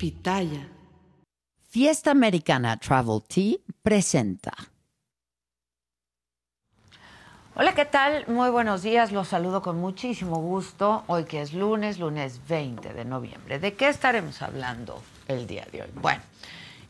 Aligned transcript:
Pitaya. 0.00 0.66
Fiesta 1.68 2.12
Americana 2.12 2.78
Travel 2.78 3.20
Tea 3.28 3.58
presenta. 3.82 4.50
Hola, 7.54 7.74
¿qué 7.74 7.84
tal? 7.84 8.26
Muy 8.26 8.48
buenos 8.48 8.82
días, 8.82 9.12
los 9.12 9.28
saludo 9.28 9.60
con 9.60 9.78
muchísimo 9.78 10.36
gusto. 10.40 11.04
Hoy 11.06 11.24
que 11.24 11.42
es 11.42 11.52
lunes, 11.52 11.98
lunes 11.98 12.40
20 12.48 12.94
de 12.94 13.04
noviembre. 13.04 13.58
¿De 13.58 13.74
qué 13.74 13.90
estaremos 13.90 14.40
hablando 14.40 15.02
el 15.28 15.46
día 15.46 15.66
de 15.70 15.82
hoy? 15.82 15.90
Bueno, 15.96 16.22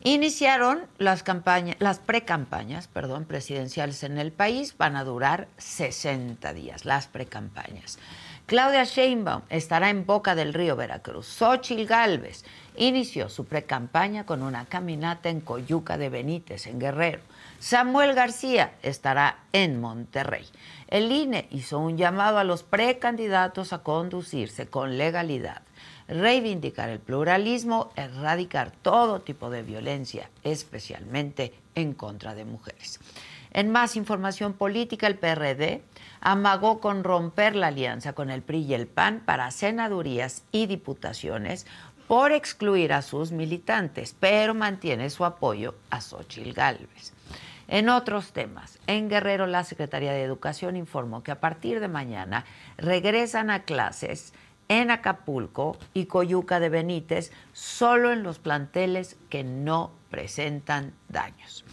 iniciaron 0.03 0.79
las 0.97 1.21
campañas, 1.21 1.75
las 1.79 1.99
precampañas, 1.99 2.87
perdón, 2.87 3.25
presidenciales 3.25 4.03
en 4.03 4.19
el 4.19 4.31
país, 4.31 4.77
van 4.77 4.95
a 4.95 5.03
durar 5.03 5.49
60 5.57 6.53
días, 6.53 6.85
las 6.85 7.07
precampañas. 7.07 7.99
Claudia 8.51 8.83
Sheinbaum 8.83 9.43
estará 9.47 9.89
en 9.89 10.05
Boca 10.05 10.35
del 10.35 10.53
Río 10.53 10.75
Veracruz. 10.75 11.25
Xochil 11.25 11.87
Gálvez 11.87 12.43
inició 12.75 13.29
su 13.29 13.45
precampaña 13.45 14.25
con 14.25 14.43
una 14.43 14.65
caminata 14.65 15.29
en 15.29 15.39
Coyuca 15.39 15.97
de 15.97 16.09
Benítez, 16.09 16.67
en 16.67 16.77
Guerrero. 16.77 17.21
Samuel 17.59 18.13
García 18.13 18.73
estará 18.83 19.37
en 19.53 19.79
Monterrey. 19.79 20.45
El 20.89 21.13
INE 21.13 21.47
hizo 21.51 21.79
un 21.79 21.95
llamado 21.95 22.39
a 22.39 22.43
los 22.43 22.63
precandidatos 22.63 23.71
a 23.71 23.83
conducirse 23.83 24.67
con 24.67 24.97
legalidad, 24.97 25.61
reivindicar 26.09 26.89
el 26.89 26.99
pluralismo, 26.99 27.93
erradicar 27.95 28.71
todo 28.71 29.21
tipo 29.21 29.49
de 29.49 29.63
violencia, 29.63 30.29
especialmente 30.43 31.53
en 31.73 31.93
contra 31.93 32.35
de 32.35 32.43
mujeres. 32.43 32.99
En 33.53 33.71
más 33.71 33.95
información 33.95 34.51
política, 34.51 35.07
el 35.07 35.17
PRD 35.17 35.83
amagó 36.21 36.79
con 36.79 37.03
romper 37.03 37.55
la 37.55 37.67
alianza 37.67 38.13
con 38.13 38.29
el 38.29 38.43
PRI 38.43 38.59
y 38.59 38.73
el 38.75 38.87
PAN 38.87 39.23
para 39.25 39.51
senadurías 39.51 40.43
y 40.51 40.67
diputaciones 40.67 41.65
por 42.07 42.31
excluir 42.31 42.93
a 42.93 43.01
sus 43.01 43.31
militantes, 43.31 44.15
pero 44.19 44.53
mantiene 44.53 45.09
su 45.09 45.25
apoyo 45.25 45.75
a 45.89 46.01
Xochil 46.01 46.53
Gálvez. 46.53 47.13
En 47.67 47.87
otros 47.87 48.33
temas, 48.33 48.79
en 48.85 49.07
Guerrero 49.09 49.47
la 49.47 49.63
Secretaría 49.63 50.11
de 50.11 50.23
Educación 50.23 50.75
informó 50.75 51.23
que 51.23 51.31
a 51.31 51.39
partir 51.39 51.79
de 51.79 51.87
mañana 51.87 52.43
regresan 52.77 53.49
a 53.49 53.63
clases 53.63 54.33
en 54.67 54.91
Acapulco 54.91 55.77
y 55.93 56.05
Coyuca 56.05 56.59
de 56.59 56.69
Benítez 56.69 57.31
solo 57.53 58.11
en 58.11 58.23
los 58.23 58.39
planteles 58.39 59.17
que 59.29 59.43
no 59.43 59.91
presentan 60.09 60.93
daños. 61.07 61.63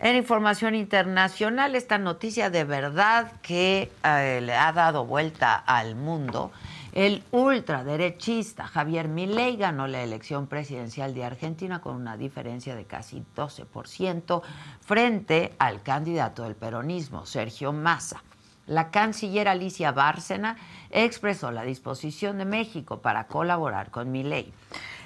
En 0.00 0.14
información 0.14 0.76
internacional, 0.76 1.74
esta 1.74 1.98
noticia 1.98 2.50
de 2.50 2.62
verdad 2.62 3.32
que 3.42 3.90
eh, 4.04 4.40
le 4.40 4.54
ha 4.54 4.72
dado 4.72 5.04
vuelta 5.04 5.56
al 5.56 5.96
mundo. 5.96 6.52
El 6.92 7.24
ultraderechista 7.32 8.68
Javier 8.68 9.08
Milei 9.08 9.56
ganó 9.56 9.88
la 9.88 10.00
elección 10.04 10.46
presidencial 10.46 11.14
de 11.14 11.24
Argentina 11.24 11.80
con 11.80 11.96
una 11.96 12.16
diferencia 12.16 12.76
de 12.76 12.84
casi 12.84 13.24
12% 13.34 14.42
frente 14.80 15.54
al 15.58 15.82
candidato 15.82 16.44
del 16.44 16.54
peronismo, 16.54 17.26
Sergio 17.26 17.72
Massa. 17.72 18.22
La 18.68 18.92
canciller 18.92 19.48
Alicia 19.48 19.90
Bárcena 19.90 20.56
expresó 20.90 21.50
la 21.50 21.64
disposición 21.64 22.38
de 22.38 22.44
México 22.44 23.00
para 23.00 23.26
colaborar 23.26 23.90
con 23.90 24.12
Milei. 24.12 24.52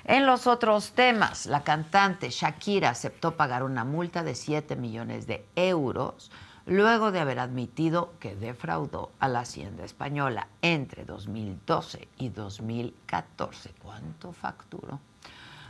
En 0.04 0.26
los 0.26 0.48
otros 0.48 0.92
temas, 0.92 1.46
la 1.46 1.62
cantante 1.62 2.30
Shakira 2.30 2.90
aceptó 2.90 3.36
pagar 3.36 3.62
una 3.62 3.84
multa 3.84 4.24
de 4.24 4.34
7 4.34 4.74
millones 4.74 5.28
de 5.28 5.46
euros 5.54 6.32
luego 6.66 7.12
de 7.12 7.20
haber 7.20 7.38
admitido 7.38 8.12
que 8.18 8.34
defraudó 8.34 9.12
a 9.20 9.28
la 9.28 9.40
Hacienda 9.40 9.84
Española 9.84 10.48
entre 10.60 11.04
2012 11.04 12.08
y 12.18 12.28
2014. 12.30 13.74
¿Cuánto 13.80 14.32
facturó? 14.32 15.00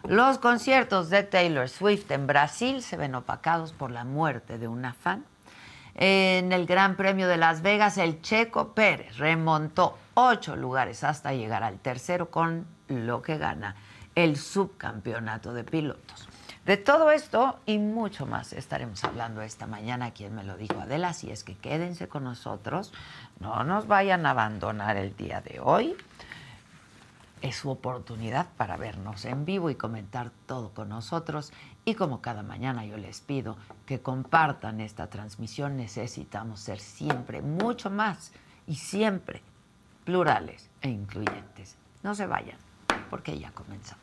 Los 0.04 0.38
conciertos 0.38 1.10
de 1.10 1.22
Taylor 1.22 1.68
Swift 1.68 2.10
en 2.10 2.26
Brasil 2.26 2.82
se 2.82 2.96
ven 2.96 3.14
opacados 3.14 3.72
por 3.72 3.90
la 3.90 4.04
muerte 4.04 4.58
de 4.58 4.66
una 4.66 4.94
fan. 4.94 5.24
En 5.94 6.52
el 6.52 6.66
Gran 6.66 6.96
Premio 6.96 7.28
de 7.28 7.36
Las 7.36 7.60
Vegas, 7.60 7.98
el 7.98 8.22
checo 8.22 8.72
Pérez 8.72 9.18
remontó 9.18 9.98
ocho 10.14 10.56
lugares 10.56 11.04
hasta 11.04 11.34
llegar 11.34 11.62
al 11.62 11.78
tercero 11.78 12.30
con 12.30 12.66
lo 12.88 13.20
que 13.20 13.36
gana 13.36 13.76
el 14.14 14.36
subcampeonato 14.36 15.54
de 15.54 15.64
pilotos. 15.64 16.28
De 16.64 16.76
todo 16.76 17.10
esto 17.10 17.58
y 17.66 17.78
mucho 17.78 18.24
más 18.24 18.52
estaremos 18.52 19.02
hablando 19.02 19.42
esta 19.42 19.66
mañana, 19.66 20.12
quien 20.12 20.34
me 20.34 20.44
lo 20.44 20.56
dijo 20.56 20.78
Adela, 20.80 21.08
así 21.08 21.30
es 21.30 21.42
que 21.42 21.56
quédense 21.56 22.06
con 22.06 22.22
nosotros, 22.22 22.92
no 23.40 23.64
nos 23.64 23.88
vayan 23.88 24.26
a 24.26 24.30
abandonar 24.30 24.96
el 24.96 25.16
día 25.16 25.40
de 25.40 25.58
hoy. 25.60 25.96
Es 27.40 27.56
su 27.56 27.70
oportunidad 27.70 28.46
para 28.56 28.76
vernos 28.76 29.24
en 29.24 29.44
vivo 29.44 29.70
y 29.70 29.74
comentar 29.74 30.30
todo 30.46 30.70
con 30.70 30.90
nosotros. 30.90 31.52
Y 31.84 31.96
como 31.96 32.20
cada 32.20 32.44
mañana 32.44 32.84
yo 32.86 32.96
les 32.96 33.20
pido 33.20 33.56
que 33.84 34.00
compartan 34.00 34.80
esta 34.80 35.08
transmisión, 35.08 35.76
necesitamos 35.76 36.60
ser 36.60 36.78
siempre 36.78 37.42
mucho 37.42 37.90
más 37.90 38.30
y 38.68 38.76
siempre 38.76 39.42
plurales 40.04 40.70
e 40.80 40.90
incluyentes. 40.90 41.74
No 42.04 42.14
se 42.14 42.28
vayan 42.28 42.58
porque 43.10 43.36
ya 43.36 43.50
comenzamos. 43.50 44.01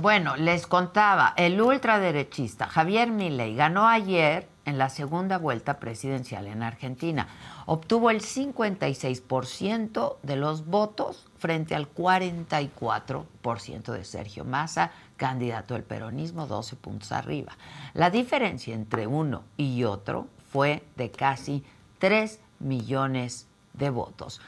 Bueno, 0.00 0.36
les 0.36 0.66
contaba, 0.66 1.34
el 1.36 1.60
ultraderechista 1.60 2.66
Javier 2.66 3.10
Milei 3.10 3.54
ganó 3.54 3.86
ayer 3.86 4.48
en 4.64 4.78
la 4.78 4.88
segunda 4.88 5.36
vuelta 5.36 5.78
presidencial 5.78 6.46
en 6.46 6.62
Argentina. 6.62 7.28
Obtuvo 7.66 8.08
el 8.08 8.22
56% 8.22 10.16
de 10.22 10.36
los 10.36 10.64
votos 10.66 11.28
frente 11.36 11.74
al 11.74 11.94
44% 11.94 13.92
de 13.92 14.04
Sergio 14.04 14.44
Massa, 14.46 14.90
candidato 15.18 15.74
del 15.74 15.82
peronismo, 15.84 16.46
12 16.46 16.76
puntos 16.76 17.12
arriba. 17.12 17.52
La 17.92 18.08
diferencia 18.08 18.74
entre 18.74 19.06
uno 19.06 19.42
y 19.58 19.84
otro 19.84 20.28
fue 20.50 20.82
de 20.96 21.10
casi 21.10 21.62
3 21.98 22.40
millones 22.60 23.48
de 23.72 23.90
votos. 23.90 24.40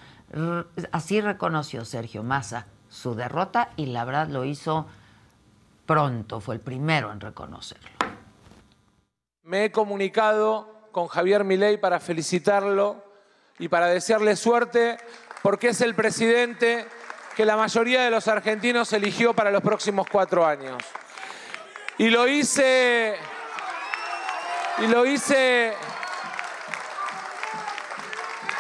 Así 0.93 1.20
reconoció 1.20 1.85
Sergio 1.85 2.23
Massa 2.23 2.67
su 2.88 3.14
derrota 3.14 3.70
y 3.76 3.87
la 3.87 4.05
verdad 4.05 4.29
lo 4.29 4.44
hizo 4.44 4.87
pronto, 5.87 6.41
fue 6.41 6.55
el 6.56 6.61
primero 6.61 7.11
en 7.11 7.20
reconocerlo. 7.20 7.91
Me 9.43 9.64
he 9.64 9.73
comunicado 9.73 10.88
con 10.93 11.09
Javier 11.09 11.43
Milei 11.43 11.79
para 11.79 12.00
felicitarlo 12.00 13.03
y 13.59 13.69
para 13.69 13.87
desearle 13.87 14.37
suerte 14.37 14.99
porque 15.43 15.69
es 15.69 15.81
el 15.81 15.94
presidente 15.94 16.87
que 17.35 17.47
la 17.47 17.56
mayoría 17.56 18.03
de 18.03 18.11
los 18.11 18.29
argentinos 18.29 18.93
eligió 18.93 19.35
para 19.35 19.50
los 19.50 19.62
próximos 19.62 20.06
cuatro 20.11 20.47
años. 20.47 20.82
Y 21.99 22.11
lo 22.11 22.29
hice, 22.29 23.17
y 24.79 24.87
lo 24.87 25.06
hice 25.06 25.75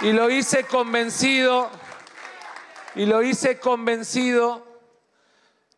y 0.02 0.12
lo 0.12 0.28
hice 0.28 0.64
convencido, 0.64 1.70
y 2.96 3.06
lo 3.06 3.22
hice 3.22 3.60
convencido 3.60 4.66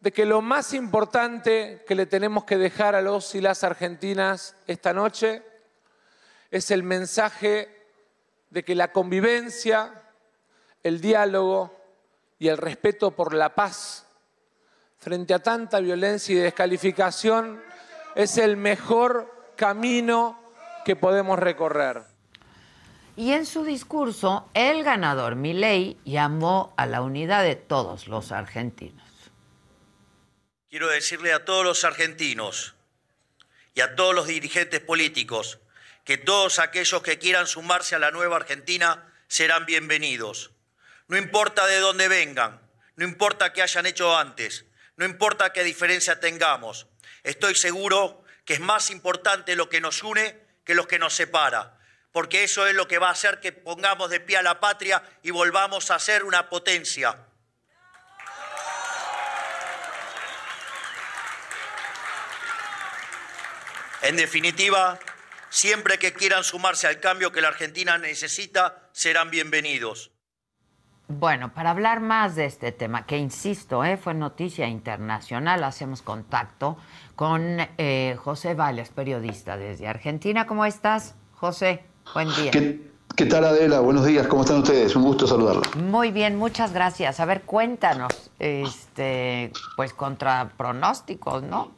de 0.01 0.13
que 0.13 0.25
lo 0.25 0.41
más 0.41 0.73
importante 0.73 1.85
que 1.87 1.95
le 1.95 2.07
tenemos 2.07 2.45
que 2.45 2.57
dejar 2.57 2.95
a 2.95 3.03
los 3.03 3.35
y 3.35 3.43
las 3.43 3.65
argentinas 3.65 4.57
esta 4.67 4.95
noche 4.95 5.43
es 6.51 6.71
el 6.71 6.83
mensaje 6.83 7.69
de 8.49 8.65
que 8.65 8.75
la 8.75 8.93
convivencia, 8.93 9.93
el 10.83 11.03
diálogo 11.03 11.77
y 12.39 12.49
el 12.49 12.57
respeto 12.57 13.11
por 13.11 13.35
la 13.35 13.55
paz 13.55 14.07
frente 14.99 15.35
a 15.35 15.43
tanta 15.43 15.81
violencia 15.81 16.35
y 16.35 16.39
descalificación 16.39 17.63
es 18.15 18.39
el 18.39 18.57
mejor 18.57 19.53
camino 19.55 20.41
que 20.87 20.97
podemos 20.97 21.39
recorrer. 21.39 22.14
Y 23.17 23.33
en 23.33 23.47
su 23.47 23.65
discurso, 23.65 24.51
el 24.55 24.83
ganador 24.83 25.37
Milei 25.37 25.97
llamó 26.05 26.75
a 26.77 26.87
la 26.87 27.01
unidad 27.01 27.45
de 27.45 27.55
todos 27.55 28.09
los 28.09 28.33
argentinos. 28.33 29.05
Quiero 30.69 30.89
decirle 30.89 31.33
a 31.33 31.45
todos 31.45 31.65
los 31.65 31.85
argentinos 31.85 32.75
y 33.73 33.83
a 33.83 33.95
todos 33.95 34.15
los 34.15 34.27
dirigentes 34.27 34.81
políticos 34.81 35.61
que 36.05 36.19
todos 36.19 36.59
aquellos 36.59 37.03
que 37.03 37.19
quieran 37.19 37.47
sumarse 37.47 37.95
a 37.95 38.01
la 38.01 38.11
nueva 38.11 38.37
Argentina 38.37 39.13
serán 39.29 39.65
bienvenidos. 39.65 40.51
No 41.07 41.17
importa 41.17 41.67
de 41.67 41.79
dónde 41.79 42.09
vengan, 42.09 42.61
no 42.97 43.05
importa 43.05 43.53
qué 43.53 43.63
hayan 43.63 43.87
hecho 43.87 44.17
antes, 44.17 44.65
no 44.97 45.05
importa 45.05 45.53
qué 45.53 45.63
diferencia 45.63 46.19
tengamos. 46.19 46.89
Estoy 47.23 47.55
seguro 47.55 48.25
que 48.45 48.55
es 48.55 48.61
más 48.61 48.91
importante 48.91 49.55
lo 49.55 49.69
que 49.69 49.81
nos 49.81 50.03
une 50.03 50.43
que 50.65 50.75
lo 50.75 50.89
que 50.89 50.99
nos 50.99 51.15
separa, 51.15 51.79
porque 52.15 52.45
eso 52.45 52.65
es 52.69 52.77
lo 52.77 52.87
que 52.87 53.01
va 53.01 53.09
a 53.09 53.11
hacer 53.11 53.41
que 53.41 53.51
pongamos 53.51 54.09
de 54.09 54.21
pie 54.21 54.37
a 54.37 54.43
la 54.43 54.61
patria 54.61 55.03
y 55.25 55.33
volvamos 55.33 55.91
a 55.91 55.99
ser 55.99 56.23
una 56.23 56.49
potencia. 56.49 57.19
En 64.03 64.15
definitiva, 64.15 65.01
siempre 65.49 65.99
que 65.99 66.13
quieran 66.13 66.45
sumarse 66.45 66.87
al 66.87 67.01
cambio 67.01 67.33
que 67.33 67.41
la 67.41 67.49
Argentina 67.49 67.99
necesita, 67.99 68.91
serán 68.93 69.31
bienvenidos. 69.31 70.13
Bueno, 71.09 71.53
para 71.53 71.71
hablar 71.71 71.99
más 71.99 72.37
de 72.37 72.45
este 72.45 72.71
tema, 72.71 73.07
que 73.07 73.19
insisto, 73.19 73.85
¿eh? 73.85 73.97
fue 73.97 74.15
noticia 74.15 74.69
internacional, 74.69 75.65
hacemos 75.65 76.01
contacto 76.01 76.79
con 77.17 77.59
eh, 77.77 78.17
José 78.21 78.55
Valles, 78.55 78.91
periodista 78.91 79.57
desde 79.57 79.89
Argentina. 79.89 80.47
¿Cómo 80.47 80.65
estás, 80.65 81.17
José? 81.33 81.85
Buen 82.13 82.29
día. 82.35 82.51
¿Qué, 83.17 83.27
tal, 83.27 83.45
Adela? 83.45 83.81
Buenos 83.81 84.05
días, 84.05 84.27
¿cómo 84.27 84.43
están 84.43 84.59
ustedes? 84.59 84.95
Un 84.97 85.05
gusto 85.05 85.27
saludarlo. 85.27 85.63
Muy 85.77 86.11
bien, 86.11 86.37
muchas 86.37 86.73
gracias. 86.73 87.21
A 87.21 87.25
ver, 87.25 87.43
cuéntanos, 87.43 88.13
este, 88.39 89.53
pues 89.77 89.95
contra 89.95 90.51
pronósticos, 90.57 91.43
¿no? 91.45 91.71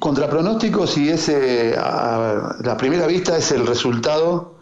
Contra 0.00 0.28
pronósticos 0.28 0.96
y 0.96 1.10
ese, 1.10 1.76
a 1.78 2.56
la 2.62 2.76
primera 2.76 3.06
vista 3.06 3.36
es 3.36 3.52
el 3.52 3.66
resultado 3.66 4.56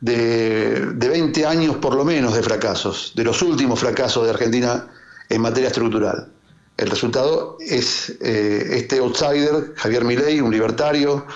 de, 0.00 0.94
20 0.94 1.46
años 1.46 1.76
por 1.76 1.94
lo 1.94 2.04
menos 2.04 2.34
de 2.34 2.42
fracasos, 2.42 3.12
de 3.16 3.24
los 3.24 3.42
últimos 3.42 3.80
fracasos 3.80 4.24
de 4.24 4.30
Argentina 4.30 4.88
en 5.28 5.40
materia 5.40 5.68
estructural. 5.68 6.28
El 6.76 6.90
resultado 6.90 7.56
es 7.60 8.10
eh, 8.20 8.68
este 8.72 8.98
outsider, 8.98 9.74
Javier 9.76 10.04
Milei, 10.04 10.40
un 10.40 10.52
libertario, 10.52 11.26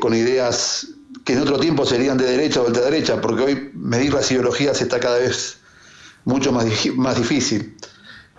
con 0.00 0.14
ideas 0.14 0.86
que 1.26 1.32
en 1.32 1.40
otro 1.40 1.58
tiempo 1.58 1.84
serían 1.84 2.16
de 2.16 2.24
derecha 2.24 2.62
o 2.62 2.70
de 2.70 2.80
derecha, 2.80 3.20
porque 3.20 3.42
hoy 3.42 3.70
medir 3.74 4.14
las 4.14 4.30
ideologías 4.30 4.80
está 4.80 5.00
cada 5.00 5.18
vez 5.18 5.58
mucho 6.24 6.52
más, 6.52 6.66
más 6.94 7.16
difícil. 7.16 7.76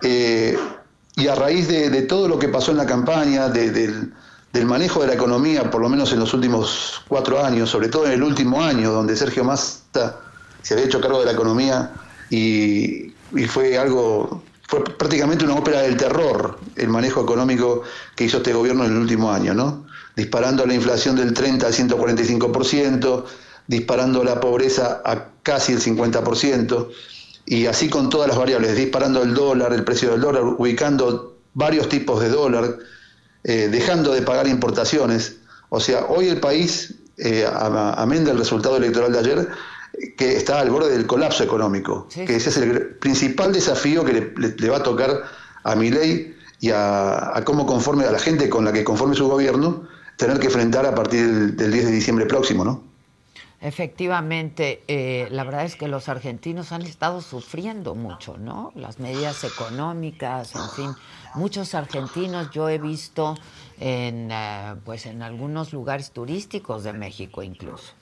Eh, 0.00 0.56
y 1.14 1.28
a 1.28 1.34
raíz 1.34 1.68
de, 1.68 2.02
todo 2.02 2.28
lo 2.28 2.38
que 2.38 2.48
pasó 2.48 2.70
en 2.70 2.78
la 2.78 2.86
campaña, 2.86 3.50
del, 3.50 4.14
manejo 4.64 5.02
de 5.02 5.08
la 5.08 5.14
economía, 5.14 5.70
por 5.70 5.82
lo 5.82 5.90
menos 5.90 6.12
en 6.12 6.20
los 6.20 6.32
últimos 6.32 7.02
cuatro 7.06 7.44
años, 7.44 7.68
sobre 7.68 7.88
todo 7.88 8.06
en 8.06 8.12
el 8.12 8.22
último 8.22 8.62
año, 8.62 8.90
donde 8.90 9.14
Sergio 9.16 9.44
Massa 9.44 10.16
se 10.62 10.72
había 10.72 10.86
hecho 10.86 10.98
cargo 10.98 11.20
de 11.20 11.26
la 11.26 11.32
economía 11.32 11.92
y, 12.30 13.12
fue 13.48 13.76
algo, 13.76 14.42
fue 14.66 14.82
prácticamente 14.82 15.44
una 15.44 15.56
ópera 15.56 15.82
del 15.82 15.98
terror 15.98 16.58
el 16.76 16.88
manejo 16.88 17.20
económico 17.20 17.82
que 18.16 18.24
hizo 18.24 18.38
este 18.38 18.54
gobierno 18.54 18.86
en 18.86 18.92
el 18.92 18.98
último 18.98 19.30
año, 19.30 19.52
¿no? 19.52 19.86
Disparando 20.18 20.66
la 20.66 20.74
inflación 20.74 21.14
del 21.14 21.32
30 21.32 21.68
al 21.68 21.72
145%, 21.72 23.24
disparando 23.68 24.24
la 24.24 24.40
pobreza 24.40 25.00
a 25.04 25.28
casi 25.44 25.74
el 25.74 25.80
50% 25.80 26.88
y 27.46 27.66
así 27.66 27.88
con 27.88 28.10
todas 28.10 28.26
las 28.26 28.36
variables, 28.36 28.76
disparando 28.76 29.22
el 29.22 29.32
dólar, 29.32 29.72
el 29.72 29.84
precio 29.84 30.10
del 30.10 30.20
dólar, 30.20 30.42
ubicando 30.42 31.38
varios 31.54 31.88
tipos 31.88 32.20
de 32.20 32.30
dólar, 32.30 32.78
eh, 33.44 33.68
dejando 33.70 34.12
de 34.12 34.22
pagar 34.22 34.48
importaciones. 34.48 35.36
O 35.68 35.78
sea, 35.78 36.06
hoy 36.06 36.28
el 36.28 36.40
país, 36.40 36.96
eh, 37.16 37.46
amén 37.52 38.24
del 38.24 38.38
resultado 38.38 38.76
electoral 38.76 39.12
de 39.12 39.18
ayer, 39.20 39.48
que 40.16 40.36
está 40.36 40.60
al 40.60 40.70
borde 40.70 40.90
del 40.90 41.06
colapso 41.06 41.44
económico, 41.44 42.08
que 42.12 42.36
ese 42.36 42.50
es 42.50 42.56
el 42.56 42.96
principal 42.96 43.52
desafío 43.52 44.04
que 44.04 44.32
le, 44.36 44.68
va 44.68 44.78
a 44.78 44.82
tocar 44.82 45.22
a 45.64 45.74
mi 45.74 45.90
ley 45.90 46.34
y 46.60 46.70
a, 46.70 47.40
cómo 47.44 47.66
conforme 47.66 48.04
a 48.04 48.12
la 48.12 48.18
gente 48.18 48.48
con 48.48 48.64
la 48.64 48.72
que 48.72 48.84
conforme 48.84 49.14
su 49.14 49.28
gobierno, 49.28 49.88
tener 50.18 50.38
que 50.38 50.46
enfrentar 50.46 50.84
a 50.84 50.94
partir 50.94 51.26
del, 51.26 51.56
del 51.56 51.72
10 51.72 51.86
de 51.86 51.92
diciembre 51.92 52.26
próximo, 52.26 52.64
¿no? 52.64 52.82
Efectivamente, 53.60 54.84
eh, 54.86 55.26
la 55.32 55.42
verdad 55.42 55.64
es 55.64 55.74
que 55.74 55.88
los 55.88 56.08
argentinos 56.08 56.70
han 56.70 56.82
estado 56.82 57.20
sufriendo 57.20 57.96
mucho, 57.96 58.36
¿no? 58.38 58.70
Las 58.76 59.00
medidas 59.00 59.42
económicas, 59.42 60.54
en 60.54 60.70
fin, 60.76 60.90
muchos 61.34 61.74
argentinos 61.74 62.50
yo 62.52 62.68
he 62.68 62.78
visto 62.78 63.34
en, 63.80 64.30
eh, 64.30 64.76
pues 64.84 65.06
en 65.06 65.22
algunos 65.22 65.72
lugares 65.72 66.12
turísticos 66.12 66.84
de 66.84 66.92
México 66.92 67.42
incluso. 67.42 67.94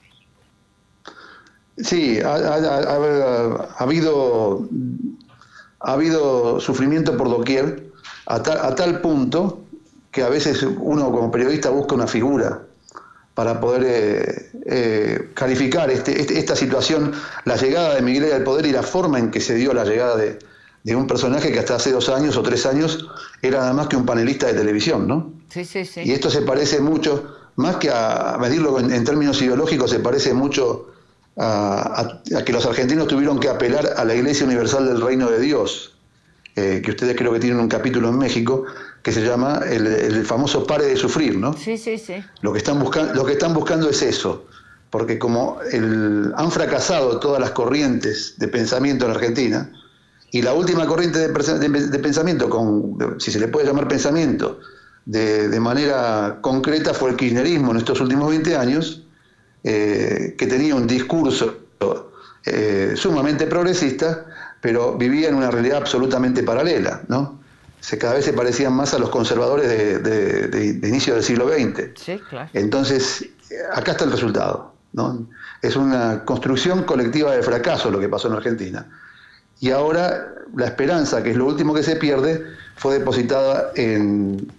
Sí, 1.77 2.19
ha, 2.21 2.35
habido 3.79 4.67
ha 5.79 5.93
habido 5.93 6.59
sufrimiento 6.59 7.17
por 7.17 7.29
doquier 7.29 7.91
a 8.25 8.41
tal 8.41 9.01
punto 9.01 9.66
que 10.17 10.23
a 10.23 10.29
veces 10.29 10.63
uno 10.63 11.11
como 11.11 11.29
periodista 11.29 11.69
busca 11.69 11.93
una 11.93 12.07
figura 12.07 12.63
para 13.35 13.59
poder 13.59 13.83
eh, 13.85 14.49
eh, 14.65 15.29
calificar 15.35 15.91
este, 15.91 16.19
este, 16.19 16.39
esta 16.39 16.55
situación, 16.55 17.13
la 17.45 17.55
llegada 17.55 17.93
de 17.93 18.01
Miguel 18.01 18.33
al 18.33 18.43
poder 18.43 18.65
y 18.65 18.71
la 18.71 18.81
forma 18.81 19.19
en 19.19 19.29
que 19.29 19.39
se 19.39 19.53
dio 19.53 19.73
la 19.73 19.85
llegada 19.85 20.17
de, 20.17 20.39
un 20.95 21.05
personaje 21.05 21.51
que 21.51 21.59
hasta 21.59 21.75
hace 21.75 21.91
dos 21.91 22.09
años 22.09 22.35
o 22.35 22.41
tres 22.41 22.65
años 22.65 23.07
era 23.43 23.59
nada 23.59 23.73
más 23.73 23.89
que 23.89 23.95
un 23.95 24.07
panelista 24.07 24.47
de 24.47 24.55
televisión, 24.55 25.07
¿no? 25.07 25.33
Sí, 25.49 25.63
sí, 25.65 25.85
sí. 25.85 26.01
Y 26.03 26.13
esto 26.13 26.31
se 26.31 26.41
parece 26.41 26.79
mucho, 26.79 27.35
más 27.57 27.75
que 27.75 27.91
a 27.91 28.37
medirlo 28.39 28.79
en, 28.79 29.03
términos 29.03 29.39
ideológicos, 29.39 29.91
se 29.91 29.99
parece 29.99 30.33
mucho 30.33 30.87
a, 31.37 32.23
que 32.43 32.51
los 32.51 32.65
argentinos 32.65 33.07
tuvieron 33.07 33.39
que 33.39 33.49
apelar 33.49 33.93
a 33.97 34.03
la 34.03 34.15
Iglesia 34.15 34.47
Universal 34.47 34.87
del 34.87 34.99
Reino 34.99 35.29
de 35.29 35.39
Dios, 35.39 35.95
eh, 36.55 36.81
que 36.83 36.89
ustedes 36.89 37.15
creo 37.15 37.31
que 37.33 37.39
tienen 37.39 37.59
un 37.59 37.67
capítulo 37.67 38.09
en 38.09 38.17
México, 38.17 38.65
que 39.07 39.13
se 39.13 39.21
llama 39.21 39.61
el, 39.65 40.25
famoso 40.25 40.67
pare 40.67 40.85
de 40.87 40.97
sufrir, 40.97 41.37
¿no? 41.37 41.53
Sí, 41.53 41.77
sí, 41.77 41.97
sí. 41.97 42.15
Lo 42.41 42.51
que 42.51 42.57
están, 42.57 42.77
buscando, 42.77 43.13
lo 43.13 43.23
que 43.23 43.31
están 43.31 43.53
buscando 43.53 43.89
es 43.89 44.01
eso, 44.01 44.47
porque 44.89 45.17
como 45.17 45.59
el, 45.71 46.33
han 46.35 46.51
fracasado 46.51 47.17
todas 47.17 47.39
las 47.39 47.51
corrientes 47.51 48.33
de 48.37 48.49
pensamiento 48.49 49.05
en 49.05 49.11
Argentina, 49.11 49.71
y 50.31 50.41
la 50.41 50.51
última 50.51 50.85
corriente 50.85 51.19
de, 51.19 51.99
pensamiento, 51.99 52.49
con, 52.49 52.97
si 53.17 53.31
se 53.31 53.39
le 53.39 53.47
puede 53.47 53.65
llamar 53.65 53.87
pensamiento, 53.87 54.59
de, 55.05 55.57
manera 55.57 56.39
concreta 56.41 56.93
fue 56.93 57.11
el 57.11 57.15
kirchnerismo 57.15 57.71
en 57.71 57.77
estos 57.77 58.01
últimos 58.01 58.29
20 58.29 58.57
años, 58.57 59.03
eh, 59.63 60.35
que 60.37 60.47
tenía 60.47 60.75
un 60.75 60.85
discurso 60.85 61.59
eh, 62.45 62.91
sumamente 62.97 63.47
progresista, 63.47 64.25
pero 64.59 64.97
vivía 64.97 65.29
en 65.29 65.35
una 65.35 65.49
realidad 65.49 65.77
absolutamente 65.77 66.43
paralela, 66.43 67.03
¿no? 67.07 67.36
Se, 67.79 67.97
cada 67.97 68.15
vez 68.15 68.25
se 68.25 68.33
parecían 68.33 68.73
más 68.73 68.93
a 68.93 68.99
los 68.99 69.09
conservadores 69.09 69.67
de, 70.03 70.87
inicio 70.87 71.13
del 71.13 71.23
siglo 71.23 71.47
XX. 71.47 71.91
Sí, 71.95 72.19
claro. 72.29 72.49
Entonces, 72.53 73.25
acá 73.73 73.91
está 73.91 74.05
el 74.05 74.11
resultado. 74.11 74.73
¿no? 74.93 75.27
Es 75.61 75.75
una 75.75 76.25
construcción 76.25 76.83
colectiva 76.83 77.35
de 77.35 77.43
fracaso 77.43 77.91
lo 77.91 77.99
que 77.99 78.09
pasó 78.09 78.27
en 78.27 78.35
Argentina. 78.35 78.85
Y 79.59 79.71
ahora 79.71 80.33
la 80.55 80.65
esperanza, 80.65 81.23
que 81.23 81.31
es 81.31 81.37
lo 81.37 81.45
último 81.45 81.73
que 81.73 81.83
se 81.83 81.95
pierde, 81.95 82.43
fue 82.75 82.99
depositada 82.99 83.71
en, 83.75 84.51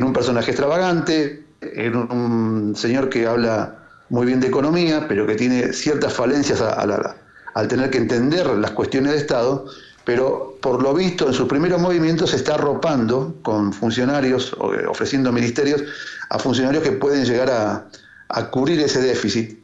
un 0.00 0.12
personaje 0.12 0.50
extravagante, 0.50 1.44
en 1.60 1.96
un, 1.96 2.74
señor 2.76 3.08
que 3.08 3.26
habla 3.26 3.76
muy 4.08 4.26
bien 4.26 4.40
de 4.40 4.48
economía, 4.48 5.06
pero 5.06 5.26
que 5.26 5.34
tiene 5.34 5.72
ciertas 5.72 6.14
falencias 6.14 6.60
al 6.62 7.68
tener 7.68 7.90
que 7.90 7.98
entender 7.98 8.46
las 8.46 8.70
cuestiones 8.70 9.12
de 9.12 9.18
Estado 9.18 9.66
pero 10.08 10.56
por 10.62 10.82
lo 10.82 10.94
visto 10.94 11.26
en 11.26 11.34
sus 11.34 11.46
primeros 11.46 11.78
movimientos 11.82 12.30
se 12.30 12.36
está 12.36 12.54
arropando 12.54 13.34
con 13.42 13.74
funcionarios, 13.74 14.56
eh, 14.58 14.86
ofreciendo 14.88 15.30
ministerios 15.32 15.82
a 16.30 16.38
funcionarios 16.38 16.82
que 16.82 16.92
pueden 16.92 17.26
llegar 17.26 17.50
a, 17.50 18.50
cubrir 18.50 18.80
ese 18.80 19.02
déficit. 19.02 19.58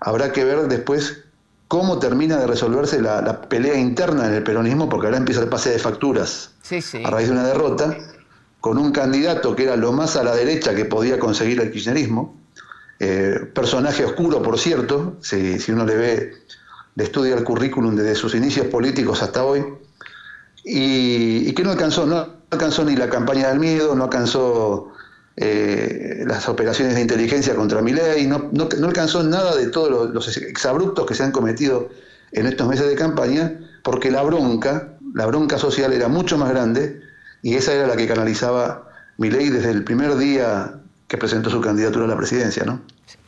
Habrá 0.00 0.32
que 0.32 0.44
ver 0.44 0.66
después 0.66 1.18
cómo 1.68 2.00
termina 2.00 2.38
de 2.38 2.48
resolverse 2.48 3.00
la, 3.00 3.42
pelea 3.42 3.76
interna 3.76 4.26
en 4.26 4.34
el 4.34 4.42
peronismo, 4.42 4.88
porque 4.88 5.06
ahora 5.06 5.18
empieza 5.18 5.42
el 5.42 5.48
pase 5.48 5.70
de 5.70 5.78
facturas 5.78 6.50
a 7.04 7.10
raíz 7.10 7.28
de 7.28 7.32
una 7.32 7.46
derrota, 7.46 7.96
con 8.60 8.78
un 8.78 8.90
candidato 8.90 9.54
que 9.54 9.62
era 9.62 9.76
lo 9.76 9.92
más 9.92 10.16
a 10.16 10.24
la 10.24 10.34
derecha 10.34 10.74
que 10.74 10.86
podía 10.86 11.20
conseguir 11.20 11.60
el 11.60 11.70
kirchnerismo, 11.70 12.34
eh, 12.98 13.48
personaje 13.54 14.04
oscuro, 14.04 14.42
por 14.42 14.58
cierto, 14.58 15.18
si, 15.20 15.56
uno 15.68 15.84
le 15.86 15.94
ve, 15.94 16.32
le 16.96 17.04
estudia 17.04 17.36
el 17.36 17.44
currículum 17.44 17.94
desde 17.94 18.16
sus 18.16 18.34
inicios 18.34 18.66
políticos 18.66 19.22
hasta 19.22 19.44
hoy, 19.44 19.64
y, 20.64 21.52
que 21.52 21.62
no 21.62 21.72
alcanzó, 21.72 22.06
no 22.06 22.26
alcanzó 22.50 22.84
ni 22.84 22.96
la 22.96 23.08
campaña 23.10 23.48
del 23.48 23.60
miedo, 23.60 23.94
no 23.94 24.04
alcanzó 24.04 24.92
eh, 25.36 26.24
las 26.26 26.48
operaciones 26.48 26.94
de 26.94 27.02
inteligencia 27.02 27.54
contra 27.54 27.82
Milei, 27.82 28.26
no, 28.26 28.50
no, 28.52 28.68
no 28.78 28.86
alcanzó 28.86 29.22
nada 29.22 29.54
de 29.54 29.68
todos 29.68 30.10
los, 30.10 30.36
exabruptos 30.38 31.06
que 31.06 31.14
se 31.14 31.22
han 31.22 31.32
cometido 31.32 31.90
en 32.32 32.46
estos 32.46 32.66
meses 32.66 32.88
de 32.88 32.94
campaña, 32.94 33.60
porque 33.82 34.10
la 34.10 34.22
bronca, 34.22 34.96
la 35.14 35.26
bronca 35.26 35.58
social 35.58 35.92
era 35.92 36.08
mucho 36.08 36.38
más 36.38 36.48
grande 36.50 37.02
y 37.42 37.54
esa 37.54 37.74
era 37.74 37.86
la 37.86 37.96
que 37.96 38.08
canalizaba 38.08 38.88
Milei 39.18 39.50
desde 39.50 39.70
el 39.70 39.84
primer 39.84 40.16
día 40.16 40.80
que 41.06 41.18
presentó 41.18 41.50
su 41.50 41.60
candidatura 41.60 42.06
a 42.06 42.08
la 42.08 42.16
presidencia, 42.16 42.64
¿no? 42.64 42.80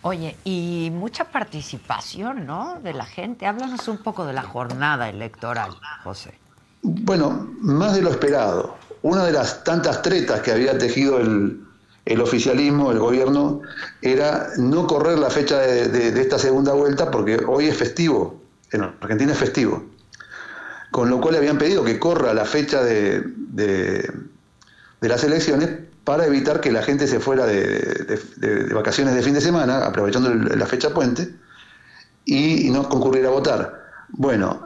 Oye, 0.02 0.36
y 0.44 0.90
mucha 0.92 1.24
participación, 1.24 2.46
¿no? 2.46 2.80
De 2.82 2.94
la 2.94 3.04
gente. 3.04 3.46
Háblanos 3.46 3.86
un 3.88 3.98
poco 3.98 4.24
de 4.24 4.32
la 4.32 4.42
jornada 4.42 5.08
electoral, 5.08 5.72
José. 6.02 6.38
Bueno, 6.88 7.50
más 7.60 7.94
de 7.94 8.02
lo 8.02 8.10
esperado. 8.10 8.76
Una 9.02 9.24
de 9.24 9.32
las 9.32 9.64
tantas 9.64 10.02
tretas 10.02 10.40
que 10.40 10.52
había 10.52 10.78
tejido 10.78 11.20
el, 11.20 11.60
el 12.04 12.20
oficialismo, 12.20 12.90
el 12.90 12.98
gobierno, 12.98 13.62
era 14.02 14.48
no 14.56 14.86
correr 14.86 15.18
la 15.18 15.30
fecha 15.30 15.58
de, 15.58 16.20
esta 16.20 16.38
segunda 16.38 16.72
vuelta 16.72 17.10
porque 17.10 17.40
hoy 17.46 17.66
es 17.66 17.76
festivo, 17.76 18.40
en 18.72 18.82
Argentina 18.82 19.32
es 19.32 19.38
festivo. 19.38 19.84
Con 20.90 21.10
lo 21.10 21.20
cual 21.20 21.32
le 21.32 21.38
habían 21.38 21.58
pedido 21.58 21.84
que 21.84 21.98
corra 21.98 22.32
la 22.32 22.44
fecha 22.44 22.82
de, 22.82 23.20
de 25.00 25.08
las 25.08 25.22
elecciones 25.24 25.68
para 26.06 26.24
evitar 26.24 26.60
que 26.60 26.70
la 26.70 26.82
gente 26.82 27.08
se 27.08 27.18
fuera 27.18 27.46
de, 27.46 28.68
vacaciones 28.72 29.14
de 29.16 29.22
fin 29.22 29.34
de 29.34 29.40
semana, 29.40 29.84
aprovechando 29.84 30.32
la 30.32 30.66
fecha 30.66 30.94
puente, 30.94 31.34
y, 32.24 32.70
no 32.70 32.88
concurriera 32.88 33.28
a 33.28 33.32
votar. 33.32 33.82
Bueno, 34.10 34.65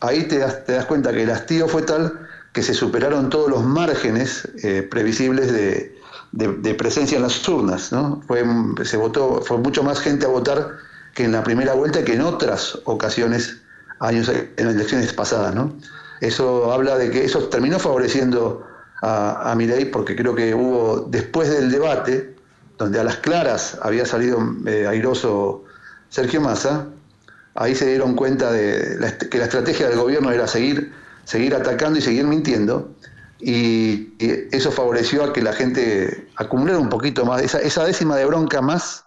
ahí 0.00 0.24
te 0.24 0.38
das, 0.38 0.64
te 0.64 0.72
das, 0.72 0.86
cuenta 0.86 1.12
que 1.12 1.22
el 1.22 1.30
hastío 1.30 1.68
fue 1.68 1.82
tal 1.82 2.28
que 2.52 2.62
se 2.62 2.74
superaron 2.74 3.30
todos 3.30 3.48
los 3.48 3.64
márgenes 3.64 4.48
eh, 4.62 4.82
previsibles 4.82 5.52
de, 5.52 5.96
de, 6.32 6.74
presencia 6.74 7.16
en 7.16 7.22
las 7.22 7.48
urnas, 7.48 7.92
¿no? 7.92 8.22
Fue, 8.26 8.44
se 8.84 8.96
votó, 8.96 9.40
fue 9.42 9.58
mucho 9.58 9.82
más 9.82 10.00
gente 10.00 10.26
a 10.26 10.28
votar 10.28 10.76
que 11.14 11.24
en 11.24 11.32
la 11.32 11.42
primera 11.44 11.74
vuelta 11.74 12.04
que 12.04 12.14
en 12.14 12.22
otras 12.22 12.78
ocasiones, 12.84 13.60
años 14.00 14.28
en 14.28 14.66
elecciones 14.66 15.12
pasadas, 15.12 15.54
¿no? 15.54 15.74
Eso 16.20 16.72
habla 16.72 16.98
de 16.98 17.10
que 17.10 17.24
eso 17.24 17.48
terminó 17.48 17.78
favoreciendo 17.78 18.66
a, 19.02 19.52
a 19.52 19.58
porque 19.92 20.14
creo 20.16 20.34
que 20.34 20.54
hubo, 20.54 21.06
después 21.08 21.48
del 21.50 21.70
debate, 21.70 22.36
donde 22.78 23.00
a 23.00 23.04
las 23.04 23.16
claras 23.16 23.78
había 23.82 24.06
salido 24.06 24.38
eh, 24.66 24.86
airoso 24.86 25.64
Sergio 26.08 26.40
Massa, 26.40 26.86
ahí 27.60 27.74
se 27.74 27.86
dieron 27.86 28.14
cuenta 28.14 28.50
de 28.50 28.98
que 29.30 29.36
la 29.36 29.44
estrategia 29.44 29.88
del 29.90 29.98
gobierno 29.98 30.32
era 30.32 30.46
seguir, 30.46 30.94
seguir 31.24 31.54
atacando 31.54 31.98
y 31.98 32.02
seguir 32.02 32.24
mintiendo, 32.24 32.96
y, 33.38 34.14
eso 34.50 34.72
favoreció 34.72 35.24
a 35.24 35.32
que 35.32 35.42
la 35.42 35.52
gente 35.52 36.28
acumulara 36.36 36.78
un 36.78 36.88
poquito 36.88 37.26
más, 37.26 37.42
esa, 37.42 37.58
esa 37.58 37.84
décima 37.84 38.16
de 38.16 38.24
bronca 38.24 38.62
más 38.62 39.04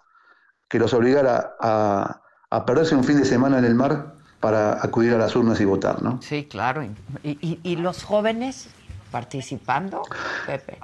que 0.70 0.78
los 0.78 0.94
obligara 0.94 1.56
a, 1.60 2.20
perderse 2.68 2.94
un 2.94 3.04
fin 3.04 3.18
de 3.18 3.26
semana 3.26 3.58
en 3.58 3.66
el 3.66 3.74
mar 3.74 4.14
para 4.40 4.74
acudir 4.86 5.14
a 5.16 5.18
las 5.18 5.36
urnas 5.36 5.60
y 5.60 5.66
votar, 5.66 6.04
¿no? 6.04 6.22
Sí, 6.22 6.46
claro. 6.46 6.88
¿Y, 7.24 7.76
los 7.78 8.04
jóvenes 8.04 8.68
participando, 9.12 10.04
Pepe? 10.46 10.78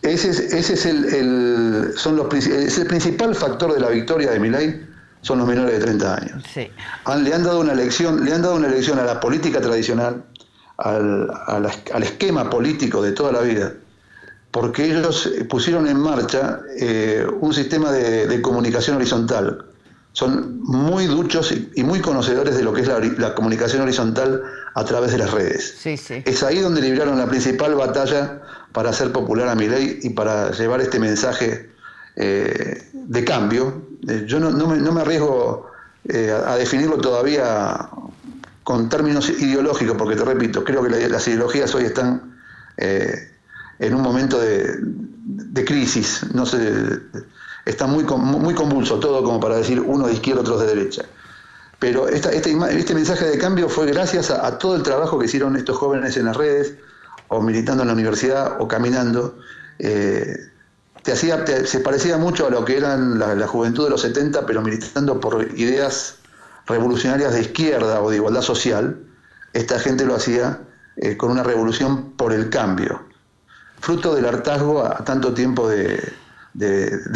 Ese 0.00 0.30
es, 0.30 0.38
ese 0.40 0.74
es 0.74 0.86
el, 0.86 1.92
son 1.94 2.16
los, 2.16 2.32
es 2.34 2.78
el 2.78 2.86
principal 2.86 3.34
factor 3.34 3.74
de 3.74 3.80
la 3.80 3.90
victoria 3.90 4.30
de 4.30 4.40
Milei, 4.40 4.91
son 5.22 5.38
los 5.38 5.46
menores 5.46 5.72
de 5.72 5.80
30 5.80 6.14
años. 6.14 6.44
Sí. 6.52 6.70
le 7.22 7.34
han 7.34 7.44
dado 7.44 7.60
una 7.60 7.72
elección, 7.72 8.24
le 8.24 8.34
han 8.34 8.42
dado 8.42 8.56
una 8.56 8.66
elección 8.66 8.98
a 8.98 9.04
la 9.04 9.20
política 9.20 9.60
tradicional, 9.60 10.24
al, 10.76 12.02
esquema 12.02 12.50
político 12.50 13.02
de 13.02 13.12
toda 13.12 13.32
la 13.32 13.40
vida, 13.40 13.72
porque 14.50 14.84
ellos 14.84 15.30
pusieron 15.48 15.86
en 15.86 15.98
marcha 15.98 16.60
eh, 16.78 17.24
un 17.40 17.54
sistema 17.54 17.92
de, 17.92 18.42
comunicación 18.42 18.96
horizontal. 18.96 19.66
Son 20.12 20.60
muy 20.60 21.06
duchos 21.06 21.54
y, 21.74 21.82
muy 21.84 22.00
conocedores 22.00 22.56
de 22.56 22.62
lo 22.64 22.74
que 22.74 22.82
es 22.82 22.88
la, 22.88 23.34
comunicación 23.34 23.82
horizontal 23.82 24.42
a 24.74 24.84
través 24.84 25.12
de 25.12 25.18
las 25.18 25.30
redes. 25.30 25.86
Es 25.86 26.42
ahí 26.42 26.58
donde 26.58 26.82
libraron 26.82 27.16
la 27.16 27.26
principal 27.26 27.74
batalla 27.74 28.42
para 28.72 28.90
hacer 28.90 29.12
popular 29.12 29.48
a 29.48 29.54
mi 29.54 29.68
ley 29.68 30.00
y 30.02 30.10
para 30.10 30.50
llevar 30.50 30.80
este 30.80 30.98
mensaje 30.98 31.70
eh, 32.16 32.90
de 32.92 33.24
cambio. 33.24 33.91
Eh, 34.08 34.24
yo 34.26 34.40
no, 34.40 34.50
me, 34.66 35.00
arriesgo 35.00 35.70
a 36.46 36.56
definirlo 36.56 36.98
todavía 36.98 37.88
con 38.64 38.88
términos 38.88 39.28
ideológicos, 39.28 39.96
porque 39.96 40.16
te 40.16 40.24
repito, 40.24 40.64
creo 40.64 40.82
que 40.82 41.08
las 41.08 41.26
ideologías 41.26 41.74
hoy 41.74 41.84
están 41.84 42.36
eh, 42.76 43.30
en 43.78 43.94
un 43.94 44.02
momento 44.02 44.38
de, 44.38 45.64
crisis, 45.64 46.24
no 46.34 46.46
sé, 46.46 46.58
está 47.64 47.86
muy, 47.86 48.04
muy 48.04 48.54
convulso 48.54 48.98
todo 48.98 49.22
como 49.22 49.40
para 49.40 49.56
decir 49.56 49.80
uno 49.80 50.06
de 50.06 50.14
izquierda, 50.14 50.42
otros 50.42 50.60
de 50.60 50.66
derecha. 50.66 51.04
Pero 51.78 52.08
este, 52.08 52.36
este, 52.36 52.94
mensaje 52.94 53.24
de 53.24 53.38
cambio 53.38 53.68
fue 53.68 53.86
gracias 53.86 54.30
a, 54.30 54.58
todo 54.58 54.76
el 54.76 54.82
trabajo 54.82 55.18
que 55.18 55.26
hicieron 55.26 55.56
estos 55.56 55.76
jóvenes 55.76 56.16
en 56.16 56.26
las 56.26 56.36
redes, 56.36 56.74
o 57.28 57.40
militando 57.40 57.82
en 57.82 57.88
la 57.88 57.94
universidad, 57.94 58.60
o 58.60 58.68
caminando. 58.68 59.38
Eh, 59.80 60.36
te 61.02 61.12
hacía, 61.12 61.44
se 61.46 61.80
parecía 61.80 62.16
mucho 62.16 62.46
a 62.46 62.50
lo 62.50 62.64
que 62.64 62.76
eran 62.76 63.18
la, 63.18 63.34
la 63.34 63.46
juventud 63.46 63.84
de 63.84 63.90
los 63.90 64.02
70, 64.02 64.46
pero 64.46 64.62
militando 64.62 65.20
por 65.20 65.48
ideas 65.56 66.16
revolucionarias 66.66 67.34
de 67.34 67.40
izquierda 67.40 68.00
o 68.00 68.10
de 68.10 68.16
igualdad 68.16 68.42
social, 68.42 69.00
esta 69.52 69.78
gente 69.78 70.04
lo 70.04 70.14
hacía 70.14 70.60
eh, 70.96 71.16
con 71.16 71.30
una 71.30 71.42
revolución 71.42 72.12
por 72.12 72.32
el 72.32 72.50
cambio, 72.50 73.02
fruto 73.80 74.14
del 74.14 74.26
hartazgo 74.26 74.84
a, 74.84 75.04
tanto 75.04 75.32
tiempo 75.32 75.68
de, 75.68 76.12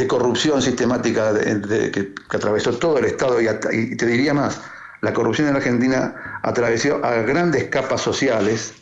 corrupción 0.08 0.62
sistemática 0.62 1.34
que, 1.34 2.14
atravesó 2.30 2.72
todo 2.78 2.98
el 2.98 3.04
Estado 3.04 3.38
y, 3.40 3.96
te 3.96 4.06
diría 4.06 4.32
más, 4.32 4.60
la 5.02 5.12
corrupción 5.12 5.48
en 5.48 5.56
Argentina 5.56 6.40
atravesó 6.42 7.04
a 7.04 7.16
grandes 7.16 7.64
capas 7.64 8.00
sociales 8.00 8.72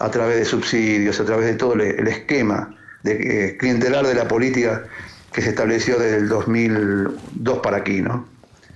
a 0.00 0.10
través 0.10 0.36
de 0.36 0.44
subsidios, 0.44 1.20
a 1.20 1.24
través 1.24 1.46
de 1.46 1.54
todo 1.54 1.74
el, 1.74 2.08
esquema 2.08 2.74
de, 3.02 3.48
eh, 3.48 3.56
clientelar 3.56 4.06
de 4.06 4.14
la 4.14 4.28
política 4.28 4.84
que 5.32 5.42
se 5.42 5.50
estableció 5.50 5.98
desde 5.98 6.18
el 6.18 6.28
2002 6.28 7.58
para 7.60 7.78
aquí, 7.78 8.02
¿no? 8.02 8.26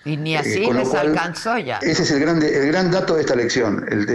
Y 0.05 0.19
ni 0.19 0.35
eh, 0.35 0.39
así 0.39 0.67
les 0.71 0.95
alcanzó 0.95 1.57
ya. 1.59 1.79
Ese 1.79 2.03
es 2.03 2.11
el, 2.11 2.21
grande, 2.21 2.55
el 2.55 2.67
gran 2.67 2.91
dato 2.91 3.15
de 3.15 3.23
esta 3.23 3.33
elección, 3.35 3.87
el, 3.89 4.09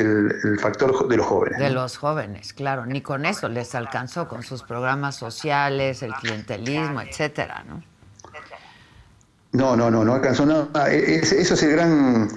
el, 0.44 0.60
factor 0.60 1.08
de 1.08 1.18
los 1.18 1.26
jóvenes. 1.26 1.58
De 1.58 1.72
los 1.72 1.98
jóvenes, 1.98 2.54
claro. 2.54 2.86
Ni 2.86 3.02
con 3.02 3.26
eso 3.26 3.50
les 3.50 3.74
alcanzó, 3.74 4.28
con 4.28 4.44
sus 4.44 4.62
programas 4.62 5.16
sociales, 5.16 6.04
el 6.04 6.14
clientelismo, 6.14 7.02
etcétera, 7.02 7.64
¿no? 7.68 7.84
No, 9.52 9.76
no, 9.76 9.90
no, 9.90 10.06
no 10.06 10.14
alcanzó 10.14 10.46
nada. 10.46 10.94
E, 10.94 11.16
eso 11.16 11.36
es 11.56 11.64
el 11.64 11.72
gran. 11.72 12.30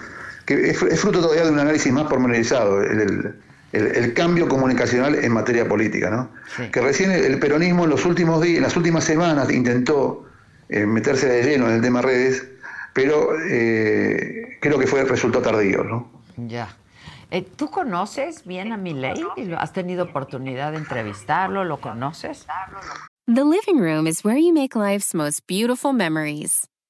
que 0.47 0.71
es, 0.71 0.79
fruto 1.01 1.21
todavía 1.21 1.45
de 1.45 1.51
un 1.51 1.59
análisis 1.59 1.93
más 1.93 2.05
pormenorizado, 2.05 2.81
el, 2.83 3.39
el 3.73 4.13
cambio 4.15 4.49
comunicacional 4.49 5.15
en 5.15 5.33
materia 5.33 5.67
política, 5.67 6.11
¿no? 6.11 6.31
Que 6.71 6.81
recién 6.81 7.11
el 7.11 7.39
peronismo 7.39 7.85
en 7.85 7.91
los 7.91 8.05
últimos 8.05 8.43
días, 8.43 8.59
en 8.59 8.63
las 8.63 8.77
últimas 8.77 9.05
semanas 9.05 9.51
intentó 9.51 10.27
eh, 10.69 10.85
meterse 10.87 11.27
de 11.27 11.43
lleno 11.43 11.69
en 11.69 11.77
el 11.77 11.81
tema 11.81 12.03
redes 12.03 12.47
pero 12.93 13.39
eh, 13.41 14.59
creo 14.61 14.79
que 14.79 14.87
fue 14.87 15.01
el 15.01 15.09
resultado 15.09 15.43
tardío, 15.43 15.83
¿no? 15.85 16.11
Ya. 16.37 16.77
Eh, 17.31 17.43
¿Tú 17.43 17.71
conoces 17.71 18.45
bien 18.45 18.73
a 18.73 18.77
Milei? 18.77 19.25
¿Has 19.57 19.73
tenido 19.73 20.05
oportunidad 20.05 20.73
de 20.73 20.79
entrevistarlo? 20.79 21.65
¿Lo 21.65 21.79
conoces? 21.79 22.47
The 23.27 23.45
living 23.45 23.81
room 23.81 24.07
is 24.07 24.25
where 24.25 24.39
you 24.39 24.53
make 24.53 24.77
life's 24.77 25.15
most 25.15 25.47
beautiful 25.47 25.93
memories. 25.93 26.69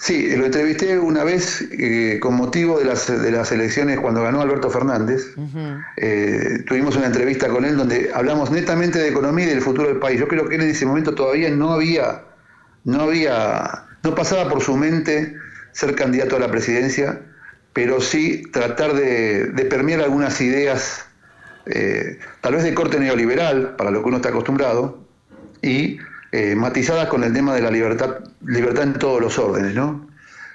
Sí, 0.00 0.34
lo 0.34 0.46
entrevisté 0.46 0.98
una 0.98 1.24
vez 1.24 1.60
eh, 1.72 2.18
con 2.22 2.34
motivo 2.34 2.78
de 2.78 2.86
las, 2.86 3.06
de 3.06 3.30
las 3.30 3.52
elecciones 3.52 4.00
cuando 4.00 4.22
ganó 4.22 4.40
Alberto 4.40 4.70
Fernández. 4.70 5.34
Eh, 5.98 6.64
tuvimos 6.66 6.96
una 6.96 7.04
entrevista 7.04 7.50
con 7.50 7.66
él 7.66 7.76
donde 7.76 8.10
hablamos 8.14 8.50
netamente 8.50 8.98
de 8.98 9.10
economía 9.10 9.44
y 9.44 9.50
del 9.50 9.60
futuro 9.60 9.88
del 9.88 9.98
país. 9.98 10.18
Yo 10.18 10.26
creo 10.26 10.48
que 10.48 10.54
él 10.54 10.62
en 10.62 10.70
ese 10.70 10.86
momento 10.86 11.14
todavía 11.14 11.50
no 11.50 11.74
había, 11.74 12.22
no 12.84 13.02
había, 13.02 13.84
no 14.02 14.14
pasaba 14.14 14.48
por 14.48 14.62
su 14.62 14.74
mente 14.74 15.36
ser 15.72 15.94
candidato 15.94 16.36
a 16.36 16.38
la 16.38 16.50
presidencia, 16.50 17.20
pero 17.74 18.00
sí 18.00 18.44
tratar 18.52 18.94
de, 18.94 19.48
de 19.48 19.64
permear 19.66 20.00
algunas 20.00 20.40
ideas, 20.40 21.04
eh, 21.66 22.18
tal 22.40 22.54
vez 22.54 22.64
de 22.64 22.72
corte 22.72 22.98
neoliberal, 22.98 23.76
para 23.76 23.90
lo 23.90 24.00
que 24.00 24.08
uno 24.08 24.16
está 24.16 24.30
acostumbrado, 24.30 25.06
y 25.60 25.98
eh, 26.32 26.54
matizadas 26.54 27.08
con 27.08 27.24
el 27.24 27.32
tema 27.32 27.54
de 27.54 27.60
la 27.60 27.72
libertad, 27.72 28.18
libertad 28.46 28.84
en 28.84 28.92
todos 28.94 29.20
los 29.20 29.36
órdenes, 29.38 29.74
¿no? 29.74 30.08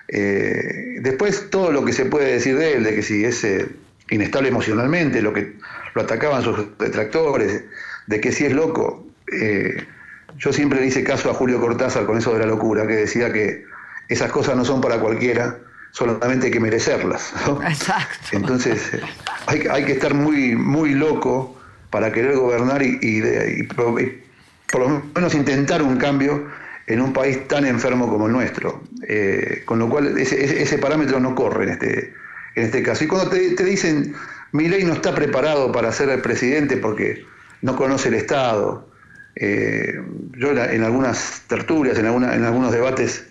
Eh, 0.07 0.99
después 1.01 1.49
todo 1.49 1.71
lo 1.71 1.83
que 1.83 1.91
se 1.91 2.05
puede 2.05 2.31
decir 2.31 2.57
de 2.57 2.75
él, 2.75 2.83
de 2.83 2.95
que 2.95 3.01
si 3.01 3.25
es 3.25 3.43
eh, 3.43 3.67
inestable 4.09 4.47
emocionalmente, 4.47 5.21
lo 5.21 5.33
que 5.33 5.55
lo 5.93 6.01
atacaban 6.03 6.43
sus 6.43 6.77
detractores, 6.77 7.65
de 8.07 8.21
que 8.21 8.31
si 8.31 8.45
es 8.45 8.53
loco. 8.53 9.05
yo 10.37 10.53
siempre 10.53 10.79
le 10.79 10.87
hice 10.87 11.03
caso 11.03 11.29
a 11.29 11.33
Julio 11.33 11.59
Cortázar 11.59 12.05
con 12.05 12.17
eso 12.17 12.33
de 12.33 12.39
la 12.39 12.45
locura, 12.45 12.87
que 12.87 12.95
decía 12.95 13.33
que 13.33 13.65
esas 14.07 14.31
cosas 14.31 14.55
no 14.55 14.63
son 14.63 14.79
para 14.79 14.99
cualquiera, 14.99 15.57
solamente 15.91 16.45
hay 16.45 16.51
que 16.53 16.59
merecerlas. 16.61 17.33
Exacto. 17.67 18.27
Entonces 18.31 18.91
hay, 19.47 19.67
hay, 19.69 19.83
que 19.83 19.93
estar 19.93 20.13
muy, 20.13 20.55
muy 20.55 20.91
loco 20.91 21.59
para 21.89 22.13
querer 22.13 22.35
gobernar 22.37 22.81
y, 22.81 22.97
y, 23.01 23.21
y, 23.21 23.61
y 23.61 24.24
por 24.71 24.81
lo 24.81 25.03
menos 25.13 25.33
intentar 25.35 25.81
un 25.81 25.97
cambio 25.97 26.47
en 26.87 27.01
un 27.01 27.13
país 27.13 27.47
tan 27.47 27.65
enfermo 27.65 28.07
como 28.09 28.27
el 28.27 28.33
nuestro. 28.33 28.83
Eh, 29.07 29.63
con 29.65 29.79
lo 29.79 29.89
cual 29.89 30.17
ese, 30.17 30.77
parámetro 30.77 31.19
no 31.19 31.35
corre 31.35 31.65
en 31.65 31.69
este, 31.71 32.13
en 32.55 32.65
este 32.65 32.83
caso. 32.83 33.03
Y 33.03 33.07
cuando 33.07 33.29
te, 33.29 33.51
te 33.51 33.63
dicen, 33.63 34.13
mi 34.51 34.67
ley 34.67 34.83
no 34.83 34.93
está 34.93 35.13
preparado 35.13 35.71
para 35.71 35.91
ser 35.91 36.09
el 36.09 36.21
presidente 36.21 36.77
porque 36.77 37.25
no 37.61 37.75
conoce 37.75 38.09
el 38.09 38.15
Estado, 38.15 38.87
eh, 39.35 40.01
yo 40.37 40.51
en 40.51 40.83
algunas 40.83 41.41
tertulias, 41.47 41.97
en, 41.97 42.05
alguna, 42.05 42.35
en 42.35 42.43
algunos 42.43 42.71
debates, 42.71 43.25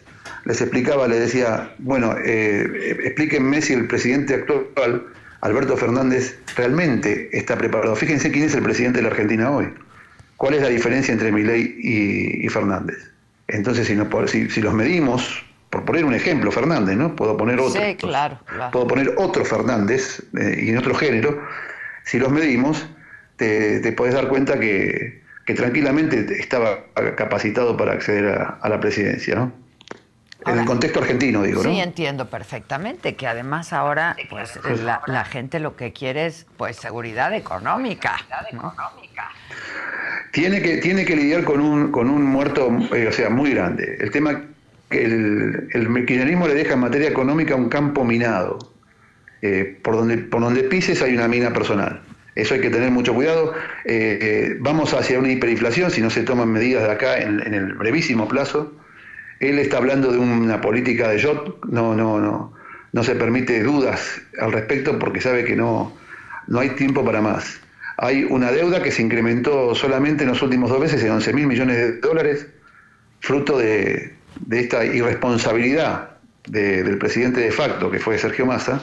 les 0.45 0.61
explicaba, 0.61 1.09
les 1.09 1.21
decía, 1.21 1.75
bueno, 1.79 2.15
eh, 2.23 2.99
explíquenme 3.05 3.63
si 3.63 3.73
el 3.73 3.87
presidente 3.87 4.35
actual, 4.35 5.07
Alberto 5.41 5.77
Fernández, 5.77 6.39
realmente 6.57 7.31
está 7.37 7.57
preparado. 7.57 7.97
Fíjense 7.97 8.31
quién 8.31 8.45
es 8.45 8.55
el 8.55 8.63
presidente 8.63 8.99
de 8.99 9.03
la 9.05 9.09
Argentina 9.09 9.51
hoy. 9.51 9.73
¿Cuál 10.37 10.55
es 10.55 10.63
la 10.63 10.69
diferencia 10.69 11.13
entre 11.13 11.33
Milei 11.33 11.77
y, 11.79 12.47
y 12.47 12.49
Fernández? 12.49 13.13
Entonces, 13.49 13.87
si, 13.87 13.95
no, 13.95 14.09
si, 14.27 14.51
si, 14.51 14.61
los 14.61 14.75
medimos, 14.75 15.45
por 15.71 15.85
poner 15.85 16.05
un 16.05 16.15
ejemplo, 16.15 16.51
Fernández, 16.51 16.97
¿no? 16.97 17.15
Puedo 17.15 17.37
poner 17.37 17.61
otro. 17.61 17.81
Sí, 17.81 17.95
claro, 17.97 18.39
claro. 18.47 18.71
Puedo 18.73 18.87
poner 18.87 19.15
otro 19.19 19.45
Fernández 19.45 20.23
eh, 20.39 20.63
y 20.63 20.71
en 20.71 20.79
otro 20.79 20.95
género. 20.95 21.43
Si 22.05 22.19
los 22.19 22.31
medimos, 22.31 22.87
te, 23.37 23.81
te 23.81 23.93
podés 23.93 24.15
dar 24.15 24.29
cuenta 24.29 24.59
que, 24.59 25.23
que, 25.47 25.55
tranquilamente 25.55 26.27
estaba 26.39 26.85
capacitado 27.17 27.77
para 27.77 27.93
acceder 27.93 28.29
a, 28.29 28.59
a 28.61 28.69
la 28.69 28.81
presidencia, 28.81 29.35
¿no? 29.35 29.53
Ahora, 30.45 30.57
en 30.57 30.61
el 30.61 30.67
contexto 30.67 31.01
argentino, 31.01 31.43
digo, 31.43 31.63
sí, 31.63 31.69
¿no? 31.69 31.75
Sí, 31.75 31.81
entiendo 31.81 32.29
perfectamente 32.29 33.17
que 33.17 33.27
además 33.27 33.73
ahora, 33.73 34.15
pues, 34.29 34.59
la, 34.83 35.01
la, 35.07 35.25
gente 35.25 35.59
lo 35.59 35.75
que 35.75 35.95
quiere 35.95 36.27
es, 36.27 36.47
pues, 36.59 36.77
seguridad 36.77 37.33
económica. 37.33 38.17
¿no? 38.53 38.75
Tiene 40.35 40.61
que, 40.61 40.79
tiene 40.79 41.05
que 41.05 41.15
lidiar 41.15 41.45
con 41.45 41.61
un, 41.61 41.93
con 41.93 42.11
un 42.11 42.25
muerto, 42.25 42.69
eh, 42.93 43.07
o 43.07 43.13
sea, 43.13 43.31
muy 43.31 43.53
grande. 43.55 43.99
El 44.01 44.11
tema 44.11 44.43
que 44.91 45.05
el, 45.05 45.69
el 45.73 46.07
kirchnerismo 46.07 46.49
le 46.49 46.55
deja 46.55 46.75
en 46.75 46.81
materia 46.81 47.09
económica 47.09 47.55
un 47.55 47.69
campo 47.69 48.05
minado. 48.05 48.59
Eh, 49.43 49.79
por, 49.81 49.95
donde, 49.95 50.19
por 50.19 50.41
donde 50.41 50.65
pises 50.65 51.03
hay 51.03 51.15
una 51.15 51.29
mina 51.29 51.53
personal. 51.53 52.03
Eso 52.35 52.55
hay 52.55 52.61
que 52.61 52.71
tener 52.71 52.91
mucho 52.91 53.15
cuidado. 53.15 53.55
Eh, 53.85 54.57
vamos 54.59 54.93
hacia 54.93 55.21
una 55.21 55.31
hiperinflación 55.31 55.93
si 55.93 56.01
no 56.01 56.11
se 56.11 56.25
toman 56.25 56.49
medidas 56.49 56.83
de 56.83 56.91
acá 56.91 57.19
en, 57.19 57.41
en, 57.47 57.55
el 57.55 57.75
brevísimo 57.75 58.27
plazo. 58.27 58.73
Él 59.39 59.61
está 59.61 59.77
hablando 59.77 60.11
de 60.11 60.19
una 60.19 60.61
política 60.61 61.11
de 61.11 61.19
YOT, 61.19 61.65
no, 61.67 61.95
no, 61.95 62.19
no, 62.19 62.53
no 62.93 63.05
se 63.05 63.15
permite 63.15 63.63
dudas 63.63 64.21
al 64.41 64.51
respecto 64.51 64.99
porque 64.99 65.21
sabe 65.21 65.45
que 65.45 65.55
no, 65.55 65.97
no 66.49 66.59
hay 66.59 66.71
tiempo 66.71 67.05
para 67.05 67.21
más. 67.21 67.61
Hay 67.97 68.25
una 68.25 68.51
deuda 68.51 68.83
que 68.83 68.91
se 68.91 69.03
incrementó 69.03 69.75
solamente 69.75 70.25
en 70.25 70.31
los 70.31 70.43
últimos 70.43 70.71
dos 70.71 70.81
meses 70.81 71.03
en 71.03 71.11
11 71.11 71.33
mil 71.33 71.47
millones 71.47 71.77
de 71.77 71.99
dólares, 71.99 72.47
fruto 73.21 73.59
de, 73.59 74.15
de 74.41 74.61
esta 74.61 74.85
irresponsabilidad 74.85 76.11
de, 76.47 76.83
del 76.83 76.99
presidente 76.99 77.41
de 77.41 77.53
facto, 77.53 77.91
que 77.91 77.99
fue 77.99 78.19
Sergio 78.19 78.47
Massa, 78.47 78.83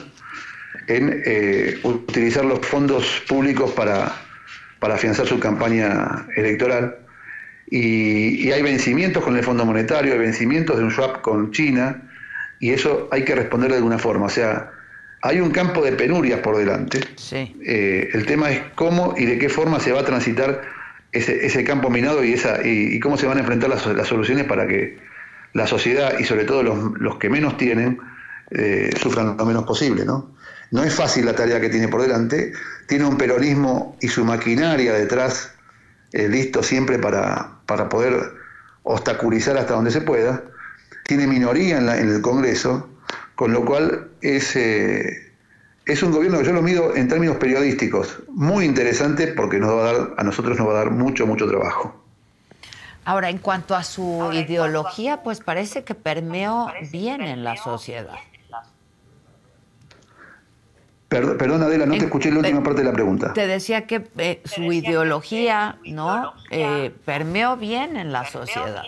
en 0.88 1.22
eh, 1.24 1.78
utilizar 1.82 2.44
los 2.44 2.60
fondos 2.60 3.22
públicos 3.28 3.70
para, 3.72 4.12
para 4.80 4.94
afianzar 4.94 5.26
su 5.26 5.38
campaña 5.38 6.26
electoral. 6.36 6.96
Y, 7.68 8.46
y, 8.46 8.52
hay 8.52 8.62
vencimientos 8.62 9.22
con 9.24 9.36
el 9.36 9.44
Fondo 9.44 9.64
Monetario, 9.64 10.12
hay 10.12 10.18
vencimientos 10.18 10.76
de 10.76 10.84
un 10.84 10.90
swap 10.90 11.22
con 11.22 11.52
China, 11.52 12.02
y 12.60 12.70
eso 12.70 13.08
hay 13.10 13.24
que 13.24 13.34
responder 13.34 13.70
de 13.70 13.76
alguna 13.76 13.98
forma. 13.98 14.26
O 14.26 14.30
sea, 14.30 14.71
hay 15.22 15.40
un 15.40 15.50
campo 15.50 15.82
de 15.82 15.92
penurias 15.92 16.40
por 16.40 16.56
delante. 16.56 17.00
Sí. 17.16 17.56
Eh, 17.64 18.10
el 18.12 18.26
tema 18.26 18.50
es 18.50 18.60
cómo 18.74 19.14
y 19.16 19.24
de 19.24 19.38
qué 19.38 19.48
forma 19.48 19.80
se 19.80 19.92
va 19.92 20.00
a 20.00 20.04
transitar 20.04 20.62
ese, 21.12 21.46
ese 21.46 21.64
campo 21.64 21.90
minado 21.90 22.24
y, 22.24 22.32
esa, 22.32 22.66
y, 22.66 22.94
y, 22.94 23.00
cómo 23.00 23.16
se 23.16 23.26
van 23.26 23.36
a 23.36 23.40
enfrentar 23.40 23.70
las, 23.70 23.86
las, 23.86 24.08
soluciones 24.08 24.44
para 24.46 24.66
que 24.66 24.98
la 25.52 25.66
sociedad 25.66 26.18
y 26.18 26.24
sobre 26.24 26.44
todo 26.44 26.62
los, 26.62 26.98
los 26.98 27.18
que 27.18 27.28
menos 27.28 27.56
tienen 27.56 28.00
eh, 28.50 28.90
sufran 29.00 29.36
lo 29.36 29.46
menos 29.46 29.64
posible. 29.64 30.04
¿no? 30.04 30.34
no 30.72 30.82
es 30.82 30.94
fácil 30.94 31.26
la 31.26 31.34
tarea 31.34 31.60
que 31.60 31.68
tiene 31.68 31.86
por 31.86 32.02
delante. 32.02 32.52
Tiene 32.88 33.04
un 33.04 33.16
peronismo 33.16 33.96
y 34.00 34.08
su 34.08 34.24
maquinaria 34.24 34.92
detrás 34.94 35.52
eh, 36.12 36.28
listo 36.28 36.62
siempre 36.62 36.98
para, 36.98 37.58
para 37.66 37.88
poder 37.88 38.32
obstaculizar 38.82 39.56
hasta 39.56 39.74
donde 39.74 39.92
se 39.92 40.00
pueda. 40.00 40.42
Tiene 41.04 41.26
minoría 41.26 41.78
en, 41.78 41.86
la, 41.86 41.98
en 42.00 42.08
el 42.08 42.22
Congreso 42.22 42.88
con 43.34 43.52
lo 43.52 43.64
cual 43.64 44.10
es, 44.20 44.56
eh, 44.56 45.32
es 45.86 46.02
un 46.02 46.12
gobierno 46.12 46.38
que 46.38 46.44
yo 46.44 46.52
lo 46.52 46.62
mido 46.62 46.94
en 46.94 47.08
términos 47.08 47.36
periodísticos, 47.36 48.22
muy 48.28 48.64
interesante 48.64 49.28
porque 49.28 49.58
nos 49.58 49.70
va 49.70 49.80
a, 49.80 49.92
dar, 49.92 50.14
a 50.16 50.22
nosotros 50.22 50.58
nos 50.58 50.68
va 50.68 50.72
a 50.72 50.76
dar 50.76 50.90
mucho, 50.90 51.26
mucho 51.26 51.48
trabajo. 51.48 52.02
Ahora, 53.04 53.30
en 53.30 53.38
cuanto 53.38 53.74
a 53.74 53.82
su 53.82 54.22
Ahora, 54.22 54.38
ideología, 54.38 55.22
pues 55.22 55.40
parece 55.40 55.82
que 55.82 55.94
permeó 55.94 56.68
bien 56.92 57.20
en 57.20 57.42
la 57.42 57.56
sociedad. 57.56 58.14
Perdón, 61.08 61.36
perdón, 61.36 61.62
Adela, 61.62 61.84
no 61.84 61.92
en, 61.92 61.98
te 61.98 62.04
escuché 62.06 62.30
la 62.30 62.38
última 62.38 62.62
parte 62.62 62.80
de 62.80 62.86
la 62.86 62.92
pregunta. 62.92 63.34
Te 63.34 63.46
decía 63.46 63.86
que 63.86 64.08
eh, 64.16 64.40
su 64.46 64.62
decía 64.62 64.72
ideología, 64.72 65.78
que 65.82 65.92
¿no? 65.92 66.32
Eh, 66.50 66.90
permeó 67.04 67.56
bien 67.58 67.98
en 67.98 68.12
la 68.12 68.24
sociedad. 68.24 68.82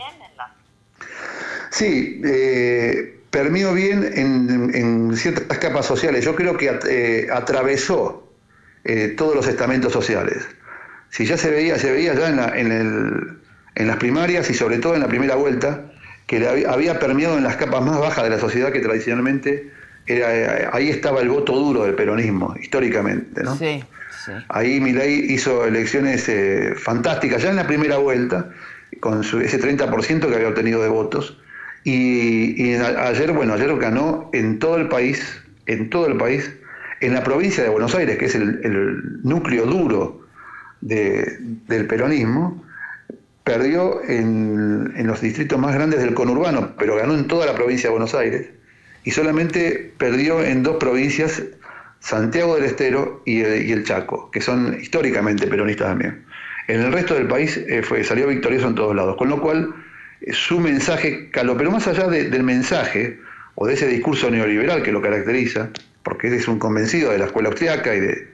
Sí, 1.70 2.22
eh, 2.24 3.23
permeó 3.34 3.74
bien 3.74 4.08
en, 4.14 4.70
en, 4.72 5.16
ciertas 5.16 5.58
capas 5.58 5.86
sociales. 5.86 6.24
Yo 6.24 6.36
creo 6.36 6.56
que 6.56 6.70
eh, 6.88 7.26
atravesó 7.32 8.32
eh, 8.84 9.08
todos 9.16 9.34
los 9.34 9.48
estamentos 9.48 9.92
sociales. 9.92 10.46
Si 11.10 11.26
ya 11.26 11.36
se 11.36 11.50
veía, 11.50 11.76
se 11.76 11.90
veía 11.90 12.14
ya 12.14 12.28
en, 12.28 12.36
la, 12.36 12.56
en, 12.56 12.70
el, 12.70 13.38
en, 13.74 13.86
las 13.88 13.96
primarias 13.96 14.48
y 14.50 14.54
sobre 14.54 14.78
todo 14.78 14.94
en 14.94 15.00
la 15.00 15.08
primera 15.08 15.34
vuelta, 15.34 15.90
que 16.28 16.46
había, 16.46 17.00
permeado 17.00 17.36
en 17.36 17.42
las 17.42 17.56
capas 17.56 17.82
más 17.82 17.98
bajas 17.98 18.22
de 18.22 18.30
la 18.30 18.38
sociedad 18.38 18.70
que 18.70 18.78
tradicionalmente 18.78 19.68
era, 20.06 20.32
eh, 20.32 20.68
ahí 20.72 20.88
estaba 20.88 21.20
el 21.20 21.28
voto 21.28 21.54
duro 21.54 21.86
del 21.86 21.96
peronismo, 21.96 22.54
históricamente. 22.62 23.42
¿no? 23.42 23.56
Sí, 23.56 23.82
sí. 24.24 24.32
Ahí 24.48 24.80
Milei 24.80 25.32
hizo 25.32 25.66
elecciones 25.66 26.28
eh, 26.28 26.74
fantásticas 26.76 27.42
ya 27.42 27.50
en 27.50 27.56
la 27.56 27.66
primera 27.66 27.96
vuelta, 27.96 28.50
con 29.00 29.24
su, 29.24 29.40
ese 29.40 29.60
30% 29.60 30.28
que 30.28 30.34
había 30.36 30.48
obtenido 30.48 30.80
de 30.80 30.88
votos 30.88 31.36
y, 31.84 32.62
y, 32.62 32.74
ayer, 32.74 33.32
bueno, 33.32 33.54
ayer 33.54 33.74
ganó 33.76 34.30
en 34.32 34.58
todo 34.58 34.76
el 34.76 34.88
país, 34.88 35.22
en 35.66 35.90
todo 35.90 36.06
el 36.06 36.16
país, 36.16 36.50
en 37.00 37.14
la 37.14 37.22
provincia 37.22 37.62
de 37.62 37.68
Buenos 37.68 37.94
Aires, 37.94 38.16
que 38.18 38.24
es 38.24 38.34
el, 38.34 38.60
el 38.64 39.22
núcleo 39.22 39.66
duro 39.66 40.26
de, 40.80 41.38
del 41.68 41.86
peronismo, 41.86 42.64
perdió 43.44 44.02
en, 44.04 44.94
en, 44.96 45.06
los 45.06 45.20
distritos 45.20 45.58
más 45.58 45.74
grandes 45.74 46.00
del 46.00 46.14
conurbano, 46.14 46.74
pero 46.78 46.96
ganó 46.96 47.14
en 47.14 47.28
toda 47.28 47.44
la 47.44 47.54
provincia 47.54 47.88
de 47.88 47.92
Buenos 47.92 48.14
Aires, 48.14 48.48
y 49.04 49.10
solamente 49.10 49.92
perdió 49.98 50.42
en 50.42 50.62
dos 50.62 50.76
provincias, 50.76 51.42
Santiago 52.00 52.54
del 52.54 52.64
Estero 52.64 53.22
y 53.24 53.40
el, 53.40 53.84
Chaco, 53.84 54.30
que 54.30 54.40
son 54.40 54.78
históricamente 54.80 55.46
peronistas 55.46 55.88
también. 55.88 56.24
En 56.68 56.80
el 56.80 56.92
resto 56.92 57.14
del 57.14 57.26
país 57.26 57.56
eh, 57.56 57.82
fue, 57.82 58.04
salió 58.04 58.26
victorioso 58.26 58.68
en 58.68 58.74
todos 58.74 58.94
lados, 58.94 59.16
con 59.16 59.28
lo 59.28 59.40
cual 59.40 59.74
su 60.32 60.60
mensaje 60.60 61.30
caló, 61.30 61.56
pero 61.56 61.70
más 61.70 61.86
allá 61.86 62.08
del 62.08 62.42
mensaje 62.42 63.18
o 63.54 63.66
de 63.66 63.74
ese 63.74 63.86
discurso 63.86 64.30
neoliberal 64.30 64.82
que 64.82 64.92
lo 64.92 65.02
caracteriza, 65.02 65.70
porque 66.02 66.34
es 66.34 66.48
un 66.48 66.58
convencido 66.58 67.12
de 67.12 67.18
la 67.18 67.26
escuela 67.26 67.48
austriaca 67.48 67.94
y 67.94 68.00
de, 68.00 68.28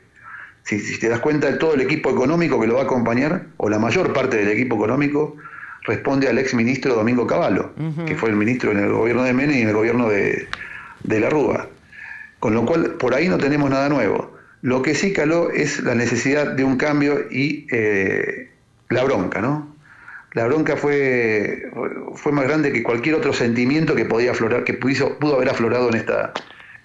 si, 0.64 0.98
te 0.98 1.08
das 1.08 1.20
cuenta, 1.20 1.58
todo 1.58 1.74
el 1.74 1.80
equipo 1.80 2.10
económico 2.10 2.60
que 2.60 2.66
lo 2.66 2.74
va 2.74 2.82
a 2.82 2.84
acompañar, 2.84 3.46
o 3.56 3.68
la 3.68 3.78
mayor 3.78 4.12
parte 4.12 4.36
del 4.36 4.48
equipo 4.48 4.76
económico, 4.76 5.36
responde 5.84 6.28
al 6.28 6.38
ex 6.38 6.54
ministro 6.54 6.94
Domingo 6.94 7.26
Cavallo, 7.26 7.72
que 8.06 8.14
fue 8.14 8.30
el 8.30 8.36
ministro 8.36 8.70
en 8.70 8.78
el 8.78 8.92
gobierno 8.92 9.22
de 9.22 9.32
Menem 9.32 9.56
y 9.56 9.62
en 9.62 9.68
el 9.68 9.74
gobierno 9.74 10.08
de, 10.08 10.46
la 11.04 11.30
Rúa. 11.30 11.68
Con 12.38 12.54
lo 12.54 12.64
cual, 12.64 12.92
por 12.92 13.14
ahí 13.14 13.28
no 13.28 13.38
tenemos 13.38 13.70
nada 13.70 13.88
nuevo. 13.88 14.36
Lo 14.62 14.82
que 14.82 14.94
sí 14.94 15.12
caló 15.12 15.50
es 15.50 15.82
la 15.82 15.94
necesidad 15.94 16.52
de 16.52 16.64
un 16.64 16.76
cambio 16.76 17.26
y 17.30 17.66
eh, 17.70 18.50
la 18.90 19.04
bronca, 19.04 19.40
¿no? 19.40 19.69
La 20.32 20.46
bronca 20.46 20.76
fue, 20.76 21.70
fue 22.14 22.32
más 22.32 22.44
grande 22.44 22.72
que 22.72 22.82
cualquier 22.82 23.16
otro 23.16 23.32
sentimiento 23.32 23.94
que 23.94 24.04
podía 24.04 24.30
aflorar, 24.30 24.64
que 24.64 24.74
pudo 24.74 25.34
haber 25.34 25.48
aflorado 25.48 25.88
en 25.88 25.96
esta, 25.96 26.32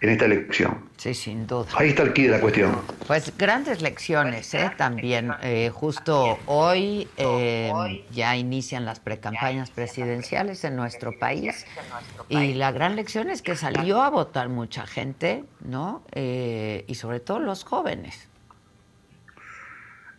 en 0.01 0.09
esta 0.09 0.25
elección. 0.25 0.89
Sí, 0.97 1.13
sin 1.13 1.47
duda. 1.47 1.67
Ahí 1.75 1.89
está 1.89 2.03
el 2.03 2.13
quid 2.13 2.25
de 2.25 2.31
la 2.31 2.39
cuestión. 2.39 2.75
Pues 3.07 3.35
grandes 3.37 3.81
lecciones, 3.81 4.53
¿eh? 4.53 4.71
También, 4.77 5.31
eh, 5.41 5.69
justo 5.73 6.39
hoy 6.45 7.07
eh, 7.17 7.71
ya 8.11 8.35
inician 8.35 8.85
las 8.85 8.99
precampañas 8.99 9.69
presidenciales 9.71 10.63
en 10.63 10.75
nuestro 10.75 11.17
país 11.17 11.65
y 12.29 12.53
la 12.53 12.71
gran 12.71 12.95
lección 12.95 13.29
es 13.29 13.41
que 13.41 13.55
salió 13.55 14.01
a 14.01 14.09
votar 14.09 14.49
mucha 14.49 14.85
gente, 14.85 15.43
¿no? 15.61 16.03
Eh, 16.11 16.83
y 16.87 16.95
sobre 16.95 17.19
todo 17.19 17.39
los 17.39 17.63
jóvenes. 17.63 18.27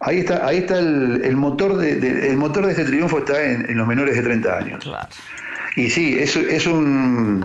Ahí 0.01 0.19
está, 0.19 0.47
ahí 0.47 0.59
está 0.59 0.79
el, 0.79 1.37
motor 1.37 1.77
de, 1.79 2.29
el 2.29 2.37
motor 2.37 2.67
de 2.67 2.73
este 2.73 2.85
triunfo 2.85 3.19
está 3.19 3.43
en, 3.43 3.77
los 3.77 3.87
menores 3.87 4.17
de 4.17 4.23
30 4.23 4.59
años. 4.59 4.85
Claro. 4.85 5.09
Y 5.75 5.91
sí, 5.91 6.19
es, 6.19 6.37
es 6.37 6.67
un 6.67 7.45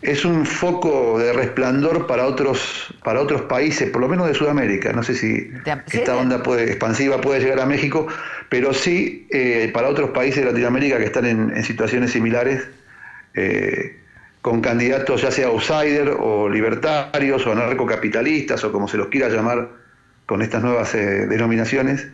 es 0.00 0.24
un 0.24 0.46
foco 0.46 1.18
de 1.18 1.32
resplandor 1.32 2.06
para 2.06 2.26
otros, 2.26 2.94
para 3.02 3.20
otros 3.20 3.42
países, 3.42 3.90
por 3.90 4.00
lo 4.00 4.08
menos 4.08 4.28
de 4.28 4.34
Sudamérica. 4.34 4.92
No 4.92 5.02
sé 5.02 5.14
si 5.14 5.50
esta 5.92 6.16
onda 6.16 6.42
puede, 6.42 6.64
expansiva 6.64 7.20
puede 7.20 7.40
llegar 7.40 7.60
a 7.60 7.66
México, 7.66 8.06
pero 8.48 8.72
sí 8.72 9.26
eh, 9.30 9.70
para 9.74 9.88
otros 9.88 10.10
países 10.10 10.44
de 10.44 10.50
Latinoamérica 10.50 10.98
que 10.98 11.04
están 11.04 11.26
en, 11.26 11.64
situaciones 11.64 12.12
similares, 12.12 12.68
eh, 13.34 13.98
con 14.40 14.60
candidatos 14.60 15.22
ya 15.22 15.32
sea 15.32 15.48
outsider 15.48 16.10
o 16.18 16.48
libertarios 16.48 17.44
o 17.46 17.52
anarcocapitalistas 17.52 18.62
o 18.64 18.70
como 18.70 18.86
se 18.86 18.96
los 18.96 19.08
quiera 19.08 19.28
llamar 19.28 19.68
con 20.28 20.42
estas 20.42 20.62
nuevas 20.62 20.94
eh, 20.94 21.26
denominaciones, 21.26 22.06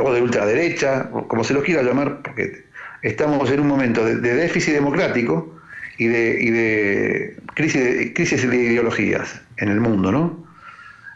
o 0.00 0.14
de 0.14 0.22
ultraderecha, 0.22 1.10
como 1.28 1.44
se 1.44 1.52
los 1.52 1.62
quiera 1.62 1.82
llamar, 1.82 2.22
porque 2.22 2.64
estamos 3.02 3.50
en 3.50 3.60
un 3.60 3.68
momento 3.68 4.02
de 4.02 4.34
déficit 4.34 4.72
democrático 4.72 5.60
y 5.98 6.06
de, 6.06 6.38
y 6.40 6.50
de, 6.50 7.36
crisis, 7.54 8.42
de 8.42 8.48
de 8.48 8.56
ideologías 8.56 9.40
en 9.58 9.68
el 9.68 9.80
mundo, 9.80 10.10
¿no? 10.10 10.46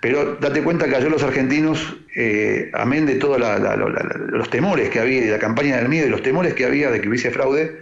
Pero 0.01 0.37
date 0.37 0.63
cuenta 0.63 0.87
que 0.87 0.97
ayer 0.97 1.11
los 1.11 1.23
argentinos, 1.23 1.97
eh, 2.15 2.71
amén 2.75 3.07
de 3.07 3.15
todos 3.17 3.41
los 3.41 4.51
temores 4.51 4.91
que 4.91 5.01
había, 5.01 5.23
de 5.23 5.31
la 5.31 5.39
campaña 5.39 5.77
del 5.77 5.89
miedo 5.89 6.07
y 6.07 6.11
los 6.11 6.23
temores 6.23 6.55
que 6.55 6.65
había 6.65 6.91
de 6.91 7.01
que 7.01 7.09
hubiese 7.09 7.31
fraude, 7.31 7.81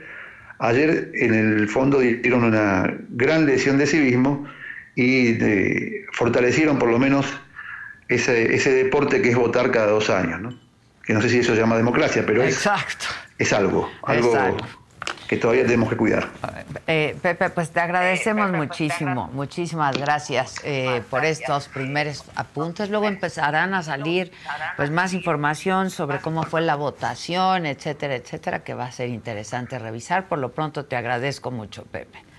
ayer 0.60 1.10
en 1.14 1.34
el 1.34 1.68
fondo 1.68 1.98
dieron 1.98 2.44
una 2.44 2.96
gran 3.10 3.46
lesión 3.46 3.76
de 3.76 3.86
civismo 3.86 4.46
y 4.94 5.36
fortalecieron 6.12 6.78
por 6.78 6.88
lo 6.88 6.98
menos 7.00 7.26
ese, 8.08 8.54
ese 8.54 8.72
deporte 8.72 9.22
que 9.22 9.30
es 9.30 9.36
votar 9.36 9.70
cada 9.70 9.88
dos 9.88 10.10
años, 10.10 10.40
¿no? 10.40 10.54
Que 11.04 11.12
no 11.12 11.20
sé 11.20 11.28
si 11.28 11.38
eso 11.40 11.54
se 11.54 11.60
llama 11.60 11.76
democracia, 11.76 12.24
pero 12.26 12.42
es, 12.42 12.66
es 13.38 13.52
algo, 13.52 13.90
algo 14.02 14.56
que 15.28 15.36
todavía 15.36 15.64
tenemos 15.64 15.88
que 15.88 15.96
cuidar. 15.96 16.28
Eh, 16.86 17.16
Pepe, 17.20 17.50
pues 17.50 17.70
te 17.70 17.80
agradecemos 17.80 18.50
muchísimo, 18.50 19.30
muchísimas 19.32 19.96
gracias 19.96 20.56
eh, 20.64 21.02
por 21.10 21.24
estos 21.24 21.68
primeros 21.68 22.24
apuntes. 22.36 22.90
Luego 22.90 23.08
empezarán 23.08 23.74
a 23.74 23.82
salir 23.82 24.32
pues 24.76 24.90
más 24.90 25.12
información 25.12 25.90
sobre 25.90 26.18
cómo 26.20 26.42
fue 26.44 26.60
la 26.60 26.74
votación, 26.74 27.66
etcétera, 27.66 28.16
etcétera, 28.16 28.64
que 28.64 28.74
va 28.74 28.86
a 28.86 28.92
ser 28.92 29.08
interesante 29.08 29.78
revisar. 29.78 30.28
Por 30.28 30.38
lo 30.38 30.52
pronto 30.52 30.84
te 30.84 30.96
agradezco 30.96 31.50
mucho, 31.50 31.84
Pepe. 31.84 32.33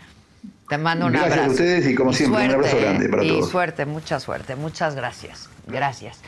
Te 0.68 0.78
mando 0.78 1.06
un 1.06 1.16
abrazo. 1.16 1.36
Gracias 1.36 1.48
a 1.48 1.52
ustedes 1.52 1.88
y 1.88 1.96
como 1.96 2.14
siempre, 2.14 2.46
un 2.46 2.52
abrazo 2.52 2.78
grande 2.78 3.10
para 3.10 3.24
todos. 3.24 3.48
Y 3.48 3.52
suerte, 3.52 3.86
mucha 3.86 4.20
suerte. 4.20 4.56
Muchas 4.56 4.96
gracias. 4.96 5.50
Gracias. 5.68 6.22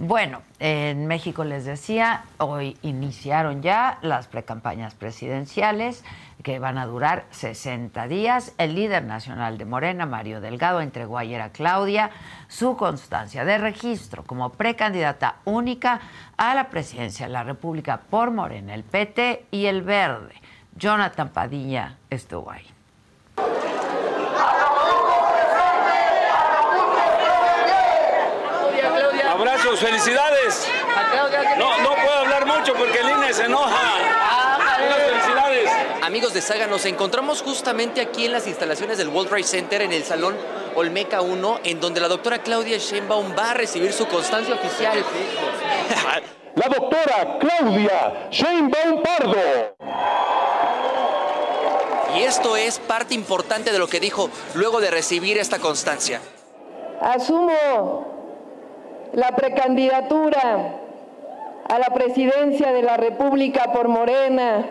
Bueno, 0.00 0.42
en 0.60 1.08
México 1.08 1.42
les 1.42 1.64
decía, 1.64 2.22
hoy 2.36 2.76
iniciaron 2.82 3.62
ya 3.62 3.98
las 4.00 4.28
precampañas 4.28 4.94
presidenciales 4.94 6.04
que 6.44 6.60
van 6.60 6.78
a 6.78 6.86
durar 6.86 7.24
60 7.32 8.06
días. 8.06 8.52
El 8.58 8.76
líder 8.76 9.02
nacional 9.02 9.58
de 9.58 9.64
Morena, 9.64 10.06
Mario 10.06 10.40
Delgado, 10.40 10.80
entregó 10.82 11.18
ayer 11.18 11.40
a 11.40 11.50
Claudia 11.50 12.10
su 12.46 12.76
constancia 12.76 13.44
de 13.44 13.58
registro 13.58 14.22
como 14.22 14.50
precandidata 14.50 15.36
única 15.44 16.00
a 16.36 16.54
la 16.54 16.68
presidencia 16.68 17.26
de 17.26 17.32
la 17.32 17.42
República 17.42 18.02
por 18.08 18.30
Morena, 18.30 18.74
el 18.74 18.84
PT 18.84 19.46
y 19.50 19.66
el 19.66 19.82
Verde. 19.82 20.34
Jonathan 20.76 21.30
Padilla 21.30 21.96
estuvo 22.08 22.52
ahí. 22.52 22.77
Abrazos, 29.68 29.80
felicidades. 29.80 30.66
No, 31.58 31.78
no 31.78 31.94
puedo 31.94 32.18
hablar 32.18 32.46
mucho 32.46 32.74
porque 32.74 33.00
el 33.00 33.10
INE 33.10 33.34
se 33.34 33.44
enoja. 33.44 33.76
felicidades. 34.78 35.70
Amigos 36.02 36.32
de 36.32 36.40
Saga, 36.40 36.66
nos 36.66 36.86
encontramos 36.86 37.42
justamente 37.42 38.00
aquí 38.00 38.24
en 38.24 38.32
las 38.32 38.46
instalaciones 38.46 38.96
del 38.96 39.08
World 39.08 39.28
Trade 39.28 39.44
Center 39.44 39.82
en 39.82 39.92
el 39.92 40.04
Salón 40.04 40.36
Olmeca 40.74 41.20
1, 41.20 41.60
en 41.64 41.80
donde 41.80 42.00
la 42.00 42.08
doctora 42.08 42.38
Claudia 42.38 42.78
Sheinbaum 42.78 43.34
va 43.36 43.50
a 43.50 43.54
recibir 43.54 43.92
su 43.92 44.06
constancia 44.06 44.54
oficial. 44.54 45.04
la 46.54 46.68
doctora 46.68 47.38
Claudia 47.38 48.28
Sheinbaum 48.30 49.02
Pardo. 49.02 49.76
Y 52.16 52.22
esto 52.22 52.56
es 52.56 52.78
parte 52.78 53.14
importante 53.14 53.70
de 53.70 53.78
lo 53.78 53.86
que 53.86 54.00
dijo 54.00 54.30
luego 54.54 54.80
de 54.80 54.90
recibir 54.90 55.36
esta 55.36 55.58
constancia. 55.58 56.20
Asumo 57.02 58.17
la 59.12 59.34
precandidatura 59.34 60.74
a 61.68 61.78
la 61.78 61.94
presidencia 61.94 62.72
de 62.72 62.82
la 62.82 62.96
República 62.96 63.72
por 63.72 63.88
Morena, 63.88 64.64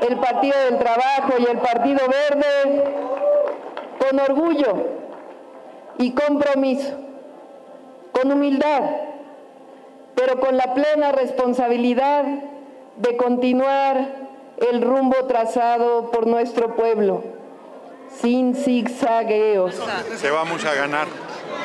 el 0.00 0.16
Partido 0.16 0.58
del 0.64 0.78
Trabajo 0.78 1.34
y 1.38 1.44
el 1.44 1.58
Partido 1.58 2.00
Verde 2.08 2.84
con 3.98 4.18
orgullo 4.18 4.86
y 5.98 6.12
compromiso, 6.12 6.94
con 8.10 8.32
humildad, 8.32 8.82
pero 10.16 10.40
con 10.40 10.56
la 10.56 10.74
plena 10.74 11.12
responsabilidad 11.12 12.24
de 12.96 13.16
continuar 13.16 14.22
el 14.58 14.82
rumbo 14.82 15.16
trazado 15.26 16.10
por 16.10 16.26
nuestro 16.26 16.74
pueblo, 16.74 17.22
sin 18.20 18.54
zigzagueos. 18.54 19.80
Se 20.16 20.30
vamos 20.30 20.64
a 20.64 20.74
ganar 20.74 21.06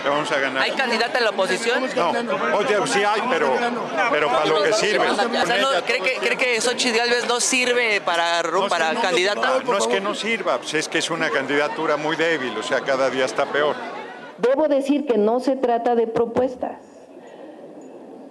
vamos 0.09 0.31
a 0.31 0.39
ganar. 0.39 0.63
¿Hay 0.63 0.71
candidata 0.71 1.17
en 1.17 1.23
la 1.23 1.29
oposición? 1.31 1.83
No, 1.95 2.09
oye, 2.57 2.75
sí 2.87 3.03
hay, 3.03 3.21
pero, 3.29 3.53
pero 4.11 4.27
para 4.27 4.45
lo 4.45 4.63
que 4.63 4.73
sirve. 4.73 5.05
¿cree, 5.85 6.01
que, 6.01 6.13
¿Cree 6.19 6.37
que 6.37 6.61
Xochitl 6.61 6.97
Galvez 6.97 7.27
no 7.27 7.39
sirve 7.39 8.01
para, 8.01 8.41
para 8.69 8.93
candidata? 8.95 9.61
No, 9.65 9.77
es 9.77 9.87
que 9.87 10.01
no 10.01 10.15
sirva, 10.15 10.57
pues 10.57 10.73
es 10.73 10.87
que 10.87 10.99
es 10.99 11.09
una 11.09 11.29
candidatura 11.29 11.97
muy 11.97 12.15
débil, 12.15 12.57
o 12.57 12.63
sea, 12.63 12.81
cada 12.81 13.09
día 13.09 13.25
está 13.25 13.45
peor. 13.45 13.75
Debo 14.37 14.67
decir 14.67 15.05
que 15.05 15.17
no 15.17 15.39
se 15.39 15.55
trata 15.55 15.95
de 15.95 16.07
propuestas. 16.07 16.77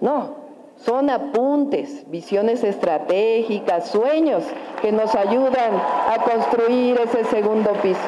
No, 0.00 0.36
son 0.84 1.10
apuntes, 1.10 2.08
visiones 2.10 2.62
estratégicas, 2.62 3.90
sueños 3.90 4.44
que 4.82 4.92
nos 4.92 5.14
ayudan 5.14 5.74
a 5.74 6.22
construir 6.22 7.00
ese 7.00 7.24
segundo 7.24 7.72
piso. 7.82 7.98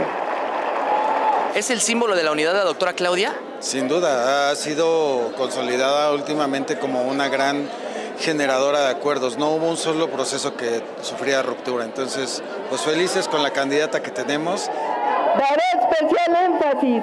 ¿Es 1.59 1.71
el 1.71 1.81
símbolo 1.81 2.14
de 2.14 2.23
la 2.23 2.31
unidad 2.31 2.53
de 2.53 2.59
la 2.59 2.64
doctora 2.66 2.92
Claudia? 2.92 3.35
Sin 3.59 3.88
duda, 3.88 4.49
ha 4.49 4.55
sido 4.55 5.33
consolidada 5.37 6.12
últimamente 6.12 6.79
como 6.79 7.03
una 7.03 7.29
gran 7.29 7.68
generadora 8.21 8.83
de 8.83 8.90
acuerdos. 8.90 9.38
No 9.38 9.51
hubo 9.51 9.68
un 9.68 9.77
solo 9.77 10.09
proceso 10.09 10.57
que 10.57 10.85
sufría 11.03 11.42
ruptura. 11.42 11.85
Entonces, 11.85 12.44
pues 12.68 12.83
felices 12.83 13.27
con 13.27 13.42
la 13.42 13.51
candidata 13.51 14.01
que 14.01 14.12
tenemos. 14.12 14.68
Daré 15.37 15.64
especial 15.83 16.37
énfasis 16.44 17.03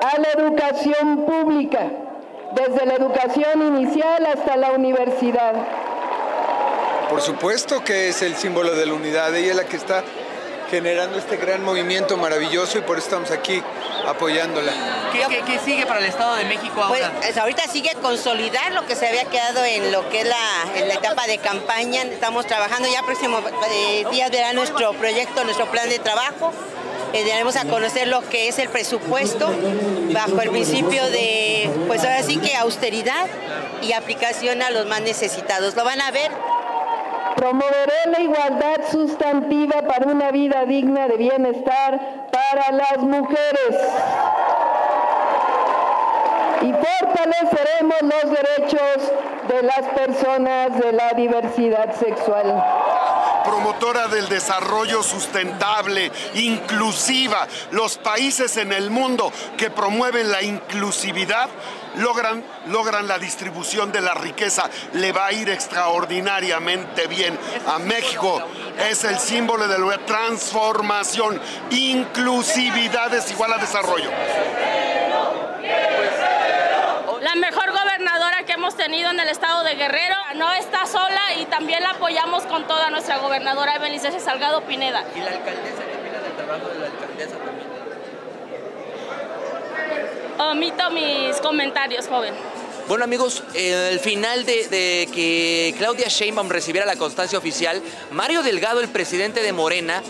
a 0.00 0.18
la 0.18 0.42
educación 0.42 1.26
pública, 1.26 1.86
desde 2.54 2.86
la 2.86 2.94
educación 2.94 3.76
inicial 3.76 4.24
hasta 4.24 4.56
la 4.56 4.72
universidad 4.72 5.52
Por 7.10 7.20
supuesto 7.20 7.84
que 7.84 8.08
es 8.08 8.22
el 8.22 8.34
símbolo 8.36 8.74
de 8.74 8.86
la 8.86 8.94
unidad, 8.94 9.36
ella 9.36 9.50
es 9.50 9.56
la 9.56 9.64
que 9.64 9.76
está 9.76 10.02
generando 10.70 11.18
este 11.18 11.36
gran 11.36 11.62
movimiento 11.62 12.16
maravilloso 12.16 12.78
y 12.78 12.80
por 12.82 12.98
eso 12.98 13.06
estamos 13.06 13.30
aquí 13.30 13.62
apoyándola. 14.06 14.72
¿Qué, 15.12 15.58
sigue 15.64 15.86
para 15.86 16.00
el 16.00 16.06
Estado 16.06 16.34
de 16.36 16.44
México 16.44 16.82
ahora? 16.82 17.12
Pues 17.20 17.36
ahorita 17.36 17.62
sigue 17.68 17.90
consolidar 18.02 18.72
lo 18.72 18.86
que 18.86 18.96
se 18.96 19.06
había 19.06 19.24
quedado 19.26 19.64
en 19.64 19.92
lo 19.92 20.08
que 20.08 20.20
es 20.20 20.28
la, 20.28 20.66
en 20.76 20.88
la 20.88 20.94
etapa 20.94 21.26
de 21.26 21.38
campaña. 21.38 22.02
Estamos 22.02 22.46
trabajando 22.46 22.88
ya 22.92 23.02
próximos 23.02 23.42
eh, 23.70 24.04
días 24.10 24.30
verá 24.30 24.52
nuestro 24.52 24.92
proyecto, 24.94 25.44
nuestro 25.44 25.66
plan 25.70 25.88
de 25.88 25.98
trabajo. 25.98 26.52
Eh, 27.12 27.24
daremos 27.28 27.54
a 27.54 27.64
conocer 27.64 28.08
lo 28.08 28.28
que 28.28 28.48
es 28.48 28.58
el 28.58 28.68
presupuesto 28.68 29.48
bajo 30.12 30.40
el 30.40 30.50
principio 30.50 31.08
de, 31.10 31.70
pues 31.86 32.02
ahora 32.02 32.24
sí 32.24 32.38
que 32.38 32.56
austeridad 32.56 33.28
y 33.82 33.92
aplicación 33.92 34.62
a 34.62 34.70
los 34.70 34.86
más 34.86 35.00
necesitados. 35.02 35.76
Lo 35.76 35.84
van 35.84 36.00
a 36.00 36.10
ver 36.10 36.32
Promoveré 37.36 38.10
la 38.10 38.20
igualdad 38.20 38.80
sustantiva 38.90 39.82
para 39.82 40.06
una 40.06 40.30
vida 40.30 40.64
digna 40.64 41.08
de 41.08 41.16
bienestar 41.16 42.28
para 42.30 42.70
las 42.72 42.98
mujeres. 42.98 43.76
Y 46.62 46.72
fortaleceremos 46.72 48.02
los 48.02 48.30
derechos 48.30 49.12
de 49.48 49.62
las 49.62 49.82
personas 49.94 50.78
de 50.78 50.92
la 50.92 51.12
diversidad 51.12 51.94
sexual 51.94 52.62
promotora 53.44 54.08
del 54.08 54.28
desarrollo 54.28 55.02
sustentable, 55.02 56.10
inclusiva. 56.34 57.46
Los 57.70 57.98
países 57.98 58.56
en 58.56 58.72
el 58.72 58.90
mundo 58.90 59.30
que 59.56 59.70
promueven 59.70 60.30
la 60.30 60.42
inclusividad 60.42 61.48
logran, 61.96 62.44
logran 62.66 63.06
la 63.06 63.18
distribución 63.18 63.92
de 63.92 64.00
la 64.00 64.14
riqueza. 64.14 64.68
Le 64.94 65.12
va 65.12 65.26
a 65.26 65.32
ir 65.32 65.48
extraordinariamente 65.48 67.06
bien 67.06 67.38
a 67.66 67.78
México. 67.78 68.42
Es 68.78 69.04
el 69.04 69.18
símbolo 69.18 69.68
de 69.68 69.78
la 69.78 69.98
transformación. 69.98 71.40
Inclusividad 71.70 73.12
es 73.14 73.30
igual 73.30 73.52
a 73.52 73.58
desarrollo. 73.58 74.10
La 77.20 77.34
mejor 77.36 77.72
gobernadora 77.72 78.44
que 78.44 78.52
hemos 78.52 78.76
tenido 78.76 79.10
en 79.10 79.18
el 79.18 79.28
estado 79.28 79.64
de 79.64 79.74
Guerrero 79.74 80.16
no 80.36 80.52
está 80.52 80.86
sola 80.86 81.34
y 81.40 81.46
también 81.46 81.82
la 81.82 81.90
apoyamos 81.90 82.44
con 82.44 82.66
toda 82.66 82.90
nuestra 82.90 83.18
gobernadora 83.18 83.78
Belice 83.78 84.20
Salgado 84.20 84.60
Pineda. 84.62 85.04
¿Y 85.14 85.20
la 85.20 85.30
alcaldesa 85.30 85.82
qué 85.84 86.20
del 86.20 86.32
trabajo 86.36 86.68
de 86.68 86.78
la 86.78 86.86
alcaldesa 86.86 87.36
también? 87.38 87.63
Omito 90.38 90.90
mis 90.90 91.36
comentarios, 91.40 92.08
joven. 92.08 92.34
Bueno 92.88 93.04
amigos, 93.04 93.42
el 93.54 94.00
final 94.00 94.44
de, 94.44 95.08
que 95.12 95.74
Claudia 95.78 96.08
Sheinbaum 96.08 96.48
recibiera 96.48 96.84
la 96.84 96.96
constancia 96.96 97.38
oficial, 97.38 97.80
Mario 98.10 98.42
Delgado, 98.42 98.80
el 98.80 98.88
presidente 98.88 99.42
de 99.42 99.52
Morena, 99.52 100.02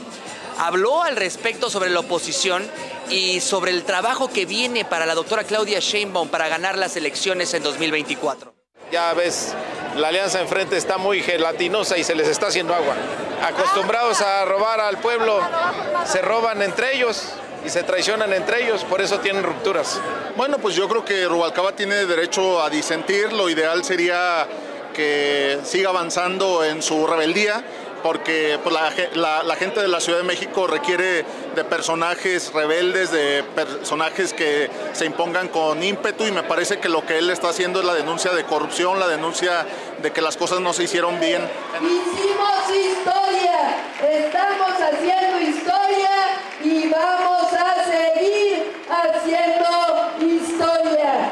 habló 0.58 1.02
al 1.02 1.16
respecto 1.16 1.68
sobre 1.68 1.90
la 1.90 2.00
oposición 2.00 2.68
y 3.10 3.40
sobre 3.40 3.70
el 3.70 3.84
trabajo 3.84 4.28
que 4.28 4.46
viene 4.46 4.84
para 4.84 5.06
la 5.06 5.14
doctora 5.14 5.44
Claudia 5.44 5.78
Sheinbaum 5.78 6.28
para 6.28 6.48
ganar 6.48 6.78
las 6.78 6.96
elecciones 6.96 7.52
en 7.54 7.62
2024. 7.62 8.54
Ya 8.90 9.12
ves, 9.12 9.54
la 9.96 10.08
alianza 10.08 10.40
enfrente 10.40 10.76
está 10.76 10.98
muy 10.98 11.22
gelatinosa 11.22 11.98
y 11.98 12.02
se 12.02 12.14
les 12.14 12.28
está 12.28 12.48
haciendo 12.48 12.74
agua. 12.74 12.94
Acostumbrados 13.42 14.20
a 14.20 14.44
robar 14.46 14.80
al 14.80 14.98
pueblo, 14.98 15.38
se 16.06 16.22
roban 16.22 16.62
entre 16.62 16.96
ellos 16.96 17.34
y 17.64 17.70
se 17.70 17.82
traicionan 17.82 18.32
entre 18.32 18.64
ellos, 18.64 18.84
por 18.84 19.00
eso 19.00 19.18
tienen 19.20 19.42
rupturas. 19.42 20.00
Bueno, 20.36 20.58
pues 20.58 20.74
yo 20.74 20.88
creo 20.88 21.04
que 21.04 21.26
Rubalcaba 21.26 21.72
tiene 21.72 22.04
derecho 22.06 22.62
a 22.62 22.68
disentir, 22.68 23.32
lo 23.32 23.48
ideal 23.48 23.84
sería 23.84 24.46
que 24.92 25.58
siga 25.64 25.88
avanzando 25.88 26.64
en 26.64 26.82
su 26.82 27.06
rebeldía 27.06 27.64
porque 28.04 28.60
pues, 28.62 28.74
la, 29.14 29.56
gente 29.56 29.80
de 29.80 29.88
la 29.88 29.98
Ciudad 29.98 30.18
de 30.18 30.24
México 30.24 30.66
requiere 30.66 31.24
de 31.54 31.64
personajes 31.64 32.52
rebeldes, 32.52 33.10
de 33.10 33.42
personajes 33.54 34.34
que 34.34 34.70
se 34.92 35.06
impongan 35.06 35.48
con 35.48 35.82
ímpetu 35.82 36.26
y 36.26 36.30
me 36.30 36.42
parece 36.42 36.78
que 36.78 36.90
lo 36.90 37.06
que 37.06 37.16
él 37.16 37.30
está 37.30 37.48
haciendo 37.48 37.80
es 37.80 37.86
la 37.86 37.94
denuncia 37.94 38.32
de 38.32 38.44
corrupción, 38.44 39.00
la 39.00 39.08
denuncia 39.08 39.64
de 40.02 40.12
que 40.12 40.20
las 40.20 40.36
cosas 40.36 40.60
no 40.60 40.74
se 40.74 40.84
hicieron 40.84 41.18
bien. 41.18 41.48
Hicimos 41.76 42.68
historia, 42.68 43.86
estamos 44.02 44.72
haciendo 44.78 45.40
historia 45.40 46.10
y 46.64 46.88
vamos 46.88 47.52
a 47.52 47.84
seguir 47.84 48.72
haciendo 48.88 50.34
historia. 50.34 51.30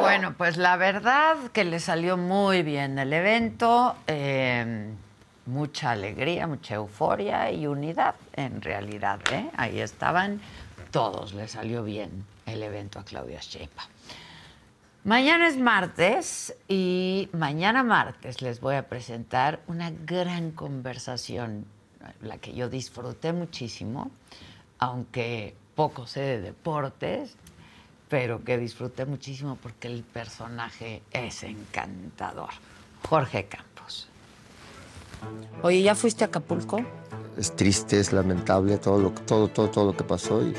Bueno, 0.00 0.34
pues 0.36 0.56
la 0.56 0.76
verdad 0.76 1.36
que 1.52 1.64
le 1.64 1.78
salió 1.78 2.16
muy 2.16 2.62
bien 2.62 2.98
el 2.98 3.12
evento, 3.12 3.96
em, 4.06 4.96
mucha 5.44 5.90
alegría, 5.90 6.46
mucha 6.46 6.76
euforia 6.76 7.50
y 7.50 7.66
unidad 7.66 8.14
en 8.34 8.62
realidad. 8.62 9.20
¿eh? 9.30 9.50
Ahí 9.56 9.80
estaban 9.80 10.40
todos, 10.90 11.34
le 11.34 11.48
salió 11.48 11.84
bien 11.84 12.24
el 12.46 12.62
evento 12.62 12.98
a 12.98 13.04
Claudia 13.04 13.40
Sheinbaum. 13.40 13.95
Mañana 15.06 15.46
es 15.46 15.56
martes 15.56 16.52
y 16.66 17.28
mañana 17.32 17.84
martes 17.84 18.42
les 18.42 18.60
voy 18.60 18.74
a 18.74 18.88
presentar 18.88 19.60
una 19.68 19.92
gran 19.92 20.50
conversación, 20.50 21.64
la 22.22 22.38
que 22.38 22.52
yo 22.54 22.68
disfruté 22.68 23.32
muchísimo, 23.32 24.10
aunque 24.80 25.54
poco 25.76 26.08
sé 26.08 26.22
de 26.22 26.40
deportes, 26.40 27.36
pero 28.08 28.42
que 28.42 28.58
disfruté 28.58 29.06
muchísimo 29.06 29.56
porque 29.62 29.86
el 29.86 30.02
personaje 30.02 31.02
es 31.12 31.44
encantador. 31.44 32.50
Jorge 33.08 33.44
Campos. 33.44 34.08
Oye, 35.62 35.82
¿ya 35.82 35.94
fuiste 35.94 36.24
a 36.24 36.26
Acapulco? 36.26 36.84
Es 37.36 37.54
triste, 37.54 38.00
es 38.00 38.12
lamentable 38.12 38.76
todo 38.78 38.98
lo, 38.98 39.10
todo, 39.12 39.46
todo, 39.46 39.70
todo 39.70 39.84
lo 39.84 39.96
que 39.96 40.02
pasó. 40.02 40.42
Y... 40.42 40.52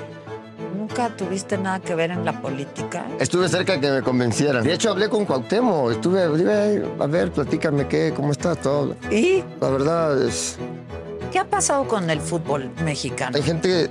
¿Nunca 0.75 1.09
tuviste 1.09 1.57
nada 1.57 1.79
que 1.79 1.95
ver 1.95 2.11
en 2.11 2.25
la 2.25 2.41
política? 2.41 3.05
Estuve 3.19 3.49
cerca 3.49 3.73
de 3.73 3.81
que 3.81 3.91
me 3.91 4.01
convencieran. 4.01 4.63
De 4.63 4.73
hecho, 4.73 4.91
hablé 4.91 5.09
con 5.09 5.25
Cuauhtémoc. 5.25 5.91
Estuve, 5.91 6.23
a 6.99 7.07
ver, 7.07 7.31
platícame 7.31 7.87
qué, 7.87 8.13
cómo 8.15 8.31
está 8.31 8.55
todo. 8.55 8.95
¿Y? 9.11 9.43
La 9.61 9.69
verdad 9.69 10.21
es... 10.21 10.57
¿Qué 11.31 11.39
ha 11.39 11.45
pasado 11.45 11.87
con 11.87 12.09
el 12.09 12.21
fútbol 12.21 12.71
mexicano? 12.83 13.35
Hay 13.35 13.43
gente 13.43 13.89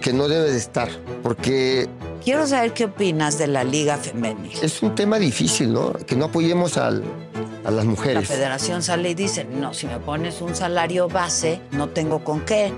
que 0.00 0.12
no 0.12 0.28
debe 0.28 0.50
de 0.50 0.58
estar, 0.58 0.88
porque 1.22 1.88
Quiero 2.26 2.44
saber 2.44 2.72
qué 2.72 2.86
opinas 2.86 3.38
de 3.38 3.46
la 3.46 3.62
Liga 3.62 3.98
Femenil. 3.98 4.58
Es 4.60 4.82
un 4.82 4.96
tema 4.96 5.16
difícil, 5.16 5.72
¿no? 5.72 5.92
Que 5.92 6.16
no 6.16 6.24
apoyemos 6.24 6.76
a 6.76 6.90
las 6.90 7.84
mujeres. 7.84 8.28
La 8.28 8.34
federación 8.36 8.82
sale 8.82 9.10
y 9.10 9.14
dice, 9.14 9.44
no, 9.44 9.72
si 9.72 9.86
me 9.86 10.00
pones 10.00 10.40
un 10.40 10.52
salario 10.56 11.06
base, 11.08 11.60
no 11.70 11.88
tengo 11.90 12.24
con 12.24 12.40
qué. 12.40 12.72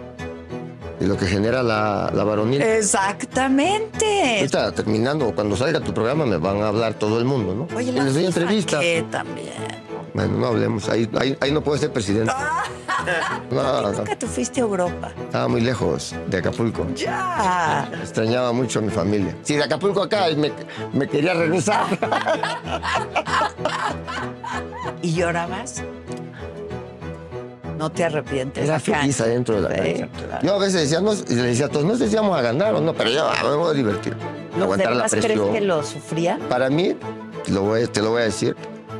Y 1.00 1.04
lo 1.06 1.16
que 1.16 1.26
genera 1.26 1.62
la, 1.62 2.10
la 2.12 2.24
varonil. 2.24 2.60
Exactamente. 2.60 4.38
Ahorita 4.38 4.72
terminando, 4.72 5.32
cuando 5.34 5.56
salga 5.56 5.80
tu 5.80 5.94
programa 5.94 6.26
me 6.26 6.38
van 6.38 6.60
a 6.62 6.68
hablar 6.68 6.94
todo 6.94 7.18
el 7.18 7.24
mundo, 7.24 7.54
¿no? 7.54 7.76
Oye, 7.76 7.92
la 7.92 8.04
les 8.04 8.14
doy 8.14 8.24
entrevista. 8.26 8.80
¿qué 8.80 9.04
también? 9.10 9.52
Bueno, 10.14 10.38
no 10.38 10.46
hablemos. 10.48 10.88
Ahí, 10.88 11.08
ahí, 11.40 11.52
no 11.52 11.62
puedo 11.62 11.78
ser 11.78 11.92
presidente. 11.92 12.32
No, 13.50 13.92
Nunca 13.92 14.18
tú 14.18 14.26
fuiste 14.26 14.60
a 14.60 14.64
Europa. 14.64 15.12
Estaba 15.18 15.48
muy 15.48 15.60
lejos 15.62 16.14
de 16.26 16.38
Acapulco. 16.38 16.86
Ya. 16.94 17.88
Extrañaba 18.02 18.52
mucho 18.52 18.80
a 18.80 18.82
mi 18.82 18.90
familia. 18.90 19.34
Si 19.42 19.54
de 19.54 19.64
Acapulco 19.64 20.02
acá 20.02 20.26
me, 20.36 20.52
me 20.92 21.08
quería 21.08 21.32
regresar. 21.32 21.86
¿Y 25.02 25.14
llorabas? 25.14 25.82
No 27.78 27.90
te 27.90 28.04
arrepientes. 28.04 28.64
Era 28.64 28.80
feliz 28.80 29.20
adentro 29.20 29.62
de 29.62 29.62
la 29.62 29.68
cancha. 29.68 30.08
Yo 30.42 30.54
a 30.56 30.58
veces 30.58 30.82
decía, 30.82 31.00
no, 31.00 31.14
le 31.14 31.42
decía 31.42 31.66
a 31.66 31.68
todos, 31.68 31.86
no 31.86 31.94
sé 31.94 32.08
si 32.08 32.16
vamos 32.16 32.36
a 32.36 32.42
ganar 32.42 32.74
o 32.74 32.80
no, 32.80 32.92
pero 32.92 33.10
yo 33.10 33.30
me 33.44 33.54
voy 33.54 33.70
a 33.70 33.74
divertir. 33.74 34.16
Aguantar 34.60 34.96
la 34.96 35.06
presión. 35.06 35.32
¿Crees 35.32 35.52
que 35.52 35.60
lo 35.60 35.84
sufría? 35.84 36.40
Para 36.48 36.68
mí, 36.70 36.96
lo 37.46 37.62
voy, 37.62 37.86
te 37.86 38.02
lo 38.02 38.10
voy 38.10 38.22
a 38.22 38.24
decir, 38.24 38.56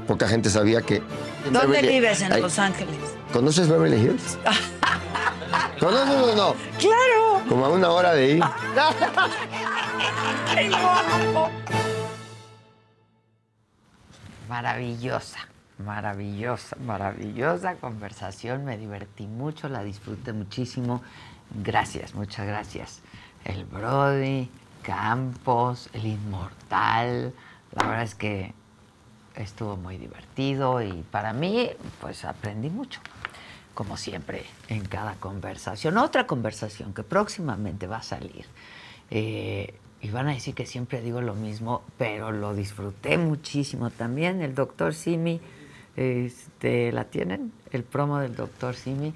poca 0.07 0.29
gente 0.29 0.49
sabía 0.49 0.81
que... 0.81 1.03
¿Dónde 1.51 1.83
vives 1.83 2.21
en 2.23 2.41
Los 2.41 2.57
Ángeles? 2.61 2.95
¿Conoces 3.33 3.69
Beverly 3.69 3.97
Hills? 3.97 4.39
¿Conoces 5.81 6.15
o 6.15 6.37
no? 6.37 6.55
¡Claro! 6.79 7.43
Como 7.49 7.67
a 7.67 7.71
una 7.71 7.91
hora 7.91 8.15
de 8.15 8.35
ir. 8.35 8.45
Maravillosa, 14.49 15.48
maravillosa, 15.79 16.77
maravillosa 16.77 17.77
conversación. 17.77 18.65
Me 18.65 18.77
divertí 18.77 19.27
mucho, 19.27 19.69
la 19.69 19.83
disfruté 19.83 20.33
muchísimo. 20.33 21.03
Gracias, 21.63 22.15
muchas 22.15 22.47
gracias. 22.47 23.01
El 23.45 23.65
Brody, 23.65 24.51
Campos, 24.83 25.89
el 25.93 26.07
Inmortal. 26.07 27.33
La 27.73 27.87
verdad 27.87 28.03
es 28.03 28.15
que 28.15 28.55
estuvo 29.35 29.77
muy 29.77 29.97
divertido 29.97 30.83
y 30.83 31.05
para 31.11 31.33
mí, 31.33 31.71
pues 32.01 32.25
aprendí 32.25 32.71
mucho, 32.71 33.01
como 33.75 33.97
siempre, 33.97 34.45
en 34.69 34.85
cada 34.87 35.15
conversación. 35.15 35.97
Otra 35.99 36.27
conversación 36.27 36.93
que 36.93 37.03
próximamente 37.03 37.87
va 37.87 37.99
a 37.99 38.03
salir. 38.03 38.47
Eh, 39.11 39.75
y 40.01 40.11
van 40.11 40.29
a 40.29 40.33
decir 40.33 40.55
que 40.55 40.67
siempre 40.67 41.01
digo 41.01 41.21
lo 41.21 41.35
mismo, 41.35 41.83
pero 41.97 42.31
lo 42.31 42.55
disfruté 42.55 43.19
muchísimo 43.19 43.91
también. 43.91 44.43
El 44.43 44.55
doctor 44.55 44.95
Simi, 44.95 45.41
este, 45.99 46.93
¿la 46.93 47.05
tienen? 47.05 47.53
El 47.73 47.83
promo 47.83 48.19
del 48.19 48.37
doctor 48.37 48.77
Simi. 48.77 49.13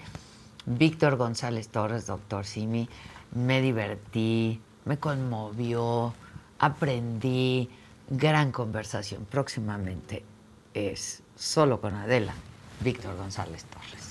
Víctor 0.67 1.17
González 1.17 1.69
Torres, 1.69 2.07
doctor 2.07 2.45
Simi. 2.45 2.89
Me 3.35 3.63
divertí, 3.63 4.61
me 4.85 4.99
conmovió, 4.99 6.13
aprendí. 6.59 7.71
Gran 8.11 8.51
conversación. 8.51 9.25
Próximamente 9.31 10.25
es 10.75 11.23
solo 11.37 11.81
con 11.81 11.95
Adela, 11.95 12.35
Víctor 12.81 13.17
González 13.17 13.65
Torres. 13.65 14.02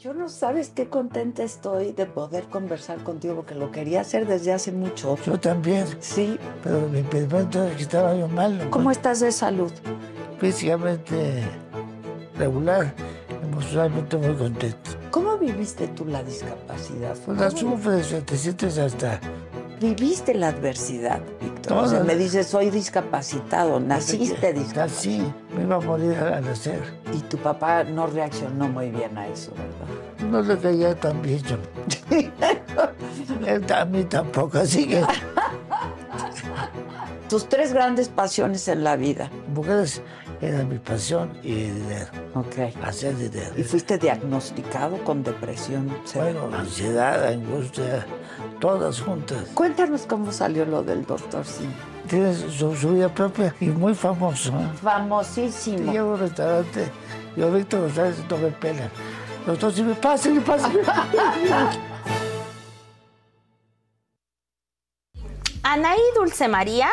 Yo 0.00 0.14
no 0.14 0.28
sabes 0.28 0.70
qué 0.72 0.88
contenta 0.88 1.42
estoy 1.42 1.90
de 1.90 2.06
poder 2.06 2.44
conversar 2.44 3.02
contigo, 3.02 3.34
porque 3.34 3.56
lo 3.56 3.72
quería 3.72 4.02
hacer 4.02 4.28
desde 4.28 4.52
hace 4.52 4.70
mucho. 4.70 5.18
Yo 5.26 5.40
también. 5.40 5.86
Sí. 5.98 6.38
Pero 6.62 6.88
mi 6.88 7.00
impedimento 7.00 7.64
es 7.64 7.74
que 7.74 7.82
estaba 7.82 8.14
yo 8.14 8.28
mal. 8.28 8.70
¿Cómo 8.70 8.92
estás 8.92 9.18
de 9.18 9.32
salud? 9.32 9.72
Físicamente 10.38 11.42
regular, 12.36 12.94
emocionalmente 13.42 14.16
muy 14.18 14.36
contento. 14.36 14.90
¿Cómo 15.10 15.36
viviste 15.36 15.88
tú 15.88 16.04
la 16.04 16.22
discapacidad? 16.22 17.16
Pues 17.26 17.36
la 17.36 17.50
sufres, 17.50 18.24
te 18.24 18.36
sientes 18.36 18.78
hasta... 18.78 19.18
¿Viviste 19.80 20.34
la 20.34 20.48
adversidad, 20.48 21.20
Víctor? 21.40 21.72
No, 21.72 21.82
o 21.82 21.88
sea, 21.88 22.00
no, 22.00 22.04
me 22.04 22.16
dices, 22.16 22.46
soy 22.46 22.70
discapacitado, 22.70 23.78
naciste 23.78 24.52
discapacitado. 24.52 24.86
Así, 24.86 25.32
me 25.54 25.62
iba 25.62 25.76
a 25.76 25.80
morir 25.80 26.16
al 26.16 26.44
nacer. 26.44 26.80
Y 27.14 27.20
tu 27.20 27.38
papá 27.38 27.84
no 27.84 28.06
reaccionó 28.06 28.68
muy 28.68 28.90
bien 28.90 29.16
a 29.16 29.28
eso, 29.28 29.52
¿verdad? 29.52 30.30
No 30.30 30.42
le 30.42 30.58
caía 30.58 30.94
tan 30.94 31.22
bien 31.22 31.42
yo. 31.42 31.56
Él 33.46 33.64
a 33.72 33.84
mí 33.84 34.04
tampoco, 34.04 34.58
así 34.58 34.88
que... 34.88 35.04
Tus 37.28 37.48
tres 37.48 37.72
grandes 37.72 38.08
pasiones 38.08 38.66
en 38.68 38.82
la 38.82 38.96
vida. 38.96 39.30
Mujeres 39.54 40.02
era 40.40 40.62
mi 40.62 40.78
pasión 40.78 41.36
y 41.42 41.64
el 41.64 41.74
dinero. 41.74 42.06
Ok. 42.34 42.76
Hacer 42.84 43.16
dinero. 43.16 43.50
¿Y 43.56 43.62
fuiste 43.62 43.98
diagnosticado 43.98 45.02
con 45.04 45.22
depresión 45.22 45.90
severa? 46.04 46.40
Bueno, 46.40 46.56
ansiedad, 46.56 47.26
angustia, 47.26 48.06
todas 48.60 49.00
juntas. 49.00 49.48
Cuéntanos 49.54 50.06
cómo 50.06 50.30
salió 50.32 50.64
lo 50.64 50.82
del 50.82 51.04
doctor 51.04 51.44
Sim. 51.44 51.70
Tiene 52.08 52.34
su, 52.34 52.74
su 52.74 52.94
vida 52.94 53.08
propia 53.12 53.54
y 53.60 53.66
muy 53.66 53.94
famoso. 53.94 54.50
¿eh? 54.50 54.68
Famosísimo. 54.80 55.92
Llego 55.92 56.10
a 56.10 56.14
un 56.14 56.20
restaurante, 56.20 56.90
yo 57.36 57.52
Víctor 57.52 57.80
González 57.82 58.16
no 58.30 58.38
me 58.38 58.48
pela. 58.48 58.88
Los 59.46 59.58
dos 59.58 59.74
sí 59.74 59.82
me 59.82 59.94
pasen, 59.94 60.42
pasen. 60.42 60.72
Anaí 65.62 66.00
Dulce 66.14 66.48
María, 66.48 66.88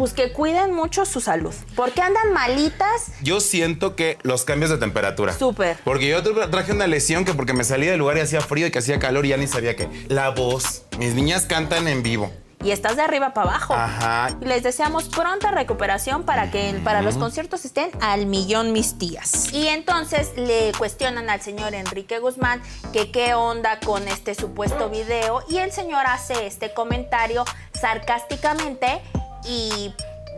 pues 0.00 0.14
que 0.14 0.32
cuiden 0.32 0.72
mucho 0.72 1.04
su 1.04 1.20
salud. 1.20 1.52
Porque 1.76 2.00
andan 2.00 2.32
malitas. 2.32 3.08
Yo 3.22 3.38
siento 3.38 3.96
que 3.96 4.16
los 4.22 4.44
cambios 4.46 4.70
de 4.70 4.78
temperatura. 4.78 5.34
Súper. 5.36 5.76
Porque 5.84 6.08
yo 6.08 6.22
tra- 6.24 6.50
traje 6.50 6.72
una 6.72 6.86
lesión 6.86 7.26
que 7.26 7.34
porque 7.34 7.52
me 7.52 7.64
salí 7.64 7.84
del 7.86 7.98
lugar 7.98 8.16
y 8.16 8.20
hacía 8.20 8.40
frío 8.40 8.66
y 8.66 8.70
que 8.70 8.78
hacía 8.78 8.98
calor 8.98 9.26
y 9.26 9.28
ya 9.28 9.36
ni 9.36 9.46
sabía 9.46 9.76
qué. 9.76 9.90
La 10.08 10.30
voz. 10.30 10.84
Mis 10.98 11.12
niñas 11.14 11.44
cantan 11.44 11.86
en 11.86 12.02
vivo. 12.02 12.32
Y 12.64 12.70
estás 12.72 12.96
de 12.96 13.02
arriba 13.02 13.34
para 13.34 13.50
abajo. 13.50 13.74
Ajá. 13.74 14.36
Les 14.40 14.62
deseamos 14.62 15.08
pronta 15.08 15.50
recuperación 15.50 16.24
para 16.24 16.50
que 16.50 16.78
para 16.82 17.02
los 17.02 17.16
conciertos 17.18 17.66
estén 17.66 17.90
al 18.00 18.24
millón 18.24 18.72
mis 18.72 18.96
tías. 18.98 19.52
Y 19.52 19.66
entonces 19.68 20.30
le 20.36 20.72
cuestionan 20.78 21.28
al 21.28 21.42
señor 21.42 21.74
Enrique 21.74 22.18
Guzmán 22.20 22.62
que 22.94 23.10
qué 23.10 23.32
onda 23.34 23.80
con 23.80 24.08
este 24.08 24.34
supuesto 24.34 24.88
video 24.90 25.42
y 25.50 25.58
el 25.58 25.72
señor 25.72 26.06
hace 26.06 26.46
este 26.46 26.72
comentario 26.74 27.44
sarcásticamente 27.78 29.00
y 29.44 29.94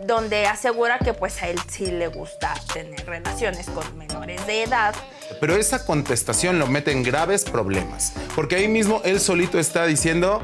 donde 0.06 0.46
asegura 0.46 0.98
que 0.98 1.14
pues 1.14 1.42
a 1.42 1.48
él 1.48 1.58
sí 1.68 1.86
le 1.86 2.08
gusta 2.08 2.54
tener 2.72 3.06
relaciones 3.06 3.68
con 3.70 3.96
menores 3.96 4.44
de 4.46 4.64
edad. 4.64 4.94
Pero 5.40 5.56
esa 5.56 5.84
contestación 5.86 6.58
lo 6.58 6.66
mete 6.66 6.92
en 6.92 7.02
graves 7.02 7.44
problemas. 7.44 8.12
Porque 8.34 8.56
ahí 8.56 8.68
mismo 8.68 9.00
él 9.04 9.20
solito 9.20 9.58
está 9.58 9.86
diciendo 9.86 10.42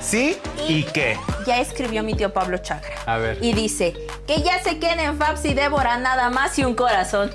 sí 0.00 0.38
y 0.68 0.84
qué. 0.84 1.18
Ya 1.46 1.58
escribió 1.60 2.02
mi 2.02 2.14
tío 2.14 2.32
Pablo 2.32 2.58
Chagra. 2.58 2.94
A 3.06 3.16
ver. 3.18 3.38
Y 3.40 3.52
dice 3.54 3.94
que 4.26 4.42
ya 4.42 4.62
se 4.62 4.78
queden 4.78 5.00
en 5.00 5.16
Fabs 5.18 5.44
y 5.44 5.54
Débora 5.54 5.96
nada 5.98 6.30
más 6.30 6.58
y 6.58 6.64
un 6.64 6.74
corazón. 6.74 7.30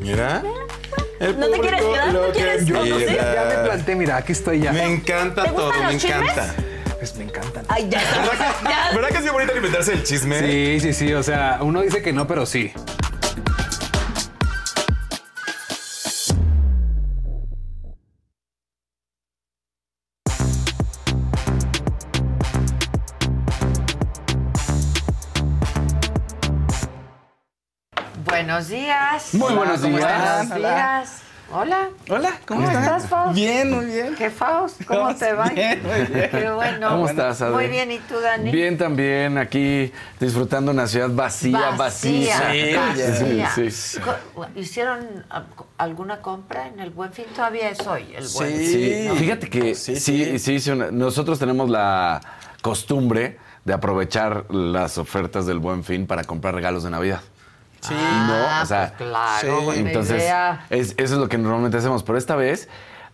Mira. 0.00 0.42
El 1.20 1.38
¿No 1.38 1.48
te 1.50 1.60
quieres 1.60 1.82
quedar? 1.82 2.12
¿No 2.14 2.28
quieres 2.32 2.64
que 2.64 2.72
conocer? 2.72 3.08
quiera. 3.08 3.34
Ya 3.34 3.44
me 3.44 3.64
planté, 3.68 3.94
mira, 3.94 4.16
aquí 4.16 4.32
estoy 4.32 4.60
ya. 4.60 4.72
Me 4.72 4.86
encanta 4.86 5.42
¿Te 5.42 5.50
todo, 5.50 5.70
me 5.70 5.92
los 5.92 6.02
encanta. 6.04 6.54
Me 7.16 7.24
encantan. 7.24 7.64
Ay, 7.68 7.88
ya. 7.88 7.98
ya. 8.68 8.90
¿Verdad 8.94 9.08
que 9.08 9.16
es 9.16 9.22
bien 9.22 9.32
bonito 9.32 9.52
alimentarse 9.52 9.92
del 9.92 10.04
chisme? 10.04 10.38
Sí, 10.38 10.80
sí, 10.80 10.92
sí. 10.92 11.14
O 11.14 11.22
sea, 11.22 11.60
uno 11.62 11.80
dice 11.80 12.02
que 12.02 12.12
no, 12.12 12.26
pero 12.26 12.44
sí. 12.44 12.74
Buenos 28.26 28.68
días. 28.68 29.34
Muy 29.34 29.54
buenos 29.54 29.80
¿cómo 29.80 29.96
días. 29.96 30.48
Buenos 30.48 30.54
días. 30.54 31.29
Hola. 31.52 31.88
Hola, 32.08 32.32
¿Cómo 32.46 32.62
estás, 32.70 33.08
Faust? 33.08 33.34
Bien, 33.34 33.72
muy 33.72 33.86
bien. 33.86 34.14
¿Qué 34.14 34.30
Faust? 34.30 34.84
¿Cómo 34.84 35.00
¿Cómo 35.00 35.16
te 35.16 35.32
va? 35.32 35.48
Bien, 35.48 35.82
muy 35.82 36.06
bien. 36.06 36.30
Qué 36.30 36.50
bueno. 36.52 36.88
¿Cómo 36.90 37.08
estás, 37.08 37.42
Adri? 37.42 37.54
Muy 37.54 37.66
bien, 37.66 37.90
¿y 37.90 37.98
tú, 37.98 38.20
Dani? 38.20 38.52
Bien 38.52 38.78
también, 38.78 39.36
aquí 39.36 39.92
disfrutando 40.20 40.70
una 40.70 40.86
ciudad 40.86 41.10
vacía, 41.10 41.70
vacía. 41.76 42.52
Sí, 43.52 43.70
sí. 43.72 43.98
¿Hicieron 44.54 45.24
alguna 45.76 46.22
compra 46.22 46.68
en 46.68 46.78
el 46.78 46.90
Buen 46.90 47.12
Fin? 47.12 47.24
Todavía 47.34 47.70
es 47.70 47.84
hoy 47.84 48.02
el 48.16 48.28
Buen 48.28 48.56
Sí, 48.56 48.66
Fin. 49.02 49.08
¿no? 49.08 49.14
fíjate 49.16 49.50
que 49.50 49.74
sí, 49.74 49.96
sí, 50.38 50.70
una- 50.70 50.92
nosotros 50.92 51.40
tenemos 51.40 51.68
la 51.68 52.20
costumbre 52.62 53.38
de 53.64 53.72
aprovechar 53.72 54.44
las 54.54 54.98
ofertas 54.98 55.46
del 55.46 55.58
Buen 55.58 55.82
Fin 55.82 56.06
para 56.06 56.22
comprar 56.22 56.54
regalos 56.54 56.84
de 56.84 56.90
Navidad. 56.90 57.20
Sí. 57.80 57.94
no, 57.94 58.34
Ah, 58.34 58.60
o 58.62 58.66
sea, 58.66 58.94
pues 58.96 59.08
claro, 59.10 59.62
buena 59.62 59.88
entonces 59.88 60.16
idea. 60.22 60.66
es- 60.70 60.94
eso 60.98 61.14
es 61.14 61.20
lo 61.20 61.28
que 61.28 61.38
normalmente 61.38 61.76
hacemos, 61.78 62.02
pero 62.02 62.18
esta 62.18 62.36
vez 62.36 62.68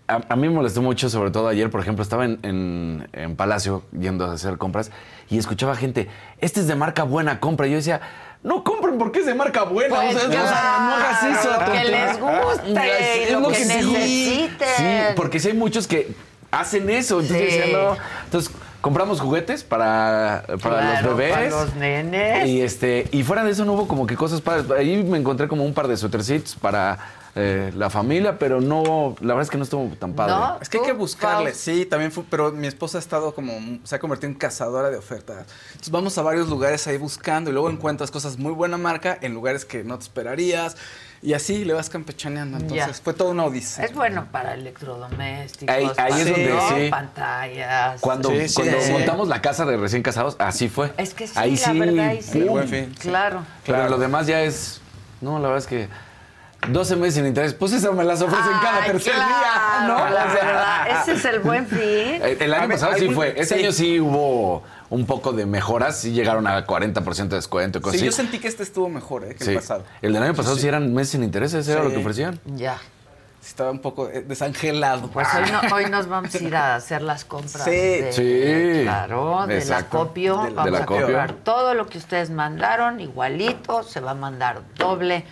a, 0.08 0.20
a 0.28 0.36
mí 0.36 0.48
me 0.48 0.54
molestó 0.54 0.82
mucho, 0.82 1.08
sobre 1.10 1.30
todo 1.30 1.48
ayer, 1.48 1.68
por 1.70 1.80
ejemplo, 1.80 2.02
estaba 2.02 2.24
en, 2.24 2.38
en- 2.42 3.08
en 3.12 3.36
Palacio 3.36 3.82
yendo 3.98 4.24
a 4.24 4.32
hacer 4.34 4.56
compras 4.58 4.90
y 5.28 5.38
escuchaba 5.38 5.74
gente, 5.76 6.08
este 6.38 6.60
es 6.60 6.66
de 6.68 6.74
marca 6.76 7.02
buena, 7.04 7.40
compra. 7.40 7.66
Y 7.66 7.70
yo 7.70 7.76
decía, 7.76 8.00
no 8.42 8.62
compren 8.62 8.98
porque 8.98 9.20
es 9.20 9.26
de 9.26 9.34
marca 9.34 9.64
buena. 9.64 9.96
Pues 9.96 10.16
o 10.16 10.18
sea, 10.20 10.28
o 10.28 10.30
sea, 10.48 10.76
no 10.80 10.94
hagas 10.94 11.18
claro, 11.18 11.40
eso. 11.40 11.58
que 11.58 11.80
tonto. 11.80 11.90
les 11.90 12.20
guste, 12.20 13.22
Es 13.24 13.30
lo 13.32 13.48
que 13.48 13.54
sí. 13.56 13.68
necesiten. 13.68 14.68
Sí, 14.76 14.84
porque 15.16 15.40
sí 15.40 15.48
hay 15.48 15.54
muchos 15.54 15.86
que 15.88 16.12
hacen 16.52 16.88
eso. 16.90 17.20
Entonces, 17.20 17.50
Sí. 17.52 17.58
decía, 17.58 17.76
no. 17.78 17.96
Entonces, 18.24 18.52
compramos 18.86 19.20
juguetes 19.20 19.64
para, 19.64 20.44
para 20.46 20.58
Claro, 20.58 21.08
los 21.08 21.16
bebés. 21.16 21.34
para 21.34 21.50
los 21.50 21.74
nenes. 21.74 22.48
Y, 22.48 22.62
este, 22.62 23.08
y 23.10 23.24
fuera 23.24 23.42
de 23.42 23.50
eso 23.50 23.64
no 23.64 23.72
hubo 23.72 23.88
como 23.88 24.06
que 24.06 24.14
cosas 24.14 24.40
padres. 24.40 24.70
Ahí 24.70 25.02
me 25.02 25.18
encontré 25.18 25.48
como 25.48 25.64
un 25.64 25.74
par 25.74 25.88
de 25.88 25.96
suétercitos 25.96 26.54
para 26.54 26.96
eh, 27.34 27.72
la 27.74 27.90
familia, 27.90 28.38
pero 28.38 28.60
no, 28.60 29.16
la 29.20 29.34
verdad 29.34 29.42
es 29.42 29.50
que 29.50 29.58
no 29.58 29.64
estuvo 29.64 29.92
tan 29.96 30.12
padre. 30.12 30.58
Es 30.60 30.68
que 30.68 30.78
hay 30.78 30.84
que 30.84 30.92
buscarle. 30.92 31.52
Sí, 31.52 31.84
también 31.84 32.12
fue, 32.12 32.22
pero 32.30 32.52
mi 32.52 32.68
esposa 32.68 32.98
ha 32.98 33.00
estado 33.00 33.34
como, 33.34 33.52
se 33.82 33.96
ha 33.96 33.98
convertido 33.98 34.30
en 34.30 34.38
cazadora 34.38 34.88
de 34.88 34.98
ofertas. 34.98 35.46
Entonces 35.72 35.90
vamos 35.90 36.16
a 36.16 36.22
varios 36.22 36.48
lugares 36.48 36.86
ahí 36.86 36.96
buscando 36.96 37.50
y 37.50 37.54
luego 37.54 37.68
encuentras 37.68 38.12
cosas 38.12 38.38
muy 38.38 38.52
buena 38.52 38.78
marca 38.78 39.18
en 39.20 39.34
lugares 39.34 39.64
que 39.64 39.82
no 39.82 39.98
te 39.98 40.04
esperarías 40.04 40.76
y 41.22 41.32
así 41.32 41.64
le 41.64 41.72
vas 41.74 41.88
campechaneando. 41.90 42.58
Entonces 42.58 42.86
Ya. 42.86 43.02
fue 43.02 43.14
toda 43.14 43.30
una 43.30 43.44
odisea. 43.44 43.84
Es 43.84 43.94
bueno 43.94 44.26
para 44.30 44.54
electrodomésticos. 44.54 45.74
Ahí- 45.74 45.84
ahí 45.96 46.20
es 46.20 46.30
para- 46.30 46.30
donde 46.30 46.48
¿no? 46.48 46.68
sí. 46.76 46.88
Pantallas. 46.90 48.00
Cuando, 48.00 48.30
Sí, 48.30 48.48
sí, 48.48 48.54
cuando 48.54 48.80
sí. 48.80 48.92
montamos 48.92 49.28
la 49.28 49.40
casa 49.40 49.64
de 49.64 49.76
recién 49.76 50.02
casados, 50.02 50.36
así 50.38 50.68
fue. 50.68 50.92
Es 50.96 51.14
que 51.14 51.26
sí, 51.26 51.32
ahí 51.36 51.52
la 51.52 51.56
sí, 51.56 51.78
verdad, 51.78 52.06
ahí 52.08 52.22
sí. 52.22 52.40
Buen 52.40 52.68
fin. 52.68 52.94
Claro. 53.00 53.42
Pero 53.64 53.88
lo 53.88 53.98
demás 53.98 54.26
ya 54.26 54.42
es. 54.42 54.80
No, 55.20 55.38
la 55.38 55.48
verdad 55.48 55.58
es 55.58 55.66
que 55.66 55.88
12 56.68 56.96
meses 56.96 57.14
sin 57.14 57.26
interés, 57.26 57.54
pues 57.54 57.72
eso 57.72 57.92
me 57.92 58.02
las 58.02 58.20
ofrecen 58.22 58.52
cada 58.60 58.84
tercer 58.84 59.12
claro, 59.14 59.28
día, 59.28 59.86
¿no? 59.86 60.10
La 60.14 60.24
verdad, 60.26 61.02
ese 61.02 61.12
es 61.12 61.24
el 61.24 61.38
buen 61.40 61.66
fin. 61.66 62.20
El, 62.22 62.52
año 62.54 62.68
ver, 62.68 62.78
pasado 62.78 62.94
sí 62.98 63.06
un- 63.06 63.14
fue. 63.14 63.44
Sí. 63.44 63.54
año 63.54 63.72
sí 63.72 64.00
hubo 64.00 64.64
un 64.90 65.06
poco 65.06 65.32
de 65.32 65.46
mejoras, 65.46 65.98
sí 66.00 66.12
llegaron 66.12 66.46
a 66.46 66.64
40% 66.66 67.28
de 67.28 67.36
descuento 67.36 67.78
y 67.78 67.82
cosas 67.82 67.98
Sí, 68.00 68.06
yo 68.06 68.10
así. 68.10 68.16
sentí 68.16 68.38
que 68.38 68.48
este 68.48 68.62
estuvo 68.62 68.88
mejor 68.88 69.24
eh, 69.24 69.34
que 69.34 69.44
Sí. 69.44 69.50
el 69.50 69.56
pasado. 69.56 69.84
El 70.02 70.12
del 70.12 70.22
año 70.22 70.34
pasado 70.34 70.56
sí, 70.56 70.66
eran 70.68 70.92
meses 70.94 71.10
sin 71.12 71.22
intereses, 71.24 71.66
era 71.68 71.82
lo 71.82 71.90
que 71.90 71.96
ofrecían. 71.98 72.38
Ya. 72.44 72.78
Sí, 73.40 73.50
Estaba 73.50 73.70
un 73.70 73.78
poco 73.80 74.08
eh, 74.08 74.22
desangelado. 74.26 75.08
Pues 75.08 75.28
hoy, 75.34 75.50
no- 75.52 75.74
hoy 75.76 75.86
nos 75.90 76.08
vamos 76.08 76.34
a 76.34 76.38
ir 76.42 76.56
a 76.56 76.74
hacer 76.76 77.02
las 77.02 77.24
compras. 77.24 77.62
Sí. 77.64 77.70
de- 77.70 78.12
Sí. 78.12 78.82
Claro, 78.82 79.46
del 79.46 79.72
acopio. 79.72 80.42
Del- 80.42 80.54
vamos 80.54 80.80
a 80.80 80.86
comprar 80.86 81.32
todo 81.32 81.74
lo 81.74 81.86
que 81.86 81.98
ustedes 81.98 82.30
mandaron, 82.30 82.98
igualito. 83.00 83.82
Se 83.84 84.00
va 84.00 84.12
a 84.12 84.14
mandar 84.14 84.62
doble 84.76 85.24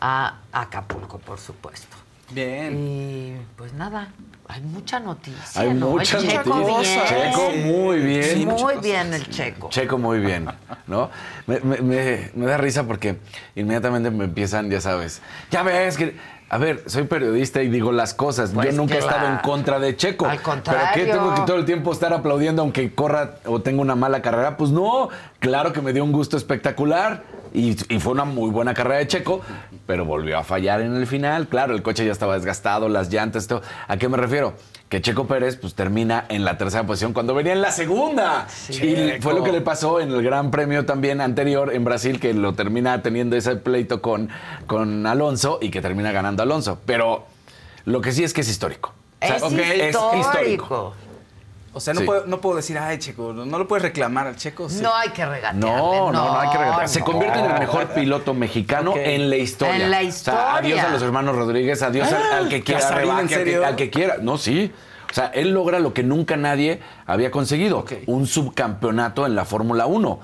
a 0.00 0.36
Acapulco, 0.52 1.18
por 1.18 1.38
supuesto. 1.38 1.96
Bien. 2.30 2.76
Y 2.78 3.36
pues 3.56 3.72
nada, 3.74 4.08
hay 4.48 4.60
mucha 4.62 5.00
noticia. 5.00 5.60
Hay 5.60 5.74
¿no? 5.74 5.90
mucha 5.90 6.18
El 6.18 6.28
Checo 6.28 6.56
noticia. 6.56 7.02
bien. 7.04 7.32
Checo 7.32 7.50
muy 7.66 7.98
bien. 8.00 8.48
muy 8.48 8.76
bien 8.82 9.14
el 9.14 9.28
Checo. 9.28 9.68
Checo 9.70 9.98
muy 9.98 10.18
bien, 10.20 10.46
¿no? 10.86 11.10
Me, 11.46 11.60
me- 11.60 11.80
me- 11.80 12.30
me 12.34 12.46
da 12.46 12.56
risa 12.56 12.84
porque 12.84 13.16
inmediatamente 13.54 14.10
me 14.10 14.24
empiezan, 14.24 14.70
ya 14.70 14.80
sabes, 14.80 15.20
ya 15.50 15.62
ves 15.62 15.96
que... 15.96 16.40
A 16.52 16.58
ver, 16.58 16.82
soy 16.86 17.04
periodista 17.04 17.62
y 17.62 17.68
digo 17.68 17.92
las 17.92 18.12
cosas. 18.12 18.50
Pues 18.52 18.70
Yo 18.72 18.76
nunca 18.76 18.96
he 18.96 18.98
estado 18.98 19.28
en 19.28 19.36
contra 19.38 19.78
de 19.78 19.94
Checo. 19.96 20.24
Al 20.26 20.30
¿Pero 20.32 20.42
qué? 20.42 20.50
contrario. 20.50 21.12
¿Tengo 21.14 21.32
que 21.36 21.42
todo 21.42 21.54
el 21.56 21.64
tiempo 21.64 21.92
estar 21.92 22.12
aplaudiendo 22.12 22.62
aunque 22.62 22.92
corra 22.92 23.36
o 23.46 23.62
tenga 23.62 23.80
una 23.82 23.94
mala 23.94 24.20
carrera? 24.20 24.56
Pues 24.56 24.72
no. 24.72 25.10
Claro 25.38 25.72
que 25.72 25.80
me 25.80 25.92
dio 25.92 26.02
un 26.02 26.10
gusto 26.10 26.36
espectacular. 26.36 27.22
Y, 27.52 27.76
y 27.92 27.98
fue 27.98 28.12
una 28.12 28.24
muy 28.24 28.50
buena 28.50 28.74
carrera 28.74 28.98
de 28.98 29.08
Checo, 29.08 29.40
pero 29.86 30.04
volvió 30.04 30.38
a 30.38 30.44
fallar 30.44 30.80
en 30.80 30.94
el 30.94 31.06
final. 31.06 31.48
Claro, 31.48 31.74
el 31.74 31.82
coche 31.82 32.04
ya 32.06 32.12
estaba 32.12 32.34
desgastado, 32.34 32.88
las 32.88 33.10
llantas, 33.12 33.46
todo. 33.46 33.62
¿A 33.88 33.96
qué 33.96 34.08
me 34.08 34.16
refiero? 34.16 34.54
Que 34.88 35.00
Checo 35.00 35.26
Pérez 35.26 35.56
pues 35.56 35.74
termina 35.74 36.26
en 36.28 36.44
la 36.44 36.58
tercera 36.58 36.84
posición 36.84 37.12
cuando 37.12 37.32
venía 37.34 37.52
en 37.52 37.62
la 37.62 37.70
segunda. 37.70 38.46
Y 38.68 39.20
fue 39.20 39.34
lo 39.34 39.44
que 39.44 39.52
le 39.52 39.60
pasó 39.60 40.00
en 40.00 40.10
el 40.10 40.22
Gran 40.22 40.50
Premio 40.50 40.84
también 40.84 41.20
anterior 41.20 41.72
en 41.72 41.84
Brasil, 41.84 42.18
que 42.18 42.34
lo 42.34 42.54
termina 42.54 43.00
teniendo 43.02 43.36
ese 43.36 43.56
pleito 43.56 44.02
con, 44.02 44.28
con 44.66 45.06
Alonso 45.06 45.58
y 45.62 45.70
que 45.70 45.80
termina 45.80 46.10
ganando 46.10 46.42
Alonso. 46.42 46.80
Pero 46.86 47.26
lo 47.84 48.00
que 48.00 48.12
sí 48.12 48.24
es 48.24 48.32
que 48.32 48.40
es 48.40 48.48
histórico. 48.48 48.92
O 49.22 49.26
sea, 49.26 49.36
Es 49.36 49.96
histórico. 50.18 50.94
O 51.72 51.78
sea, 51.80 51.94
no, 51.94 52.00
Sí. 52.00 52.06
puedo, 52.06 52.26
no 52.26 52.40
puedo 52.40 52.56
decir, 52.56 52.76
ay, 52.78 52.98
Checo, 52.98 53.32
no, 53.32 53.44
no 53.46 53.58
lo 53.58 53.68
puedes 53.68 53.82
reclamar 53.82 54.26
al 54.26 54.36
Checo. 54.36 54.68
sí. 54.68 54.80
No 54.82 54.92
hay 54.94 55.10
que 55.10 55.24
regatearle. 55.24 55.60
No, 55.60 56.10
no, 56.10 56.24
no 56.32 56.40
hay 56.40 56.50
que 56.50 56.58
regatear. 56.58 56.88
Se 56.88 56.98
no. 56.98 57.04
convierte 57.04 57.38
en 57.38 57.44
el 57.46 57.58
mejor 57.60 57.88
piloto 57.90 58.34
mexicano 58.34 58.94
en 58.96 59.30
la 59.30 59.36
historia. 59.36 59.76
En 59.76 59.90
la 59.90 59.98
O 59.98 60.00
sea, 60.00 60.08
historia. 60.08 60.56
adiós 60.56 60.80
a 60.80 60.88
los 60.90 61.02
hermanos 61.02 61.36
Rodríguez, 61.36 61.80
adiós 61.82 62.12
al, 62.12 62.22
al 62.44 62.48
que 62.48 62.62
quiera 62.62 62.80
Casarín, 62.80 63.10
¿en 63.10 63.16
rebaque, 63.28 63.34
al 63.36 63.44
que, 63.44 63.64
al 63.64 63.76
que 63.76 63.90
quiera. 63.90 64.16
No, 64.20 64.36
sí. 64.36 64.72
O 65.10 65.14
sea, 65.14 65.26
él 65.34 65.50
logra 65.52 65.78
lo 65.80 65.92
que 65.94 66.02
nunca 66.02 66.36
nadie 66.36 66.80
había 67.06 67.30
conseguido, 67.30 67.84
un 68.06 68.26
subcampeonato 68.26 69.26
en 69.26 69.34
la 69.34 69.44
Fórmula 69.44 69.86
1. 69.86 70.20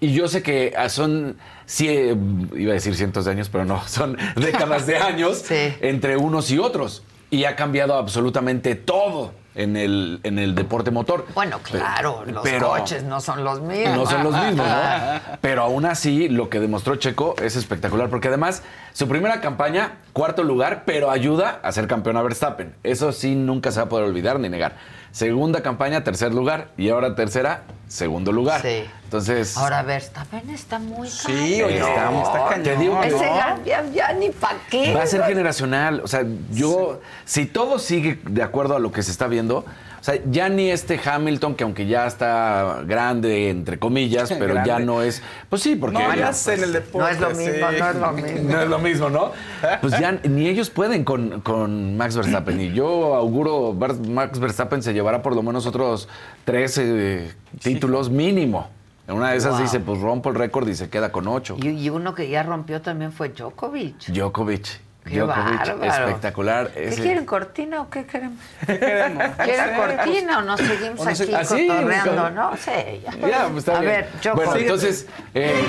Y 0.00 0.12
yo 0.14 0.28
sé 0.28 0.42
que 0.42 0.72
ah, 0.78 0.88
son, 0.88 1.36
cie- 1.68 2.16
iba 2.58 2.70
a 2.70 2.74
decir 2.74 2.94
cientos 2.94 3.26
de 3.26 3.32
años, 3.32 3.48
pero 3.50 3.64
no, 3.66 3.82
son 3.88 4.16
décadas 4.36 4.86
de 4.86 4.96
años 4.98 5.44
entre 5.50 6.16
unos 6.16 6.50
y 6.50 6.58
otros. 6.58 7.02
Y 7.30 7.44
ha 7.44 7.54
cambiado 7.54 7.94
absolutamente 7.96 8.74
todo 8.74 9.32
en 9.54 9.76
el, 9.76 10.20
en 10.22 10.38
el 10.38 10.54
deporte 10.54 10.90
motor. 10.90 11.26
Bueno, 11.34 11.58
claro, 11.62 12.24
los 12.26 12.42
Pero- 12.42 12.68
coches 12.68 13.02
no 13.02 13.20
son 13.20 13.44
los 13.44 13.60
mismos. 13.60 13.96
no 13.96 14.06
son 14.06 14.24
los 14.24 14.34
mismos, 14.34 14.66
¿no? 14.66 15.36
Pero 15.40 15.62
aún 15.62 15.84
así, 15.86 16.28
lo 16.28 16.48
que 16.48 16.60
demostró 16.60 16.96
Checo 16.96 17.34
es 17.42 17.56
espectacular, 17.56 18.08
porque 18.08 18.28
además, 18.28 18.62
su 18.92 19.08
primera 19.08 19.40
campaña, 19.40 19.98
cuarto 20.12 20.42
lugar, 20.42 20.82
pero 20.86 21.10
ayuda 21.10 21.60
a 21.62 21.72
ser 21.72 21.86
campeón 21.86 22.16
a 22.16 22.22
Verstappen. 22.22 22.74
Eso 22.82 23.12
sí, 23.12 23.34
nunca 23.34 23.70
se 23.72 23.80
va 23.80 23.86
a 23.86 23.88
poder 23.88 24.06
olvidar 24.06 24.38
ni 24.40 24.48
negar. 24.48 24.76
Segunda 25.12 25.62
campaña, 25.62 26.04
tercer 26.04 26.32
lugar, 26.32 26.68
y 26.76 26.88
ahora 26.88 27.14
tercera, 27.16 27.62
segundo 27.88 28.30
lugar. 28.32 28.62
Sí. 28.62 28.84
Entonces, 29.04 29.56
Ahora 29.56 29.82
Verstappen 29.82 30.48
está 30.50 30.78
muy 30.78 31.08
Sí, 31.08 31.26
cañón. 31.26 31.64
oye, 31.66 31.78
está- 31.78 32.22
está 32.22 32.44
cañón. 32.48 32.62
Te 32.62 32.76
digo 32.76 33.00
que 33.00 33.08
Ese 33.08 33.16
no. 33.26 33.34
gan- 33.36 33.64
ya, 33.64 33.84
ya 33.92 34.12
ni 34.12 34.30
pa' 34.30 34.54
qué. 34.70 34.94
va 34.94 35.02
a 35.02 35.06
ser 35.06 35.24
generacional. 35.24 36.00
O 36.04 36.06
sea, 36.06 36.24
yo, 36.52 37.00
si 37.24 37.46
todo 37.46 37.80
sigue 37.80 38.20
de 38.22 38.42
acuerdo 38.44 38.76
a 38.76 38.78
lo 38.78 38.92
que 38.92 39.02
se 39.02 39.10
está 39.10 39.26
viendo, 39.26 39.64
o 40.00 40.04
sea, 40.04 40.14
ya 40.30 40.48
ni 40.48 40.70
este 40.70 40.98
Hamilton, 41.02 41.54
que 41.54 41.64
aunque 41.64 41.86
ya 41.86 42.06
está 42.06 42.82
grande, 42.86 43.50
entre 43.50 43.78
comillas, 43.78 44.32
pero 44.38 44.64
ya 44.64 44.78
no 44.78 45.02
es. 45.02 45.22
Pues 45.48 45.62
sí, 45.62 45.76
porque. 45.76 45.98
No, 45.98 46.14
ya, 46.14 46.32
en 46.46 46.62
el 46.62 46.72
deporte. 46.72 46.98
No 46.98 47.08
es 47.08 47.20
lo 47.20 47.30
mismo, 47.30 47.52
sí. 47.52 47.60
no 47.78 47.88
es 47.90 47.96
lo 47.96 48.12
mismo. 48.12 48.50
No 48.50 48.62
es 48.62 48.68
lo 48.68 48.78
mismo, 48.78 49.10
¿no? 49.10 49.32
Pues 49.80 49.98
ya 49.98 50.12
ni 50.12 50.48
ellos 50.48 50.70
pueden 50.70 51.04
con, 51.04 51.42
con 51.42 51.96
Max 51.96 52.16
Verstappen. 52.16 52.60
Y 52.60 52.72
yo 52.72 53.14
auguro, 53.14 53.76
Max 54.08 54.38
Verstappen 54.38 54.82
se 54.82 54.94
llevará 54.94 55.22
por 55.22 55.34
lo 55.34 55.42
menos 55.42 55.66
otros 55.66 56.08
13 56.44 57.32
títulos 57.62 58.10
mínimo. 58.10 58.68
En 59.06 59.16
una 59.16 59.32
de 59.32 59.38
esas 59.38 59.54
Wow. 59.54 59.62
dice, 59.62 59.80
pues 59.80 60.00
rompo 60.00 60.28
el 60.30 60.36
récord 60.36 60.68
y 60.68 60.74
se 60.74 60.88
queda 60.88 61.10
con 61.10 61.26
8. 61.26 61.56
Y, 61.60 61.68
y 61.70 61.90
uno 61.90 62.14
que 62.14 62.28
ya 62.28 62.44
rompió 62.44 62.80
también 62.80 63.12
fue 63.12 63.30
Djokovic. 63.30 64.06
Djokovic. 64.06 64.80
Qué 65.10 65.18
Djokovic, 65.20 65.58
bárbaro. 65.58 65.84
espectacular. 66.06 66.70
¿Qué 66.70 66.88
Ese- 66.88 67.02
quieren, 67.02 67.26
cortina 67.26 67.80
o 67.82 67.90
qué 67.90 68.06
queremos? 68.06 68.38
queremos? 68.66 69.24
¿Quieren 69.44 69.76
cortina 69.76 70.38
o 70.38 70.42
nos 70.42 70.60
seguimos 70.60 71.00
o 71.00 71.04
no 71.04 71.14
sé- 71.14 71.22
aquí 71.24 71.34
Ah, 71.34 71.44
sí, 71.44 71.66
cotorreando? 71.66 72.22
con- 72.22 72.34
No 72.34 72.56
sé. 72.56 73.00
Ya, 73.04 73.28
Ya, 73.28 73.42
pues 73.48 73.56
está 73.58 73.76
A 73.78 73.80
bien. 73.80 73.92
ver, 73.92 74.08
Djokovic. 74.22 74.34
Bueno, 74.46 74.60
entonces. 74.60 75.06
eh, 75.34 75.62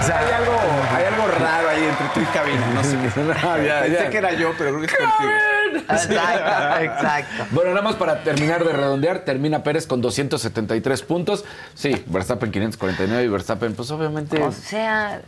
O 0.00 0.02
sea, 0.10 0.18
hay 0.20 0.32
algo, 0.32 0.52
hay 0.96 1.04
algo 1.04 1.26
raro 1.38 1.68
ahí 1.68 1.84
entre 1.84 2.06
tú 2.14 2.20
y 2.20 2.24
cabina. 2.34 2.66
No 2.74 2.84
sé 2.84 2.96
qué. 2.96 3.08
Ah, 3.46 3.58
ya, 3.58 3.80
Pensé 3.82 4.04
ya. 4.04 4.10
que 4.10 4.18
era 4.18 4.32
yo, 4.32 4.52
pero 4.56 4.70
creo 4.70 4.80
que 4.80 4.86
es 4.86 4.92
contigo. 4.92 5.30
Exacto, 5.88 6.82
exacto. 6.82 7.44
Bueno, 7.50 7.70
nada 7.70 7.82
más 7.82 7.96
para 7.96 8.22
terminar 8.22 8.64
de 8.64 8.72
redondear, 8.72 9.20
termina 9.20 9.62
Pérez 9.62 9.86
con 9.86 10.00
273 10.00 11.02
puntos. 11.02 11.44
Sí, 11.74 12.02
Verstappen 12.06 12.50
549 12.50 13.24
y 13.24 13.28
Verstappen, 13.28 13.74
pues 13.74 13.90
obviamente. 13.90 14.42
O 14.42 14.52
sea, 14.52 15.20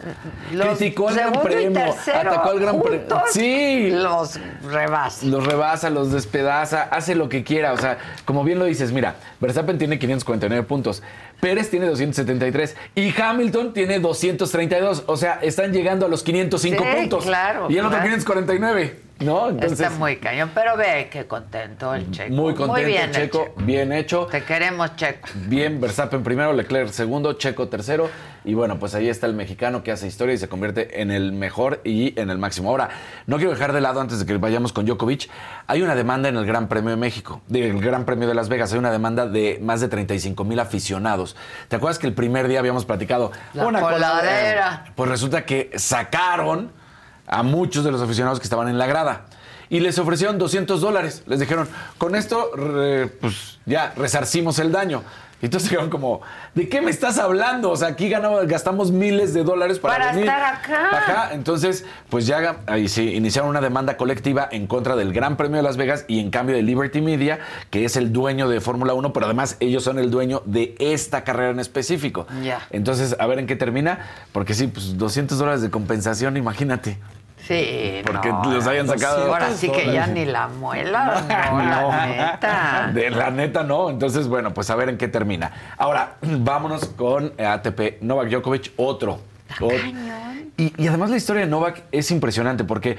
los 0.53 0.67
Criticó 0.79 1.11
el 1.11 1.17
Gran 1.17 1.33
Premio, 1.33 1.95
atacó 2.15 2.51
al 2.51 2.61
Gran 2.61 2.81
Premio. 2.81 3.23
Sí. 3.33 3.91
Los 3.91 4.39
rebasa. 4.71 5.27
Los 5.27 5.47
rebasa, 5.47 5.91
los 5.91 6.13
despedaza, 6.13 6.83
hace 6.83 7.15
lo 7.15 7.29
que 7.29 7.45
quiera. 7.45 7.73
O 7.73 7.77
sea, 7.79 7.99
como 8.25 8.45
bien 8.45 8.59
lo 8.59 8.65
dices, 8.65 8.93
mira, 8.93 9.17
Verstappen 9.41 9.79
tiene 9.79 9.99
549 9.99 10.65
puntos, 10.67 11.03
Pérez 11.41 11.71
tiene 11.71 11.87
273 11.87 12.77
y 12.95 13.15
Hamilton 13.21 13.73
tiene 13.73 13.99
232. 13.99 15.05
O 15.07 15.17
sea, 15.17 15.39
están 15.43 15.73
llegando 15.73 16.07
a 16.07 16.09
los 16.09 16.23
505 16.23 16.83
Sí, 16.85 16.97
puntos. 17.01 17.25
claro, 17.25 17.71
Y 17.71 17.75
el 17.75 17.81
otro 17.87 17.99
claro. 17.99 18.05
549, 18.05 19.01
¿no? 19.21 19.49
Entonces, 19.51 19.81
Está 19.81 19.91
muy 19.99 20.17
cañón, 20.17 20.51
pero 20.55 20.77
ve 20.77 21.09
qué 21.11 21.27
contento 21.27 21.95
el 21.95 22.11
Checo. 22.11 22.35
muy 22.35 22.55
contento, 22.55 22.87
bien 22.87 23.03
el 23.03 23.13
Checo, 23.13 23.55
bien 23.59 23.93
hecho. 23.93 24.27
Te 24.27 24.43
queremos, 24.45 24.97
Checo. 24.97 25.29
Bien, 25.47 25.81
Verstappen 25.81 26.23
primero, 26.23 26.53
Leclerc 26.53 26.91
segundo, 26.91 27.35
Checo 27.35 27.69
tercero. 27.69 28.09
Y 28.45 28.55
bueno, 28.55 28.79
pues 28.79 28.95
ahí 28.95 29.09
está 29.09 29.27
el 29.27 29.35
mexicano 29.35 29.83
que 29.83 29.93
hace 29.93 30.07
historia 30.07 30.35
y 30.35 30.39
se 30.39 30.49
convierte 30.49 31.03
en 31.03 31.11
el 31.11 31.33
mejor 31.33 31.81
y 31.85 32.19
en 32.19 32.31
el 32.31 32.39
máximo. 32.39 32.71
Ahora, 32.71 32.89
no 33.27 33.37
quiero 33.37 33.53
dejar 33.53 33.73
de 33.73 33.81
lado, 33.81 34.01
antes 34.01 34.19
de 34.19 34.27
que 34.27 34.37
vayamos 34.39 34.73
con 34.73 34.87
Djokovic, 34.87 35.29
hay 35.67 35.83
una 35.83 35.95
demanda 35.95 36.29
en 36.29 36.37
el 36.37 36.47
Gran 36.47 36.69
Premio 36.69 36.91
de 36.91 36.97
México, 36.97 37.43
del 37.49 37.81
Gran 37.81 38.05
Premio 38.07 38.27
de 38.27 38.35
Las 38.35 38.49
Vegas. 38.49 38.73
Hay 38.73 38.79
una 38.79 38.91
demanda 38.91 39.27
de 39.27 39.59
más 39.61 39.81
de 39.81 39.89
35 39.89 40.45
mil 40.45 40.59
aficionados. 40.59 41.37
¿Te 41.69 41.77
acuerdas 41.77 41.99
que 41.99 42.07
el 42.07 42.15
primer 42.15 42.49
día 42.49 42.61
habíamos 42.61 42.87
platicado? 42.87 43.31
La 43.53 43.65
coladera. 43.65 44.85
Pues 44.95 45.11
resulta 45.11 45.45
que 45.45 45.71
sacaron 45.77 46.73
a 47.31 47.43
muchos 47.43 47.85
de 47.85 47.93
los 47.93 48.03
aficionados 48.03 48.39
que 48.41 48.45
estaban 48.45 48.69
en 48.69 48.77
la 48.77 48.87
grada. 48.87 49.27
Y 49.71 49.79
les 49.81 49.99
ofrecieron 49.99 50.37
200 50.37 50.81
dólares. 50.81 51.23
Les 51.27 51.39
dijeron, 51.39 51.69
con 51.97 52.17
esto, 52.17 52.51
re- 52.57 53.07
pues 53.07 53.59
ya 53.67 53.93
resarcimos 53.97 54.59
el 54.59 54.73
daño. 54.73 55.05
Y 55.43 55.47
entonces 55.47 55.71
dijeron 55.71 55.89
como, 55.89 56.21
¿de 56.55 56.69
qué 56.69 56.83
me 56.83 56.91
estás 56.91 57.17
hablando? 57.19 57.71
O 57.71 57.77
sea, 57.77 57.89
aquí 57.89 58.11
ganamos, 58.11 58.47
gastamos 58.47 58.91
miles 58.93 59.33
de 59.33 59.43
dólares 59.43 59.79
para, 59.79 59.95
Para 59.97 60.07
venir. 60.13 60.25
estar 60.29 60.43
acá. 60.55 60.89
Ajá, 60.93 61.31
entonces, 61.33 61.87
pues 62.11 62.27
ya 62.27 62.59
ahí 62.67 62.89
sí, 62.91 63.15
iniciaron 63.15 63.49
una 63.49 63.63
demanda 63.63 63.97
colectiva 63.97 64.47
en 64.53 64.67
contra 64.67 64.97
del 64.97 65.15
Gran 65.15 65.39
Premio 65.39 65.57
de 65.57 65.63
Las 65.63 65.79
Vegas 65.79 66.05
y 66.09 66.21
en 66.21 66.31
cambio 66.31 66.57
de 66.57 66.63
Liberty 66.63 67.01
Media, 67.01 67.39
que 67.71 67.87
es 67.87 67.97
el 67.97 68.13
dueño 68.13 68.51
de 68.51 68.61
Fórmula 68.61 68.93
1, 68.93 69.15
pero 69.15 69.25
además 69.27 69.57
ellos 69.61 69.83
son 69.83 69.99
el 69.99 70.11
dueño 70.11 70.43
de 70.45 70.75
esta 70.79 71.25
carrera 71.25 71.51
en 71.53 71.61
específico. 71.61 72.27
Ya. 72.43 72.61
Entonces, 72.71 73.17
a 73.19 73.27
ver 73.27 73.39
en 73.39 73.47
qué 73.47 73.57
termina, 73.57 74.01
porque 74.33 74.53
sí, 74.53 74.67
pues 74.67 74.99
200 74.99 75.39
dólares 75.39 75.63
de 75.63 75.71
compensación, 75.71 76.37
imagínate. 76.37 76.99
Sí, 77.51 78.03
Porque 78.07 78.29
no, 78.29 78.45
los 78.45 78.65
hayan 78.69 78.87
sacado. 78.87 79.27
Ahora 79.27 79.51
sí 79.51 79.69
que 79.71 79.93
ya 79.93 80.07
ni 80.07 80.25
la 80.25 80.47
muela, 80.47 81.21
no, 81.51 81.59
la 81.59 82.07
neta. 82.07 82.91
De 82.95 83.11
la 83.11 83.33
neta 83.33 83.65
no. 83.65 83.91
Entonces, 83.91 84.29
bueno, 84.29 84.55
pues 84.55 84.71
a 84.71 84.77
ver 84.77 84.89
en 84.89 84.97
qué 84.97 85.09
termina. 85.09 85.51
Ahora, 85.77 86.15
vámonos 86.23 86.85
con 86.91 87.33
ATP. 87.37 88.03
Novak 88.03 88.29
Djokovic, 88.29 88.73
otro. 88.77 89.19
Y, 90.57 90.73
y 90.77 90.89
además 90.89 91.11
la 91.11 91.17
historia 91.17 91.43
de 91.43 91.49
Novak 91.49 91.83
es 91.91 92.11
impresionante 92.11 92.65
porque 92.65 92.97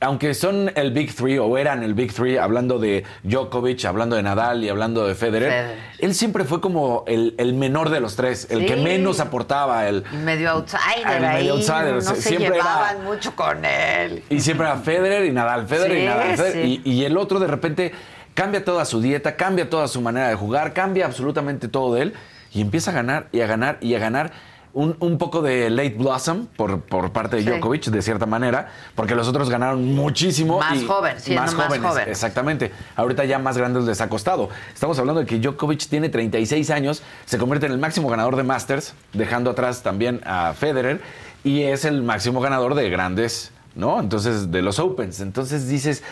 aunque 0.00 0.32
son 0.34 0.70
el 0.76 0.92
Big 0.92 1.12
Three 1.14 1.38
o 1.38 1.58
eran 1.58 1.82
el 1.82 1.94
Big 1.94 2.12
Three, 2.14 2.38
hablando 2.38 2.78
de 2.78 3.04
Djokovic, 3.24 3.84
hablando 3.84 4.14
de 4.16 4.22
Nadal 4.22 4.62
y 4.62 4.68
hablando 4.68 5.06
de 5.06 5.14
Federer, 5.16 5.50
Federer. 5.50 5.78
él 5.98 6.14
siempre 6.14 6.44
fue 6.44 6.60
como 6.60 7.02
el, 7.08 7.34
el 7.38 7.54
menor 7.54 7.90
de 7.90 7.98
los 8.00 8.14
tres, 8.14 8.46
el 8.50 8.64
que 8.66 8.76
menos 8.76 9.18
aportaba, 9.18 9.88
el, 9.88 10.04
Medio 10.24 10.50
outsider 10.50 11.16
El 11.16 11.22
medio 11.22 11.54
outsider, 11.54 11.94
no 11.94 12.00
se 12.00 12.22
siempre 12.22 12.46
era- 12.46 12.56
llevaban 12.56 13.04
mucho 13.04 13.34
con 13.34 13.64
él. 13.64 14.22
Y 14.30 14.40
siempre 14.40 14.66
era 14.66 14.76
Federer 14.76 15.24
y 15.24 15.32
Nadal, 15.32 15.66
Federer 15.66 15.96
Sí, 15.96 16.02
y 16.02 16.06
Nadal. 16.06 16.36
Federer. 16.36 16.64
sí. 16.64 16.80
Y, 16.84 16.90
y 16.92 17.04
el 17.04 17.16
otro 17.16 17.40
de 17.40 17.46
repente 17.48 17.92
cambia 18.34 18.64
toda 18.64 18.84
su 18.84 19.00
dieta, 19.00 19.34
cambia 19.36 19.68
toda 19.68 19.88
su 19.88 20.00
manera 20.00 20.28
de 20.28 20.36
jugar, 20.36 20.72
cambia 20.74 21.06
absolutamente 21.06 21.66
todo 21.66 21.94
de 21.94 22.02
él 22.02 22.14
y 22.52 22.60
empieza 22.60 22.92
a 22.92 22.94
ganar 22.94 23.26
y 23.32 23.40
a 23.40 23.46
ganar 23.46 23.78
y 23.80 23.94
a 23.94 23.98
ganar. 23.98 24.32
Un, 24.72 24.96
un 25.00 25.18
poco 25.18 25.42
de 25.42 25.68
late 25.70 25.96
blossom 25.98 26.46
por, 26.56 26.80
por 26.82 27.12
parte 27.12 27.36
de 27.36 27.42
Sí. 27.42 27.48
Djokovic, 27.50 27.86
de 27.86 28.02
cierta 28.02 28.26
manera, 28.26 28.68
porque 28.94 29.14
los 29.14 29.26
otros 29.28 29.50
ganaron 29.50 29.94
muchísimo. 29.94 30.58
Más 30.60 30.80
y- 30.80 30.86
joven, 30.86 31.18
siendo 31.20 31.42
más 31.52 31.78
joven. 31.78 32.08
Exactamente. 32.08 32.70
Ahorita 32.96 33.24
ya 33.24 33.38
más 33.38 33.56
grandes 33.58 33.84
les 33.84 34.00
ha 34.00 34.08
costado. 34.08 34.48
Estamos 34.72 34.98
hablando 34.98 35.20
de 35.20 35.26
que 35.26 35.38
Djokovic 35.38 35.86
tiene 35.88 36.08
36 36.08 36.70
años, 36.70 37.02
se 37.24 37.38
convierte 37.38 37.66
en 37.66 37.72
el 37.72 37.78
máximo 37.78 38.08
ganador 38.08 38.36
de 38.36 38.42
Masters, 38.44 38.94
dejando 39.12 39.50
atrás 39.50 39.82
también 39.82 40.20
a 40.24 40.52
Federer, 40.54 41.00
y 41.42 41.62
es 41.62 41.84
el 41.84 42.02
máximo 42.02 42.40
ganador 42.40 42.74
de 42.74 42.88
grandes, 42.90 43.52
¿no? 43.74 43.98
Entonces, 43.98 44.50
de 44.50 44.62
los 44.62 44.78
Opens. 44.78 45.20
Entonces 45.20 45.66
dices, 45.68 46.02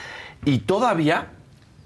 y 0.44 0.58
todavía 0.58 1.28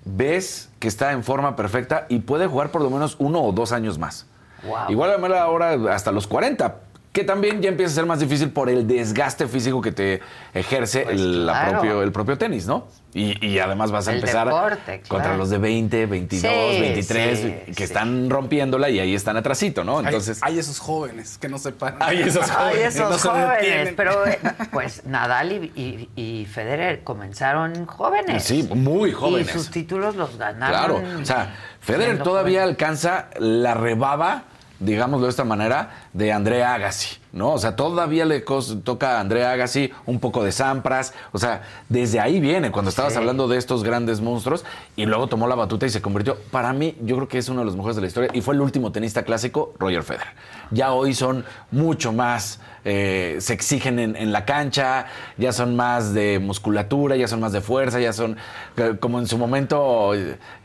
ves 0.05 0.68
que 0.79 0.89
está 0.89 1.12
en 1.12 1.23
forma 1.23 1.55
perfecta 1.57 2.07
y 2.09 2.20
puede 2.20 2.47
jugar 2.47 2.70
por 2.70 2.83
lo 2.83 2.91
menos 2.91 3.16
uno 3.18 3.41
o 3.43 3.53
dos 3.53 3.73
años 3.73 3.99
más. 3.99 4.27
Wow. 4.64 4.90
Igual 4.90 5.12
a 5.12 5.18
lo 5.28 5.36
ahora 5.38 5.94
hasta 5.94 6.12
los 6.12 6.26
40, 6.26 6.76
que 7.12 7.24
también 7.24 7.60
ya 7.60 7.68
empieza 7.68 7.92
a 7.92 7.94
ser 7.96 8.06
más 8.06 8.20
difícil 8.20 8.50
por 8.50 8.70
el 8.70 8.86
desgaste 8.86 9.46
físico 9.46 9.82
que 9.82 9.92
te 9.92 10.20
ejerce 10.54 11.02
el, 11.10 11.44
la 11.44 11.52
Pues 11.52 11.62
claro. 11.64 11.80
propio, 11.80 12.02
el 12.02 12.12
propio 12.12 12.38
tenis, 12.38 12.66
¿no? 12.66 12.86
Y, 13.14 13.46
y 13.46 13.58
además 13.58 13.90
vas 13.90 14.08
a 14.08 14.12
El 14.12 14.20
empezar 14.20 14.46
deporte, 14.46 15.02
contra 15.06 15.36
los 15.36 15.50
de 15.50 15.58
20, 15.58 16.06
22, 16.06 16.50
Sí, 16.74 16.80
23, 16.80 17.38
sí, 17.38 17.54
que 17.66 17.74
sí. 17.74 17.82
están 17.82 18.30
rompiéndola 18.30 18.88
y 18.88 19.00
ahí 19.00 19.14
están 19.14 19.36
atrasito, 19.36 19.84
¿no? 19.84 20.00
Entonces, 20.00 20.42
hay, 20.42 20.54
hay 20.54 20.58
esos 20.60 20.78
jóvenes 20.78 21.36
que 21.36 21.50
no 21.50 21.58
se 21.58 21.72
paran. 21.72 21.98
Hay 22.00 22.22
esos 22.22 22.50
Ay, 22.56 22.76
que 22.76 22.86
esos 22.86 23.10
no 23.22 23.30
jóvenes, 23.30 23.92
pero 23.94 24.26
eh, 24.26 24.38
pues 24.72 25.04
Nadal 25.04 25.52
y, 25.52 26.08
y- 26.16 26.40
y 26.40 26.46
Federer 26.46 27.04
comenzaron 27.04 27.84
jóvenes. 27.84 28.42
sí, 28.44 28.62
muy 28.74 29.12
jóvenes. 29.12 29.50
Y 29.50 29.52
sus 29.52 29.70
títulos 29.70 30.16
los 30.16 30.38
ganaron. 30.38 31.02
Claro, 31.02 31.20
o 31.20 31.24
sea, 31.26 31.54
Federer 31.80 32.22
todavía 32.22 32.62
alcanza 32.62 33.28
la 33.38 33.74
rebaba, 33.74 34.44
digámoslo 34.85 35.26
de 35.26 35.30
esta 35.30 35.45
manera, 35.45 36.09
de 36.12 36.33
Andrea 36.33 36.74
Agassi, 36.74 37.16
¿no? 37.33 37.53
O 37.53 37.59
sea, 37.59 37.76
todavía 37.76 38.24
le 38.24 38.41
toca 38.85 39.16
a 39.16 39.20
Andrea 39.20 39.53
Agassi 39.53 39.91
un 40.07 40.20
poco 40.20 40.45
de 40.45 40.53
Sampras, 40.53 41.14
o 41.33 41.39
sea, 41.39 41.62
desde 41.89 42.20
ahí 42.20 42.41
viene, 42.41 42.70
cuando 42.70 42.89
estabas 42.91 43.12
Sí. 43.12 43.18
hablando 43.18 43.49
de 43.49 43.59
estos 43.59 43.83
grandes 43.83 44.20
monstruos, 44.20 44.64
y 44.97 45.07
luego 45.07 45.26
tomó 45.28 45.47
la 45.49 45.55
batuta 45.55 45.87
y 45.87 45.91
se 45.91 46.03
convirtió, 46.03 46.37
para 46.51 46.72
mí, 46.72 46.97
yo 47.03 47.16
creo 47.16 47.28
que 47.28 47.39
es 47.39 47.49
uno 47.49 47.61
de 47.61 47.66
los 47.66 47.76
mejores 47.76 47.97
de 47.97 48.03
la 48.03 48.09
historia, 48.09 48.30
y 48.33 48.41
fue 48.41 48.55
el 48.55 48.61
último 48.61 48.93
tenista 48.93 49.22
clásico, 49.22 49.74
Roger 49.78 50.03
Federer. 50.03 50.28
Ya 50.70 50.93
hoy 50.93 51.14
son 51.14 51.45
mucho 51.70 52.12
más, 52.12 52.61
eh, 52.85 53.37
se 53.41 53.53
exigen 53.53 53.99
en, 53.99 54.33
la 54.33 54.45
cancha, 54.45 55.07
ya 55.37 55.53
son 55.53 55.76
más 55.76 56.14
de 56.14 56.41
musculatura, 56.41 57.16
ya 57.16 57.28
son 57.28 57.41
más 57.41 57.53
de 57.53 57.61
fuerza, 57.61 58.01
ya 58.01 58.12
son, 58.12 58.37
eh, 58.76 58.95
como 58.99 59.20
en 59.20 59.26
su 59.26 59.39
momento 59.39 60.12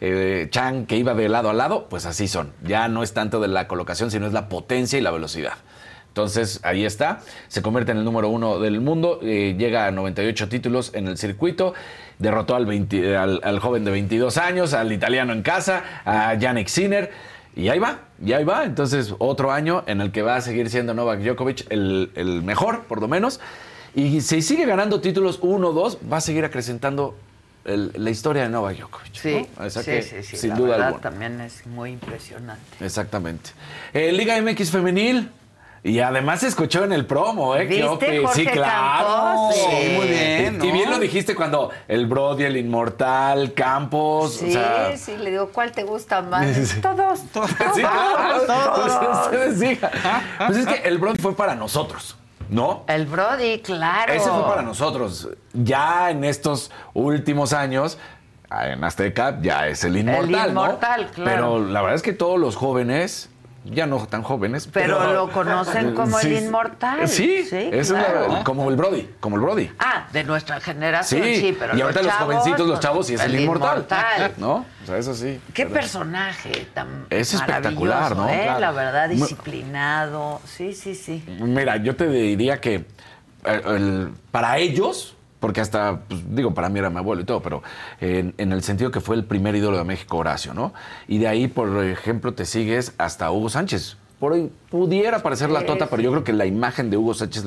eh, 0.01 0.47
Chang, 0.49 0.87
que 0.87 0.97
iba 0.97 1.13
de 1.13 1.29
lado 1.29 1.49
a 1.49 1.53
lado, 1.53 1.87
pues 1.89 2.05
así 2.05 2.27
son. 2.27 2.53
Ya 2.63 2.87
no 2.87 3.03
es 3.03 3.13
tanto 3.13 3.39
de 3.39 3.47
la 3.47 3.67
colocación, 3.67 4.09
sino 4.09 4.25
es 4.25 4.33
la 4.33 4.49
potencia 4.49 4.97
y 4.97 5.01
la 5.01 5.11
velocidad. 5.11 5.53
Entonces, 6.07 6.59
ahí 6.63 6.83
está. 6.83 7.19
Se 7.47 7.61
convierte 7.61 7.91
en 7.91 7.99
el 7.99 8.03
número 8.03 8.29
uno 8.29 8.59
del 8.59 8.81
mundo. 8.81 9.19
llega 9.21 9.85
a 9.85 9.91
98 9.91 10.49
títulos 10.49 10.89
en 10.95 11.07
el 11.07 11.17
circuito. 11.19 11.75
Derrotó 12.17 12.55
al, 12.55 12.65
20 12.65 13.15
al, 13.15 13.39
al 13.43 13.59
joven 13.59 13.85
de 13.85 13.91
22 13.91 14.39
años, 14.39 14.73
al 14.73 14.91
italiano 14.91 15.31
en 15.31 15.43
casa, 15.43 15.83
a 16.05 16.33
Yannick 16.33 16.69
Sinner. 16.69 17.11
Y 17.57 17.69
ahí 17.69 17.79
va, 17.79 18.01
y 18.23 18.33
ahí 18.33 18.43
va. 18.43 18.63
Entonces, 18.65 19.13
otro 19.17 19.51
año 19.51 19.83
en 19.87 19.99
el 20.01 20.11
que 20.11 20.21
va 20.21 20.35
a 20.35 20.41
seguir 20.41 20.69
siendo 20.69 20.93
Novak 20.93 21.19
Djokovic 21.21 21.65
el, 21.71 22.11
el 22.15 22.43
mejor, 22.43 22.83
por 22.83 23.01
lo 23.01 23.07
menos. 23.07 23.39
Y 23.95 24.21
si 24.21 24.41
sigue 24.43 24.65
ganando 24.67 25.01
títulos 25.01 25.39
1 25.41 25.71
2, 25.71 25.97
va 26.11 26.17
a 26.17 26.21
seguir 26.21 26.45
acrecentando 26.45 27.15
el- 27.65 27.91
la 27.95 28.09
historia 28.11 28.43
de 28.43 28.49
Novak 28.49 28.77
Djokovic. 28.77 29.13
Sí, 29.15 29.47
¿no? 29.57 29.65
O 29.65 29.69
sea 29.71 29.81
sí, 29.81 29.89
que, 29.91 30.01
sí, 30.03 30.23
sí, 30.23 30.37
sin 30.37 30.49
la 30.51 30.55
duda 30.55 30.69
verdad 30.69 30.87
alguna. 30.89 31.01
también 31.01 31.41
es 31.41 31.65
muy 31.65 31.91
impresionante. 31.93 32.61
Exactamente. 32.85 33.49
Eh, 33.93 34.11
Liga 34.11 34.39
MX 34.39 34.69
Femenil. 34.71 35.31
Y 35.83 35.99
además 35.99 36.41
se 36.41 36.47
escuchó 36.47 36.83
en 36.83 36.91
el 36.91 37.05
promo, 37.05 37.55
¿eh? 37.55 37.65
¿Viste, 37.65 37.83
Creo 37.83 37.99
que- 37.99 38.19
Jorge 38.19 38.35
sí, 38.35 38.45
claro. 38.47 39.07
Campos? 39.07 39.55
Sí, 39.55 39.93
muy 39.95 40.07
bien, 40.07 40.55
Y 40.55 40.67
¿no? 40.67 40.73
bien 40.73 40.89
lo 40.89 40.99
dijiste 40.99 41.35
cuando 41.35 41.69
el 41.87 42.07
Brody, 42.07 42.43
el 42.43 42.57
Inmortal, 42.57 43.53
Campos. 43.53 44.33
Sí, 44.35 44.49
o 44.49 44.51
sea, 44.51 44.97
sí, 44.97 45.15
le 45.17 45.31
digo, 45.31 45.49
¿cuál 45.53 45.71
te 45.71 45.83
gusta 45.83 46.21
más? 46.21 46.47
Sí. 46.55 46.81
Todos. 46.81 47.19
Sí, 47.75 47.81
claro. 47.81 48.41
Todos. 48.45 48.91
Pues 48.97 49.19
ustedes 49.25 49.59
digan. 49.59 49.91
Pues 50.47 50.57
es 50.57 50.67
que 50.67 50.87
el 50.87 50.97
Brody 50.97 51.19
fue 51.21 51.35
para 51.35 51.55
nosotros, 51.55 52.17
¿no? 52.49 52.83
El 52.87 53.05
Brody, 53.05 53.59
claro. 53.61 54.11
Ese 54.11 54.29
fue 54.29 54.43
para 54.43 54.61
nosotros. 54.63 55.29
Ya 55.53 56.09
en 56.09 56.23
estos 56.23 56.71
últimos 56.93 57.53
años, 57.53 57.97
en 58.49 58.83
Azteca, 58.83 59.37
ya 59.41 59.67
es 59.67 59.83
el 59.83 59.97
inmortal, 59.97 60.53
¿no? 60.53 60.61
inmortal, 60.65 61.11
claro. 61.11 61.31
Pero 61.31 61.59
la 61.65 61.81
verdad 61.81 61.95
es 61.95 62.01
que 62.01 62.13
todos 62.13 62.39
los 62.39 62.55
jóvenes, 62.55 63.29
ya 63.71 63.85
no 63.85 64.05
tan 64.07 64.23
jóvenes, 64.23 64.69
Pero 64.71 64.97
pero, 64.97 65.13
lo 65.13 65.31
conocen 65.31 65.93
como 65.93 66.17
Sí, 66.19 66.35
el 66.35 66.43
inmortal. 66.45 67.07
Sí, 67.07 67.43
sí 67.43 67.69
es 67.71 67.89
la- 67.89 68.05
claro. 68.05 68.39
como 68.43 68.69
el 68.69 68.75
Brody, 68.75 69.09
como 69.19 69.35
el 69.35 69.41
Brody. 69.41 69.69
Ah, 69.79 70.07
de 70.13 70.23
nuestra 70.23 70.59
generación, 70.59 71.23
sí, 71.23 71.35
Sí, 71.35 71.57
pero 71.59 71.77
y 71.77 71.81
ahorita 71.81 72.01
los 72.01 72.11
chavos, 72.11 72.35
jovencitos, 72.35 72.67
los 72.67 72.79
chavos, 72.79 73.09
y 73.09 73.13
es 73.15 73.21
el, 73.21 73.39
inmortal. 73.39 73.85
¿No? 74.37 74.65
O 74.83 74.85
sea, 74.85 74.97
eso 74.97 75.13
sí. 75.13 75.39
Qué 75.53 75.65
¿verdad? 75.65 75.81
personaje 75.81 76.67
tan 76.73 77.05
Es 77.09 77.33
espectacular, 77.33 78.15
maravilloso, 78.15 78.15
¿no? 78.15 78.29
¿eh? 78.29 78.43
Claro. 78.43 78.59
La 78.59 78.71
verdad, 78.71 79.09
disciplinado. 79.09 80.41
Sí, 80.45 80.73
sí, 80.73 80.95
sí. 80.95 81.23
Mira, 81.41 81.77
yo 81.77 81.95
te 81.95 82.07
diría 82.07 82.61
que 82.61 82.85
eh, 83.45 83.61
el- 83.65 84.13
para 84.31 84.57
ellos, 84.57 85.15
porque 85.39 85.61
hasta, 85.61 86.01
pues, 86.07 86.21
digo, 86.35 86.53
para 86.53 86.69
mí 86.69 86.79
era 86.79 86.89
mi 86.89 86.97
abuelo 86.97 87.21
y 87.21 87.25
todo, 87.25 87.41
pero 87.41 87.61
en, 88.01 88.33
en 88.37 88.51
el 88.51 88.63
sentido 88.63 88.91
que 88.91 89.01
fue 89.01 89.15
el 89.15 89.23
primer 89.25 89.55
ídolo 89.55 89.77
de 89.77 89.83
México, 89.83 90.17
Horacio, 90.17 90.53
¿no? 90.53 90.73
Y 91.07 91.19
de 91.19 91.27
ahí, 91.27 91.47
por 91.47 91.83
ejemplo, 91.85 92.33
te 92.33 92.45
sigues 92.45 92.93
hasta 92.97 93.31
Hugo 93.31 93.49
Sánchez. 93.49 93.97
Por 94.19 94.33
ahí 94.33 94.51
pudiera 94.69 95.21
parecer 95.21 95.49
la 95.51 95.65
tota, 95.65 95.87
pero 95.87 96.01
yo 96.01 96.11
creo 96.11 96.23
que 96.23 96.33
la 96.33 96.45
imagen 96.45 96.89
de 96.89 96.97
Hugo 96.97 97.13
Sánchez. 97.13 97.45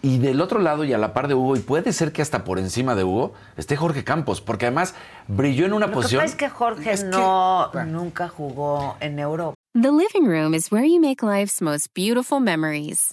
Y 0.00 0.18
del 0.18 0.40
otro 0.40 0.60
lado 0.60 0.84
y 0.84 0.92
a 0.92 0.98
la 0.98 1.12
par 1.12 1.26
de 1.26 1.34
Hugo, 1.34 1.56
y 1.56 1.58
puede 1.58 1.92
ser 1.92 2.12
que 2.12 2.22
hasta 2.22 2.44
por 2.44 2.60
encima 2.60 2.94
de 2.94 3.02
Hugo, 3.02 3.32
esté 3.56 3.74
Jorge 3.74 4.04
Campos, 4.04 4.40
porque 4.40 4.66
además 4.66 4.94
brilló 5.26 5.66
en 5.66 5.72
una 5.72 5.86
Lo 5.86 5.90
que 5.90 5.94
posición. 5.96 6.22
pasa 6.22 6.30
es 6.32 6.38
que 6.38 6.48
Jorge 6.48 7.04
no 7.06 7.72
nunca 7.84 8.28
jugó 8.28 8.96
en 9.00 9.18
Europa. 9.18 9.54
The 9.74 9.90
living 9.90 10.26
room 10.28 10.54
is 10.54 10.70
where 10.70 10.86
you 10.88 11.00
make 11.00 11.20
life's 11.26 11.60
most 11.60 11.88
beautiful 11.94 12.38
memories. 12.38 13.12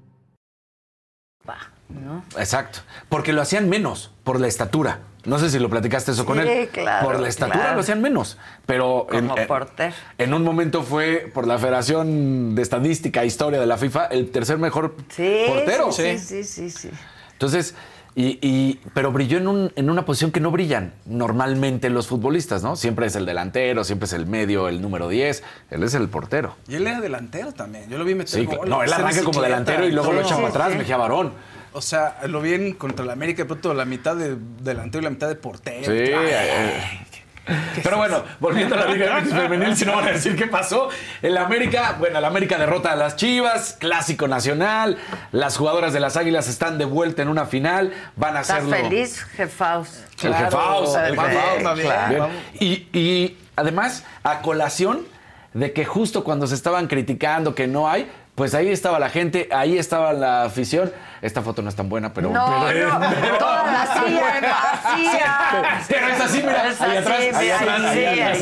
¿No? 2.01 2.23
Exacto. 2.37 2.79
Porque 3.09 3.33
lo 3.33 3.41
hacían 3.41 3.69
menos 3.69 4.11
por 4.23 4.39
la 4.39 4.47
estatura. 4.47 4.99
No 5.23 5.37
sé 5.37 5.51
si 5.51 5.59
lo 5.59 5.69
platicaste 5.69 6.11
eso 6.11 6.25
con 6.25 6.41
Sí, 6.41 6.47
él. 6.47 6.69
claro, 6.69 7.05
por 7.07 7.19
la 7.19 7.27
estatura 7.29 7.59
claro. 7.59 7.75
lo 7.75 7.81
hacían 7.81 8.01
menos. 8.01 8.37
Pero 8.65 9.05
Como 9.09 9.37
en- 9.37 9.47
portero. 9.47 9.93
en 10.17 10.33
un 10.33 10.43
momento 10.43 10.81
fue 10.81 11.29
por 11.33 11.45
la 11.45 11.59
Federación 11.59 12.55
de 12.55 12.61
Estadística 12.63 13.21
e 13.21 13.27
Historia 13.27 13.59
de 13.59 13.67
la 13.67 13.77
FIFA 13.77 14.05
el 14.07 14.31
tercer 14.31 14.57
mejor 14.57 14.95
Sí, 15.09 15.43
portero. 15.47 15.91
sí, 15.91 16.17
sí, 16.17 16.43
sí, 16.43 16.71
sí. 16.71 16.89
Entonces, 17.33 17.75
y, 18.15 18.39
y- 18.41 18.81
pero 18.95 19.11
brilló 19.11 19.37
en, 19.37 19.47
un- 19.47 19.71
en 19.75 19.89
una 19.91 20.05
posición 20.05 20.31
que 20.31 20.39
no 20.39 20.49
brillan 20.51 20.93
normalmente 21.05 21.89
los 21.91 22.07
futbolistas, 22.07 22.63
¿no? 22.63 22.75
Siempre 22.75 23.05
es 23.05 23.15
el 23.15 23.25
delantero, 23.27 23.83
siempre 23.83 24.07
es 24.07 24.13
el 24.13 24.25
medio, 24.25 24.67
el 24.69 24.81
número 24.81 25.07
10. 25.07 25.43
Él 25.69 25.83
es 25.83 25.93
el 25.93 26.09
portero. 26.09 26.55
Y 26.67 26.75
él 26.75 26.87
era 26.87 26.99
delantero 26.99 27.51
también. 27.53 27.87
Yo 27.89 27.97
lo 27.99 28.03
vi 28.05 28.15
meter 28.15 28.39
Sí, 28.39 28.45
gol, 28.45 28.55
claro. 28.55 28.69
No, 28.69 28.83
él 28.83 28.91
arranca 28.91 29.23
como 29.23 29.41
delantero 29.41 29.85
y 29.87 29.91
luego 29.91 30.11
lo 30.13 30.19
todo. 30.21 30.27
echa 30.29 30.35
para 30.37 30.49
atrás, 30.49 30.75
Mejía 30.75 30.97
Barón. 30.97 31.31
O 31.73 31.81
sea, 31.81 32.19
lo 32.27 32.41
vi 32.41 32.53
en 32.53 32.73
contra 32.73 33.05
la 33.05 33.13
América, 33.13 33.43
de 33.43 33.47
pronto 33.47 33.73
la 33.73 33.85
mitad 33.85 34.15
de 34.15 34.35
delantero 34.61 35.01
y 35.01 35.03
la 35.05 35.09
mitad 35.09 35.27
de 35.27 35.35
portero. 35.35 35.85
Sí, 35.85 35.91
Ay, 35.91 36.11
eh, 36.13 36.99
qué 37.45 37.81
Pero 37.81 37.97
bueno, 37.97 38.23
volviendo 38.39 38.75
a 38.75 38.79
la 38.79 38.93
Liga 38.93 39.19
MX 39.19 39.33
femenil, 39.33 39.75
si 39.75 39.85
no 39.85 39.95
van 39.95 40.09
a 40.09 40.11
decir 40.11 40.35
qué 40.35 40.47
pasó. 40.47 40.89
El 41.21 41.37
América, 41.37 41.95
bueno, 41.97 42.19
el 42.19 42.25
América 42.25 42.57
derrota 42.57 42.91
a 42.91 42.95
las 42.95 43.15
Chivas, 43.15 43.77
clásico 43.79 44.27
nacional. 44.27 44.97
Las 45.31 45.57
jugadoras 45.57 45.93
de 45.93 46.01
las 46.01 46.17
Águilas 46.17 46.49
están 46.49 46.77
de 46.77 46.85
vuelta 46.85 47.21
en 47.21 47.29
una 47.29 47.45
final, 47.45 47.93
van 48.15 48.35
a 48.35 48.41
¿Estás 48.41 48.57
hacerlo. 48.57 48.89
feliz, 48.89 49.23
Jefaus? 49.35 50.03
El 50.23 50.35
Jefaus, 50.35 50.95
el. 50.95 51.19
Jefaus. 51.19 51.79
Claro. 51.79 52.29
Bien. 52.59 52.87
Y, 52.93 52.97
y 52.97 53.37
además, 53.55 54.03
a 54.23 54.41
colación 54.41 55.05
de 55.53 55.73
que 55.73 55.85
justo 55.85 56.23
cuando 56.23 56.47
se 56.47 56.55
estaban 56.55 56.87
criticando 56.87 57.55
que 57.55 57.67
no 57.67 57.89
hay, 57.89 58.09
pues 58.41 58.55
ahí 58.55 58.71
estaba 58.71 58.97
la 58.97 59.09
gente, 59.11 59.47
ahí 59.51 59.77
estaba 59.77 60.13
la 60.13 60.45
afición. 60.45 60.91
Esta 61.21 61.43
foto 61.43 61.61
no 61.61 61.69
es 61.69 61.75
tan 61.75 61.87
buena, 61.89 62.11
pero. 62.11 62.31
No, 62.31 62.63
pero- 62.67 62.97
no, 62.97 63.07
todas 63.37 63.65
vacías, 63.95 64.41
vacías. 64.41 65.85
Pero 65.87 66.07
es 66.07 66.19
así, 66.21 66.37
mira, 66.39 66.67
Es 66.69 66.81
ahí 66.81 66.97
atrás, 66.97 67.19
ahí 67.35 67.49
atrás, 67.51 67.81
ahí 67.85 68.19
atrás. 68.19 68.37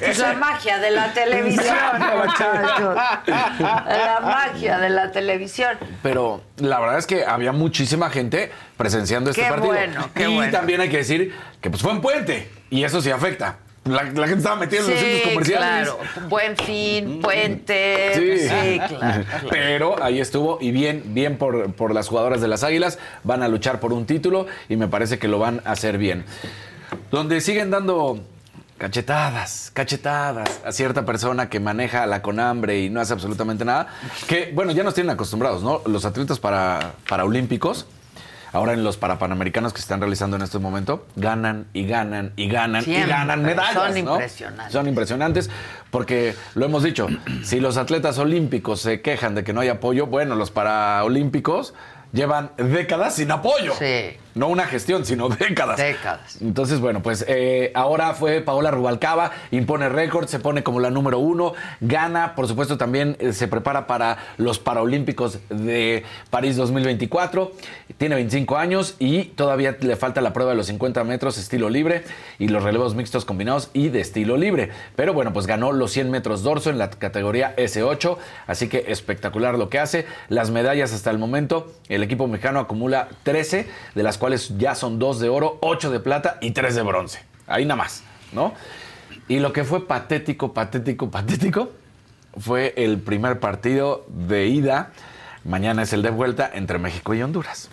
sí. 0.00 0.04
Es 0.06 0.18
la 0.18 0.32
magia 0.32 0.78
de 0.80 0.90
la 0.90 1.12
televisión, 1.12 1.76
muchachos. 2.16 2.96
La 3.28 4.18
magia 4.22 4.78
de 4.78 4.90
la 4.90 5.12
televisión. 5.12 5.78
Pero 6.02 6.42
la 6.56 6.80
verdad 6.80 6.98
es 6.98 7.06
que 7.06 7.24
había 7.24 7.52
muchísima 7.52 8.10
gente 8.10 8.50
presenciando 8.76 9.30
este 9.30 9.42
Qué 9.42 9.48
partido. 9.48 9.68
bueno, 9.68 10.10
qué 10.16 10.28
y 10.28 10.34
bueno. 10.34 10.50
también 10.50 10.80
hay 10.80 10.88
que 10.88 10.96
decir 10.96 11.32
que 11.60 11.70
pues 11.70 11.80
fue 11.80 11.92
en 11.92 12.00
puente. 12.00 12.50
Y 12.70 12.82
eso 12.82 13.00
sí 13.00 13.12
afecta. 13.12 13.58
La, 13.88 14.02
la 14.04 14.26
gente 14.26 14.38
estaba 14.38 14.56
metida 14.56 14.80
en 14.80 14.90
los 14.90 14.98
centros 14.98 15.22
comerciales. 15.32 15.68
claro. 15.68 15.98
Buen 16.28 16.56
fin, 16.56 17.20
puente. 17.20 18.12
Sí. 18.14 18.48
Sí, 18.48 18.80
claro. 18.88 19.24
Pero 19.50 20.02
ahí 20.02 20.20
estuvo 20.20 20.58
y 20.60 20.70
bien, 20.70 21.02
bien 21.06 21.36
por, 21.38 21.72
por 21.74 21.94
las 21.94 22.08
jugadoras 22.08 22.40
de 22.40 22.48
las 22.48 22.64
Águilas. 22.64 22.98
Van 23.24 23.42
a 23.42 23.48
luchar 23.48 23.80
por 23.80 23.92
un 23.92 24.06
título 24.06 24.46
y 24.68 24.76
me 24.76 24.88
parece 24.88 25.18
que 25.18 25.28
lo 25.28 25.38
van 25.38 25.60
a 25.64 25.72
hacer 25.72 25.98
bien. 25.98 26.24
Donde 27.10 27.40
siguen 27.40 27.70
dando 27.70 28.20
cachetadas, 28.78 29.70
cachetadas 29.74 30.60
a 30.64 30.72
cierta 30.72 31.04
persona 31.04 31.48
que 31.48 31.60
maneja 31.60 32.06
la 32.06 32.22
conambre 32.22 32.80
y 32.80 32.90
no 32.90 33.00
hace 33.00 33.12
absolutamente 33.12 33.64
nada. 33.64 33.88
Que, 34.28 34.52
bueno, 34.54 34.72
ya 34.72 34.84
nos 34.84 34.94
tienen 34.94 35.10
acostumbrados, 35.10 35.62
¿no? 35.62 35.82
Los 35.86 36.04
atletas 36.04 36.38
para, 36.38 36.92
paraolímpicos. 37.08 37.86
Ahora 38.52 38.72
en 38.72 38.84
los 38.84 38.96
parapanamericanos 38.96 39.72
que 39.72 39.78
se 39.78 39.84
están 39.84 40.00
realizando 40.00 40.36
en 40.36 40.42
este 40.42 40.58
momento, 40.58 41.06
ganan 41.16 41.66
y 41.72 41.86
ganan 41.86 42.32
y 42.36 42.48
ganan 42.48 42.82
Siempre. 42.82 43.06
y 43.06 43.10
ganan 43.10 43.42
medallas. 43.42 43.74
Son 43.74 44.04
¿no? 44.04 44.12
impresionantes. 44.14 44.72
Son 44.72 44.88
impresionantes 44.88 45.50
porque 45.90 46.34
lo 46.54 46.66
hemos 46.66 46.82
dicho, 46.82 47.06
si 47.42 47.60
los 47.60 47.76
atletas 47.76 48.18
olímpicos 48.18 48.80
se 48.80 49.00
quejan 49.00 49.34
de 49.34 49.44
que 49.44 49.52
no 49.52 49.60
hay 49.60 49.68
apoyo, 49.68 50.06
bueno, 50.06 50.34
los 50.34 50.50
paraolímpicos 50.50 51.74
llevan 52.12 52.52
décadas 52.56 53.16
sin 53.16 53.30
apoyo. 53.30 53.74
Sí. 53.78 54.16
No 54.38 54.46
una 54.46 54.66
gestión, 54.66 55.04
sino 55.04 55.28
décadas. 55.28 55.78
Décadas. 55.78 56.38
Entonces, 56.40 56.78
bueno, 56.78 57.02
pues 57.02 57.24
eh, 57.26 57.72
ahora 57.74 58.14
fue 58.14 58.40
Paola 58.40 58.70
Rubalcaba, 58.70 59.32
impone 59.50 59.88
récord, 59.88 60.28
se 60.28 60.38
pone 60.38 60.62
como 60.62 60.78
la 60.78 60.90
número 60.90 61.18
uno, 61.18 61.54
gana, 61.80 62.36
por 62.36 62.46
supuesto 62.46 62.78
también 62.78 63.16
eh, 63.18 63.32
se 63.32 63.48
prepara 63.48 63.88
para 63.88 64.18
los 64.36 64.60
Paralímpicos 64.60 65.40
de 65.48 66.04
París 66.30 66.54
2024, 66.56 67.50
tiene 67.96 68.14
25 68.14 68.56
años 68.56 68.94
y 69.00 69.24
todavía 69.24 69.76
le 69.80 69.96
falta 69.96 70.20
la 70.20 70.32
prueba 70.32 70.52
de 70.52 70.56
los 70.56 70.66
50 70.66 71.02
metros 71.02 71.36
estilo 71.36 71.68
libre 71.68 72.04
y 72.38 72.46
los 72.46 72.62
relevos 72.62 72.94
mixtos 72.94 73.24
combinados 73.24 73.70
y 73.72 73.88
de 73.88 74.00
estilo 74.00 74.36
libre. 74.36 74.70
Pero 74.94 75.14
bueno, 75.14 75.32
pues 75.32 75.48
ganó 75.48 75.72
los 75.72 75.90
100 75.90 76.12
metros 76.12 76.44
dorso 76.44 76.70
en 76.70 76.78
la 76.78 76.90
categoría 76.90 77.56
S8, 77.56 78.16
así 78.46 78.68
que 78.68 78.84
espectacular 78.86 79.58
lo 79.58 79.68
que 79.68 79.80
hace. 79.80 80.06
Las 80.28 80.52
medallas 80.52 80.92
hasta 80.92 81.10
el 81.10 81.18
momento, 81.18 81.72
el 81.88 82.04
equipo 82.04 82.28
mexicano 82.28 82.60
acumula 82.60 83.08
13, 83.24 83.66
de 83.96 84.02
las 84.04 84.16
cuales 84.16 84.27
ya 84.58 84.74
son 84.74 84.98
2 84.98 85.20
de 85.20 85.28
oro, 85.28 85.58
8 85.60 85.90
de 85.90 86.00
plata 86.00 86.38
y 86.40 86.52
3 86.52 86.74
de 86.74 86.82
bronce. 86.82 87.24
Ahí 87.46 87.64
nada 87.64 87.76
más, 87.76 88.02
¿no? 88.32 88.54
Y 89.28 89.40
lo 89.40 89.52
que 89.52 89.64
fue 89.64 89.86
patético, 89.86 90.52
patético, 90.52 91.10
patético, 91.10 91.70
fue 92.38 92.74
el 92.76 92.98
primer 92.98 93.40
partido 93.40 94.04
de 94.08 94.46
ida. 94.46 94.92
Mañana 95.44 95.82
es 95.82 95.92
el 95.92 96.02
de 96.02 96.10
vuelta 96.10 96.50
entre 96.52 96.78
México 96.78 97.14
y 97.14 97.22
Honduras. 97.22 97.70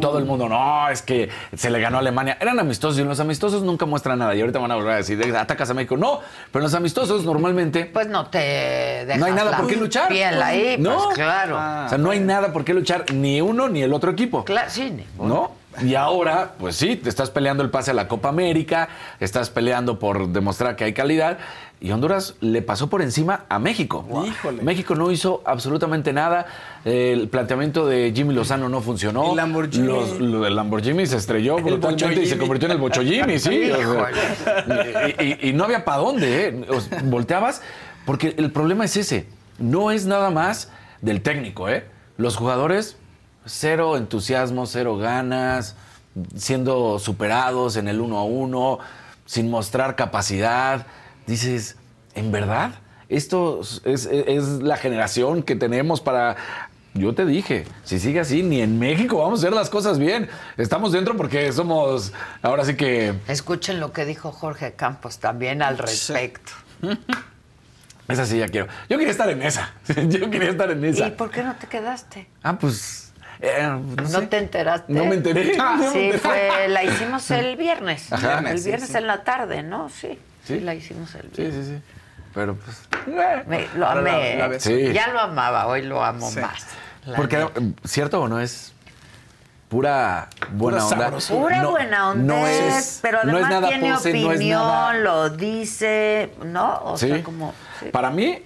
Todo 0.00 0.18
el 0.18 0.24
mundo, 0.24 0.48
no, 0.48 0.88
es 0.88 1.02
que 1.02 1.28
se 1.54 1.70
le 1.70 1.80
ganó 1.80 1.98
a 1.98 2.00
Alemania. 2.00 2.36
Eran 2.40 2.58
amistosos 2.58 2.98
y 2.98 3.04
los 3.04 3.20
amistosos 3.20 3.62
nunca 3.62 3.86
muestran 3.86 4.18
nada. 4.18 4.34
Y 4.34 4.40
ahorita 4.40 4.58
van 4.58 4.70
a 4.70 4.76
volver 4.76 4.92
a 4.92 4.96
decir, 4.96 5.22
atacas 5.36 5.70
a 5.70 5.74
México. 5.74 5.96
No, 5.96 6.20
pero 6.50 6.62
los 6.62 6.74
amistosos 6.74 7.24
normalmente. 7.24 7.86
Pues 7.86 8.08
no 8.08 8.26
te 8.26 8.38
dejas 8.38 9.18
No 9.18 9.26
hay 9.26 9.32
nada 9.32 9.50
la 9.52 9.56
por 9.58 9.66
qué 9.66 9.76
luchar. 9.76 10.08
piel 10.08 10.42
ahí, 10.42 10.76
no, 10.78 11.04
pues 11.04 11.14
claro. 11.16 11.56
O 11.56 11.88
sea, 11.88 11.98
no 11.98 12.10
hay 12.10 12.20
nada 12.20 12.52
por 12.52 12.64
qué 12.64 12.74
luchar 12.74 13.04
ni 13.12 13.40
uno 13.40 13.68
ni 13.68 13.82
el 13.82 13.92
otro 13.92 14.10
equipo. 14.10 14.44
Claro, 14.44 14.70
sí, 14.70 15.04
¿No? 15.18 15.52
Y 15.82 15.94
ahora, 15.94 16.54
pues 16.58 16.74
sí, 16.74 16.96
te 16.96 17.08
estás 17.08 17.30
peleando 17.30 17.62
el 17.62 17.70
pase 17.70 17.92
a 17.92 17.94
la 17.94 18.08
Copa 18.08 18.28
América, 18.28 18.88
estás 19.20 19.50
peleando 19.50 19.98
por 20.00 20.28
demostrar 20.28 20.74
que 20.74 20.84
hay 20.84 20.92
calidad. 20.92 21.38
Y 21.82 21.92
Honduras 21.92 22.34
le 22.42 22.60
pasó 22.60 22.90
por 22.90 23.00
encima 23.00 23.46
a 23.48 23.58
México. 23.58 24.04
Híjole. 24.26 24.62
México 24.62 24.94
no 24.94 25.10
hizo 25.10 25.40
absolutamente 25.46 26.12
nada. 26.12 26.46
El 26.84 27.28
planteamiento 27.28 27.86
de 27.86 28.12
Jimmy 28.14 28.34
Lozano 28.34 28.68
no 28.68 28.82
funcionó. 28.82 29.30
El 29.30 29.36
Lamborghini. 29.36 29.86
Los- 29.86 30.20
lo 30.20 30.42
del 30.42 30.56
Lamborghini 30.56 31.06
se 31.06 31.16
estrelló 31.16 31.56
brutalmente 31.56 32.22
y 32.22 32.26
se 32.26 32.36
convirtió 32.36 32.66
en 32.66 32.72
el 32.72 32.78
Bocho 32.78 33.02
Jimmy, 33.02 33.38
sí. 33.38 33.70
o 33.70 33.76
sea, 33.94 34.10
y, 35.20 35.46
y- 35.46 35.48
y 35.48 35.52
no 35.54 35.64
había 35.64 35.84
para 35.86 35.98
dónde, 35.98 36.48
¿eh? 36.48 36.64
Volteabas, 37.04 37.62
porque 38.04 38.34
el 38.36 38.52
problema 38.52 38.84
es 38.84 38.96
ese. 38.98 39.26
No 39.58 39.90
es 39.90 40.04
nada 40.04 40.30
más 40.30 40.70
del 41.00 41.22
técnico, 41.22 41.68
¿eh? 41.70 41.86
Los 42.18 42.36
jugadores, 42.36 42.98
cero 43.46 43.96
entusiasmo, 43.96 44.66
cero 44.66 44.98
ganas, 44.98 45.76
siendo 46.36 46.98
superados 46.98 47.76
en 47.76 47.88
el 47.88 48.00
uno 48.02 48.18
a 48.18 48.24
uno, 48.24 48.78
sin 49.24 49.48
mostrar 49.50 49.96
capacidad. 49.96 50.86
Dices, 51.30 51.76
¿en 52.16 52.32
verdad? 52.32 52.72
Esto 53.08 53.60
es, 53.84 54.06
es 54.06 54.44
la 54.62 54.76
generación 54.76 55.44
que 55.44 55.54
tenemos 55.54 56.00
para 56.00 56.36
yo 56.92 57.14
te 57.14 57.24
dije, 57.24 57.66
si 57.84 58.00
sigue 58.00 58.18
así, 58.18 58.42
ni 58.42 58.60
en 58.62 58.80
México 58.80 59.18
vamos 59.18 59.38
a 59.38 59.42
hacer 59.46 59.52
las 59.54 59.70
cosas 59.70 60.00
bien. 60.00 60.28
Estamos 60.56 60.90
dentro 60.90 61.16
porque 61.16 61.52
somos, 61.52 62.12
ahora 62.42 62.64
sí 62.64 62.74
que... 62.74 63.14
Escuchen 63.28 63.78
lo 63.78 63.92
que 63.92 64.04
dijo 64.04 64.32
Jorge 64.32 64.72
Campos 64.72 65.20
también 65.20 65.62
al 65.62 65.78
respecto. 65.78 66.50
Esa 68.08 68.26
sí 68.26 68.38
ya 68.38 68.48
quiero. 68.48 68.66
Yo 68.88 68.98
quería 68.98 69.12
estar 69.12 69.30
en 69.30 69.40
esa. 69.42 69.72
Yo 70.08 70.28
quería 70.30 70.50
estar 70.50 70.68
en 70.72 70.84
esa. 70.84 71.06
¿Y 71.06 71.10
por 71.12 71.30
qué 71.30 71.44
no 71.44 71.54
te 71.54 71.68
quedaste? 71.68 72.26
Ah, 72.42 72.58
pues... 72.58 73.12
eh, 73.40 73.58
no, 73.62 73.78
¿No 74.02 74.08
sé. 74.08 74.26
te 74.26 74.38
enteraste? 74.38 74.92
No 74.92 75.04
me 75.04 75.14
enteré. 75.14 75.56
Ah, 75.60 75.76
No 75.78 75.84
me 75.84 75.90
sí, 75.92 75.98
enteré. 76.06 76.18
fue, 76.18 76.68
la 76.70 76.82
hicimos 76.82 77.30
el 77.30 77.54
viernes. 77.56 78.12
Ajá. 78.12 78.40
el 78.50 78.58
Sí, 78.58 78.66
viernes 78.66 78.88
sí. 78.90 78.96
en 78.98 79.06
la 79.06 79.22
tarde, 79.22 79.62
¿no? 79.62 79.88
Sí. 79.90 80.18
¿Sí? 80.58 80.60
La 80.60 80.74
hicimos 80.74 81.14
el 81.14 81.22
Sí, 81.34 81.42
viernes. 81.42 81.66
sí, 81.66 81.72
sí. 81.76 81.82
Pero 82.34 82.54
pues... 82.56 82.76
Me- 83.46 83.66
lo 83.74 83.80
la- 83.80 83.92
amé. 83.92 84.36
la 84.36 84.48
ves. 84.48 84.62
Sí. 84.62 84.92
Ya 84.92 85.08
lo 85.08 85.20
amaba, 85.20 85.66
hoy 85.66 85.82
lo 85.82 86.04
amo 86.04 86.30
Sí. 86.30 86.38
más. 86.40 86.66
la 87.06 87.16
Porque, 87.16 87.38
neta. 87.38 87.60
eh, 87.60 87.72
¿cierto 87.84 88.20
o 88.20 88.28
no 88.28 88.40
es 88.40 88.72
pura 89.68 90.28
buena 90.52 90.78
Pura 90.80 90.84
onda? 90.86 91.04
sabrosura. 91.04 91.40
Pura 91.40 91.62
No- 91.62 91.70
buena 91.70 92.10
onda 92.10 92.34
no 92.34 92.46
es, 92.46 92.74
es- 92.76 92.98
pero 93.02 93.18
no 93.24 93.30
es 93.38 93.44
además 93.44 93.50
nada 93.50 93.68
tiene 93.68 93.92
pose, 93.94 94.12
no 94.12 94.18
es 94.18 94.36
opinión, 94.36 94.60
nada- 94.62 94.94
lo 94.94 95.30
dice, 95.30 96.32
¿no? 96.44 96.80
O 96.84 96.98
Sí. 96.98 97.08
sea, 97.08 97.22
como... 97.22 97.54
sí. 97.80 97.86
Para 97.90 98.10
mí, 98.10 98.42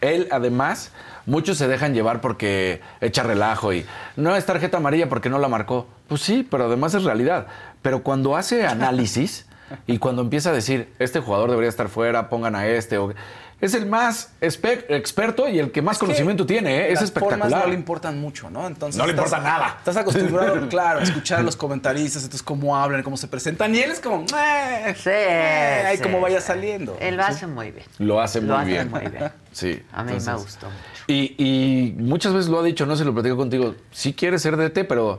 él 0.00 0.28
además, 0.30 0.92
muchos 1.26 1.58
se 1.58 1.68
dejan 1.68 1.94
llevar 1.94 2.20
porque 2.20 2.80
echa 3.00 3.22
relajo 3.24 3.72
y 3.72 3.84
no 4.16 4.34
es 4.36 4.46
tarjeta 4.46 4.76
amarilla 4.78 5.08
porque 5.08 5.28
no 5.28 5.38
la 5.38 5.48
marcó. 5.48 5.86
Pues 6.08 6.22
sí, 6.22 6.46
pero 6.48 6.64
además 6.66 6.94
es 6.94 7.04
realidad. 7.04 7.46
Pero 7.82 8.02
cuando 8.02 8.36
hace 8.36 8.66
análisis 8.66 9.46
y 9.86 9.98
cuando 9.98 10.22
empieza 10.22 10.50
a 10.50 10.52
decir, 10.52 10.92
este 10.98 11.20
jugador 11.20 11.50
debería 11.50 11.68
estar 11.68 11.88
fuera, 11.88 12.28
pongan 12.28 12.54
a 12.56 12.66
este, 12.66 12.98
o... 12.98 13.12
es 13.60 13.74
el 13.74 13.86
más 13.86 14.32
experto 14.40 15.48
y 15.48 15.58
el 15.58 15.70
que 15.72 15.82
más 15.82 15.94
Es 15.96 16.00
que 16.00 16.06
conocimiento 16.06 16.46
tiene, 16.46 16.76
¿eh? 16.76 16.92
es 16.92 17.00
las 17.00 17.10
formas 17.10 17.30
espectacular. 17.32 17.62
no 17.62 17.68
le 17.68 17.74
importan 17.74 18.20
mucho, 18.20 18.50
¿no? 18.50 18.66
Entonces 18.66 18.98
No 18.98 19.04
le 19.06 19.12
estás- 19.12 19.26
importa 19.26 19.44
nada. 19.44 19.74
Estás 19.78 19.96
acostumbrado, 19.96 20.68
claro, 20.70 21.00
a 21.00 21.02
escuchar 21.02 21.40
a 21.40 21.42
los 21.42 21.56
comentaristas, 21.56 22.22
entonces 22.22 22.42
cómo 22.42 22.76
hablan, 22.76 23.02
cómo 23.02 23.16
se 23.16 23.28
presentan. 23.28 23.74
Y 23.74 23.78
él 23.80 23.90
es 23.90 24.00
como, 24.00 24.24
eh, 24.36 24.94
Sí, 24.96 25.10
eh, 25.10 25.82
ahí 25.86 25.96
sí, 25.96 26.02
como 26.02 26.20
vaya 26.20 26.40
saliendo. 26.40 26.96
Él 27.00 27.16
lo 27.16 27.24
hace 27.24 27.46
muy 27.46 27.70
bien. 27.72 27.86
Lo 27.98 28.20
hace 28.20 28.40
muy 28.40 28.48
Lo 28.48 28.56
hace 28.56 28.70
bien. 28.70 28.90
muy 28.90 29.00
bien. 29.00 29.32
Sí. 29.50 29.82
A 29.92 30.04
mí 30.04 30.12
me 30.12 30.34
gustó 30.34 30.66
mucho. 30.66 30.78
Y, 31.08 31.34
y 31.36 31.94
muchas 31.98 32.32
veces 32.32 32.48
lo 32.48 32.60
ha 32.60 32.62
dicho, 32.62 32.86
no 32.86 32.94
se 32.94 33.04
lo 33.04 33.12
platico 33.12 33.36
contigo, 33.36 33.74
sí 33.90 34.12
quiere 34.12 34.38
ser 34.38 34.56
DT, 34.56 34.84
pero 34.84 35.18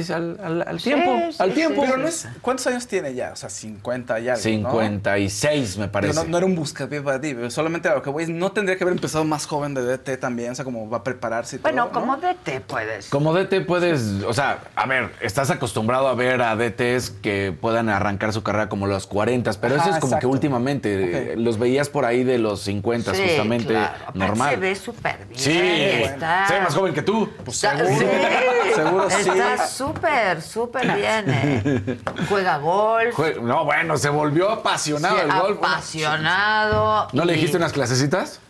dice 0.00 0.14
al, 0.14 0.38
al- 0.42 0.62
al 0.66 0.78
Sí, 0.80 0.84
tiempo, 0.92 1.16
sí, 1.30 1.36
al 1.38 1.48
sí, 1.50 1.54
tiempo. 1.54 1.82
Pero 1.82 1.96
no 1.98 2.08
es, 2.08 2.26
¿cuántos 2.42 2.66
años 2.66 2.86
tiene 2.86 3.14
ya? 3.14 3.30
O 3.32 3.36
sea, 3.36 3.48
50 3.50 4.18
ya. 4.20 4.36
56 4.36 5.76
me 5.78 5.88
Pero 5.88 5.92
parece. 5.92 6.14
no, 6.14 6.24
no 6.24 6.36
era 6.38 6.46
un 6.46 6.54
buscapié 6.54 7.00
para 7.02 7.20
ti, 7.20 7.34
pero 7.34 7.50
solamente 7.50 7.88
a 7.88 7.94
lo 7.94 8.02
que 8.02 8.10
voy 8.10 8.26
no 8.26 8.52
tendría 8.52 8.76
que 8.76 8.84
haber 8.84 8.94
empezado 8.94 9.24
más 9.24 9.46
joven 9.46 9.74
de 9.74 9.82
DT 9.82 10.18
también, 10.18 10.52
o 10.52 10.54
sea, 10.54 10.64
como 10.64 10.88
va 10.88 10.98
a 10.98 11.04
prepararse 11.04 11.56
y 11.56 11.58
Bueno, 11.60 11.88
todo, 11.88 12.00
¿no? 12.00 12.00
como 12.00 12.16
DT 12.16 12.60
puedes. 12.66 13.08
Como 13.08 13.32
DT 13.34 13.60
puedes, 13.66 14.02
o 14.26 14.32
sea, 14.32 14.58
a 14.74 14.86
ver, 14.86 15.10
estás 15.20 15.50
acostumbrado 15.50 16.08
a 16.08 16.14
ver 16.14 16.42
a 16.42 16.56
DTs 16.56 17.10
que 17.22 17.56
puedan 17.58 17.88
arrancar 17.88 18.32
su 18.32 18.42
carrera 18.42 18.68
como 18.68 18.86
los 18.86 19.06
40, 19.06 19.50
pero 19.60 19.74
Ajá, 19.76 19.84
eso 19.84 19.94
es 19.94 20.00
como 20.00 20.12
exacto. 20.12 20.20
que 20.28 20.32
últimamente 20.32 21.32
eh, 21.32 21.36
los 21.36 21.58
veías 21.58 21.88
por 21.88 22.04
ahí 22.04 22.24
de 22.24 22.38
los 22.38 22.60
50 22.62 23.14
Sí, 23.14 23.22
justamente 23.22 23.68
claro. 23.68 23.94
Normal. 24.14 24.50
Se 24.50 24.56
ve 24.56 24.74
súper 24.74 25.18
bien. 25.28 25.40
Sí, 25.40 25.58
está. 25.58 26.46
se 26.48 26.54
ve 26.54 26.60
más 26.60 26.74
joven 26.74 26.94
que 26.94 27.02
tú. 27.02 27.28
Pues 27.44 27.62
Está- 27.64 27.76
seguro. 27.78 27.98
Sí, 27.98 28.74
Seguro 28.74 29.10
sí. 29.10 29.16
Está 29.30 29.66
súper, 29.94 30.42
súper 30.42 30.92
bien, 30.96 31.24
¿eh? 31.28 31.98
Juega 32.28 32.58
golf. 32.58 33.14
Jue- 33.16 33.40
No, 33.40 33.64
bueno, 33.64 33.96
se 33.96 34.08
volvió 34.08 34.50
apasionado 34.50 35.16
Sí, 35.16 35.22
el 35.24 35.32
golf. 35.32 35.58
Apasionado. 35.58 37.08
¿No 37.12 37.24
le 37.24 37.32
dijiste 37.34 37.56
unas 37.56 37.72
clasecitas? 37.72 38.40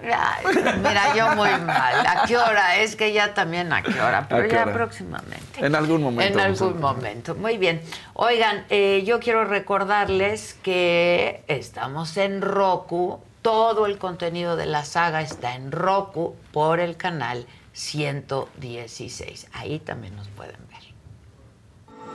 Ay, 0.00 0.44
mira, 0.78 1.12
yo 1.16 1.34
muy 1.34 1.50
mal. 1.50 2.06
¿A 2.06 2.22
qué 2.26 2.36
hora? 2.36 2.76
Es 2.76 2.94
que 2.94 3.12
ya 3.12 3.34
también 3.34 3.72
a 3.72 3.82
qué 3.82 4.00
hora, 4.00 4.26
pero 4.28 4.46
qué 4.48 4.54
ya 4.54 4.62
hora? 4.62 4.72
próximamente. 4.72 5.66
En 5.66 5.74
algún 5.74 6.02
momento. 6.04 6.38
En 6.38 6.44
algún 6.44 6.80
momento. 6.80 7.34
Muy 7.34 7.58
bien. 7.58 7.82
Oigan, 8.14 8.64
eh, 8.70 9.02
yo 9.04 9.18
quiero 9.18 9.44
recordarles 9.44 10.54
que 10.62 11.42
estamos 11.48 12.16
en 12.16 12.42
Roku. 12.42 13.18
Todo 13.42 13.86
el 13.86 13.98
contenido 13.98 14.54
de 14.56 14.66
la 14.66 14.84
saga 14.84 15.20
está 15.20 15.54
en 15.56 15.72
Roku 15.72 16.36
por 16.52 16.78
el 16.80 16.96
canal 16.96 17.46
116. 17.72 19.48
Ahí 19.52 19.78
también 19.80 20.14
nos 20.16 20.28
pueden 20.28 20.56
ver. 20.67 20.67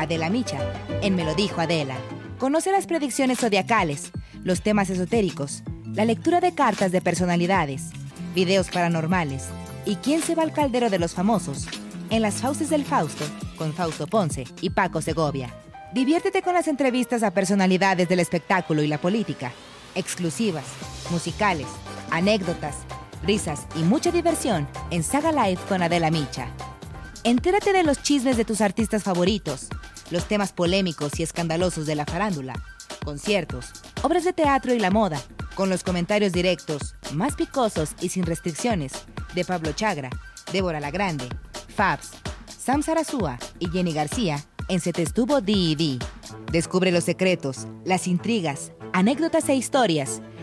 Adela 0.00 0.30
Micha, 0.30 0.58
en 1.02 1.14
Me 1.14 1.24
lo 1.24 1.34
dijo 1.34 1.60
Adela. 1.60 1.96
Conoce 2.38 2.72
las 2.72 2.86
predicciones 2.86 3.40
zodiacales, 3.40 4.12
los 4.42 4.62
temas 4.62 4.88
esotéricos, 4.88 5.62
la 5.92 6.06
lectura 6.06 6.40
de 6.40 6.54
cartas 6.54 6.90
de 6.90 7.02
personalidades, 7.02 7.90
videos 8.34 8.70
paranormales 8.70 9.48
y 9.84 9.96
quién 9.96 10.22
se 10.22 10.34
va 10.34 10.42
al 10.42 10.52
caldero 10.52 10.88
de 10.88 10.98
los 10.98 11.12
famosos 11.12 11.66
en 12.08 12.22
las 12.22 12.36
Fauces 12.36 12.70
del 12.70 12.86
Fausto 12.86 13.24
con 13.56 13.74
Fausto 13.74 14.06
Ponce 14.06 14.44
y 14.62 14.70
Paco 14.70 15.02
Segovia. 15.02 15.54
Diviértete 15.92 16.40
con 16.40 16.54
las 16.54 16.66
entrevistas 16.66 17.22
a 17.22 17.32
personalidades 17.32 18.08
del 18.08 18.20
espectáculo 18.20 18.82
y 18.82 18.86
la 18.86 18.98
política, 18.98 19.52
exclusivas, 19.94 20.64
musicales, 21.10 21.66
anécdotas, 22.10 22.76
risas 23.22 23.66
y 23.76 23.80
mucha 23.80 24.10
diversión 24.10 24.66
en 24.90 25.02
Saga 25.02 25.30
Live 25.30 25.60
con 25.68 25.82
Adela 25.82 26.10
Micha. 26.10 26.48
Entérate 27.22 27.74
de 27.74 27.82
los 27.82 28.02
chismes 28.02 28.38
de 28.38 28.46
tus 28.46 28.62
artistas 28.62 29.02
favoritos, 29.02 29.68
los 30.10 30.24
temas 30.24 30.52
polémicos 30.52 31.20
y 31.20 31.22
escandalosos 31.22 31.84
de 31.84 31.94
la 31.94 32.06
farándula, 32.06 32.54
conciertos, 33.04 33.72
obras 34.02 34.24
de 34.24 34.32
teatro 34.32 34.72
y 34.72 34.78
la 34.78 34.90
moda, 34.90 35.20
con 35.54 35.68
los 35.68 35.84
comentarios 35.84 36.32
directos, 36.32 36.94
más 37.12 37.34
picosos 37.34 37.90
y 38.00 38.08
sin 38.08 38.24
restricciones, 38.24 38.92
de 39.34 39.44
Pablo 39.44 39.72
Chagra, 39.72 40.08
Débora 40.50 40.80
La 40.80 40.90
Grande, 40.90 41.28
Fabs, 41.76 42.12
Sam 42.46 42.82
Sarasúa 42.82 43.38
y 43.58 43.68
Jenny 43.68 43.92
García 43.92 44.42
en 44.68 44.80
Se 44.80 44.94
te 44.94 45.02
estuvo 45.02 45.42
D&D. 45.42 45.98
Descubre 46.50 46.90
los 46.90 47.04
secretos, 47.04 47.66
las 47.84 48.06
intrigas, 48.06 48.72
anécdotas 48.94 49.46
e 49.50 49.56
historias 49.56 50.22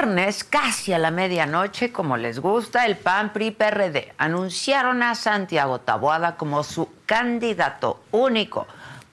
Viernes, 0.00 0.44
casi 0.44 0.94
a 0.94 0.98
la 0.98 1.10
medianoche, 1.10 1.92
como 1.92 2.16
les 2.16 2.38
gusta, 2.38 2.86
el 2.86 2.96
PAN 2.96 3.34
PRI 3.34 3.50
PRD 3.50 4.14
anunciaron 4.16 5.02
a 5.02 5.14
Santiago 5.14 5.80
Taboada 5.80 6.36
como 6.36 6.64
su 6.64 6.88
candidato 7.04 8.00
único 8.10 8.66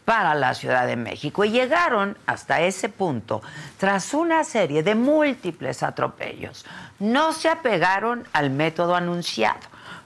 para 0.06 0.34
la 0.34 0.54
Ciudad 0.54 0.88
de 0.88 0.96
México 0.96 1.44
y 1.44 1.50
llegaron 1.50 2.18
hasta 2.26 2.62
ese 2.62 2.88
punto 2.88 3.42
tras 3.78 4.14
una 4.14 4.46
serie 4.46 4.82
de 4.82 4.96
múltiples 4.96 5.84
atropellos. 5.84 6.66
No 7.00 7.34
se 7.34 7.50
apegaron 7.50 8.26
al 8.32 8.50
método 8.50 8.96
anunciado. 8.96 9.60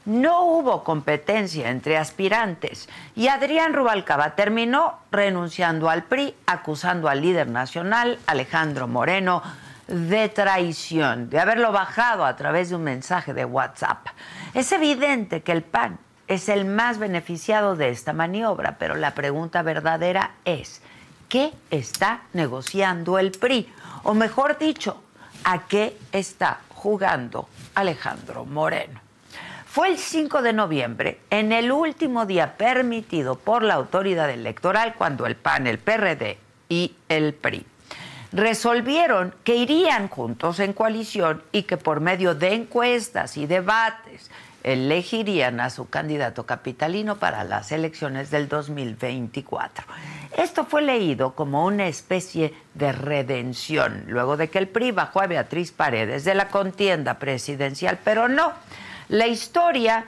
No 0.05 0.45
hubo 0.45 0.83
competencia 0.83 1.69
entre 1.69 1.99
aspirantes 1.99 2.89
y 3.15 3.27
Adrián 3.27 3.73
Rubalcaba 3.73 4.31
terminó 4.31 4.97
renunciando 5.11 5.91
al 5.91 6.05
PRI, 6.05 6.33
acusando 6.47 7.07
al 7.07 7.21
líder 7.21 7.49
nacional, 7.49 8.17
Alejandro 8.25 8.87
Moreno, 8.87 9.43
de 9.91 10.29
traición, 10.29 11.29
de 11.29 11.39
haberlo 11.39 11.71
bajado 11.71 12.25
a 12.25 12.35
través 12.35 12.69
de 12.69 12.75
un 12.75 12.83
mensaje 12.83 13.33
de 13.33 13.43
WhatsApp. 13.43 14.07
Es 14.53 14.71
evidente 14.71 15.41
que 15.41 15.51
el 15.51 15.63
PAN 15.63 15.99
es 16.27 16.47
el 16.47 16.63
más 16.65 16.97
beneficiado 16.97 17.75
de 17.75 17.89
esta 17.89 18.13
maniobra, 18.13 18.77
pero 18.79 18.95
la 18.95 19.13
pregunta 19.13 19.61
verdadera 19.63 20.31
es, 20.45 20.81
¿qué 21.27 21.51
está 21.69 22.21
negociando 22.31 23.19
el 23.19 23.31
PRI? 23.31 23.71
O 24.03 24.13
mejor 24.13 24.57
dicho, 24.57 25.03
¿a 25.43 25.67
qué 25.67 25.97
está 26.13 26.59
jugando 26.69 27.49
Alejandro 27.75 28.45
Moreno? 28.45 29.01
Fue 29.65 29.89
el 29.89 29.97
5 29.97 30.41
de 30.41 30.53
noviembre, 30.53 31.19
en 31.29 31.51
el 31.51 31.71
último 31.71 32.25
día 32.25 32.55
permitido 32.57 33.35
por 33.35 33.63
la 33.63 33.73
autoridad 33.73 34.29
electoral, 34.29 34.95
cuando 34.97 35.25
el 35.25 35.35
PAN, 35.35 35.67
el 35.67 35.79
PRD 35.79 36.37
y 36.69 36.95
el 37.09 37.33
PRI 37.33 37.65
resolvieron 38.31 39.33
que 39.43 39.55
irían 39.55 40.07
juntos 40.07 40.59
en 40.59 40.73
coalición 40.73 41.43
y 41.51 41.63
que 41.63 41.77
por 41.77 41.99
medio 41.99 42.35
de 42.35 42.53
encuestas 42.53 43.37
y 43.37 43.45
debates 43.45 44.29
elegirían 44.63 45.59
a 45.59 45.69
su 45.69 45.89
candidato 45.89 46.45
capitalino 46.45 47.17
para 47.17 47.43
las 47.43 47.71
elecciones 47.71 48.29
del 48.29 48.47
2024. 48.47 49.85
Esto 50.37 50.65
fue 50.65 50.81
leído 50.83 51.33
como 51.33 51.65
una 51.65 51.87
especie 51.87 52.53
de 52.75 52.91
redención, 52.91 54.05
luego 54.07 54.37
de 54.37 54.49
que 54.49 54.59
el 54.59 54.67
PRI 54.67 54.91
bajó 54.91 55.21
a 55.21 55.27
Beatriz 55.27 55.71
Paredes 55.71 56.23
de 56.23 56.35
la 56.35 56.47
contienda 56.49 57.15
presidencial, 57.15 57.99
pero 58.03 58.27
no, 58.27 58.53
la 59.09 59.27
historia 59.27 60.05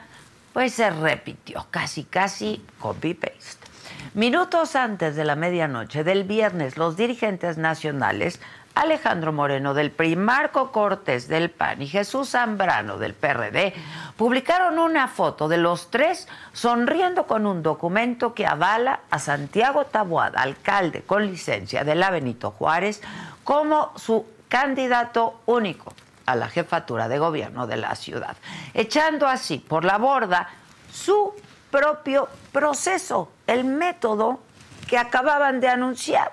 pues 0.53 0.73
se 0.73 0.89
repitió, 0.91 1.65
casi 1.71 2.03
casi 2.03 2.63
copy-paste. 2.79 3.72
Minutos 4.13 4.75
antes 4.75 5.15
de 5.15 5.25
la 5.25 5.35
medianoche 5.35 6.03
del 6.03 6.23
viernes, 6.23 6.77
los 6.77 6.95
dirigentes 6.95 7.57
nacionales, 7.57 8.39
Alejandro 8.75 9.31
Moreno 9.31 9.73
del 9.73 9.91
PRI, 9.91 10.15
Marco 10.15 10.71
Cortés 10.71 11.27
del 11.27 11.51
PAN 11.51 11.81
y 11.81 11.87
Jesús 11.87 12.29
Zambrano 12.29 12.97
del 12.97 13.13
PRD, 13.13 13.73
publicaron 14.17 14.79
una 14.79 15.07
foto 15.07 15.47
de 15.47 15.57
los 15.57 15.91
tres 15.91 16.27
sonriendo 16.53 17.27
con 17.27 17.45
un 17.45 17.61
documento 17.61 18.33
que 18.33 18.47
avala 18.47 19.01
a 19.11 19.19
Santiago 19.19 19.85
Taboada, 19.85 20.41
alcalde 20.41 21.03
con 21.03 21.25
licencia 21.27 21.83
de 21.83 21.95
la 21.95 22.09
Benito 22.09 22.51
Juárez, 22.51 23.01
como 23.43 23.91
su 23.95 24.25
candidato 24.47 25.41
único 25.45 25.93
a 26.25 26.35
la 26.35 26.47
jefatura 26.47 27.07
de 27.07 27.19
gobierno 27.19 27.67
de 27.67 27.77
la 27.77 27.95
ciudad, 27.95 28.37
echando 28.73 29.27
así 29.27 29.57
por 29.57 29.85
la 29.85 29.97
borda 29.97 30.47
su 30.91 31.33
propio 31.69 32.29
proceso, 32.51 33.31
el 33.47 33.63
método 33.65 34.39
que 34.87 34.97
acababan 34.97 35.59
de 35.59 35.69
anunciar, 35.69 36.31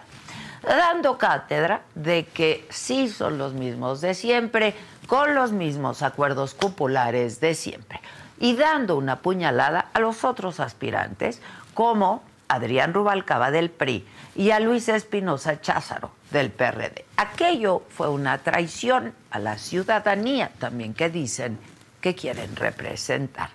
dando 0.62 1.18
cátedra 1.18 1.82
de 1.94 2.26
que 2.26 2.66
sí 2.70 3.08
son 3.08 3.38
los 3.38 3.54
mismos 3.54 4.00
de 4.00 4.14
siempre, 4.14 4.74
con 5.06 5.34
los 5.34 5.52
mismos 5.52 6.02
acuerdos 6.02 6.54
cupulares 6.54 7.40
de 7.40 7.54
siempre, 7.54 8.00
y 8.38 8.54
dando 8.56 8.96
una 8.96 9.16
puñalada 9.16 9.86
a 9.92 10.00
los 10.00 10.24
otros 10.24 10.61
aspirantes, 10.61 11.40
como 11.74 12.22
Adrián 12.48 12.92
Rubalcaba 12.92 13.50
del 13.50 13.70
PRI 13.70 14.06
y 14.34 14.50
a 14.50 14.61
Luis 14.61 14.88
Espinosa 14.88 15.61
Cházaro 15.61 16.11
del 16.30 16.50
PRD. 16.50 17.04
Aquello 17.16 17.82
fue 17.88 18.08
una 18.08 18.38
traición 18.38 19.14
a 19.30 19.38
la 19.38 19.56
ciudadanía 19.56 20.50
también 20.58 20.94
que 20.94 21.11
dicen 21.11 21.58
que 22.00 22.14
quieren 22.14 22.56
representar. 22.56 23.50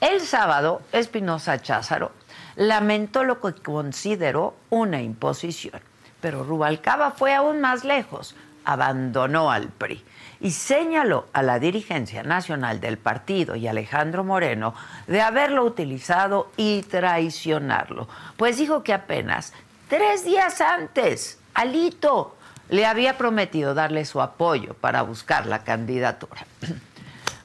El 0.00 0.20
sábado, 0.20 0.82
Espinosa 0.92 1.60
Cházaro 1.60 2.12
lamentó 2.56 3.22
lo 3.22 3.40
que 3.40 3.54
consideró 3.54 4.54
una 4.70 5.02
imposición, 5.02 5.80
pero 6.20 6.42
Rubalcaba 6.42 7.12
fue 7.12 7.34
aún 7.34 7.60
más 7.60 7.84
lejos, 7.84 8.34
abandonó 8.64 9.50
al 9.50 9.68
PRI 9.68 10.02
y 10.40 10.50
señaló 10.50 11.26
a 11.32 11.42
la 11.42 11.58
dirigencia 11.58 12.22
nacional 12.22 12.80
del 12.80 12.98
partido 12.98 13.56
y 13.56 13.68
Alejandro 13.68 14.24
Moreno 14.24 14.74
de 15.06 15.20
haberlo 15.20 15.64
utilizado 15.64 16.50
y 16.56 16.82
traicionarlo, 16.82 18.08
pues 18.36 18.56
dijo 18.56 18.82
que 18.82 18.92
apenas 18.92 19.52
tres 19.88 20.24
días 20.24 20.60
antes, 20.60 21.38
Alito 21.54 22.36
le 22.68 22.84
había 22.84 23.16
prometido 23.16 23.74
darle 23.74 24.04
su 24.04 24.20
apoyo 24.20 24.74
para 24.74 25.02
buscar 25.02 25.46
la 25.46 25.62
candidatura. 25.62 26.44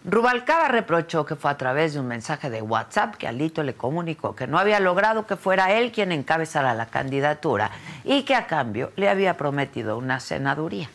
Rubalcaba 0.04 0.68
reprochó 0.68 1.26
que 1.26 1.36
fue 1.36 1.52
a 1.52 1.58
través 1.58 1.94
de 1.94 2.00
un 2.00 2.08
mensaje 2.08 2.50
de 2.50 2.64
WhatsApp 2.64 3.16
que 3.16 3.28
Alito 3.28 3.62
le 3.62 3.76
comunicó 3.76 4.36
que 4.36 4.48
no 4.48 4.58
había 4.58 4.80
logrado 4.80 5.28
que 5.28 5.36
fuera 5.36 5.74
él 5.74 5.92
quien 5.92 6.12
encabezara 6.12 6.74
la 6.74 6.88
candidatura 6.88 7.70
y 8.04 8.24
que 8.24 8.34
a 8.34 8.48
cambio 8.48 8.92
le 8.96 9.10
había 9.10 9.38
prometido 9.38 10.00
una 10.00 10.20
senaduría. 10.20 10.90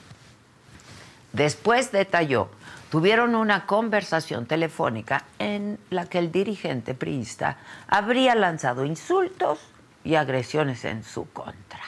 Después 1.33 1.93
detalló, 1.93 2.49
tuvieron 2.91 3.37
una 3.37 3.65
conversación 3.67 4.47
telefónica 4.47 5.23
en 5.39 5.79
la 5.91 6.07
que 6.07 6.19
el 6.19 6.33
dirigente 6.33 6.95
priista 6.95 7.59
habría 7.87 8.35
lanzado 8.35 8.85
insultos 8.85 9.61
y 10.03 10.17
agresiones 10.17 10.85
en 10.85 11.05
su 11.05 11.31
contra. 11.31 11.86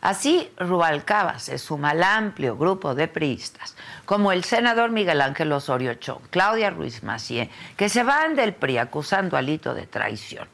Así, 0.00 0.50
Rubalcaba 0.58 1.38
se 1.38 1.58
suma 1.58 1.90
al 1.90 2.02
amplio 2.02 2.56
grupo 2.56 2.94
de 2.94 3.08
priistas, 3.08 3.74
como 4.04 4.32
el 4.32 4.44
senador 4.44 4.90
Miguel 4.90 5.20
Ángel 5.20 5.52
Osorio 5.52 5.94
Chong, 5.94 6.22
Claudia 6.30 6.70
Ruiz 6.70 7.02
Macié, 7.02 7.50
que 7.76 7.88
se 7.88 8.02
van 8.02 8.36
del 8.36 8.54
PRI 8.54 8.78
acusando 8.78 9.36
a 9.36 9.42
Lito 9.42 9.74
de 9.74 9.86
traición. 9.86 10.48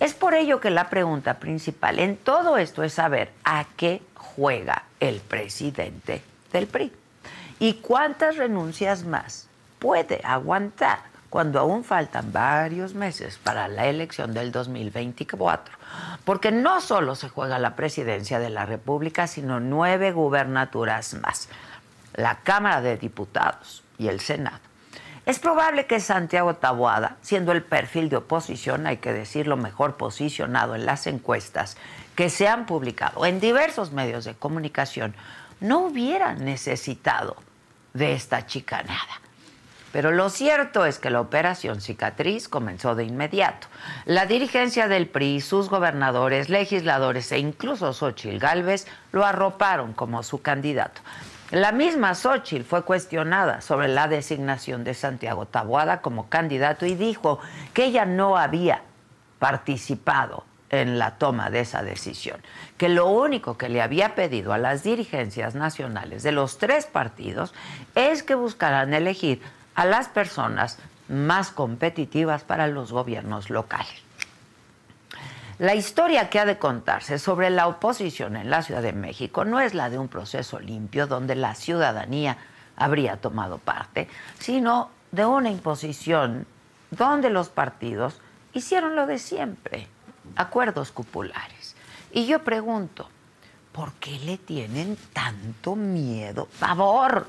Es 0.00 0.12
por 0.12 0.34
ello 0.34 0.60
que 0.60 0.70
la 0.70 0.90
pregunta 0.90 1.34
principal 1.34 1.98
en 1.98 2.16
todo 2.16 2.58
esto 2.58 2.82
es 2.82 2.94
saber 2.94 3.32
a 3.44 3.64
qué 3.76 4.02
juega 4.14 4.84
el 5.00 5.20
presidente 5.20 6.22
del 6.52 6.66
PRI. 6.66 6.92
¿Y 7.58 7.74
cuántas 7.74 8.36
renuncias 8.36 9.04
más 9.04 9.48
puede 9.78 10.20
aguantar 10.24 10.98
cuando 11.30 11.60
aún 11.60 11.84
faltan 11.84 12.32
varios 12.32 12.94
meses 12.94 13.38
para 13.38 13.68
la 13.68 13.86
elección 13.86 14.34
del 14.34 14.52
2024? 14.52 15.83
Porque 16.24 16.52
no 16.52 16.80
solo 16.80 17.14
se 17.14 17.28
juega 17.28 17.58
la 17.58 17.76
presidencia 17.76 18.38
de 18.38 18.50
la 18.50 18.66
República, 18.66 19.26
sino 19.26 19.60
nueve 19.60 20.12
gubernaturas 20.12 21.14
más, 21.14 21.48
la 22.14 22.36
Cámara 22.40 22.80
de 22.80 22.96
Diputados 22.96 23.82
y 23.98 24.08
el 24.08 24.20
Senado. 24.20 24.58
Es 25.26 25.38
probable 25.38 25.86
que 25.86 26.00
Santiago 26.00 26.54
Taboada, 26.56 27.16
siendo 27.22 27.52
el 27.52 27.62
perfil 27.62 28.10
de 28.10 28.16
oposición, 28.16 28.86
hay 28.86 28.98
que 28.98 29.12
decirlo, 29.12 29.56
mejor 29.56 29.96
posicionado 29.96 30.74
en 30.74 30.84
las 30.84 31.06
encuestas 31.06 31.78
que 32.14 32.28
se 32.28 32.46
han 32.46 32.66
publicado 32.66 33.24
en 33.24 33.40
diversos 33.40 33.90
medios 33.90 34.24
de 34.24 34.34
comunicación, 34.34 35.14
no 35.60 35.80
hubiera 35.80 36.34
necesitado 36.34 37.36
de 37.94 38.12
esta 38.12 38.46
chicanada. 38.46 39.23
Pero 39.94 40.10
lo 40.10 40.28
cierto 40.28 40.86
es 40.86 40.98
que 40.98 41.08
la 41.08 41.20
operación 41.20 41.80
cicatriz 41.80 42.48
comenzó 42.48 42.96
de 42.96 43.04
inmediato. 43.04 43.68
La 44.06 44.26
dirigencia 44.26 44.88
del 44.88 45.06
PRI, 45.06 45.40
sus 45.40 45.68
gobernadores, 45.70 46.48
legisladores 46.48 47.30
e 47.30 47.38
incluso 47.38 47.92
Xochitl 47.92 48.38
Gálvez 48.38 48.88
lo 49.12 49.24
arroparon 49.24 49.92
como 49.92 50.24
su 50.24 50.42
candidato. 50.42 51.00
La 51.52 51.70
misma 51.70 52.16
Xochitl 52.16 52.64
fue 52.64 52.82
cuestionada 52.82 53.60
sobre 53.60 53.86
la 53.86 54.08
designación 54.08 54.82
de 54.82 54.94
Santiago 54.94 55.46
Taboada 55.46 56.00
como 56.00 56.28
candidato 56.28 56.86
y 56.86 56.96
dijo 56.96 57.38
que 57.72 57.84
ella 57.84 58.04
no 58.04 58.36
había 58.36 58.82
participado 59.38 60.42
en 60.70 60.98
la 60.98 61.18
toma 61.18 61.50
de 61.50 61.60
esa 61.60 61.84
decisión, 61.84 62.40
que 62.78 62.88
lo 62.88 63.06
único 63.06 63.56
que 63.56 63.68
le 63.68 63.80
había 63.80 64.16
pedido 64.16 64.52
a 64.52 64.58
las 64.58 64.82
dirigencias 64.82 65.54
nacionales 65.54 66.24
de 66.24 66.32
los 66.32 66.58
tres 66.58 66.86
partidos 66.86 67.54
es 67.94 68.24
que 68.24 68.34
buscaran 68.34 68.92
elegir 68.92 69.40
a 69.74 69.84
las 69.84 70.08
personas 70.08 70.78
más 71.08 71.50
competitivas 71.50 72.42
para 72.42 72.66
los 72.66 72.92
gobiernos 72.92 73.50
locales. 73.50 74.02
La 75.58 75.74
historia 75.74 76.30
que 76.30 76.40
ha 76.40 76.44
de 76.44 76.58
contarse 76.58 77.18
sobre 77.18 77.48
la 77.50 77.68
oposición 77.68 78.36
en 78.36 78.50
la 78.50 78.62
Ciudad 78.62 78.82
de 78.82 78.92
México 78.92 79.44
no 79.44 79.60
es 79.60 79.72
la 79.72 79.88
de 79.88 79.98
un 79.98 80.08
proceso 80.08 80.58
limpio 80.58 81.06
donde 81.06 81.36
la 81.36 81.54
ciudadanía 81.54 82.38
habría 82.76 83.18
tomado 83.18 83.58
parte, 83.58 84.08
sino 84.40 84.90
de 85.12 85.24
una 85.24 85.50
imposición 85.50 86.46
donde 86.90 87.30
los 87.30 87.50
partidos 87.50 88.20
hicieron 88.52 88.96
lo 88.96 89.06
de 89.06 89.20
siempre, 89.20 89.86
acuerdos 90.34 90.90
cupulares. 90.90 91.76
Y 92.10 92.26
yo 92.26 92.42
pregunto, 92.42 93.08
¿por 93.70 93.92
qué 93.94 94.18
le 94.20 94.38
tienen 94.38 94.96
tanto 95.12 95.76
miedo, 95.76 96.46
favor, 96.50 97.28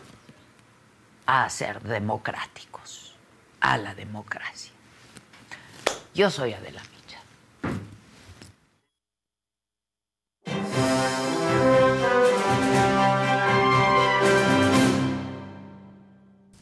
a 1.26 1.50
ser 1.50 1.82
democráticos, 1.82 3.16
a 3.60 3.78
la 3.78 3.96
democracia? 3.96 4.72
Yo 6.14 6.30
soy 6.30 6.54
Adela 6.54 6.82
Micha. 6.82 7.20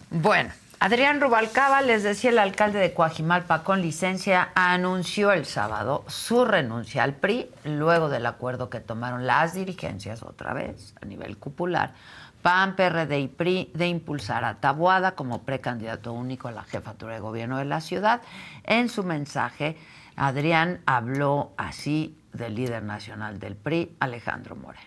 Bueno, 0.10 0.52
Adrián 0.86 1.22
Rubalcaba, 1.22 1.82
les 1.82 2.04
decía 2.04 2.30
el 2.30 2.40
alcalde 2.40 2.78
de 2.78 2.94
Coajimalpa 2.94 3.64
con 3.64 3.82
licencia, 3.82 4.50
anunció 4.54 5.32
el 5.32 5.46
sábado 5.46 6.04
su 6.10 6.44
renuncia 6.44 7.04
al 7.04 7.16
PRI 7.16 7.50
luego 7.64 8.10
del 8.10 8.26
acuerdo 8.26 8.70
que 8.70 8.82
tomaron 8.82 9.26
las 9.26 9.54
dirigencias 9.54 10.24
otra 10.24 10.54
vez 10.54 10.94
a 11.02 11.06
nivel 11.06 11.38
cupular, 11.38 11.94
PAN, 12.42 12.76
PRD 12.76 13.18
y 13.18 13.28
PRI, 13.30 13.72
de 13.74 13.88
impulsar 13.88 14.44
a 14.44 14.60
Tabuada 14.60 15.16
como 15.16 15.44
precandidato 15.44 16.12
único 16.12 16.50
a 16.50 16.52
la 16.52 16.66
jefatura 16.66 17.14
de 17.14 17.22
gobierno 17.22 17.60
de 17.60 17.64
la 17.64 17.80
ciudad. 17.80 18.22
En 18.66 18.90
su 18.90 19.06
mensaje, 19.06 19.78
Adrián 20.18 20.82
habló 20.86 21.54
así 21.56 22.18
del 22.34 22.56
líder 22.56 22.84
nacional 22.84 23.40
del 23.40 23.56
PRI, 23.56 23.96
Alejandro 24.02 24.58
Moreno. 24.58 24.84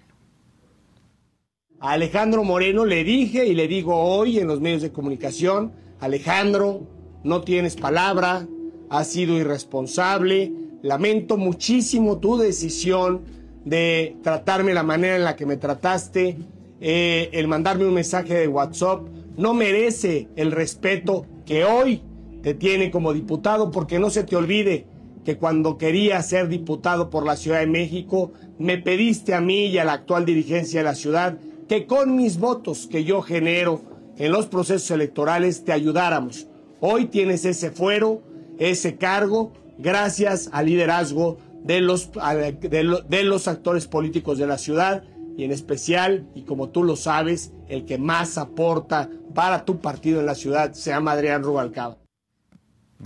A 1.80 1.92
Alejandro 1.92 2.44
Moreno 2.44 2.84
le 2.84 3.02
dije 3.02 3.46
y 3.46 3.54
le 3.54 3.66
digo 3.66 3.96
hoy 3.96 4.38
en 4.38 4.46
los 4.46 4.60
medios 4.60 4.82
de 4.82 4.92
comunicación, 4.92 5.85
Alejandro, 6.00 6.82
no 7.24 7.40
tienes 7.40 7.76
palabra, 7.76 8.46
has 8.90 9.08
sido 9.08 9.36
irresponsable, 9.36 10.52
lamento 10.82 11.36
muchísimo 11.36 12.18
tu 12.18 12.36
decisión 12.36 13.22
de 13.64 14.16
tratarme 14.22 14.74
la 14.74 14.82
manera 14.82 15.16
en 15.16 15.24
la 15.24 15.36
que 15.36 15.46
me 15.46 15.56
trataste, 15.56 16.36
eh, 16.80 17.30
el 17.32 17.48
mandarme 17.48 17.86
un 17.86 17.94
mensaje 17.94 18.34
de 18.34 18.48
WhatsApp, 18.48 19.06
no 19.36 19.54
merece 19.54 20.28
el 20.36 20.52
respeto 20.52 21.26
que 21.44 21.64
hoy 21.64 22.02
te 22.42 22.54
tiene 22.54 22.90
como 22.90 23.12
diputado, 23.12 23.70
porque 23.70 23.98
no 23.98 24.10
se 24.10 24.24
te 24.24 24.36
olvide 24.36 24.86
que 25.24 25.36
cuando 25.38 25.78
quería 25.78 26.22
ser 26.22 26.48
diputado 26.48 27.10
por 27.10 27.24
la 27.26 27.36
Ciudad 27.36 27.58
de 27.58 27.66
México, 27.66 28.32
me 28.58 28.78
pediste 28.78 29.34
a 29.34 29.40
mí 29.40 29.66
y 29.66 29.78
a 29.78 29.84
la 29.84 29.94
actual 29.94 30.24
dirigencia 30.24 30.80
de 30.80 30.84
la 30.84 30.94
ciudad 30.94 31.38
que 31.68 31.86
con 31.86 32.14
mis 32.14 32.38
votos 32.38 32.86
que 32.86 33.02
yo 33.02 33.22
genero 33.22 33.80
en 34.18 34.32
los 34.32 34.46
procesos 34.46 34.90
electorales 34.90 35.64
te 35.64 35.72
ayudáramos. 35.72 36.46
Hoy 36.80 37.06
tienes 37.06 37.44
ese 37.44 37.70
fuero, 37.70 38.22
ese 38.58 38.96
cargo, 38.96 39.52
gracias 39.78 40.48
al 40.52 40.66
liderazgo 40.66 41.38
de 41.62 41.80
los, 41.80 42.10
de, 42.12 43.24
los 43.24 43.48
actores 43.48 43.86
políticos 43.86 44.38
de 44.38 44.46
la 44.46 44.58
ciudad 44.58 45.04
y 45.36 45.44
en 45.44 45.52
especial, 45.52 46.26
y 46.34 46.42
como 46.42 46.70
tú 46.70 46.84
lo 46.84 46.96
sabes, 46.96 47.52
el 47.68 47.84
que 47.84 47.98
más 47.98 48.38
aporta 48.38 49.10
para 49.34 49.64
tu 49.64 49.80
partido 49.80 50.20
en 50.20 50.26
la 50.26 50.34
ciudad 50.34 50.72
se 50.72 50.90
llama 50.90 51.12
Adrián 51.12 51.42
Rubalcaba. 51.42 51.98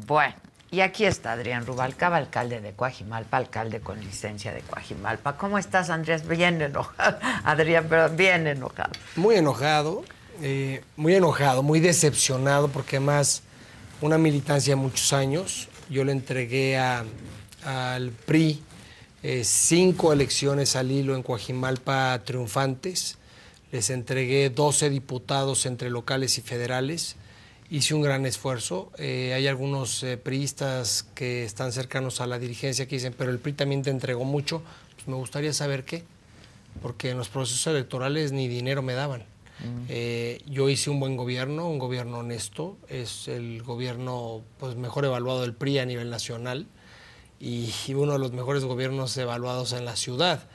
Bueno, 0.07 0.35
y 0.71 0.83
aquí 0.83 1.05
está 1.05 1.33
Adrián 1.33 1.67
Rubalcaba, 1.67 2.19
alcalde 2.19 2.61
de 2.61 2.73
Coajimalpa, 2.73 3.37
alcalde 3.39 3.81
con 3.81 3.99
licencia 3.99 4.53
de 4.53 4.61
Coajimalpa. 4.61 5.37
¿Cómo 5.37 5.59
estás, 5.59 5.91
Andrés? 5.91 6.29
Bien 6.29 6.63
enojado. 6.63 7.19
Adrián, 7.45 7.87
pero 7.89 8.09
bien 8.11 8.47
enojado. 8.47 8.93
Muy 9.17 9.35
enojado, 9.35 10.05
eh, 10.43 10.83
muy 10.97 11.15
enojado, 11.15 11.63
muy 11.63 11.81
decepcionado, 11.81 12.69
porque 12.69 12.97
además 12.97 13.43
una 14.01 14.19
militancia 14.19 14.73
de 14.73 14.81
muchos 14.81 15.13
años, 15.13 15.69
yo 15.89 16.05
le 16.05 16.13
entregué 16.13 16.79
al 16.79 18.13
PRI 18.27 18.63
eh, 19.23 19.43
cinco 19.45 20.13
elecciones 20.13 20.77
al 20.77 20.91
hilo 20.91 21.15
en 21.15 21.23
Coajimalpa 21.23 22.23
triunfantes, 22.25 23.19
les 23.71 23.91
entregué 23.91 24.51
12 24.51 24.91
diputados 24.91 25.67
entre 25.67 25.91
locales 25.91 26.39
y 26.39 26.41
federales 26.41 27.17
hice 27.71 27.95
un 27.95 28.03
gran 28.03 28.27
esfuerzo. 28.27 28.91
Eh, 28.99 29.33
hay 29.35 29.47
algunos 29.47 30.03
eh, 30.03 30.17
priistas 30.17 31.07
que 31.15 31.45
están 31.45 31.73
cercanos 31.73 32.21
a 32.21 32.27
la 32.27 32.39
dirigencia 32.39 32.87
que 32.87 32.97
dicen, 32.97 33.15
pero 33.17 33.31
el 33.31 33.39
PRI 33.39 33.53
también 33.55 33.83
te 33.83 33.91
entregó 33.91 34.25
mucho. 34.25 34.63
Pues 34.97 35.09
me 35.09 35.15
gustaría 35.15 35.53
saber 35.53 35.85
qué, 35.85 36.03
porque 36.83 37.11
en 37.11 37.19
los 37.19 37.29
procesos 37.29 37.67
electorales 37.69 38.33
ni 38.33 38.49
dinero 38.49 38.83
me 38.83 38.95
daban. 38.95 39.25
Eh, 39.89 40.41
yo 40.47 40.69
hice 40.69 40.91
un 40.91 41.01
buen 41.01 41.17
gobierno, 41.17 41.69
un 41.69 41.79
gobierno 41.79 42.19
honesto, 42.19 42.79
es 42.89 43.29
el 43.29 43.63
gobierno 43.63 44.43
pues, 44.59 44.77
mejor 44.77 45.05
evaluado 45.05 45.43
del 45.43 45.55
PRI 45.55 45.79
a 45.81 45.87
nivel 45.87 46.11
nacional 46.11 46.67
y, 47.39 47.73
y 47.87 47.95
uno 47.95 48.13
de 48.13 48.19
los 48.19 48.33
mejores 48.33 48.65
gobiernos 48.65 49.17
evaluados 49.17 49.73
en 49.73 49.85
la 49.85 49.97
ciudad. 49.97 50.49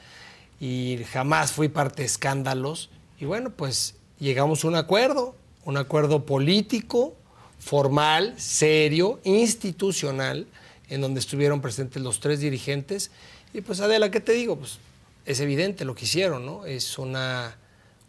Y 0.60 0.98
jamás 1.12 1.52
fui 1.52 1.68
parte 1.68 2.02
de 2.02 2.06
escándalos. 2.06 2.90
Y 3.20 3.26
bueno, 3.26 3.50
pues 3.50 3.94
llegamos 4.18 4.64
a 4.64 4.68
un 4.68 4.74
acuerdo, 4.74 5.34
un 5.64 5.76
acuerdo 5.76 6.24
político, 6.24 7.14
formal, 7.58 8.34
serio, 8.38 9.20
institucional, 9.24 10.46
en 10.88 11.00
donde 11.00 11.20
estuvieron 11.20 11.60
presentes 11.60 12.02
los 12.02 12.20
tres 12.20 12.40
dirigentes. 12.40 13.10
Y 13.52 13.60
pues 13.60 13.80
Adela, 13.80 14.10
¿qué 14.10 14.20
te 14.20 14.32
digo? 14.32 14.56
Pues 14.56 14.78
es 15.24 15.40
evidente 15.40 15.84
lo 15.84 15.94
que 15.94 16.04
hicieron, 16.04 16.46
¿no? 16.46 16.64
Es 16.64 16.98
una, 16.98 17.56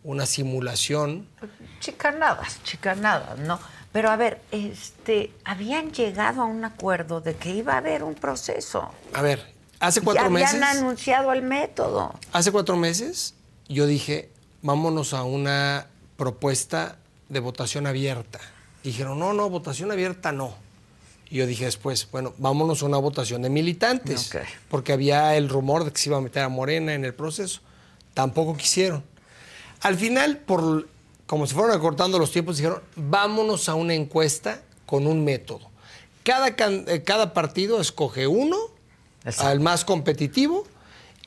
una 0.08 0.26
simulación. 0.26 1.28
Chicanadas, 1.82 2.64
chicanadas, 2.64 3.38
¿no? 3.40 3.60
Pero 3.92 4.10
a 4.10 4.16
ver, 4.16 4.42
este, 4.52 5.34
habían 5.44 5.92
llegado 5.92 6.42
a 6.44 6.46
un 6.46 6.64
acuerdo 6.64 7.20
de 7.20 7.36
que 7.36 7.50
iba 7.54 7.74
a 7.74 7.78
haber 7.78 8.04
un 8.04 8.16
proceso. 8.16 8.90
A 9.14 9.22
ver, 9.22 9.54
hace 9.80 10.00
cuatro 10.02 10.24
ya 10.24 10.30
meses. 10.30 10.54
habían 10.54 10.78
anunciado 10.78 11.34
el 11.34 11.42
método. 11.42 12.14
Hace 12.32 12.52
cuatro 12.54 12.78
meses 12.78 13.34
yo 13.68 13.86
dije, 13.86 14.30
vámonos 14.62 15.14
a 15.14 15.24
una 15.24 15.88
propuesta 16.16 16.98
de 17.28 17.42
votación 17.42 17.86
abierta. 17.86 18.40
Dijeron, 18.84 19.20
no, 19.20 19.34
no, 19.34 19.50
votación 19.50 19.92
abierta 19.92 20.32
no. 20.32 20.56
Y 21.30 21.38
yo 21.38 21.46
dije 21.48 21.66
después, 21.66 22.08
bueno, 22.12 22.34
vámonos 22.38 22.82
a 22.82 22.86
una 22.86 22.98
votación 22.98 23.42
de 23.42 23.50
militantes, 23.50 24.34
Ok. 24.34 24.42
porque 24.70 24.94
había 24.94 25.36
el 25.36 25.50
rumor 25.50 25.84
de 25.84 25.92
que 25.92 26.00
se 26.00 26.08
iba 26.08 26.18
a 26.18 26.22
meter 26.22 26.44
a 26.44 26.50
Morena 26.50 26.94
en 26.94 27.04
el 27.04 27.14
proceso. 27.14 27.60
Tampoco 28.14 28.56
quisieron. 28.56 29.04
Al 29.82 29.96
final, 29.96 30.38
por, 30.38 30.88
como 31.26 31.48
se 31.48 31.54
fueron 31.54 31.76
acortando 31.76 32.20
los 32.20 32.32
tiempos, 32.32 32.58
dijeron, 32.58 32.82
vámonos 32.96 33.70
a 33.70 33.76
una 33.76 33.94
encuesta 33.94 34.62
con 34.86 35.08
un 35.08 35.24
método. 35.24 35.70
Cada, 36.24 36.50
eh, 36.50 37.04
cada 37.06 37.34
partido 37.34 37.80
escoge 37.80 38.28
uno, 38.28 38.58
al 39.40 39.60
más 39.60 39.86
competitivo, 39.86 40.66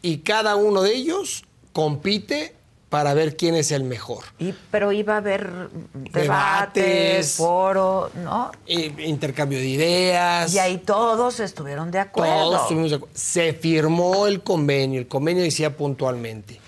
y 0.03 0.18
cada 0.18 0.57
uno 0.57 0.82
de 0.82 0.94
ellos 0.94 1.44
compite 1.72 2.55
para 2.90 3.14
ver 3.14 3.36
quién 3.36 3.55
es 3.55 3.70
el 3.70 3.84
mejor. 3.84 4.24
Y, 4.38 4.53
pero 4.70 4.90
iba 4.90 5.14
a 5.14 5.18
haber 5.18 5.70
debates, 5.94 6.12
Debates. 6.12 7.36
foro, 7.36 8.11
¿no? 8.16 8.51
Intercambio 8.66 9.59
de 9.59 9.68
ideas. 9.68 10.53
Y 10.53 10.59
ahí 10.59 10.78
todos 10.78 11.38
estuvieron 11.38 11.90
de 11.92 12.01
acuerdo. 12.01 12.32
Todos 12.32 12.62
estuvimos 12.62 12.90
de 12.90 12.96
acuerdo. 12.96 13.14
Se 13.16 13.53
firmó 13.53 14.26
el 14.26 14.42
convenio. 14.42 14.98
El 14.98 15.07
convenio 15.07 15.44
decía 15.44 15.76
puntualmente: 15.76 16.60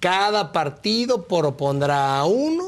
cada 0.00 0.52
partido 0.52 1.26
propondrá 1.26 2.18
a 2.18 2.24
uno. 2.24 2.64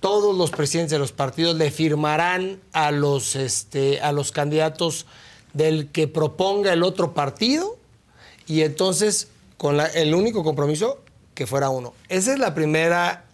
Todos 0.00 0.36
los 0.36 0.50
presidentes 0.50 0.92
de 0.92 0.98
los 1.00 1.10
partidos 1.12 1.56
le 1.56 1.70
firmarán 1.72 2.60
a 2.72 2.90
los, 2.92 3.34
este, 3.34 4.00
a 4.00 4.12
los 4.12 4.30
candidatos 4.30 5.06
del 5.54 5.90
que 5.90 6.06
proponga 6.06 6.72
el 6.72 6.82
otro 6.84 7.14
partido. 7.14 7.76
Y 8.46 8.62
entonces, 8.62 9.28
con 9.56 9.76
la- 9.76 9.86
el 9.86 10.14
único 10.14 10.44
compromiso, 10.44 11.00
que 11.34 11.46
fuera 11.46 11.68
uno. 11.70 11.94
Esa 12.08 12.32
es 12.32 12.38
la 12.38 12.54
primera 12.54 13.24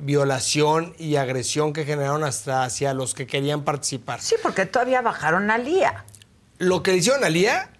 violación 0.00 0.94
y 0.98 1.16
agresión 1.16 1.72
que 1.72 1.84
generaron 1.84 2.24
hasta 2.24 2.64
hacia 2.64 2.94
los 2.94 3.14
que 3.14 3.26
querían 3.26 3.64
participar. 3.64 4.20
Sí, 4.20 4.36
porque 4.42 4.66
todavía 4.66 5.02
bajaron 5.02 5.50
a 5.50 5.58
Lía. 5.58 6.04
Lo 6.58 6.82
que 6.82 6.92
le 6.92 6.98
hicieron 6.98 7.22
a 7.24 7.28
Lía, 7.28 7.70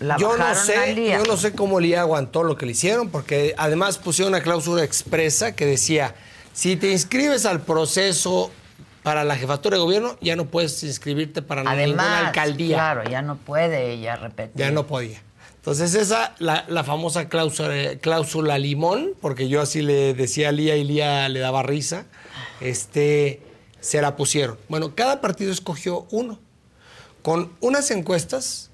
La 0.00 0.18
yo 0.18 0.36
no 0.36 0.54
sé, 0.54 0.94
yo 1.10 1.24
no 1.24 1.36
sé 1.36 1.52
cómo 1.52 1.80
Lía 1.80 2.00
aguantó 2.00 2.42
lo 2.42 2.56
que 2.56 2.66
le 2.66 2.72
hicieron, 2.72 3.08
porque 3.08 3.54
además 3.56 3.96
pusieron 3.98 4.34
una 4.34 4.42
cláusula 4.42 4.84
expresa 4.84 5.54
que 5.56 5.64
decía, 5.64 6.14
si 6.52 6.76
te 6.76 6.90
inscribes 6.92 7.46
al 7.46 7.62
proceso 7.62 8.50
para 9.02 9.24
la 9.24 9.36
jefatura 9.36 9.76
de 9.76 9.82
gobierno, 9.82 10.18
ya 10.20 10.36
no 10.36 10.46
puedes 10.46 10.82
inscribirte 10.82 11.40
para 11.40 11.62
ninguna 11.62 11.82
Además, 11.82 12.26
alcaldía. 12.26 12.76
claro, 12.76 13.08
ya 13.08 13.22
no 13.22 13.36
puede 13.36 13.92
ella 13.92 14.16
repetir. 14.16 14.52
Ya 14.56 14.70
no 14.70 14.86
podía. 14.86 15.22
Entonces 15.56 15.94
esa, 15.94 16.34
la, 16.38 16.64
la 16.68 16.84
famosa 16.84 17.28
cláusula, 17.28 17.96
cláusula 18.00 18.58
limón, 18.58 19.14
porque 19.20 19.48
yo 19.48 19.60
así 19.62 19.80
le 19.82 20.12
decía 20.14 20.50
a 20.50 20.52
Lía 20.52 20.76
y 20.76 20.84
Lía 20.84 21.28
le 21.28 21.40
daba 21.40 21.62
risa, 21.62 22.06
este, 22.60 23.40
se 23.80 24.00
la 24.02 24.16
pusieron. 24.16 24.58
Bueno, 24.68 24.94
cada 24.94 25.20
partido 25.20 25.50
escogió 25.50 26.06
uno. 26.10 26.38
Con 27.22 27.52
unas 27.60 27.90
encuestas 27.90 28.65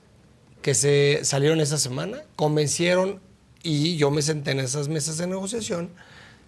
que 0.62 0.74
se 0.74 1.20
salieron 1.24 1.60
esa 1.60 1.78
semana, 1.78 2.22
convencieron, 2.36 3.20
y 3.62 3.96
yo 3.96 4.10
me 4.10 4.22
senté 4.22 4.52
en 4.52 4.60
esas 4.60 4.88
mesas 4.88 5.18
de 5.18 5.26
negociación, 5.26 5.90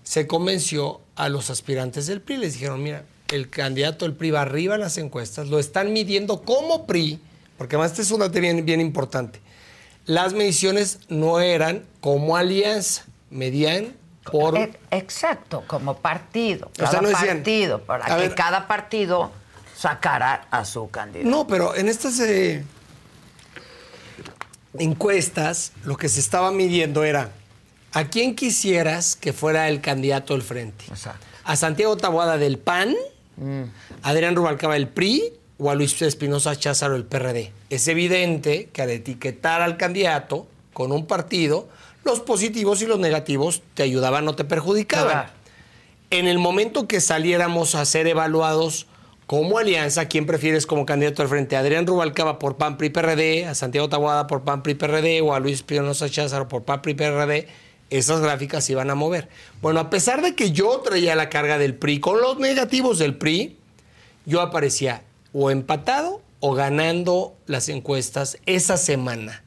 se 0.02 0.26
convenció 0.26 1.00
a 1.16 1.28
los 1.28 1.50
aspirantes 1.50 2.06
del 2.06 2.20
PRI. 2.20 2.36
Les 2.38 2.54
dijeron, 2.54 2.82
mira, 2.82 3.04
el 3.32 3.50
candidato 3.50 4.04
del 4.04 4.14
PRI 4.14 4.30
va 4.32 4.42
arriba 4.42 4.74
en 4.76 4.80
las 4.82 4.98
encuestas, 4.98 5.48
lo 5.48 5.58
están 5.58 5.92
midiendo 5.92 6.42
como 6.42 6.86
PRI, 6.86 7.20
porque 7.58 7.76
además 7.76 7.92
este 7.92 8.02
es 8.02 8.10
un 8.10 8.20
dato 8.20 8.38
bien, 8.40 8.64
bien 8.64 8.80
importante. 8.80 9.40
Las 10.06 10.32
mediciones 10.34 10.98
no 11.08 11.40
eran 11.40 11.84
como 12.00 12.36
alianza, 12.36 13.04
medían 13.30 13.94
por... 14.30 14.56
E- 14.58 14.78
Exacto, 14.90 15.64
como 15.66 15.96
partido. 15.96 16.70
sea, 16.76 16.86
Cada 16.86 17.00
no 17.00 17.08
decían, 17.08 17.38
partido, 17.38 17.80
para 17.82 18.04
que 18.06 18.14
ver- 18.14 18.34
cada 18.34 18.66
partido 18.68 19.32
sacara 19.76 20.46
a 20.50 20.64
su 20.64 20.90
candidato. 20.90 21.28
No, 21.30 21.46
pero 21.46 21.74
en 21.74 21.88
estas 21.88 22.20
eh, 22.20 22.64
encuestas 24.78 25.72
lo 25.84 25.96
que 25.96 26.08
se 26.08 26.20
estaba 26.20 26.50
midiendo 26.50 27.04
era 27.04 27.30
a 27.92 28.04
quién 28.08 28.34
quisieras 28.34 29.16
que 29.16 29.32
fuera 29.32 29.68
el 29.68 29.80
candidato 29.80 30.34
del 30.34 30.42
frente. 30.42 30.84
A 31.44 31.56
Santiago 31.56 31.96
Taboada 31.96 32.38
del 32.38 32.58
PAN, 32.58 32.94
a 34.02 34.08
Adrián 34.08 34.34
Rubalcaba 34.34 34.74
del 34.74 34.88
PRI 34.88 35.32
o 35.58 35.70
a 35.70 35.74
Luis 35.74 36.00
Espinosa 36.02 36.56
Cházaro 36.56 36.94
del 36.94 37.04
PRD. 37.04 37.52
Es 37.70 37.86
evidente 37.86 38.68
que 38.72 38.82
al 38.82 38.90
etiquetar 38.90 39.62
al 39.62 39.76
candidato 39.76 40.46
con 40.72 40.90
un 40.90 41.06
partido, 41.06 41.68
los 42.04 42.20
positivos 42.20 42.82
y 42.82 42.86
los 42.86 42.98
negativos 42.98 43.62
te 43.74 43.84
ayudaban 43.84 44.26
o 44.28 44.34
te 44.34 44.44
perjudicaban. 44.44 45.10
Claro. 45.10 45.30
En 46.10 46.26
el 46.26 46.38
momento 46.38 46.86
que 46.86 47.00
saliéramos 47.00 47.74
a 47.74 47.84
ser 47.84 48.06
evaluados 48.06 48.86
como 49.26 49.58
alianza, 49.58 50.06
¿quién 50.06 50.26
prefieres 50.26 50.66
como 50.66 50.84
candidato 50.84 51.22
al 51.22 51.28
frente? 51.28 51.56
¿A 51.56 51.60
Adrián 51.60 51.86
Rubalcaba 51.86 52.38
por 52.38 52.56
PAN 52.56 52.76
PRI 52.76 52.90
PRD, 52.90 53.46
a 53.46 53.54
Santiago 53.54 53.88
Taboada 53.88 54.26
por 54.26 54.42
PAN 54.42 54.62
PRI 54.62 54.74
PRD 54.74 55.22
o 55.22 55.34
a 55.34 55.40
Luis 55.40 55.56
Espinosa 55.56 56.10
Cházaro 56.10 56.46
por 56.46 56.64
PAN 56.64 56.82
PRI 56.82 56.94
PRD? 56.94 57.48
Esas 57.88 58.20
gráficas 58.20 58.64
se 58.64 58.72
iban 58.72 58.90
a 58.90 58.94
mover. 58.94 59.28
Bueno, 59.62 59.80
a 59.80 59.88
pesar 59.88 60.20
de 60.20 60.34
que 60.34 60.52
yo 60.52 60.80
traía 60.80 61.14
la 61.14 61.30
carga 61.30 61.58
del 61.58 61.74
PRI 61.74 62.00
con 62.00 62.20
los 62.20 62.38
negativos 62.38 62.98
del 62.98 63.16
PRI, 63.16 63.56
yo 64.26 64.40
aparecía 64.40 65.02
o 65.32 65.50
empatado 65.50 66.20
o 66.40 66.52
ganando 66.52 67.34
las 67.46 67.70
encuestas 67.70 68.38
esa 68.44 68.76
semana. 68.76 69.42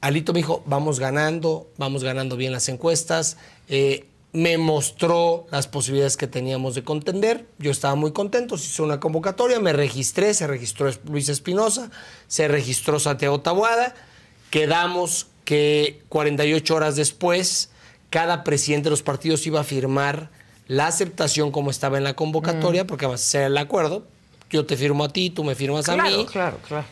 Alito 0.00 0.32
me 0.32 0.38
dijo, 0.38 0.62
vamos 0.66 1.00
ganando, 1.00 1.68
vamos 1.78 2.04
ganando 2.04 2.36
bien 2.36 2.52
las 2.52 2.68
encuestas. 2.68 3.36
Eh, 3.68 4.06
me 4.36 4.58
mostró 4.58 5.46
las 5.50 5.66
posibilidades 5.66 6.18
que 6.18 6.26
teníamos 6.26 6.74
de 6.74 6.84
contender. 6.84 7.46
Yo 7.58 7.70
estaba 7.70 7.94
muy 7.94 8.12
contento, 8.12 8.58
se 8.58 8.66
hizo 8.66 8.84
una 8.84 9.00
convocatoria, 9.00 9.60
me 9.60 9.72
registré, 9.72 10.34
se 10.34 10.46
registró 10.46 10.90
Luis 11.08 11.30
Espinosa, 11.30 11.90
se 12.28 12.46
registró 12.46 13.00
Santiago 13.00 13.40
Tabuada. 13.40 13.94
Quedamos 14.50 15.28
que 15.46 16.02
48 16.10 16.74
horas 16.74 16.96
después, 16.96 17.70
cada 18.10 18.44
presidente 18.44 18.84
de 18.84 18.90
los 18.90 19.02
partidos 19.02 19.46
iba 19.46 19.60
a 19.60 19.64
firmar 19.64 20.28
la 20.66 20.86
aceptación 20.86 21.50
como 21.50 21.70
estaba 21.70 21.96
en 21.96 22.04
la 22.04 22.12
convocatoria, 22.12 22.86
porque 22.86 23.06
además 23.06 23.22
ese 23.22 23.38
era 23.38 23.46
el 23.46 23.56
acuerdo. 23.56 24.06
Yo 24.50 24.66
te 24.66 24.76
firmo 24.76 25.04
a 25.04 25.08
ti, 25.08 25.30
tú 25.30 25.44
me 25.44 25.54
firmas 25.54 25.88
a 25.88 25.96
mí. 25.96 26.26
claro, 26.30 26.58
claro. 26.68 26.86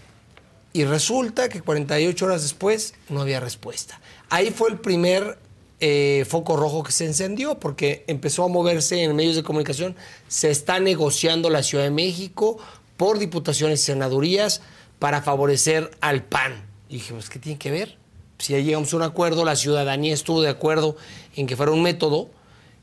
Y 0.73 0.85
resulta 0.85 1.51
que 1.51 1.61
48 1.61 2.25
horas 2.25 2.41
después 2.41 2.95
no 3.11 3.21
había 3.21 3.39
respuesta. 3.39 4.01
Ahí 4.31 4.51
fue 4.51 4.71
el 4.71 4.79
primer 4.79 5.39
eh, 5.81 6.25
foco 6.29 6.57
rojo 6.57 6.83
que 6.83 6.93
se 6.93 7.05
encendió 7.05 7.59
porque 7.59 8.05
empezó 8.07 8.45
a 8.45 8.49
moverse 8.49 9.03
en 9.03 9.15
medios 9.17 9.37
de 9.37 9.43
comunicación. 9.43 9.97
Se 10.29 10.51
está 10.51 10.81
negociando 10.81 11.51
la 11.51 11.63
Ciudad 11.63 11.85
de 11.85 11.91
México 11.91 12.59
por 12.97 13.19
diputaciones 13.19 13.81
y 13.81 13.85
senadurías 13.85 14.63
para 14.99 15.23
favorecer 15.23 15.91
al 16.01 16.25
PAN. 16.25 16.65
Y 16.89 16.95
dije, 16.95 17.13
pues, 17.13 17.29
¿qué 17.29 17.39
tiene 17.39 17.59
que 17.59 17.71
ver? 17.71 17.97
Si 18.39 18.53
ya 18.53 18.61
llegamos 18.61 18.93
a 18.93 18.97
un 18.97 19.03
acuerdo, 19.03 19.45
la 19.45 19.57
ciudadanía 19.57 20.15
estuvo 20.15 20.43
de 20.43 20.49
acuerdo 20.49 20.97
en 21.37 21.47
que 21.47 21.57
fuera 21.57 21.73
un 21.73 21.83
método 21.83 22.31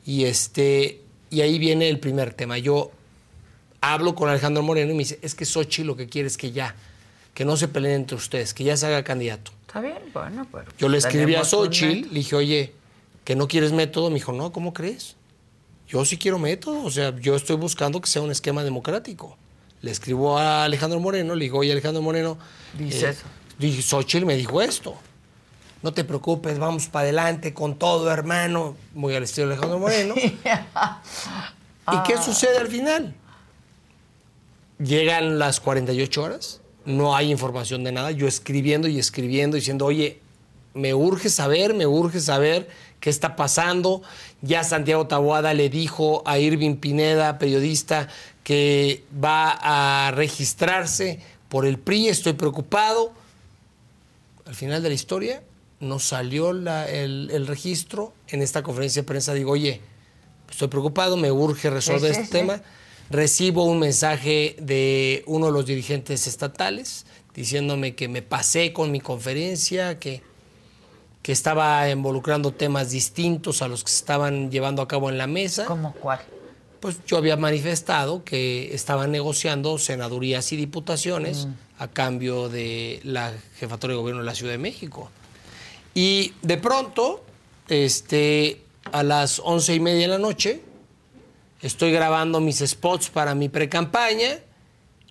y, 0.06 0.26
este, 0.26 1.02
y 1.30 1.42
ahí 1.42 1.60
viene 1.60 1.90
el 1.90 2.00
primer 2.00 2.34
tema. 2.34 2.58
Yo 2.58 2.92
hablo 3.80 4.16
con 4.16 4.30
Alejandro 4.30 4.64
Moreno 4.64 4.92
y 4.92 4.96
me 4.96 5.00
dice, 5.00 5.20
es 5.22 5.36
que 5.36 5.46
Sochi 5.46 5.84
lo 5.84 5.96
que 5.96 6.08
quiere 6.08 6.28
es 6.28 6.38
que 6.38 6.52
ya, 6.52 6.76
que 7.34 7.46
no 7.46 7.58
se 7.58 7.68
peleen 7.68 7.96
entre 7.96 8.18
ustedes, 8.18 8.54
que 8.54 8.64
ya 8.64 8.78
se 8.78 8.88
haga 8.88 9.04
candidato. 9.04 9.52
Está 9.68 9.82
bien, 9.82 10.00
bueno, 10.14 10.48
pero. 10.52 10.66
Yo 10.78 10.90
le 10.90 10.98
escribí 10.98 11.36
a 11.36 11.44
método. 11.44 11.70
le 11.70 12.08
dije, 12.12 12.36
oye, 12.36 12.74
¿que 13.24 13.36
no 13.36 13.48
quieres 13.48 13.72
método? 13.72 14.10
Me 14.10 14.16
dijo, 14.16 14.32
no, 14.32 14.52
¿cómo 14.52 14.74
crees? 14.74 15.16
Yo 15.88 16.06
sí 16.06 16.18
quiero 16.18 16.40
método, 16.40 16.84
o 16.84 16.92
sea, 16.92 17.16
yo 17.20 17.36
estoy 17.36 17.58
buscando 17.58 18.00
que 18.00 18.10
sea 18.10 18.22
un 18.22 18.32
esquema 18.32 18.64
democrático. 18.64 19.38
Le 19.82 19.92
escribo 19.92 20.38
a 20.38 20.64
Alejandro 20.64 21.00
Moreno, 21.00 21.36
le 21.36 21.46
digo, 21.46 21.60
oye 21.60 21.72
Alejandro 21.72 22.02
Moreno, 22.02 22.38
Dice 22.78 23.10
eso. 23.10 23.24
Dije, 23.58 23.82
Xochitl 23.82 24.26
me 24.26 24.36
dijo 24.36 24.62
esto. 24.62 24.96
No 25.84 25.94
te 25.94 26.04
preocupes, 26.04 26.60
vamos 26.60 26.88
para 26.88 27.04
adelante 27.04 27.54
con 27.54 27.78
todo, 27.78 28.12
hermano. 28.12 28.76
Muy 28.94 29.16
al 29.16 29.24
estilo 29.24 29.48
de 29.48 29.54
Alejandro 29.54 29.80
Moreno. 29.80 30.16
¿Y 31.92 32.04
qué 32.08 32.18
sucede 32.22 32.58
al 32.58 32.68
final? 32.68 33.16
Llegan 34.78 35.40
las 35.40 35.60
48 35.60 36.24
horas, 36.24 36.62
no 36.86 37.16
hay 37.16 37.32
información 37.32 37.84
de 37.84 37.92
nada. 37.92 38.12
Yo 38.12 38.28
escribiendo 38.28 38.88
y 38.88 39.00
escribiendo, 39.00 39.56
diciendo, 39.56 39.86
oye, 39.86 40.20
me 40.74 40.94
urge 40.94 41.30
saber, 41.30 41.74
me 41.74 41.86
urge 41.86 42.20
saber 42.20 42.70
qué 43.02 43.10
está 43.10 43.36
pasando. 43.36 44.02
Ya 44.42 44.64
Santiago 44.64 45.08
Taboada 45.08 45.54
le 45.54 45.68
dijo 45.70 46.24
a 46.26 46.40
Irving 46.40 46.76
Pineda, 46.78 47.38
periodista, 47.38 48.08
que 48.46 49.04
va 49.22 49.60
a 50.08 50.12
registrarse 50.12 51.20
por 51.50 51.66
el 51.66 51.78
PRI. 51.78 52.08
Estoy 52.08 52.34
preocupado. 52.34 53.12
Al 54.46 54.56
final 54.56 54.82
de 54.82 54.90
la 54.90 54.96
historia, 54.96 55.44
no 55.80 56.00
salió 56.00 56.54
la- 56.54 56.90
el, 56.90 57.30
el 57.34 57.48
registro. 57.48 58.14
En 58.30 58.42
esta 58.42 58.64
conferencia 58.64 59.02
de 59.02 59.08
prensa 59.08 59.34
digo, 59.34 59.52
oye, 59.52 59.82
estoy 60.50 60.68
preocupado, 60.70 61.18
me 61.18 61.32
urge 61.32 61.70
resolver 61.70 62.14
sí, 62.14 62.22
este 62.22 62.26
sí. 62.26 62.32
tema. 62.32 62.62
Recibo 63.10 63.66
un 63.66 63.80
mensaje 63.80 64.56
de 64.60 65.24
uno 65.28 65.48
de 65.48 65.52
los 65.52 65.66
dirigentes 65.66 66.28
estatales 66.28 67.06
diciéndome 67.36 67.96
que 67.96 68.08
me 68.08 68.22
pasé 68.22 68.74
con 68.74 68.92
mi 68.92 69.00
conferencia, 69.00 70.00
que, 70.00 70.22
que 71.22 71.32
estaba 71.32 71.88
involucrando 71.90 72.52
temas 72.52 72.90
distintos 72.92 73.62
a 73.62 73.68
los 73.68 73.84
que 73.84 73.92
se 73.92 73.98
estaban 73.98 74.50
llevando 74.52 74.82
a 74.82 74.88
cabo 74.88 75.10
en 75.10 75.18
la 75.18 75.28
mesa. 75.28 75.66
¿Cómo 75.66 75.94
cuál? 75.94 76.20
Pues 76.80 76.98
yo 77.06 77.18
había 77.18 77.38
manifestado 77.38 78.24
que 78.24 78.74
estaban 78.74 79.12
negociando 79.12 79.78
senadurías 79.78 80.52
y 80.52 80.56
diputaciones 80.58 81.46
Mm. 81.46 81.54
a 81.84 81.88
cambio 81.88 82.50
de 82.50 83.00
la 83.04 83.32
jefatura 83.60 83.94
de 83.94 84.00
gobierno 84.00 84.22
de 84.22 84.26
la 84.26 84.34
Ciudad 84.36 84.52
de 84.54 84.58
México. 84.58 85.10
Y 85.94 86.34
de 86.42 86.58
pronto, 86.58 87.24
este, 87.70 88.62
a 88.92 89.04
las 89.04 89.40
once 89.44 89.76
y 89.76 89.80
media 89.80 90.02
de 90.02 90.08
la 90.08 90.18
noche, 90.18 90.62
estoy 91.62 91.92
grabando 91.92 92.40
mis 92.40 92.60
spots 92.66 93.10
para 93.10 93.36
mi 93.36 93.48
precampaña 93.50 94.40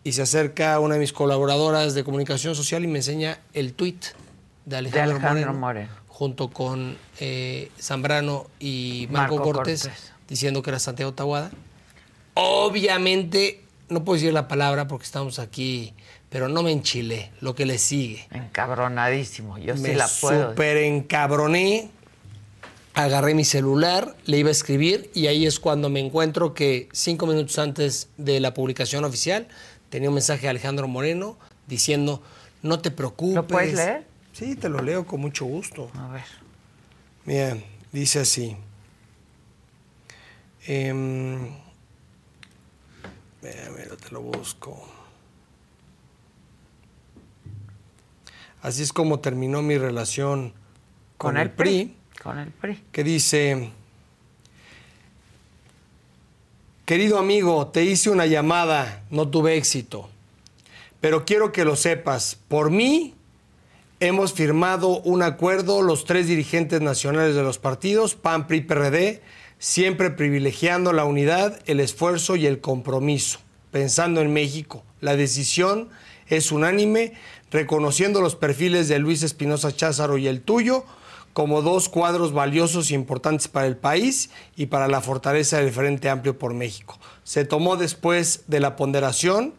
y 0.03 0.13
se 0.13 0.23
acerca 0.23 0.81
una 0.81 0.95
de 0.95 1.01
mis 1.01 1.13
colaboradoras 1.13 1.95
de 1.95 2.03
comunicación 2.03 2.55
social 2.57 2.83
y 2.83 2.87
me 2.89 2.99
enseña 2.99 3.39
el 3.53 3.75
tweet 3.75 3.99
de 4.65 4.77
Alejandro, 4.77 5.17
Alejandro 5.17 5.53
Moreno, 5.55 5.61
Moreno. 5.61 6.00
Junto 6.21 6.51
con 6.51 6.99
eh, 7.19 7.71
Zambrano 7.81 8.47
y 8.59 9.09
Marco, 9.11 9.37
Marco 9.37 9.53
Cortés, 9.53 9.85
Cortés. 9.85 10.13
diciendo 10.29 10.61
que 10.63 10.69
era 10.69 10.79
Santiago 10.79 11.15
Tahuada. 11.15 11.51
Obviamente, 12.35 13.63
no 13.89 14.05
puedo 14.05 14.17
decir 14.17 14.35
la 14.35 14.47
palabra 14.47 14.87
porque 14.87 15.07
estamos 15.07 15.39
aquí, 15.39 15.95
pero 16.29 16.51
no 16.51 16.63
me 16.63 16.73
enchilé, 16.73 17.31
lo 17.41 17.55
que 17.55 17.65
le 17.65 17.79
sigue. 17.79 18.29
Encabronadísimo. 18.33 19.57
Yo 19.57 19.75
sí 19.79 19.95
la 19.95 20.07
puedo. 20.21 20.51
super 20.51 20.77
encabroné, 20.77 21.89
agarré 22.93 23.33
mi 23.33 23.47
celular, 23.47 24.15
le 24.27 24.37
iba 24.37 24.51
a 24.51 24.53
escribir 24.53 25.11
y 25.15 25.29
ahí 25.29 25.47
es 25.47 25.59
cuando 25.59 25.89
me 25.89 26.01
encuentro 26.01 26.53
que 26.53 26.91
cinco 26.93 27.27
minutos 27.27 27.59
antes 27.59 28.11
de 28.19 28.41
la 28.41 28.53
publicación 28.53 29.05
oficial 29.07 29.49
tenía 29.89 30.11
un 30.11 30.17
mensaje 30.17 30.43
de 30.43 30.49
Alejandro 30.51 30.87
Moreno 30.87 31.39
diciendo, 31.67 32.23
no 32.61 32.81
te 32.81 32.91
preocupes. 32.91 33.37
¿Lo 33.37 33.47
puedes 33.47 33.73
leer? 33.73 34.10
Sí, 34.33 34.57
te 34.57 34.69
lo 34.69 34.81
leo 34.83 35.07
con 35.07 35.21
mucho 35.21 35.45
gusto. 35.45 35.91
A 35.95 36.09
ver. 36.09 36.25
Mira, 37.25 37.57
dice 37.93 38.21
así. 38.21 38.57
Em, 40.67 41.49
espérame, 43.43 43.97
te 43.97 44.11
lo 44.11 44.23
busco. 44.23 44.87
Así 48.63 48.83
es 48.83 48.93
como 48.93 49.21
terminó 49.21 49.63
mi 49.63 49.79
relación 49.79 50.53
con, 51.17 51.37
el, 51.37 51.51
PRI, 51.51 51.97
Con 52.23 52.39
el 52.39 52.51
PRI. 52.51 52.83
que 52.93 53.03
dice, 53.05 53.71
querido 56.85 57.19
amigo, 57.19 57.69
te 57.69 57.85
hice 57.85 58.11
una 58.11 58.27
llamada, 58.27 59.03
no 59.11 59.29
tuve 59.29 59.57
éxito, 59.57 60.11
pero 61.01 61.25
quiero 61.25 61.53
que 61.53 61.65
lo 61.65 61.75
sepas, 61.75 62.39
por 62.49 62.71
mí 62.71 63.15
hemos 64.01 64.33
firmado 64.33 65.01
un 65.03 65.23
acuerdo 65.23 65.83
los 65.83 66.07
tres 66.07 66.27
dirigentes 66.27 66.81
nacionales 66.81 67.35
de 67.35 67.43
los 67.43 67.59
partidos, 67.59 68.15
PAN, 68.15 68.47
PRI, 68.47 68.63
PRD, 68.63 69.23
siempre 69.59 70.11
privilegiando 70.11 70.95
la 70.95 71.05
unidad, 71.05 71.61
el 71.67 71.81
esfuerzo 71.81 72.35
y 72.37 72.47
el 72.47 72.63
compromiso, 72.63 73.41
pensando 73.71 74.23
en 74.23 74.33
México. 74.33 74.83
La 75.01 75.17
decisión 75.17 75.91
es 76.29 76.51
unánime, 76.51 77.13
reconociendo 77.51 78.23
los 78.23 78.37
perfiles 78.37 78.89
de 78.89 78.99
Luis 78.99 79.23
Espinosa 79.23 79.77
Cházaro 79.77 80.17
y 80.17 80.29
el 80.29 80.41
tuyo 80.41 80.87
como 81.35 81.61
dos 81.61 81.89
cuadros 81.91 82.33
valiosos 82.33 82.91
e 82.91 82.95
importantes 82.95 83.49
para 83.49 83.67
el 83.67 83.77
país 83.77 84.31
y 84.57 84.67
para 84.67 84.89
la 84.89 85.03
fortaleza 85.03 85.59
del 85.59 85.73
Frente 85.73 86.09
Amplio 86.09 86.39
por 86.39 86.55
México. 86.55 86.99
Se 87.23 87.45
tomó 87.45 87.77
después 87.77 88.45
de 88.47 88.61
la 88.61 88.77
ponderación 88.77 89.55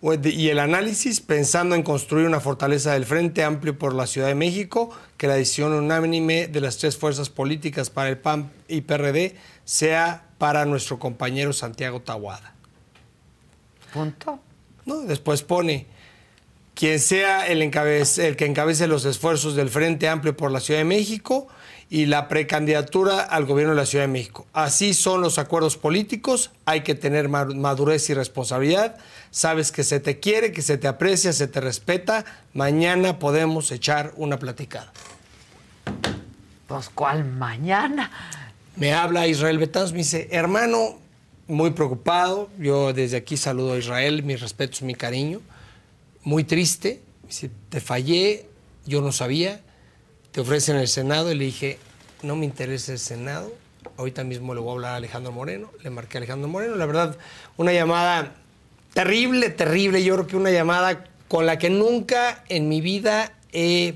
y 0.00 0.48
el 0.48 0.60
análisis 0.60 1.20
pensando 1.20 1.74
en 1.74 1.82
construir 1.82 2.26
una 2.26 2.38
fortaleza 2.40 2.92
del 2.92 3.04
Frente 3.04 3.42
Amplio 3.42 3.76
por 3.78 3.94
la 3.94 4.06
Ciudad 4.06 4.28
de 4.28 4.36
México, 4.36 4.90
que 5.16 5.26
la 5.26 5.34
decisión 5.34 5.72
unánime 5.72 6.46
de 6.46 6.60
las 6.60 6.78
tres 6.78 6.96
fuerzas 6.96 7.30
políticas 7.30 7.90
para 7.90 8.08
el 8.08 8.18
PAN 8.18 8.50
y 8.68 8.82
PRD 8.82 9.34
sea 9.64 10.24
para 10.38 10.64
nuestro 10.66 11.00
compañero 11.00 11.52
Santiago 11.52 12.00
Tahuada. 12.00 12.54
Punto. 13.92 14.38
¿no? 14.86 15.00
Después 15.00 15.42
pone, 15.42 15.86
quien 16.74 17.00
sea 17.00 17.48
el, 17.48 17.60
encabez- 17.62 18.22
el 18.22 18.36
que 18.36 18.46
encabece 18.46 18.86
los 18.86 19.04
esfuerzos 19.04 19.56
del 19.56 19.68
Frente 19.68 20.08
Amplio 20.08 20.36
por 20.36 20.52
la 20.52 20.60
Ciudad 20.60 20.78
de 20.80 20.84
México 20.84 21.48
y 21.90 22.04
la 22.06 22.28
precandidatura 22.28 23.22
al 23.22 23.46
gobierno 23.46 23.72
de 23.74 23.80
la 23.80 23.86
Ciudad 23.86 24.04
de 24.04 24.12
México. 24.12 24.46
Así 24.52 24.92
son 24.92 25.22
los 25.22 25.38
acuerdos 25.38 25.76
políticos, 25.78 26.50
hay 26.66 26.82
que 26.82 26.94
tener 26.94 27.28
ma- 27.30 27.46
madurez 27.46 28.10
y 28.10 28.14
responsabilidad, 28.14 28.96
sabes 29.30 29.72
que 29.72 29.84
se 29.84 29.98
te 29.98 30.20
quiere, 30.20 30.52
que 30.52 30.60
se 30.62 30.76
te 30.76 30.86
aprecia, 30.86 31.32
se 31.32 31.48
te 31.48 31.60
respeta, 31.60 32.24
mañana 32.52 33.18
podemos 33.18 33.70
echar 33.72 34.12
una 34.16 34.38
platicada. 34.38 34.92
Pues, 36.66 36.90
¿cuál 36.90 37.24
mañana? 37.24 38.10
Me 38.76 38.92
habla 38.92 39.26
Israel 39.26 39.56
Betanz, 39.58 39.92
me 39.92 39.98
dice, 39.98 40.28
hermano, 40.30 40.98
muy 41.46 41.70
preocupado, 41.70 42.50
yo 42.58 42.92
desde 42.92 43.16
aquí 43.16 43.38
saludo 43.38 43.72
a 43.72 43.78
Israel, 43.78 44.22
mis 44.22 44.42
respetos, 44.42 44.82
mi 44.82 44.94
cariño, 44.94 45.40
muy 46.22 46.44
triste, 46.44 47.00
me 47.22 47.28
dice, 47.28 47.50
te 47.70 47.80
fallé, 47.80 48.46
yo 48.84 49.00
no 49.00 49.10
sabía, 49.10 49.62
te 50.32 50.40
ofrecen 50.40 50.76
el 50.76 50.88
Senado 50.88 51.30
y 51.32 51.34
le 51.34 51.44
dije, 51.44 51.78
no 52.22 52.36
me 52.36 52.44
interesa 52.46 52.92
el 52.92 52.98
Senado, 52.98 53.52
ahorita 53.96 54.24
mismo 54.24 54.54
le 54.54 54.60
voy 54.60 54.70
a 54.70 54.72
hablar 54.74 54.92
a 54.92 54.96
Alejandro 54.96 55.32
Moreno, 55.32 55.70
le 55.82 55.90
marqué 55.90 56.16
a 56.16 56.20
Alejandro 56.20 56.48
Moreno, 56.48 56.76
la 56.76 56.86
verdad, 56.86 57.16
una 57.56 57.72
llamada 57.72 58.34
terrible, 58.94 59.50
terrible, 59.50 60.02
yo 60.04 60.14
creo 60.14 60.26
que 60.26 60.36
una 60.36 60.50
llamada 60.50 61.04
con 61.28 61.46
la 61.46 61.58
que 61.58 61.70
nunca 61.70 62.44
en 62.48 62.68
mi 62.68 62.80
vida 62.80 63.32
he, 63.52 63.94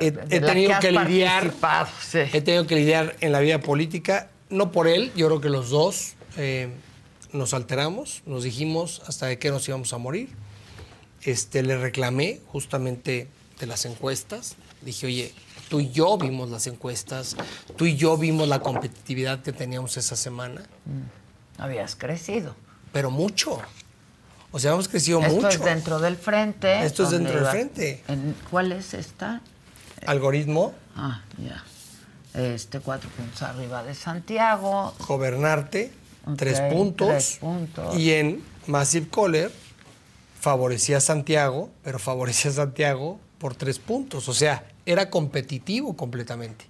he- 0.00 0.06
he 0.30 0.40
tenido 0.40 0.72
que 0.80 0.92
lidiar 0.92 1.52
sí. 2.00 2.18
he 2.32 2.40
tenido 2.40 2.66
que 2.66 2.76
lidiar 2.76 3.16
en 3.20 3.32
la 3.32 3.40
vida 3.40 3.60
política, 3.60 4.28
no 4.50 4.70
por 4.72 4.86
él, 4.88 5.10
yo 5.16 5.26
creo 5.28 5.40
que 5.40 5.48
los 5.48 5.70
dos 5.70 6.14
eh, 6.36 6.68
nos 7.32 7.54
alteramos, 7.54 8.22
nos 8.26 8.44
dijimos 8.44 9.02
hasta 9.06 9.26
de 9.26 9.38
qué 9.38 9.50
nos 9.50 9.66
íbamos 9.68 9.92
a 9.92 9.98
morir. 9.98 10.28
Este, 11.22 11.62
le 11.62 11.78
reclamé 11.78 12.40
justamente 12.48 13.28
de 13.60 13.66
las 13.66 13.84
encuestas, 13.84 14.56
dije, 14.84 15.06
oye, 15.06 15.34
tú 15.68 15.80
y 15.80 15.90
yo 15.90 16.16
vimos 16.18 16.50
las 16.50 16.66
encuestas, 16.66 17.36
tú 17.76 17.86
y 17.86 17.96
yo 17.96 18.16
vimos 18.16 18.48
la 18.48 18.60
competitividad 18.60 19.40
que 19.42 19.52
teníamos 19.52 19.96
esa 19.96 20.16
semana, 20.16 20.62
Habías 21.58 21.96
crecido. 21.96 22.54
pero 22.92 23.10
mucho. 23.10 23.60
O 24.50 24.58
sea, 24.58 24.72
hemos 24.72 24.88
crecido 24.88 25.20
Esto 25.20 25.34
mucho. 25.34 25.48
es 25.48 25.64
dentro 25.64 25.98
del 25.98 26.16
frente. 26.16 26.84
Esto 26.84 27.04
es 27.04 27.10
dentro 27.10 27.34
del 27.36 27.46
frente. 27.46 28.02
en- 28.08 28.34
¿Cuál 28.50 28.72
es 28.72 28.92
esta? 28.94 29.40
Algoritmo, 30.06 30.74
Ah, 30.94 31.22
ya. 31.38 31.64
Este, 32.38 32.80
cuatro 32.80 33.08
puntos 33.10 33.40
arriba 33.42 33.82
de 33.82 33.94
Santiago. 33.94 34.94
gobernarte, 35.06 35.90
tres, 36.36 36.60
puntos, 36.72 37.08
tres 37.08 37.38
puntos. 37.40 37.96
Y 37.98 38.12
en 38.12 38.42
Massive 38.66 39.06
Caller 39.08 39.50
favorecía 40.40 40.98
a 40.98 41.00
Santiago, 41.00 41.70
pero 41.82 41.98
favorecía 41.98 42.50
a 42.50 42.54
Santiago 42.54 43.18
por 43.38 43.54
tres 43.54 43.78
puntos. 43.78 44.28
O 44.28 44.34
sea, 44.34 44.64
era 44.86 45.10
competitivo 45.10 45.96
completamente. 45.96 46.66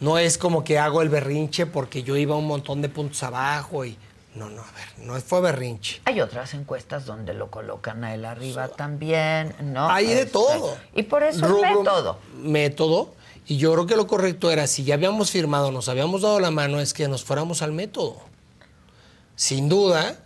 No 0.00 0.18
es 0.18 0.38
como 0.38 0.64
que 0.64 0.78
hago 0.78 1.02
el 1.02 1.08
berrinche 1.08 1.66
porque 1.66 2.02
yo 2.02 2.16
iba 2.16 2.36
un 2.36 2.46
montón 2.46 2.82
de 2.82 2.88
puntos 2.88 3.22
abajo 3.22 3.84
y. 3.84 3.96
No, 4.34 4.50
no, 4.50 4.62
a 4.62 4.72
ver, 4.72 5.06
no 5.06 5.14
fue 5.20 5.40
berrinche. 5.40 6.00
Hay 6.06 6.20
otras 6.20 6.54
encuestas 6.54 7.06
donde 7.06 7.34
lo 7.34 7.52
colocan 7.52 8.02
a 8.02 8.14
él 8.14 8.24
arriba 8.24 8.66
también, 8.66 9.54
¿no? 9.62 9.88
Hay 9.88 10.06
de 10.08 10.20
Este, 10.20 10.30
todo. 10.32 10.76
Y 10.96 11.04
por 11.04 11.22
eso 11.22 11.46
Rubro- 11.46 11.78
método. 11.78 12.18
Método. 12.42 13.14
Y 13.46 13.58
yo 13.58 13.72
creo 13.74 13.86
que 13.86 13.94
lo 13.94 14.08
correcto 14.08 14.50
era, 14.50 14.66
si 14.66 14.82
ya 14.82 14.94
habíamos 14.94 15.30
firmado, 15.30 15.70
nos 15.70 15.88
habíamos 15.88 16.22
dado 16.22 16.40
la 16.40 16.50
mano, 16.50 16.80
es 16.80 16.92
que 16.94 17.06
nos 17.06 17.22
fuéramos 17.22 17.62
al 17.62 17.72
método. 17.72 18.16
Sin 19.36 19.68
duda, 19.68 20.18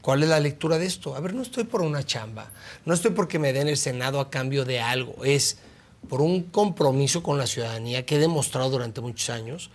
¿Cuál 0.00 0.24
es 0.24 0.28
la 0.30 0.40
lectura 0.40 0.78
de 0.78 0.86
esto? 0.86 1.14
A 1.14 1.20
ver, 1.20 1.32
no 1.32 1.42
estoy 1.42 1.62
por 1.62 1.80
una 1.80 2.02
chamba, 2.04 2.50
no 2.84 2.92
estoy 2.92 3.12
porque 3.12 3.38
me 3.38 3.52
den 3.52 3.68
el 3.68 3.76
Senado 3.76 4.18
a 4.18 4.30
cambio 4.30 4.64
de 4.64 4.80
algo, 4.80 5.14
es 5.24 5.58
por 6.08 6.20
un 6.20 6.42
compromiso 6.42 7.22
con 7.22 7.38
la 7.38 7.46
ciudadanía 7.46 8.04
que 8.04 8.16
he 8.16 8.18
demostrado 8.18 8.70
durante 8.70 9.00
muchos 9.00 9.30
años 9.30 9.70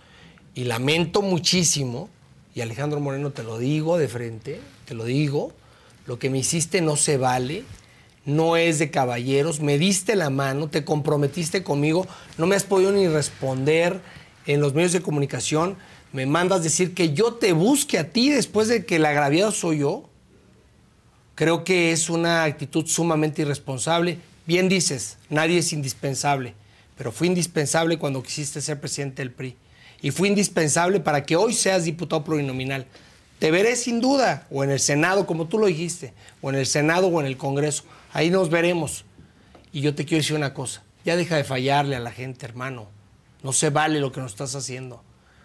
y 0.54 0.64
lamento 0.64 1.22
muchísimo, 1.22 2.08
y 2.54 2.60
Alejandro 2.60 3.00
Moreno 3.00 3.30
te 3.30 3.42
lo 3.42 3.58
digo 3.58 3.98
de 3.98 4.08
frente, 4.08 4.60
te 4.84 4.94
lo 4.94 5.04
digo, 5.04 5.52
lo 6.06 6.18
que 6.18 6.30
me 6.30 6.38
hiciste 6.38 6.80
no 6.80 6.96
se 6.96 7.16
vale, 7.16 7.64
no 8.24 8.56
es 8.56 8.78
de 8.78 8.90
caballeros, 8.90 9.60
me 9.60 9.78
diste 9.78 10.16
la 10.16 10.30
mano, 10.30 10.68
te 10.68 10.84
comprometiste 10.84 11.62
conmigo, 11.62 12.06
no 12.36 12.46
me 12.46 12.56
has 12.56 12.64
podido 12.64 12.92
ni 12.92 13.06
responder 13.08 14.00
en 14.46 14.60
los 14.60 14.74
medios 14.74 14.92
de 14.92 15.00
comunicación, 15.00 15.76
me 16.12 16.26
mandas 16.26 16.62
decir 16.62 16.94
que 16.94 17.12
yo 17.12 17.34
te 17.34 17.52
busque 17.52 17.98
a 17.98 18.10
ti 18.10 18.30
después 18.30 18.68
de 18.68 18.84
que 18.84 18.96
el 18.96 19.06
agraviado 19.06 19.52
soy 19.52 19.78
yo. 19.78 20.08
Creo 21.34 21.64
que 21.64 21.92
es 21.92 22.08
una 22.08 22.44
actitud 22.44 22.86
sumamente 22.86 23.42
irresponsable. 23.42 24.18
Bien 24.48 24.70
dices, 24.70 25.18
nadie 25.28 25.58
es 25.58 25.74
indispensable, 25.74 26.54
pero 26.96 27.12
fui 27.12 27.28
indispensable 27.28 27.98
cuando 27.98 28.22
quisiste 28.22 28.62
ser 28.62 28.80
presidente 28.80 29.20
del 29.20 29.30
PRI. 29.30 29.54
Y 30.00 30.10
fui 30.10 30.30
indispensable 30.30 31.00
para 31.00 31.26
que 31.26 31.36
hoy 31.36 31.52
seas 31.52 31.84
diputado 31.84 32.24
plurinominal. 32.24 32.86
Te 33.40 33.50
veré 33.50 33.76
sin 33.76 34.00
duda, 34.00 34.46
o 34.50 34.64
en 34.64 34.70
el 34.70 34.80
Senado, 34.80 35.26
como 35.26 35.48
tú 35.48 35.58
lo 35.58 35.66
dijiste, 35.66 36.14
o 36.40 36.48
en 36.48 36.56
el 36.56 36.64
Senado 36.64 37.08
o 37.08 37.20
en 37.20 37.26
el 37.26 37.36
Congreso. 37.36 37.84
Ahí 38.14 38.30
nos 38.30 38.48
veremos. 38.48 39.04
Y 39.70 39.82
yo 39.82 39.94
te 39.94 40.06
quiero 40.06 40.22
decir 40.22 40.34
una 40.34 40.54
cosa, 40.54 40.82
ya 41.04 41.14
deja 41.14 41.36
de 41.36 41.44
fallarle 41.44 41.94
a 41.94 42.00
la 42.00 42.10
gente, 42.10 42.46
hermano. 42.46 42.88
No 43.42 43.52
se 43.52 43.68
vale 43.68 44.00
lo 44.00 44.12
que 44.12 44.22
nos 44.22 44.32
estás 44.32 44.54
haciendo. 44.54 45.04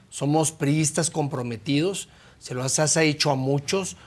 Somos 0.10 0.54
priistas 0.54 1.10
comprometidos, 1.10 2.08
se 2.40 2.54
lo 2.54 2.64
has 2.64 2.96
hecho 2.96 3.32
a 3.32 3.36
muchos, 3.36 3.98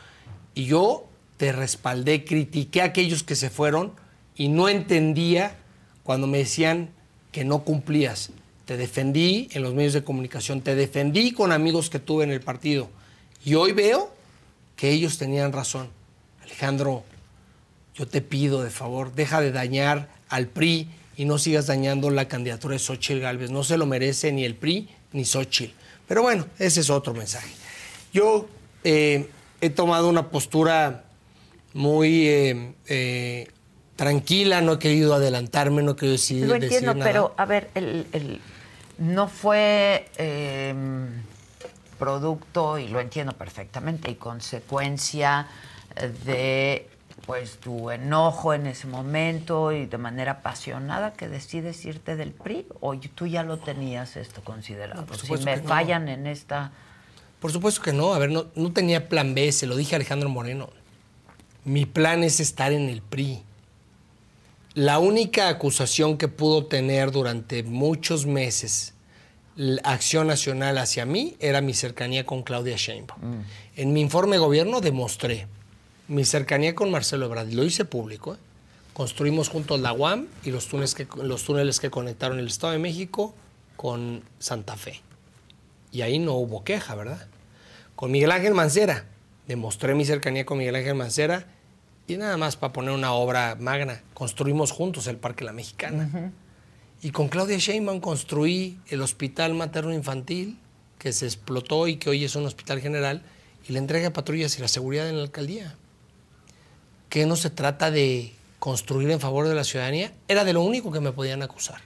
y 0.54 0.64
yo 0.64 1.06
te 1.36 1.52
respaldé, 1.52 2.24
critiqué 2.24 2.80
a 2.80 2.86
aquellos 2.86 3.22
que 3.24 3.36
se 3.36 3.50
fueron 3.50 4.05
y 4.36 4.48
no 4.48 4.68
entendía 4.68 5.56
cuando 6.02 6.26
me 6.26 6.38
decían 6.38 6.90
que 7.32 7.44
no 7.44 7.64
cumplías. 7.64 8.30
Te 8.64 8.76
defendí 8.76 9.48
en 9.52 9.62
los 9.62 9.74
medios 9.74 9.92
de 9.92 10.04
comunicación, 10.04 10.60
te 10.60 10.74
defendí 10.74 11.32
con 11.32 11.52
amigos 11.52 11.90
que 11.90 11.98
tuve 11.98 12.24
en 12.24 12.30
el 12.30 12.40
partido. 12.40 12.88
Y 13.44 13.54
hoy 13.54 13.72
veo 13.72 14.12
que 14.76 14.90
ellos 14.90 15.18
tenían 15.18 15.52
razón. 15.52 15.88
Alejandro, 16.42 17.04
yo 17.94 18.06
te 18.06 18.20
pido 18.20 18.62
de 18.62 18.70
favor, 18.70 19.14
deja 19.14 19.40
de 19.40 19.52
dañar 19.52 20.08
al 20.28 20.48
PRI 20.48 20.88
y 21.16 21.24
no 21.24 21.38
sigas 21.38 21.66
dañando 21.66 22.10
la 22.10 22.28
candidatura 22.28 22.74
de 22.74 22.78
Xochitl 22.78 23.20
Galvez. 23.20 23.50
No 23.50 23.64
se 23.64 23.78
lo 23.78 23.86
merece 23.86 24.32
ni 24.32 24.44
el 24.44 24.54
PRI 24.54 24.88
ni 25.12 25.24
Xochitl. 25.24 25.72
Pero 26.06 26.22
bueno, 26.22 26.46
ese 26.58 26.80
es 26.80 26.90
otro 26.90 27.14
mensaje. 27.14 27.50
Yo 28.12 28.48
eh, 28.84 29.28
he 29.60 29.70
tomado 29.70 30.08
una 30.08 30.30
postura 30.30 31.04
muy 31.72 32.28
eh, 32.28 32.72
eh, 32.86 33.48
tranquila, 33.96 34.60
no 34.60 34.74
he 34.74 34.78
querido 34.78 35.14
adelantarme, 35.14 35.82
no 35.82 35.92
he 35.92 35.96
querido 35.96 36.12
decir, 36.12 36.46
Lo 36.46 36.54
entiendo, 36.54 36.74
decir 36.74 36.96
nada. 36.96 37.04
pero 37.04 37.34
a 37.36 37.44
ver, 37.46 37.70
el, 37.74 38.06
el- 38.12 38.40
no 38.98 39.28
fue 39.28 40.08
eh, 40.16 40.74
producto, 41.98 42.78
y 42.78 42.88
lo 42.88 43.00
entiendo 43.00 43.32
perfectamente, 43.32 44.10
y 44.10 44.14
consecuencia 44.16 45.46
de 46.24 46.88
pues 47.24 47.56
tu 47.56 47.90
enojo 47.90 48.52
en 48.54 48.66
ese 48.66 48.86
momento 48.86 49.72
y 49.72 49.86
de 49.86 49.98
manera 49.98 50.32
apasionada 50.32 51.14
que 51.14 51.28
decides 51.28 51.84
irte 51.84 52.14
del 52.14 52.30
PRI 52.32 52.66
o 52.80 52.96
tú 52.98 53.26
ya 53.26 53.42
lo 53.42 53.56
tenías 53.58 54.16
esto 54.16 54.44
considerado. 54.44 55.04
por 55.06 55.16
si 55.18 55.32
me 55.44 55.56
no. 55.56 55.62
fallan 55.64 56.08
en 56.08 56.26
esta 56.28 56.70
Por 57.40 57.50
supuesto 57.50 57.82
que 57.82 57.92
no. 57.92 58.14
A 58.14 58.18
ver, 58.18 58.30
no, 58.30 58.46
no 58.54 58.72
tenía 58.72 59.08
plan 59.08 59.34
B, 59.34 59.50
se 59.50 59.66
lo 59.66 59.74
dije 59.76 59.94
a 59.94 59.96
Alejandro 59.96 60.28
Moreno. 60.28 60.68
Mi 61.64 61.84
plan 61.84 62.22
es 62.22 62.38
estar 62.38 62.72
en 62.72 62.88
el 62.88 63.00
PRI. 63.02 63.42
La 64.76 64.98
única 64.98 65.48
acusación 65.48 66.18
que 66.18 66.28
pudo 66.28 66.66
tener 66.66 67.10
durante 67.10 67.62
muchos 67.62 68.26
meses 68.26 68.92
la 69.56 69.80
Acción 69.84 70.26
Nacional 70.26 70.76
hacia 70.76 71.06
mí 71.06 71.34
era 71.40 71.62
mi 71.62 71.72
cercanía 71.72 72.26
con 72.26 72.42
Claudia 72.42 72.76
Sheinbaum. 72.76 73.42
En 73.74 73.94
mi 73.94 74.02
informe 74.02 74.36
de 74.36 74.40
gobierno 74.40 74.82
demostré 74.82 75.46
mi 76.08 76.26
cercanía 76.26 76.74
con 76.74 76.90
Marcelo 76.90 77.24
Ebrard. 77.24 77.54
Lo 77.54 77.64
hice 77.64 77.86
público. 77.86 78.34
¿eh? 78.34 78.38
Construimos 78.92 79.48
juntos 79.48 79.80
la 79.80 79.94
UAM 79.94 80.26
y 80.44 80.50
los 80.50 80.66
túneles, 80.66 80.94
que, 80.94 81.08
los 81.22 81.44
túneles 81.44 81.80
que 81.80 81.88
conectaron 81.88 82.38
el 82.38 82.48
Estado 82.48 82.74
de 82.74 82.78
México 82.78 83.34
con 83.76 84.24
Santa 84.38 84.76
Fe. 84.76 85.00
Y 85.90 86.02
ahí 86.02 86.18
no 86.18 86.34
hubo 86.34 86.64
queja, 86.64 86.94
¿verdad? 86.94 87.26
Con 87.94 88.10
Miguel 88.10 88.30
Ángel 88.30 88.52
Mancera, 88.52 89.06
demostré 89.48 89.94
mi 89.94 90.04
cercanía 90.04 90.44
con 90.44 90.58
Miguel 90.58 90.76
Ángel 90.76 90.96
Mancera 90.96 91.46
y 92.08 92.16
nada 92.16 92.36
más 92.36 92.56
para 92.56 92.72
poner 92.72 92.92
una 92.92 93.12
obra 93.12 93.56
magna, 93.58 94.02
construimos 94.14 94.70
juntos 94.70 95.06
el 95.06 95.16
Parque 95.16 95.44
La 95.44 95.52
Mexicana. 95.52 96.32
Y 97.02 97.10
con 97.10 97.28
Claudia 97.28 97.58
Sheinbaum 97.58 98.00
construí 98.00 98.78
el 98.88 99.02
Hospital 99.02 99.54
Materno 99.54 99.92
Infantil, 99.92 100.58
que 100.98 101.12
se 101.12 101.26
explotó 101.26 101.88
y 101.88 101.96
que 101.96 102.10
hoy 102.10 102.24
es 102.24 102.36
un 102.36 102.46
hospital 102.46 102.80
general, 102.80 103.22
y 103.68 103.72
la 103.72 103.80
entrega 103.80 104.04
de 104.04 104.10
patrullas 104.12 104.56
y 104.58 104.62
la 104.62 104.68
seguridad 104.68 105.08
en 105.08 105.16
la 105.16 105.24
alcaldía. 105.24 105.74
Que 107.08 107.26
no 107.26 107.36
se 107.36 107.50
trata 107.50 107.90
de 107.90 108.32
construir 108.58 109.10
en 109.10 109.20
favor 109.20 109.48
de 109.48 109.54
la 109.54 109.64
ciudadanía, 109.64 110.12
era 110.28 110.44
de 110.44 110.52
lo 110.52 110.62
único 110.62 110.92
que 110.92 111.00
me 111.00 111.12
podían 111.12 111.42
acusar. 111.42 111.80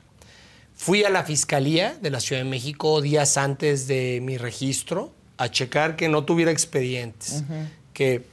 Fui 0.74 1.05
a 1.05 1.10
la 1.10 1.24
Fiscalía 1.24 1.98
de 2.01 2.10
la 2.10 2.20
Ciudad 2.20 2.42
de 2.42 2.48
México 2.48 3.01
días 3.01 3.36
antes 3.36 3.86
de 3.86 4.20
mi 4.22 4.38
registro 4.38 5.12
a 5.36 5.51
checar 5.51 5.97
que 5.97 6.09
no 6.09 6.24
tuviera 6.24 6.51
expedientes, 6.51 7.44
que 7.92 8.24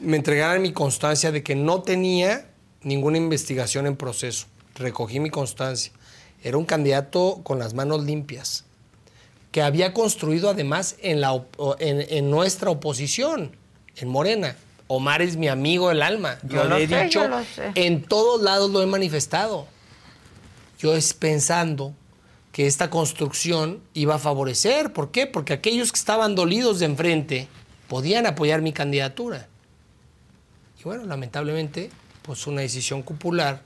me 0.00 0.16
entregaran 0.16 0.62
mi 0.62 0.72
constancia 0.72 1.32
de 1.32 1.42
que 1.42 1.54
no 1.54 1.82
tenía 1.82 2.48
ninguna 2.82 3.18
investigación 3.18 3.86
en 3.86 3.96
proceso. 3.96 4.46
Recogí 4.74 5.20
mi 5.20 5.30
constancia. 5.30 5.92
Era 6.42 6.58
un 6.58 6.64
candidato 6.64 7.40
con 7.42 7.58
las 7.58 7.74
manos 7.74 8.04
limpias, 8.04 8.64
que 9.52 9.62
había 9.62 9.92
construido 9.94 10.50
además 10.50 10.96
en, 11.00 11.20
la 11.20 11.32
op- 11.32 11.76
en, 11.80 12.04
en 12.08 12.30
nuestra 12.30 12.70
oposición, 12.70 13.56
en 13.96 14.08
Morena. 14.08 14.56
Omar 14.88 15.22
es 15.22 15.36
mi 15.36 15.48
amigo 15.48 15.88
del 15.88 16.02
alma. 16.02 16.38
Yo 16.44 16.58
Yo 16.58 16.64
lo 16.64 16.78
le 16.78 16.84
he 16.84 16.88
sé, 16.88 17.04
dicho, 17.04 17.22
yo 17.22 17.28
lo 17.28 17.42
sé. 17.44 17.72
en 17.74 18.02
todos 18.02 18.40
lados 18.42 18.70
lo 18.70 18.82
he 18.82 18.86
manifestado. 18.86 19.66
Yo 20.78 20.94
es 20.94 21.14
pensando 21.14 21.92
que 22.52 22.66
esta 22.66 22.88
construcción 22.90 23.80
iba 23.94 24.14
a 24.16 24.18
favorecer. 24.18 24.92
¿Por 24.92 25.10
qué? 25.10 25.26
Porque 25.26 25.54
aquellos 25.54 25.90
que 25.90 25.98
estaban 25.98 26.34
dolidos 26.34 26.78
de 26.78 26.86
enfrente 26.86 27.48
podían 27.88 28.26
apoyar 28.26 28.62
mi 28.62 28.72
candidatura. 28.72 29.48
Bueno, 30.86 31.02
lamentablemente, 31.02 31.90
pues 32.22 32.46
una 32.46 32.60
decisión 32.60 33.02
popular 33.02 33.60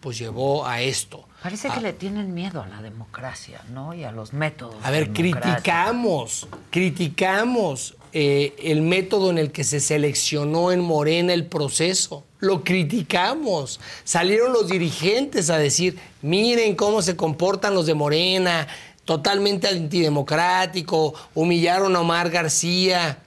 pues 0.00 0.16
llevó 0.16 0.66
a 0.66 0.80
esto. 0.80 1.28
Parece 1.42 1.68
A- 1.68 1.74
que 1.74 1.82
le 1.82 1.92
tienen 1.92 2.32
miedo 2.32 2.62
a 2.62 2.66
la 2.66 2.80
democracia, 2.80 3.60
¿no? 3.68 3.92
Y 3.92 4.04
a 4.04 4.10
los 4.10 4.32
métodos. 4.32 4.76
A 4.82 4.90
ver, 4.90 5.12
criticamos, 5.12 6.48
criticamos 6.70 7.94
eh, 8.14 8.54
el 8.58 8.80
método 8.80 9.28
en 9.28 9.36
el 9.36 9.52
que 9.52 9.64
se 9.64 9.80
seleccionó 9.80 10.72
en 10.72 10.80
Morena 10.80 11.34
el 11.34 11.44
proceso. 11.44 12.24
Lo 12.38 12.64
criticamos. 12.64 13.78
Salieron 14.04 14.54
los 14.54 14.66
dirigentes 14.68 15.50
a 15.50 15.58
decir, 15.58 15.98
miren 16.22 16.74
cómo 16.74 17.02
se 17.02 17.16
comportan 17.16 17.74
los 17.74 17.84
de 17.84 17.92
Morena, 17.92 18.66
totalmente 19.04 19.68
antidemocrático, 19.68 21.12
humillaron 21.34 21.94
a 21.96 22.00
Omar 22.00 22.30
García. 22.30 23.18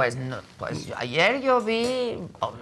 Pues, 0.00 0.16
no, 0.16 0.38
pues 0.58 0.88
ayer 0.96 1.40
yo 1.42 1.60
vi 1.60 2.18
oh, 2.40 2.52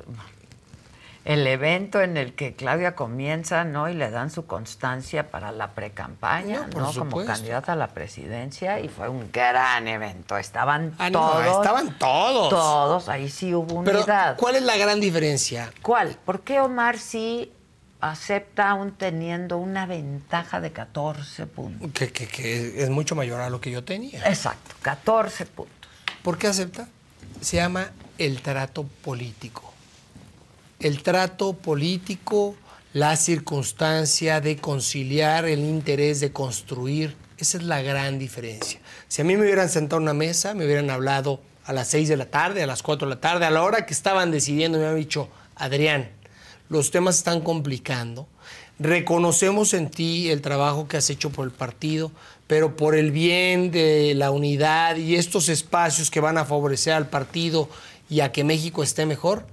el 1.25 1.47
evento 1.47 2.01
en 2.01 2.17
el 2.17 2.35
que 2.35 2.55
Claudia 2.55 2.95
comienza, 2.95 3.65
¿no? 3.65 3.89
Y 3.91 3.95
le 3.95 4.11
dan 4.11 4.31
su 4.31 4.47
constancia 4.47 5.31
para 5.31 5.53
la 5.53 5.73
precampaña, 5.73 6.67
No, 6.75 6.81
¿no? 6.81 6.93
Como 6.95 7.25
candidata 7.25 7.73
a 7.73 7.77
la 7.77 7.89
presidencia 7.89 8.81
y 8.81 8.89
fue 8.89 9.09
un 9.11 9.31
gran 9.31 9.87
evento. 9.89 10.39
Estaban 10.39 10.95
Ah, 10.99 11.11
no, 11.11 11.21
todos. 11.21 11.47
estaban 11.59 11.99
todos. 11.99 12.49
Todos, 12.51 13.09
ahí 13.11 13.29
sí 13.29 13.55
hubo 13.55 13.85
Pero, 13.85 13.99
unidad. 14.01 14.37
¿cuál 14.39 14.57
es 14.57 14.63
la 14.63 14.77
gran 14.79 15.01
diferencia? 15.01 15.71
¿Cuál? 15.83 16.17
¿Por 16.25 16.41
qué 16.41 16.61
Omar 16.61 16.99
sí 16.99 17.53
acepta 18.01 18.71
aún 18.71 18.93
teniendo 18.93 19.59
una 19.59 19.85
ventaja 19.85 20.61
de 20.63 20.73
14 20.73 21.47
puntos? 21.47 21.91
Que, 21.93 22.11
que- 22.11 22.27
que 22.29 22.83
es 22.83 22.89
mucho 22.89 23.15
mayor 23.15 23.41
a 23.43 23.51
lo 23.51 23.61
que 23.61 23.71
yo 23.71 23.85
tenía. 23.85 24.27
Exacto, 24.27 24.75
14 24.81 25.45
puntos. 25.45 25.77
¿Por 26.23 26.39
qué 26.39 26.47
acepta? 26.47 26.89
Se 27.41 27.57
llama 27.57 27.93
el 28.19 28.43
trato 28.43 28.85
político. 29.03 29.73
El 30.81 31.03
trato 31.03 31.53
político, 31.53 32.57
la 32.93 33.17
circunstancia 33.17 34.41
de 34.41 34.57
conciliar 34.57 35.45
el 35.45 35.61
interés 35.61 36.21
de 36.21 36.33
construir, 36.33 37.17
esa 37.39 37.59
es 37.59 37.65
la 37.65 37.81
gran 37.83 38.19
diferencia. 38.19 38.81
Si 39.07 39.23
a 39.23 39.25
mí 39.25 39.37
me 39.37 39.43
hubieran 39.43 39.69
sentado 39.69 39.99
en 39.99 40.05
una 40.05 40.15
mesa, 40.15 40.55
me 40.55 40.65
hubieran 40.65 40.91
hablado 40.91 41.41
a 41.65 41.73
las 41.73 41.89
6 41.89 42.09
de 42.09 42.17
la 42.17 42.27
tarde, 42.27 42.63
a 42.63 42.67
las 42.67 42.83
4 42.83 43.09
de 43.09 43.15
la 43.15 43.21
tarde, 43.21 43.45
a 43.45 43.51
la 43.51 43.63
hora 43.63 43.87
que 43.87 43.95
estaban 43.95 44.31
decidiendo, 44.31 44.79
me 44.79 44.85
hubieran 44.85 44.99
dicho, 44.99 45.29
Adrián, 45.55 46.11
los 46.69 46.91
temas 46.91 47.19
están 47.19 47.41
complicando. 47.41 48.27
Reconocemos 48.79 49.75
en 49.75 49.91
ti 49.91 50.31
el 50.31 50.41
trabajo 50.41 50.89
que 50.89 50.97
has 50.97 51.11
hecho 51.11 51.31
por 51.31 51.45
el 51.45 51.53
partido, 51.53 52.13
pero 52.49 52.75
por 52.77 52.97
el 52.97 53.13
bien 53.13 53.71
de 53.71 54.15
la 54.17 54.33
unidad 54.33 54.97
y 54.97 55.15
estos 55.15 55.49
espacios 55.49 56.11
que 56.11 56.19
van 56.19 56.37
a 56.39 56.45
favorecer 56.45 56.95
al 56.95 57.09
partido 57.09 57.69
y 58.11 58.21
a 58.21 58.33
que 58.33 58.43
México 58.43 58.83
esté 58.83 59.07
mejor, 59.07 59.47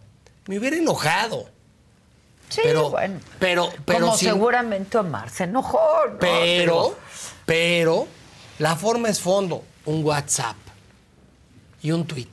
me 0.47 0.57
hubiera 0.57 0.77
enojado. 0.77 1.49
Sí, 2.49 2.61
pero, 2.63 2.89
bueno. 2.89 3.19
pero, 3.39 3.69
pero 3.85 3.99
Como 4.05 4.17
sin- 4.17 4.29
seguramente 4.29 4.97
Omar 4.97 5.29
se 5.29 5.43
enojó. 5.43 5.79
¿no? 6.09 6.19
pero, 6.19 6.97
pero, 7.45 8.07
la 8.59 8.75
forma 8.75 9.09
es 9.09 9.19
fondo. 9.19 9.63
Un 9.85 10.03
WhatsApp 10.03 10.55
y 11.83 11.91
un 11.91 12.07
tweet. 12.07 12.27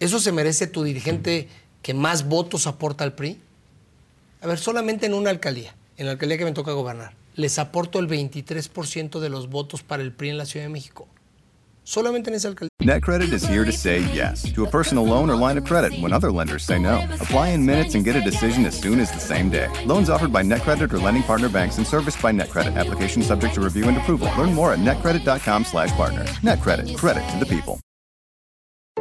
¿Eso 0.00 0.18
se 0.18 0.32
merece 0.32 0.66
tu 0.66 0.82
dirigente 0.82 1.48
que 1.82 1.94
más 1.94 2.26
votos 2.26 2.66
aporta 2.66 3.04
al 3.04 3.12
PRI? 3.12 3.40
A 4.40 4.46
ver, 4.48 4.58
solamente 4.58 5.06
en 5.06 5.14
una 5.14 5.30
alcaldía, 5.30 5.74
en 5.96 6.06
la 6.06 6.12
alcaldía 6.12 6.38
que 6.38 6.44
me 6.44 6.50
toca 6.52 6.72
gobernar, 6.72 7.12
les 7.34 7.58
aporto 7.58 7.98
el 7.98 8.08
23% 8.08 9.20
de 9.20 9.28
los 9.28 9.48
votos 9.48 9.82
para 9.82 10.02
el 10.02 10.12
PRI 10.12 10.30
en 10.30 10.38
la 10.38 10.46
Ciudad 10.46 10.66
de 10.66 10.72
México. 10.72 11.08
Solamente 11.84 12.30
en 12.30 12.36
esa 12.36 12.48
alcaldía. 12.48 12.68
NetCredit 12.80 13.32
is 13.32 13.44
here 13.44 13.64
to 13.64 13.72
say 13.72 14.04
yes 14.14 14.52
to 14.52 14.64
a 14.64 14.70
personal 14.70 15.04
loan 15.04 15.30
or 15.30 15.36
line 15.36 15.58
of 15.58 15.64
credit 15.64 15.92
when 16.00 16.12
other 16.12 16.30
lenders 16.30 16.64
say 16.64 16.78
no. 16.78 17.02
Apply 17.20 17.48
in 17.48 17.64
minutes 17.64 17.94
and 17.94 18.04
get 18.04 18.14
a 18.14 18.20
decision 18.20 18.64
as 18.64 18.78
soon 18.78 19.00
as 19.00 19.10
the 19.10 19.20
same 19.20 19.50
day. 19.50 19.68
Loans 19.84 20.08
offered 20.08 20.32
by 20.32 20.42
NetCredit 20.42 20.92
or 20.92 20.98
lending 20.98 21.24
partner 21.24 21.48
banks 21.48 21.78
and 21.78 21.86
serviced 21.86 22.22
by 22.22 22.32
NetCredit. 22.32 22.76
Application 22.76 23.22
subject 23.22 23.54
to 23.54 23.60
review 23.60 23.88
and 23.88 23.96
approval. 23.96 24.28
Learn 24.38 24.54
more 24.54 24.72
at 24.72 24.78
netcredit.com/partner. 24.78 26.24
NetCredit. 26.42 26.96
Credit 26.96 27.28
to 27.30 27.38
the 27.38 27.46
people. 27.46 27.80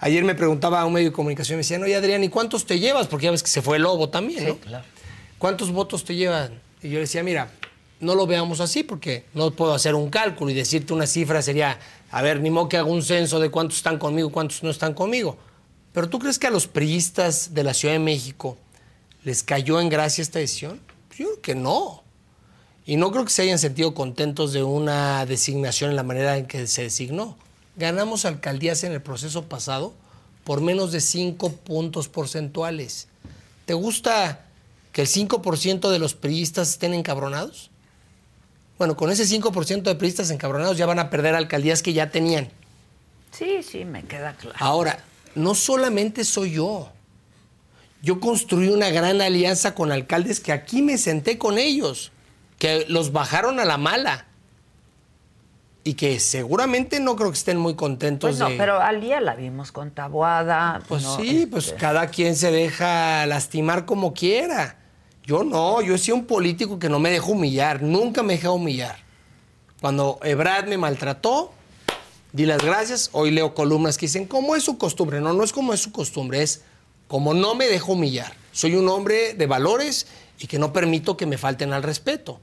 Ayer 0.00 0.24
me 0.24 0.34
preguntaba 0.34 0.80
a 0.80 0.86
un 0.86 0.94
medio 0.94 1.10
de 1.10 1.12
comunicación, 1.12 1.56
me 1.56 1.60
decían, 1.60 1.82
oye 1.82 1.94
Adrián, 1.94 2.24
¿y 2.24 2.28
cuántos 2.28 2.64
te 2.64 2.78
llevas? 2.78 3.06
Porque 3.06 3.26
ya 3.26 3.30
ves 3.30 3.42
que 3.42 3.50
se 3.50 3.60
fue 3.60 3.76
el 3.76 3.82
lobo 3.82 4.08
también, 4.08 4.48
¿no? 4.48 4.56
claro. 4.56 4.84
¿Cuántos 5.38 5.70
votos 5.70 6.04
te 6.04 6.14
llevan? 6.14 6.60
Y 6.82 6.88
yo 6.88 6.94
le 6.94 7.00
decía, 7.00 7.22
mira, 7.22 7.50
no 8.00 8.14
lo 8.14 8.26
veamos 8.26 8.60
así 8.60 8.82
porque 8.82 9.26
no 9.34 9.50
puedo 9.50 9.74
hacer 9.74 9.94
un 9.94 10.10
cálculo 10.10 10.50
y 10.50 10.54
decirte 10.54 10.92
una 10.92 11.06
cifra 11.06 11.42
sería, 11.42 11.78
a 12.10 12.22
ver, 12.22 12.40
ni 12.40 12.50
modo 12.50 12.68
que 12.68 12.78
haga 12.78 12.88
un 12.88 13.02
censo 13.02 13.38
de 13.38 13.50
cuántos 13.50 13.76
están 13.76 13.98
conmigo, 13.98 14.32
cuántos 14.32 14.62
no 14.62 14.70
están 14.70 14.94
conmigo. 14.94 15.36
Pero 15.92 16.08
¿tú 16.08 16.18
crees 16.18 16.38
que 16.38 16.46
a 16.46 16.50
los 16.50 16.66
priistas 16.66 17.52
de 17.52 17.64
la 17.64 17.74
Ciudad 17.74 17.94
de 17.94 18.00
México 18.00 18.56
les 19.22 19.42
cayó 19.42 19.80
en 19.80 19.88
gracia 19.88 20.22
esta 20.22 20.38
decisión? 20.38 20.80
Yo 21.16 21.26
creo 21.26 21.40
que 21.42 21.54
no. 21.54 22.02
Y 22.86 22.96
no 22.96 23.10
creo 23.10 23.24
que 23.24 23.30
se 23.30 23.42
hayan 23.42 23.58
sentido 23.58 23.92
contentos 23.92 24.52
de 24.52 24.62
una 24.62 25.26
designación 25.26 25.90
en 25.90 25.96
la 25.96 26.02
manera 26.02 26.38
en 26.38 26.46
que 26.46 26.66
se 26.66 26.82
designó. 26.82 27.36
Ganamos 27.76 28.24
alcaldías 28.24 28.84
en 28.84 28.92
el 28.92 29.02
proceso 29.02 29.44
pasado 29.48 29.94
por 30.44 30.60
menos 30.60 30.92
de 30.92 31.00
5 31.00 31.52
puntos 31.52 32.08
porcentuales. 32.08 33.08
¿Te 33.66 33.74
gusta 33.74 34.46
que 34.92 35.02
el 35.02 35.08
5% 35.08 35.90
de 35.90 35.98
los 35.98 36.14
priistas 36.14 36.70
estén 36.70 36.94
encabronados? 36.94 37.70
Bueno, 38.78 38.96
con 38.96 39.10
ese 39.10 39.24
5% 39.24 39.82
de 39.82 39.94
priistas 39.94 40.30
encabronados 40.30 40.76
ya 40.76 40.86
van 40.86 40.98
a 40.98 41.10
perder 41.10 41.34
alcaldías 41.34 41.82
que 41.82 41.92
ya 41.92 42.10
tenían. 42.10 42.50
Sí, 43.30 43.62
sí, 43.62 43.84
me 43.84 44.02
queda 44.04 44.34
claro. 44.34 44.56
Ahora, 44.58 45.04
no 45.34 45.54
solamente 45.54 46.24
soy 46.24 46.52
yo. 46.52 46.90
Yo 48.02 48.18
construí 48.18 48.68
una 48.68 48.88
gran 48.88 49.20
alianza 49.20 49.74
con 49.74 49.92
alcaldes 49.92 50.40
que 50.40 50.52
aquí 50.52 50.80
me 50.80 50.96
senté 50.96 51.36
con 51.36 51.58
ellos, 51.58 52.10
que 52.58 52.86
los 52.88 53.12
bajaron 53.12 53.60
a 53.60 53.64
la 53.64 53.76
mala 53.76 54.26
y 55.82 55.94
que 55.94 56.20
seguramente 56.20 57.00
no 57.00 57.16
creo 57.16 57.30
que 57.30 57.38
estén 57.38 57.58
muy 57.58 57.74
contentos 57.74 58.30
Pues 58.30 58.38
no, 58.38 58.50
de... 58.50 58.56
pero 58.56 58.80
al 58.80 59.00
día 59.00 59.20
la 59.20 59.34
vimos 59.34 59.72
con 59.72 59.90
Tabuada. 59.90 60.82
Pues 60.88 61.02
no, 61.02 61.16
sí, 61.16 61.46
pues 61.46 61.68
este, 61.68 61.78
cada 61.78 62.08
quien 62.08 62.36
se 62.36 62.50
deja 62.50 63.24
lastimar 63.26 63.86
como 63.86 64.12
quiera. 64.12 64.76
Yo 65.24 65.44
no, 65.44 65.80
yo 65.80 65.94
he 65.94 65.98
sido 65.98 66.16
un 66.16 66.26
político 66.26 66.78
que 66.78 66.88
no 66.88 66.98
me 66.98 67.10
dejo 67.10 67.32
humillar, 67.32 67.82
nunca 67.82 68.22
me 68.22 68.34
deja 68.34 68.50
humillar. 68.50 68.96
Cuando 69.80 70.18
Ebrad 70.22 70.66
me 70.66 70.76
maltrató, 70.76 71.52
di 72.32 72.44
las 72.44 72.62
gracias, 72.62 73.10
hoy 73.12 73.30
leo 73.30 73.54
columnas 73.54 73.96
que 73.96 74.06
dicen, 74.06 74.26
¿cómo 74.26 74.56
es 74.56 74.64
su 74.64 74.76
costumbre? 74.76 75.20
No, 75.20 75.32
no 75.32 75.44
es 75.44 75.52
como 75.52 75.72
es 75.72 75.80
su 75.80 75.92
costumbre, 75.92 76.42
es 76.42 76.62
como 77.08 77.32
no 77.32 77.54
me 77.54 77.66
dejo 77.66 77.92
humillar. 77.92 78.32
Soy 78.52 78.74
un 78.74 78.88
hombre 78.88 79.34
de 79.34 79.46
valores 79.46 80.06
y 80.38 80.46
que 80.46 80.58
no 80.58 80.72
permito 80.72 81.16
que 81.16 81.26
me 81.26 81.38
falten 81.38 81.72
al 81.72 81.82
respeto. 81.82 82.40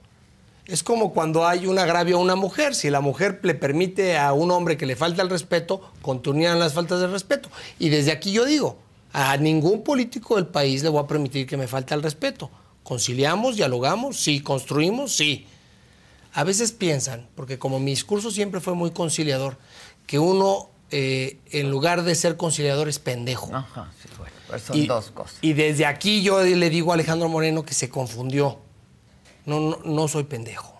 Es 0.67 0.83
como 0.83 1.13
cuando 1.13 1.47
hay 1.47 1.65
un 1.65 1.79
agravio 1.79 2.17
a 2.17 2.19
una 2.19 2.35
mujer. 2.35 2.75
Si 2.75 2.89
la 2.89 2.99
mujer 2.99 3.39
le 3.43 3.55
permite 3.55 4.17
a 4.17 4.33
un 4.33 4.51
hombre 4.51 4.75
que 4.75 4.85
le 4.85 4.95
falta 4.97 5.21
el 5.21 5.29
respeto, 5.29 5.81
continúan 6.01 6.59
las 6.59 6.73
faltas 6.73 6.99
de 6.99 7.07
respeto. 7.07 7.49
Y 7.79 7.89
desde 7.89 8.11
aquí 8.11 8.33
yo 8.33 8.43
digo, 8.45 8.77
a 9.13 9.37
ningún 9.37 9.83
político 9.83 10.35
del 10.35 10.47
país 10.47 10.83
le 10.83 10.89
voy 10.89 11.01
a 11.03 11.07
permitir 11.07 11.47
que 11.47 11.55
me 11.55 11.67
falte 11.67 11.93
el 11.93 12.03
respeto. 12.03 12.51
Conciliamos, 12.83 13.55
dialogamos, 13.55 14.17
sí, 14.19 14.41
construimos, 14.41 15.15
sí. 15.15 15.45
A 16.33 16.43
veces 16.43 16.71
piensan, 16.73 17.27
porque 17.35 17.57
como 17.57 17.79
mi 17.79 17.91
discurso 17.91 18.29
siempre 18.29 18.59
fue 18.59 18.75
muy 18.75 18.91
conciliador, 18.91 19.57
que 20.05 20.19
uno, 20.19 20.69
eh, 20.91 21.39
en 21.51 21.71
lugar 21.71 22.03
de 22.03 22.13
ser 22.13 22.35
conciliador, 22.37 22.89
es 22.89 22.99
pendejo. 22.99 23.53
Ajá, 23.55 23.91
sí, 24.03 24.09
bueno, 24.17 24.33
pues 24.47 24.61
son 24.63 24.77
Y- 24.77 24.85
dos 24.85 25.11
cosas. 25.11 25.37
Y 25.41 25.53
desde 25.53 25.85
aquí 25.85 26.21
yo 26.21 26.43
le 26.43 26.69
digo 26.69 26.91
a 26.91 26.95
Alejandro 26.95 27.27
Moreno 27.29 27.63
que 27.63 27.73
se 27.73 27.89
confundió. 27.89 28.59
No, 29.47 29.59
no, 29.59 29.79
no 29.83 30.07
soy 30.07 30.25
pendejo. 30.25 30.75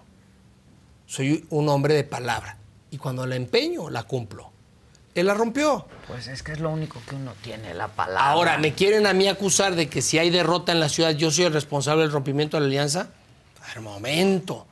Soy 1.07 1.45
un 1.49 1.68
hombre 1.69 1.95
de 1.95 2.03
palabra. 2.03 2.57
Y 2.91 2.98
cuando 2.98 3.26
la 3.26 3.35
empeño, 3.35 3.89
la 3.89 4.03
cumplo. 4.03 4.52
Él 5.15 5.26
la 5.26 5.34
rompió. 5.34 5.88
Pues 6.07 6.27
es 6.27 6.44
que 6.44 6.52
es 6.52 6.60
lo 6.60 6.69
único 6.69 7.02
que 7.10 7.15
uno 7.15 7.34
tiene, 7.41 7.73
la 7.73 7.88
palabra. 7.88 8.30
Ahora, 8.30 8.57
¿me 8.60 8.73
quieren 8.73 9.07
a 9.07 9.14
mí 9.14 9.27
acusar 9.27 9.73
de 9.76 9.89
que 9.89 10.03
si 10.03 10.19
hay 10.19 10.30
derrota 10.30 10.72
en 10.73 10.80
la 10.80 10.89
ciudad, 10.89 11.11
yo 11.11 11.31
soy 11.31 11.45
el 11.45 11.53
responsable 11.53 12.03
del 12.03 12.11
rompimiento 12.11 12.57
de 12.57 12.61
la 12.61 12.68
alianza? 12.68 13.10
A 13.64 13.68
ver, 13.69 13.81
momento. 13.81 14.68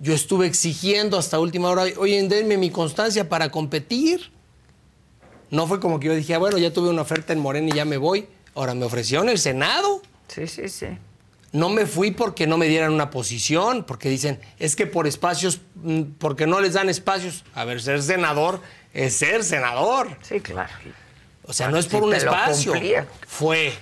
Yo 0.00 0.12
estuve 0.12 0.46
exigiendo 0.46 1.18
hasta 1.18 1.38
última 1.38 1.70
hora, 1.70 1.84
oye, 1.98 2.20
denme 2.28 2.56
mi 2.56 2.70
constancia 2.70 3.28
para 3.28 3.50
competir. 3.50 4.32
No 5.50 5.66
fue 5.66 5.78
como 5.78 6.00
que 6.00 6.08
yo 6.08 6.14
dije, 6.14 6.34
"Ah, 6.34 6.38
bueno, 6.38 6.58
ya 6.58 6.72
tuve 6.72 6.90
una 6.90 7.02
oferta 7.02 7.32
en 7.32 7.38
Morena 7.38 7.68
y 7.68 7.72
ya 7.72 7.84
me 7.84 7.96
voy. 7.96 8.26
Ahora 8.54 8.74
me 8.74 8.84
ofrecieron 8.84 9.28
el 9.28 9.38
Senado. 9.38 10.02
Sí, 10.28 10.46
sí, 10.48 10.68
sí. 10.68 10.86
No 11.56 11.70
me 11.70 11.86
fui 11.86 12.10
porque 12.10 12.46
no 12.46 12.58
me 12.58 12.68
dieran 12.68 12.92
una 12.92 13.08
posición, 13.08 13.84
porque 13.84 14.10
dicen, 14.10 14.38
es 14.58 14.76
que 14.76 14.86
por 14.86 15.06
espacios, 15.06 15.62
mm, 15.76 16.02
porque 16.18 16.46
no 16.46 16.60
les 16.60 16.74
dan 16.74 16.90
espacios. 16.90 17.46
A 17.54 17.64
ver, 17.64 17.80
ser 17.80 18.02
senador 18.02 18.60
es 18.92 19.16
ser 19.16 19.42
senador. 19.42 20.18
Sí, 20.20 20.40
claro. 20.40 20.70
O 21.44 21.54
sea, 21.54 21.70
no 21.70 21.78
es 21.78 21.86
por 21.86 22.00
Si 22.00 22.06
un 22.08 22.14
espacio. 22.14 22.74
Fue 23.26 23.72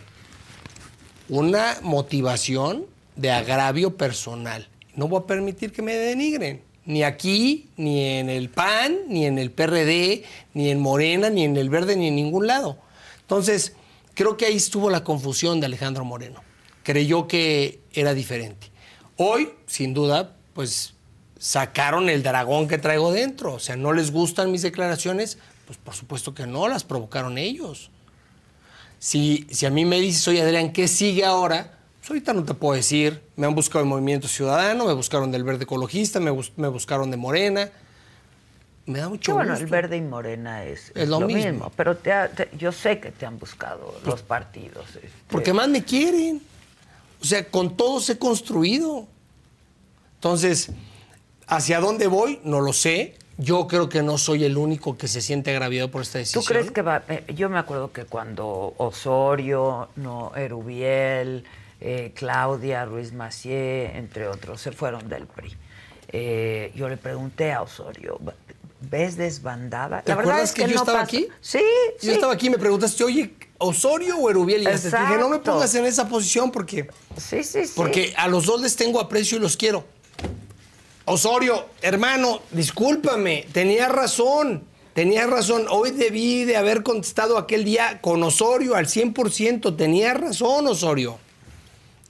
una 1.29 1.79
motivación 1.83 2.87
de 3.17 3.33
agravio 3.33 3.97
personal. 3.97 4.69
No 4.95 5.09
voy 5.09 5.23
a 5.23 5.27
permitir 5.27 5.73
que 5.73 5.83
me 5.83 5.95
denigren. 5.95 6.63
Ni 6.85 7.03
aquí, 7.03 7.71
ni 7.77 8.05
en 8.05 8.29
el 8.29 8.51
PAN, 8.51 8.99
ni 9.09 9.27
en 9.27 9.37
el 9.37 9.51
PRD, 9.51 10.23
ni 10.53 10.71
en 10.71 10.79
Morena, 10.79 11.29
ni 11.29 11.43
en 11.43 11.57
el 11.57 11.71
Verde, 11.71 11.97
ni 11.97 12.07
en 12.07 12.15
ningún 12.15 12.47
lado. 12.47 12.79
Entonces, 13.23 13.75
creo 14.15 14.37
que 14.37 14.47
ahí 14.47 14.55
estuvo 14.55 14.91
la 14.91 15.03
confusión 15.03 15.59
de 15.59 15.67
Alejandro 15.67 16.05
Moreno. 16.05 16.54
Creyó 16.85 17.27
que 17.27 17.81
era 17.93 18.15
diferente. 18.15 18.71
Hoy, 19.17 19.51
sin 19.67 19.93
duda, 19.95 20.37
pues 20.55 20.95
sacaron 21.39 22.09
el 22.09 22.23
dragón 22.23 22.69
que 22.69 22.79
traigo 22.79 23.11
dentro. 23.13 23.55
O 23.55 23.59
sea, 23.59 23.75
¿no 23.77 23.93
les 23.93 24.13
gustan 24.13 24.53
mis 24.53 24.63
declaraciones? 24.63 25.39
Pues 25.67 25.77
por 25.79 25.95
supuesto 25.95 26.33
que 26.35 26.47
no, 26.47 26.69
las 26.69 26.85
provocaron 26.85 27.37
ellos. 27.39 27.91
Si, 28.99 29.47
si 29.51 29.67
a 29.67 29.71
mí 29.71 29.85
me 29.85 30.01
dices, 30.01 30.27
oye 30.29 30.43
Adrián, 30.43 30.73
¿qué 30.73 30.87
sigue 30.89 31.25
ahora? 31.25 31.79
Pues 32.01 32.11
ahorita 32.11 32.33
no 32.35 32.45
te 32.45 32.55
puedo 32.55 32.75
decir. 32.75 33.23
Me 33.37 33.47
han 33.47 33.55
buscado 33.55 33.81
el 33.83 33.89
Movimiento 33.89 34.29
Ciudadano, 34.29 34.87
me 34.87 34.93
buscaron 34.93 35.31
del 35.33 35.43
Verde 35.45 35.65
Ecologista, 35.65 36.21
me, 36.21 36.31
bus- 36.31 36.53
me 36.57 36.69
buscaron 36.69 37.11
de 37.11 37.17
Morena. 37.17 37.71
Me 38.87 38.99
da 38.99 39.09
mucho 39.09 39.33
bueno, 39.33 39.53
gusto. 39.53 39.65
el 39.65 39.71
verde 39.71 39.97
y 39.97 40.03
morena 40.03 40.65
es, 40.65 40.93
Es 40.95 41.09
lo 41.09 41.21
mismo. 41.21 41.73
Pero 41.75 41.97
te 41.97 42.13
ha- 42.13 42.29
te- 42.29 42.51
yo 42.59 42.71
sé 42.71 43.01
que 43.01 43.11
te 43.13 43.25
han 43.25 43.39
buscado 43.39 43.99
los 44.05 44.21
partidos. 44.21 44.85
este. 44.97 45.09
Porque 45.29 45.55
más 45.55 45.69
me 45.69 45.83
quieren. 45.83 46.43
O 47.25 47.27
sea, 47.27 47.49
con 47.49 47.75
todos 47.75 48.11
he 48.11 48.19
construido. 48.19 49.07
Entonces, 50.17 50.69
¿hacia 51.47 51.81
dónde 51.81 52.07
voy? 52.07 52.39
No 52.45 52.61
lo 52.61 52.75
sé. 52.75 53.17
Yo 53.39 53.67
creo 53.67 53.89
que 53.89 54.03
no 54.03 54.19
soy 54.19 54.45
el 54.45 54.59
único 54.59 54.99
que 54.99 55.09
se 55.09 55.23
siente 55.23 55.51
agraviado 55.51 55.91
por 55.91 56.03
esta 56.03 56.19
decisión. 56.19 56.45
¿Tú 56.45 56.49
crees 56.49 56.71
que 56.71 56.83
va? 56.83 57.03
eh, 57.09 57.25
yo 57.35 57.49
me 57.49 57.59
acuerdo 57.59 57.93
que 57.93 58.05
cuando 58.05 58.75
Osorio, 58.77 59.89
no, 59.97 60.33
Erubiel, 60.37 61.45
eh, 61.81 62.13
Claudia, 62.15 62.85
Ruiz 62.85 63.13
Macié, 63.15 63.97
entre 63.97 64.29
otros, 64.29 64.61
se 64.61 64.71
fueron 64.71 65.09
del 65.09 65.27
PRI. 65.27 65.57
eh, 66.17 66.73
yo 66.77 66.89
le 66.89 66.97
pregunté 66.99 67.53
a 67.53 67.63
Osorio, 67.63 68.21
"Va- 68.27 68.35
ves 68.83 69.17
desbandada. 69.17 70.03
¿Te 70.03 70.11
la 70.11 70.17
verdad 70.17 70.43
es 70.43 70.53
que, 70.53 70.63
que, 70.65 70.69
yo 70.69 70.75
no 70.77 70.83
estaba 70.83 71.01
aquí? 71.01 71.27
Sí, 71.41 71.59
Yo 72.03 72.11
sí. 72.11 72.11
estaba 72.13 72.35
aquí 72.35 72.47
y 72.47 72.51
me 72.51 72.59
preguntaste, 72.59 73.03
oye, 73.03 73.33
¿Osorio 73.65 74.17
o 74.19 74.31
Erubiel? 74.31 74.63
Y 74.63 74.65
te 74.67 74.73
dije, 74.73 74.91
no 75.19 75.29
me 75.29 75.37
Exacto. 75.37 75.53
pongas 75.53 75.75
en 75.75 75.85
esa 75.87 76.09
posición 76.09 76.51
porque, 76.51 76.89
Sí, 77.17 77.43
sí, 77.43 77.67
sí. 77.67 77.73
porque 77.75 78.13
a 78.17 78.29
los 78.29 78.47
dos 78.47 78.61
les 78.61 78.77
tengo 78.77 79.01
aprecio 79.01 79.39
y 79.39 79.41
los 79.41 79.57
quiero. 79.57 79.85
Osorio, 81.07 81.67
hermano, 81.83 82.41
discúlpame, 82.51 83.47
tenías 83.53 83.91
razón, 83.93 84.65
tenías 84.95 85.29
razón. 85.29 85.67
Hoy 85.69 85.91
debí 85.91 86.45
de 86.45 86.57
haber 86.57 86.83
contestado 86.83 87.37
aquel 87.37 87.65
día 87.65 88.01
con 88.01 88.23
Osorio 88.23 88.75
al 88.75 88.87
100%. 88.87 89.77
Tenías 89.77 90.19
razón, 90.19 90.67
Osorio. 90.67 91.19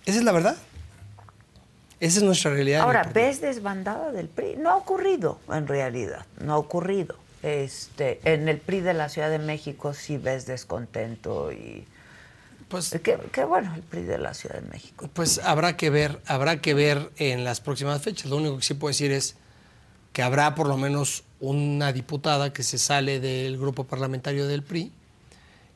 Esa 0.06 0.18
es 0.18 0.24
la 0.24 0.32
verdad. 0.32 0.56
Esa 1.98 2.18
es 2.18 2.22
nuestra 2.24 2.52
realidad. 2.52 2.82
Ahora, 2.82 3.10
¿ves 3.12 3.40
desbandada 3.40 4.12
del 4.12 4.28
PRI? 4.28 4.56
No 4.59 4.70
ha 4.70 4.76
ocurrido, 4.76 5.39
en 5.51 5.66
realidad, 5.66 6.26
no 6.40 6.52
ha 6.55 6.59
ocurrido. 6.59 7.16
Este, 7.45 8.21
en 8.25 8.49
el 8.49 8.57
PRI 8.57 8.81
de 8.81 8.95
la 8.95 9.11
Ciudad 9.11 9.29
de 9.29 9.39
México 9.39 9.93
sí 9.93 10.16
ves 10.16 10.47
descontento 10.47 11.53
y... 11.53 11.87
Pues, 12.69 12.99
qué, 13.03 13.19
qué 13.33 13.45
bueno 13.45 13.75
el 13.75 13.83
PRI 13.83 14.05
de 14.05 14.16
la 14.16 14.33
Ciudad 14.33 14.55
de 14.62 14.66
México. 14.71 15.11
Pues 15.12 15.39
habrá 15.45 15.77
que 15.77 15.91
ver, 15.91 16.23
habrá 16.25 16.62
que 16.62 16.73
ver 16.73 17.11
en 17.19 17.45
las 17.45 17.61
próximas 17.61 18.01
fechas. 18.01 18.31
Lo 18.31 18.39
único 18.39 18.57
que 18.57 18.62
sí 18.62 18.73
puedo 18.73 18.89
decir 18.91 19.12
es 19.12 19.37
que 20.15 20.23
habrá 20.23 20.55
por 20.55 20.69
lo 20.69 20.79
menos 20.79 21.25
una 21.39 21.93
diputada 21.93 22.51
que 22.51 22.62
se 22.62 22.79
sale 22.79 23.21
del 23.21 23.59
grupo 23.59 23.85
parlamentario 23.85 24.47
del 24.47 24.62
PRI 24.62 24.91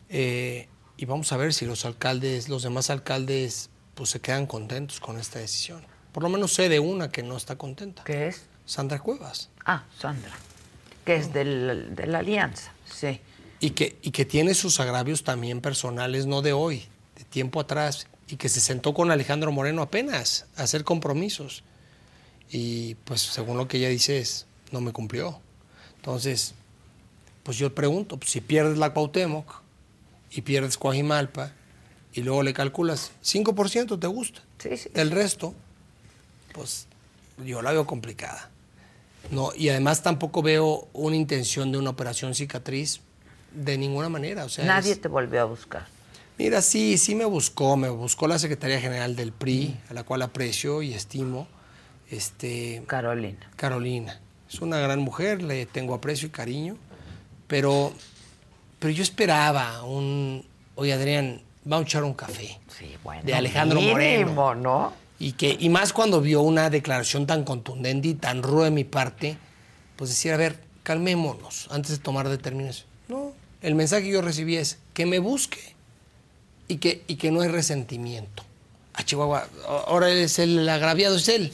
eh, 0.09 0.69
y 0.97 1.05
vamos 1.05 1.31
a 1.33 1.37
ver 1.37 1.53
si 1.53 1.67
los 1.67 1.85
alcaldes, 1.85 2.49
los 2.49 2.63
demás 2.63 2.89
alcaldes, 2.89 3.69
pues 3.95 4.09
se 4.09 4.21
quedan 4.21 4.47
contentos 4.47 5.01
con 5.01 5.19
esta 5.19 5.39
decisión. 5.39 5.85
Por 6.13 6.23
lo 6.23 6.31
menos 6.31 6.55
sé 6.55 6.71
de 6.71 6.81
una 6.81 7.11
que 7.11 7.23
no 7.23 7.37
está 7.37 7.57
contenta. 7.57 8.05
¿Qué 8.05 8.29
es? 8.29 8.47
Sandra 8.65 9.01
Cuevas. 9.01 9.51
Ah, 9.67 9.85
Sandra, 9.99 10.33
que 11.09 11.17
es 11.17 11.33
del- 11.33 11.95
de 11.97 12.07
la 12.07 12.19
Alianza, 12.19 12.71
sí. 12.85 13.19
Y 13.61 13.71
que, 13.71 13.97
y 14.03 14.11
que 14.11 14.27
tiene 14.27 14.53
sus 14.53 14.79
agravios 14.79 15.25
también 15.25 15.63
personales, 15.63 16.27
no 16.27 16.43
de 16.43 16.53
hoy, 16.53 16.85
de 17.17 17.25
tiempo 17.25 17.61
atrás, 17.61 18.07
y 18.29 18.37
que 18.37 18.51
se 18.51 18.61
sentó 18.61 18.93
con 18.93 19.11
Alejandro 19.11 19.51
Moreno 19.51 19.81
apenas 19.81 20.45
a 20.59 20.65
hacer 20.65 20.85
compromisos. 20.85 21.65
Y 22.51 22.95
pues 23.07 23.23
según 23.23 23.57
lo 23.57 23.69
que 23.69 23.79
ella 23.79 23.89
dice 23.89 24.19
es, 24.19 24.45
no 24.71 24.83
me 24.83 24.93
cumplió. 24.93 25.41
Entonces, 25.97 26.53
pues 27.43 27.57
yo 27.57 27.75
pregunto, 27.75 28.19
pues, 28.19 28.31
si 28.31 28.43
pierdes 28.43 28.77
la 28.77 28.93
Cuauhtémoc 28.93 29.63
y 30.31 30.43
pierdes 30.43 30.77
Coajimalpa 30.77 31.53
y 32.13 32.21
luego 32.21 32.43
le 32.43 32.53
calculas 32.53 33.13
5% 33.23 33.99
te 33.99 34.07
gusta. 34.09 34.43
Sí, 34.59 34.77
sí. 34.77 34.91
El 34.93 35.11
resto, 35.11 35.55
pues 36.53 36.87
yo 37.47 37.63
la 37.63 37.73
veo 37.73 37.87
complicada. 37.87 38.51
No, 39.31 39.51
y 39.57 39.69
además 39.69 40.03
tampoco 40.03 40.43
veo 40.43 40.89
una 40.93 41.17
intención 41.17 41.71
de 41.73 41.79
una 41.79 41.91
operación 41.91 42.35
cicatriz 42.35 43.01
de 43.53 43.77
ninguna 43.79 44.09
manera. 44.09 44.45
O 44.45 44.49
sea, 44.49 44.65
Nadie 44.65 44.93
es- 44.93 45.01
te 45.01 45.09
volvió 45.09 45.41
a 45.43 45.45
buscar. 45.45 45.87
Mira, 46.39 46.63
sí, 46.63 46.99
sí 46.99 47.15
me 47.15 47.25
buscó, 47.25 47.77
me 47.77 47.89
buscó 47.89 48.29
la 48.29 48.39
Secretaría 48.39 48.81
General 48.81 49.17
del 49.17 49.33
PRI, 49.33 49.77
a 49.91 49.95
la 49.95 50.05
cual 50.05 50.23
aprecio 50.23 50.83
y 50.83 50.95
estimo. 50.95 51.49
Este, 52.11 52.83
Carolina. 52.87 53.51
Carolina. 53.57 54.21
Es 54.49 54.61
una 54.61 54.79
gran 54.79 55.01
mujer, 55.01 55.43
le 55.43 55.67
tengo 55.67 55.95
aprecio 55.95 56.29
y 56.29 56.31
cariño, 56.31 56.77
pero, 57.49 57.93
pero 58.79 58.93
yo 58.95 59.03
esperaba 59.03 59.83
un, 59.83 60.47
oye 60.77 60.93
Adrián, 60.93 61.43
vamos 61.65 61.85
a 61.85 61.89
echar 61.89 62.05
un 62.05 62.15
café. 62.15 62.59
Sí, 62.79 62.95
bueno. 63.05 63.23
de 63.25 63.35
Alejandro 63.35 63.79
mínimo, 63.81 63.95
Moreno. 64.33 64.55
¿no? 64.55 64.93
Y, 65.19 65.33
que, 65.33 65.57
y 65.59 65.69
más 65.69 65.93
cuando 65.93 66.21
vio 66.21 66.43
una 66.43 66.71
declaración 66.71 67.27
tan 67.27 67.45
contundente 67.45 68.09
y 68.09 68.15
tan 68.15 68.43
ruda 68.43 68.67
de 68.67 68.71
mi 68.71 68.85
parte, 68.85 69.37
pues 69.97 70.11
decir, 70.11 70.33
a 70.33 70.37
ver, 70.37 70.61
calmémonos 70.85 71.67
antes 71.71 71.91
de 71.93 71.99
tomar 71.99 72.29
determinación. 72.29 72.87
No, 73.09 73.33
el 73.61 73.75
mensaje 73.75 74.05
que 74.05 74.11
yo 74.11 74.23
recibí 74.23 74.57
es 74.57 74.79
que 74.95 75.07
me 75.07 75.19
busque 75.19 75.75
y 76.69 76.77
que, 76.77 77.03
y 77.09 77.17
que 77.17 77.31
no 77.31 77.41
hay 77.41 77.49
resentimiento. 77.49 78.45
A 78.95 79.03
Chihuahua, 79.03 79.49
ahora 79.87 80.11
es 80.11 80.39
el 80.39 80.69
agraviado, 80.69 81.17
es 81.17 81.29
él. 81.29 81.53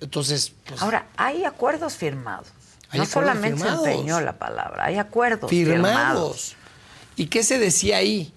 Entonces, 0.00 0.52
pues, 0.66 0.82
Ahora, 0.82 1.06
hay 1.16 1.44
acuerdos 1.44 1.94
firmados. 1.94 2.48
Hay 2.90 2.98
no 2.98 3.04
acuerdos 3.04 3.32
solamente 3.32 3.56
firmados. 3.58 3.84
se 3.84 3.92
empeñó 3.92 4.20
la 4.20 4.38
palabra, 4.38 4.84
hay 4.84 4.98
acuerdos 4.98 5.48
firmados. 5.48 5.76
firmados. 5.86 6.56
¿Y 7.16 7.26
qué 7.26 7.42
se 7.42 7.58
decía 7.58 7.98
ahí? 7.98 8.32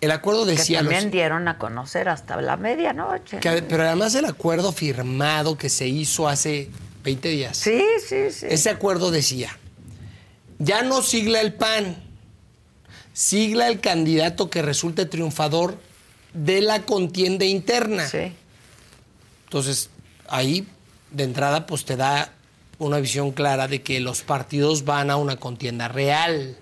El 0.00 0.10
acuerdo 0.12 0.44
Que 0.44 0.52
decía... 0.52 0.82
los- 0.82 0.92
también 0.92 1.10
dieron 1.10 1.48
a 1.48 1.58
conocer 1.58 2.08
hasta 2.08 2.40
la 2.40 2.56
medianoche. 2.56 3.38
que- 3.40 3.62
pero 3.62 3.82
además 3.84 4.14
el 4.14 4.24
acuerdo 4.26 4.72
firmado 4.72 5.58
que 5.58 5.68
se 5.68 5.88
hizo 5.88 6.28
hace 6.28 6.70
20 7.02 7.28
días. 7.28 7.56
Sí, 7.56 7.82
sí, 8.06 8.30
sí. 8.30 8.46
Ese 8.48 8.70
acuerdo 8.70 9.10
decía, 9.10 9.56
ya 10.58 10.82
no 10.82 11.02
sigla 11.02 11.40
el 11.40 11.52
PAN, 11.54 11.96
sigla 13.12 13.66
el 13.68 13.80
candidato 13.80 14.50
que 14.50 14.62
resulte 14.62 15.04
triunfador 15.06 15.78
de 16.32 16.60
la 16.60 16.82
contienda 16.82 17.44
interna. 17.44 18.06
Sí. 18.06 18.32
Entonces, 19.44 19.90
ahí 20.28 20.66
de 21.10 21.24
entrada 21.24 21.66
pues 21.66 21.84
te 21.84 21.96
da 21.96 22.32
una 22.78 23.00
visión 23.00 23.32
clara 23.32 23.66
de 23.66 23.82
que 23.82 23.98
los 23.98 24.22
partidos 24.22 24.84
van 24.84 25.10
a 25.10 25.16
una 25.16 25.36
contienda 25.36 25.88
real. 25.88 26.56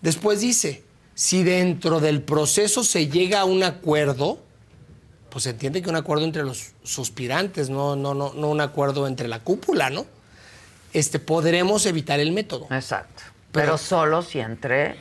Después 0.00 0.40
dice, 0.40 0.82
si 1.16 1.42
dentro 1.42 1.98
del 1.98 2.20
proceso 2.20 2.84
se 2.84 3.08
llega 3.08 3.40
a 3.40 3.44
un 3.46 3.62
acuerdo, 3.64 4.38
pues 5.30 5.44
se 5.44 5.50
entiende 5.50 5.80
que 5.80 5.88
un 5.88 5.96
acuerdo 5.96 6.26
entre 6.26 6.42
los 6.44 6.72
suspirantes, 6.84 7.70
no, 7.70 7.96
no, 7.96 8.12
no, 8.12 8.34
no 8.34 8.50
un 8.50 8.60
acuerdo 8.60 9.06
entre 9.06 9.26
la 9.26 9.40
cúpula, 9.40 9.88
¿no? 9.88 10.04
Este, 10.92 11.18
podremos 11.18 11.86
evitar 11.86 12.20
el 12.20 12.32
método. 12.32 12.66
Exacto. 12.70 13.22
Pero, 13.50 13.78
solo 13.78 14.20
si 14.20 14.40
entre 14.40 14.96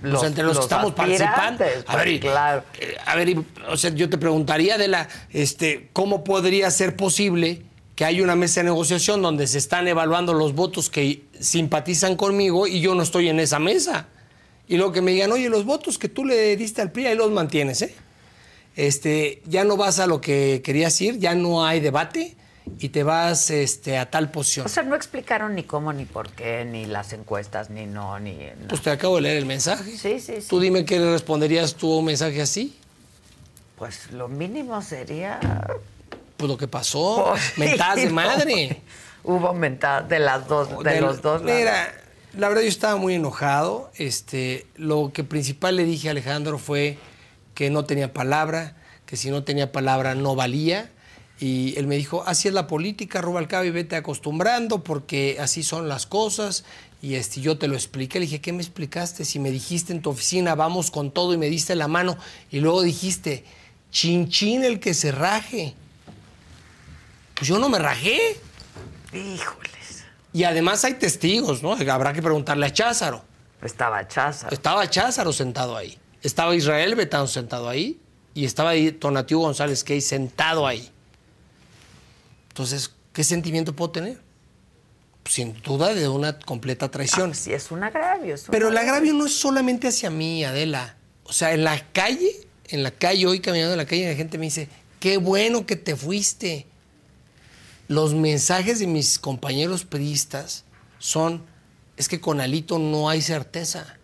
los, 0.00 0.20
Pues 0.20 0.30
entre 0.30 0.42
los, 0.42 0.56
que 0.56 0.62
estamos 0.62 0.94
participando. 0.94 1.64
A 1.86 1.96
ver, 1.96 2.08
y- 2.08 2.18
claro. 2.20 2.64
eh, 2.80 2.96
a 3.04 3.14
ver, 3.14 3.36
o 3.68 3.76
sea, 3.76 3.90
yo 3.90 4.08
te 4.08 4.16
preguntaría 4.16 4.78
de 4.78 4.88
la, 4.88 5.06
este, 5.30 5.90
¿cómo 5.92 6.24
podría 6.24 6.70
ser 6.70 6.96
posible 6.96 7.62
que 7.94 8.06
haya 8.06 8.22
una 8.24 8.36
mesa 8.36 8.60
de 8.60 8.64
negociación 8.64 9.20
donde 9.20 9.46
se 9.46 9.58
están 9.58 9.86
evaluando 9.86 10.32
los 10.32 10.54
votos 10.54 10.88
que 10.88 11.24
simpatizan 11.38 12.16
conmigo 12.16 12.66
y 12.66 12.80
yo 12.80 12.94
no 12.94 13.02
estoy 13.02 13.28
en 13.28 13.38
esa 13.38 13.58
mesa? 13.58 14.08
Y 14.72 14.78
luego 14.78 14.90
que 14.92 15.02
me 15.02 15.10
digan, 15.10 15.30
oye, 15.32 15.50
los 15.50 15.66
votos 15.66 15.98
que 15.98 16.08
tú 16.08 16.24
le 16.24 16.56
diste 16.56 16.80
al 16.80 16.90
PRI, 16.92 17.08
ahí 17.08 17.14
los 17.14 17.30
mantienes, 17.30 17.82
¿eh? 17.82 17.94
Este, 18.74 19.42
ya 19.44 19.64
no 19.64 19.76
vas 19.76 19.98
a 19.98 20.06
lo 20.06 20.22
que 20.22 20.62
querías 20.64 20.98
ir, 21.02 21.18
ya 21.18 21.34
no 21.34 21.66
hay 21.66 21.80
debate 21.80 22.36
y 22.78 22.88
te 22.88 23.02
vas 23.02 23.50
este, 23.50 23.98
a 23.98 24.10
tal 24.10 24.30
posición. 24.30 24.64
O 24.64 24.70
sea, 24.70 24.82
no 24.82 24.94
explicaron 24.96 25.54
ni 25.56 25.64
cómo, 25.64 25.92
ni 25.92 26.06
por 26.06 26.30
qué, 26.30 26.64
ni 26.64 26.86
las 26.86 27.12
encuestas, 27.12 27.68
ni 27.68 27.84
no, 27.84 28.18
ni... 28.18 28.32
nada. 28.32 28.54
Pues 28.70 28.80
te 28.80 28.88
acabo 28.88 29.16
de 29.16 29.20
leer 29.20 29.36
el 29.36 29.44
mensaje. 29.44 29.84
Sí, 29.98 30.18
sí, 30.20 30.40
sí. 30.40 30.46
Tú 30.48 30.58
dime 30.58 30.86
qué 30.86 30.98
le 30.98 31.12
responderías 31.12 31.74
tú 31.74 31.92
a 31.92 31.98
un 31.98 32.06
mensaje 32.06 32.40
así. 32.40 32.74
Pues 33.76 34.10
lo 34.12 34.26
mínimo 34.28 34.80
sería... 34.80 35.38
Pues 36.38 36.48
lo 36.48 36.56
que 36.56 36.66
pasó, 36.66 37.26
Pues, 37.32 37.58
mentadas 37.58 37.96
de 37.96 38.06
no. 38.06 38.14
madre. 38.14 38.80
Hubo 39.22 39.52
mentadas 39.52 40.08
de 40.08 40.18
las 40.18 40.48
dos, 40.48 40.82
de, 40.82 40.90
Del- 40.92 41.02
los 41.04 41.20
dos. 41.20 41.42
Mira, 41.42 41.92
la 42.36 42.48
verdad 42.48 42.62
yo 42.62 42.68
estaba 42.68 42.96
muy 42.96 43.14
enojado. 43.14 43.90
Este, 43.96 44.66
lo 44.76 45.12
que 45.12 45.24
principal 45.24 45.76
le 45.76 45.84
dije 45.84 46.08
a 46.08 46.12
Alejandro 46.12 46.58
fue 46.58 46.98
que 47.54 47.70
no 47.70 47.84
tenía 47.84 48.12
palabra, 48.12 48.76
que 49.06 49.16
si 49.16 49.30
no 49.30 49.44
tenía 49.44 49.72
palabra 49.72 50.14
no 50.14 50.34
valía. 50.34 50.90
Y 51.38 51.74
él 51.76 51.86
me 51.86 51.96
dijo, 51.96 52.22
así 52.26 52.48
es 52.48 52.54
la 52.54 52.68
política, 52.68 53.20
Rubalcaba, 53.20 53.66
y 53.66 53.70
vete 53.70 53.96
acostumbrando 53.96 54.84
porque 54.84 55.38
así 55.40 55.62
son 55.62 55.88
las 55.88 56.06
cosas. 56.06 56.64
Y 57.02 57.16
este, 57.16 57.40
yo 57.40 57.58
te 57.58 57.66
lo 57.66 57.74
expliqué. 57.74 58.20
Le 58.20 58.26
dije, 58.26 58.40
¿qué 58.40 58.52
me 58.52 58.62
explicaste? 58.62 59.24
Si 59.24 59.38
me 59.38 59.50
dijiste 59.50 59.92
en 59.92 60.02
tu 60.02 60.10
oficina, 60.10 60.54
vamos 60.54 60.90
con 60.90 61.10
todo 61.10 61.34
y 61.34 61.36
me 61.36 61.50
diste 61.50 61.74
la 61.74 61.88
mano. 61.88 62.16
Y 62.50 62.60
luego 62.60 62.82
dijiste, 62.82 63.44
chin 63.90 64.28
chin 64.28 64.64
el 64.64 64.78
que 64.78 64.94
se 64.94 65.10
raje. 65.10 65.74
Pues 67.34 67.48
yo 67.48 67.58
no 67.58 67.68
me 67.68 67.80
rajé. 67.80 68.36
Híjoles. 69.12 69.71
Y 70.32 70.44
además 70.44 70.84
hay 70.84 70.94
testigos, 70.94 71.62
¿no? 71.62 71.72
Habrá 71.72 72.12
que 72.12 72.22
preguntarle 72.22 72.66
a 72.66 72.72
Cházaro. 72.72 73.22
Estaba 73.62 74.06
Cházaro. 74.08 74.54
Estaba 74.54 74.88
Cházaro 74.88 75.32
sentado 75.32 75.76
ahí. 75.76 75.98
Estaba 76.22 76.54
Israel 76.54 76.94
Betán 76.94 77.28
sentado 77.28 77.68
ahí. 77.68 78.00
Y 78.34 78.44
estaba 78.46 78.70
ahí 78.70 78.92
Tonatiuh 78.92 79.40
González 79.40 79.84
Key 79.84 80.00
sentado 80.00 80.66
ahí. 80.66 80.90
Entonces, 82.48 82.92
¿qué 83.12 83.24
sentimiento 83.24 83.74
puedo 83.76 83.90
tener? 83.90 84.20
Sin 85.24 85.54
duda 85.62 85.94
de 85.94 86.08
una 86.08 86.38
completa 86.38 86.90
traición. 86.90 87.34
Sí, 87.34 87.52
es 87.52 87.70
un 87.70 87.84
agravio. 87.84 88.34
es 88.34 88.48
un 88.48 88.52
Pero 88.52 88.68
el 88.68 88.76
agravio 88.76 89.12
no 89.12 89.26
es 89.26 89.34
solamente 89.38 89.88
hacia 89.88 90.10
mí, 90.10 90.44
Adela. 90.44 90.96
O 91.24 91.32
sea, 91.32 91.52
en 91.52 91.62
la 91.64 91.92
calle, 91.92 92.48
en 92.68 92.82
la 92.82 92.90
calle, 92.90 93.26
hoy 93.26 93.40
caminando 93.40 93.72
en 93.74 93.78
la 93.78 93.86
calle, 93.86 94.08
la 94.08 94.16
gente 94.16 94.38
me 94.38 94.46
dice, 94.46 94.68
qué 94.98 95.18
bueno 95.18 95.66
que 95.66 95.76
te 95.76 95.94
fuiste. 95.94 96.66
Los 97.92 98.14
mensajes 98.14 98.78
de 98.78 98.86
mis 98.86 99.18
compañeros 99.18 99.84
priistas 99.84 100.64
son, 100.98 101.42
es 101.98 102.08
que 102.08 102.20
con 102.20 102.40
Alito 102.40 102.78
no 102.78 103.10
hay 103.10 103.20
certeza. 103.20 103.98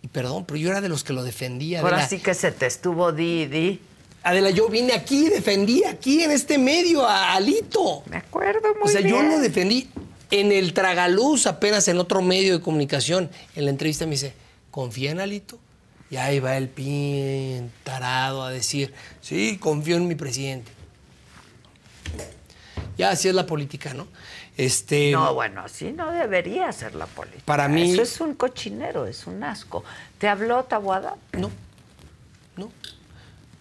Y 0.00 0.08
perdón, 0.08 0.46
pero 0.46 0.56
yo 0.56 0.70
era 0.70 0.80
de 0.80 0.88
los 0.88 1.04
que 1.04 1.12
lo 1.12 1.22
defendía. 1.22 1.80
Ahora 1.80 1.96
Adela. 1.96 2.08
sí 2.08 2.18
que 2.18 2.32
se 2.32 2.50
te 2.50 2.64
estuvo 2.66 3.12
di, 3.12 3.44
di. 3.46 3.80
Adela, 4.22 4.48
yo 4.48 4.68
vine 4.70 4.94
aquí, 4.94 5.28
defendí 5.28 5.84
aquí 5.84 6.22
en 6.22 6.30
este 6.30 6.56
medio 6.56 7.06
a 7.06 7.34
Alito. 7.34 8.02
Me 8.08 8.16
acuerdo 8.16 8.74
muy 8.74 8.84
O 8.84 8.88
sea, 8.88 9.02
yo 9.02 9.16
bien. 9.18 9.28
lo 9.28 9.38
defendí. 9.40 9.90
En 10.30 10.50
el 10.52 10.72
tragaluz, 10.72 11.46
apenas 11.46 11.88
en 11.88 11.98
otro 11.98 12.22
medio 12.22 12.56
de 12.56 12.62
comunicación, 12.62 13.28
en 13.54 13.64
la 13.66 13.70
entrevista 13.70 14.06
me 14.06 14.12
dice, 14.12 14.32
¿confía 14.70 15.10
en 15.10 15.20
Alito? 15.20 15.58
Y 16.10 16.16
ahí 16.16 16.38
va 16.40 16.56
el 16.56 16.68
pin 16.68 17.70
tarado 17.84 18.42
a 18.44 18.50
decir, 18.50 18.94
sí, 19.20 19.58
confío 19.60 19.96
en 19.96 20.08
mi 20.08 20.14
presidente. 20.14 20.70
Ya 22.96 23.10
así 23.10 23.28
es 23.28 23.34
la 23.34 23.46
política, 23.46 23.94
¿no? 23.94 24.06
Este, 24.56 25.10
No, 25.12 25.32
bueno, 25.32 25.62
así 25.62 25.90
no 25.92 26.10
debería 26.10 26.70
ser 26.72 26.94
la 26.94 27.06
política. 27.06 27.42
Para 27.46 27.66
mí- 27.68 27.92
Eso 27.92 28.02
es 28.02 28.20
un 28.20 28.34
cochinero, 28.34 29.06
es 29.06 29.26
un 29.26 29.42
asco. 29.42 29.84
¿Te 30.18 30.28
habló 30.28 30.64
Tabuada? 30.64 31.16
No. 31.32 31.50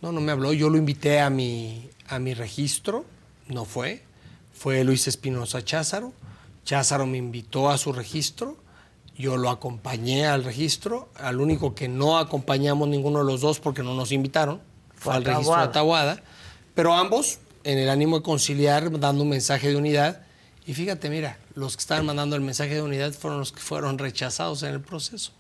No, 0.02 0.12
no 0.12 0.22
me 0.22 0.32
habló. 0.32 0.54
Yo 0.54 0.70
lo 0.70 0.78
invité 0.78 1.20
a 1.20 1.30
mi, 1.30 1.90
a 2.08 2.20
mi 2.20 2.34
registro. 2.34 3.06
No 3.48 3.66
fue. 3.66 4.04
Fue 4.54 4.84
Luis 4.84 5.08
Espinosa 5.08 5.64
Cházaro. 5.64 6.14
Cházaro 6.66 7.06
me 7.06 7.18
invitó 7.18 7.70
a 7.70 7.78
su 7.78 7.94
registro. 7.94 8.58
Yo 9.18 9.36
lo 9.38 9.50
acompañé 9.50 10.26
al 10.28 10.44
registro. 10.44 11.10
Al 11.16 11.40
único 11.42 11.76
que 11.76 11.88
no 11.88 12.18
acompañamos 12.18 12.88
ninguno 12.88 13.20
de 13.20 13.26
los 13.26 13.42
dos 13.42 13.60
porque 13.60 13.84
no 13.84 13.94
nos 13.94 14.12
invitaron 14.12 14.62
fue 14.96 15.16
al 15.16 15.24
registro 15.26 15.62
de. 15.62 15.68
Tabuada. 15.70 16.22
Pero 16.76 16.94
ambos, 16.94 17.40
en 17.64 17.78
el 17.78 17.90
ánimo 17.90 18.18
de 18.18 18.24
conciliar, 18.24 19.00
dando 19.00 19.24
un 19.24 19.30
mensaje 19.30 19.70
de 19.70 19.76
unidad. 19.76 20.22
Y 20.66 20.74
fíjate, 20.74 21.10
mira, 21.10 21.38
los 21.56 21.76
que 21.76 21.82
estaban 21.82 22.06
mandando 22.06 22.36
el 22.36 22.42
mensaje 22.42 22.76
de 22.76 22.82
unidad 22.82 23.12
fueron 23.12 23.40
los 23.40 23.52
que 23.52 23.60
fueron 23.60 23.98
rechazados 23.98 24.64
en 24.64 24.74
el 24.74 24.82
proceso. 24.82 25.32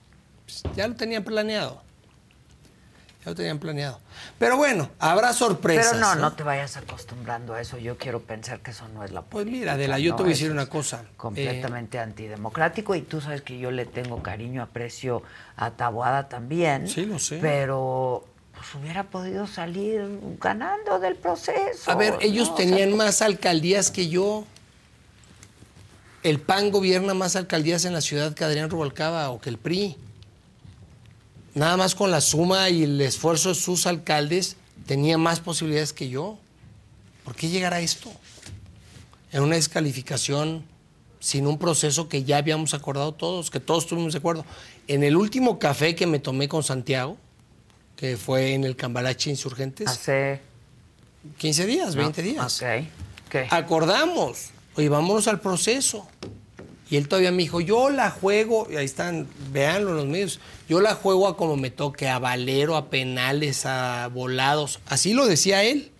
Pues, 0.46 0.64
ya 0.76 0.88
lo 0.88 0.96
tenían 0.96 1.24
planeado. 1.24 1.82
Ya 3.24 3.32
lo 3.32 3.36
tenían 3.36 3.60
planeado. 3.60 4.00
Pero 4.40 4.58
bueno, 4.58 4.90
habrá 4.98 5.34
sorpresas. 5.34 5.91
Pero 5.91 6.00
no, 6.00 6.16
no 6.16 6.34
te 6.34 6.44
vayas 6.44 6.78
acostumbrando 6.78 7.54
a 7.54 7.62
eso. 7.62 7.78
Yo 7.78 7.98
quiero 7.98 8.22
pensar 8.22 8.62
que 8.62 8.72
eso 8.72 8.88
no 8.88 9.04
es 9.04 9.12
la 9.12 9.22
política. 9.22 9.32
Pues 9.32 9.46
mira, 9.46 9.74
Adela, 9.74 10.00
yo 10.00 10.16
te 10.16 10.24
voy 10.24 10.32
a 10.32 10.34
decir 10.34 10.52
una 10.52 10.68
cosa. 10.68 11.04
Completamente 11.18 12.00
antidemocrático 12.00 12.96
y 12.96 13.02
tú 13.02 13.22
sabes 13.22 13.41
que 13.41 13.60
yo 13.60 13.72
le 13.72 13.86
tengo 13.86 14.24
cariño, 14.24 14.64
aprecio 14.64 15.22
a 15.58 15.72
Taboada 15.72 16.30
también. 16.30 16.88
Sí, 16.88 17.06
lo 17.06 17.20
sé. 17.20 17.40
Pero 17.40 18.26
pues 18.60 18.76
hubiera 18.76 19.06
podido 19.06 19.48
salir 19.48 20.19
ganando 20.38 20.99
del 20.99 21.15
proceso. 21.15 21.90
A 21.90 21.95
ver, 21.95 22.18
ellos 22.19 22.49
¿no? 22.49 22.56
O 22.56 22.57
sea, 22.57 22.65
tenían 22.65 22.98
más 22.98 23.22
alcaldías 23.22 23.90
que 23.90 24.10
yo. 24.10 24.44
El 26.23 26.41
PAN 26.41 26.69
gobierna 26.69 27.14
más 27.14 27.38
alcaldías 27.38 27.86
en 27.86 27.94
la 27.94 28.02
ciudad 28.02 28.34
que 28.34 28.44
Adrián 28.44 28.69
Rubalcaba 28.69 29.30
o 29.30 29.40
que 29.40 29.49
el 29.49 29.57
PRI. 29.57 29.95
Nada 31.53 31.77
más 31.77 31.95
con 31.95 32.11
la 32.11 32.19
suma 32.19 32.69
y 32.69 32.84
el 32.84 32.99
esfuerzo 32.99 33.49
de 33.49 33.56
sus 33.56 33.88
alcaldes 33.88 34.57
tenía 34.86 35.18
más 35.18 35.40
posibilidades 35.40 35.94
que 35.94 36.10
yo. 36.10 36.38
¿Por 37.23 37.36
qué 37.36 37.48
llegar 37.48 37.73
a 37.73 37.80
esto? 37.80 38.11
En 39.31 39.41
una 39.41 39.56
descalificación 39.56 40.65
sin 41.22 41.48
un 41.48 41.57
proceso 41.57 42.10
que 42.10 42.26
ya 42.26 42.36
habíamos 42.36 42.73
acordado 42.73 43.14
todos, 43.14 43.52
que 43.52 43.61
todos 43.61 43.88
tuvimos 43.88 44.11
de 44.11 44.19
acuerdo. 44.19 44.45
En 44.90 45.06
el 45.06 45.15
último 45.15 45.60
café 45.60 45.95
que 45.95 46.07
me 46.07 46.19
tomé 46.19 46.49
con 46.49 46.61
Santiago, 46.61 47.18
que 48.00 48.16
fue 48.16 48.54
en 48.54 48.64
el 48.64 48.78
Cambalache 48.78 49.30
Insurgentes. 49.30 49.88
Hace 49.90 50.40
15 51.38 51.66
días, 51.66 51.96
No, 51.96 52.04
20 52.04 52.22
días. 52.22 52.62
ok. 52.62 52.68
¿Qué? 53.30 53.48
Acordamos, 53.52 54.52
oye, 54.76 54.88
vámonos 54.88 55.28
al 55.28 55.42
proceso. 55.42 56.08
Y 56.90 56.96
él 56.96 57.10
todavía 57.10 57.32
me 57.32 57.44
dijo, 57.44 57.60
yo 57.60 57.90
la 57.90 58.10
juego, 58.10 58.68
y 58.72 58.78
ahí 58.78 58.86
están, 58.86 59.28
véanlo 59.52 59.94
los 59.94 60.06
medios, 60.08 60.40
yo 60.70 60.80
la 60.80 60.96
juego 60.96 61.28
a 61.28 61.36
como 61.36 61.58
me 61.58 61.70
toque, 61.72 62.08
a 62.08 62.20
valero, 62.20 62.78
a 62.78 62.90
penales, 62.90 63.66
a 63.66 64.08
volados. 64.08 64.80
Así 64.88 65.14
lo 65.14 65.28
decía 65.28 65.64
él. 65.64 65.92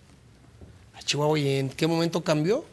A 0.94 1.02
Chihuahua, 1.02 1.38
¿y 1.38 1.48
en 1.58 1.68
qué 1.68 1.86
momento 1.86 2.24
cambió? 2.24 2.64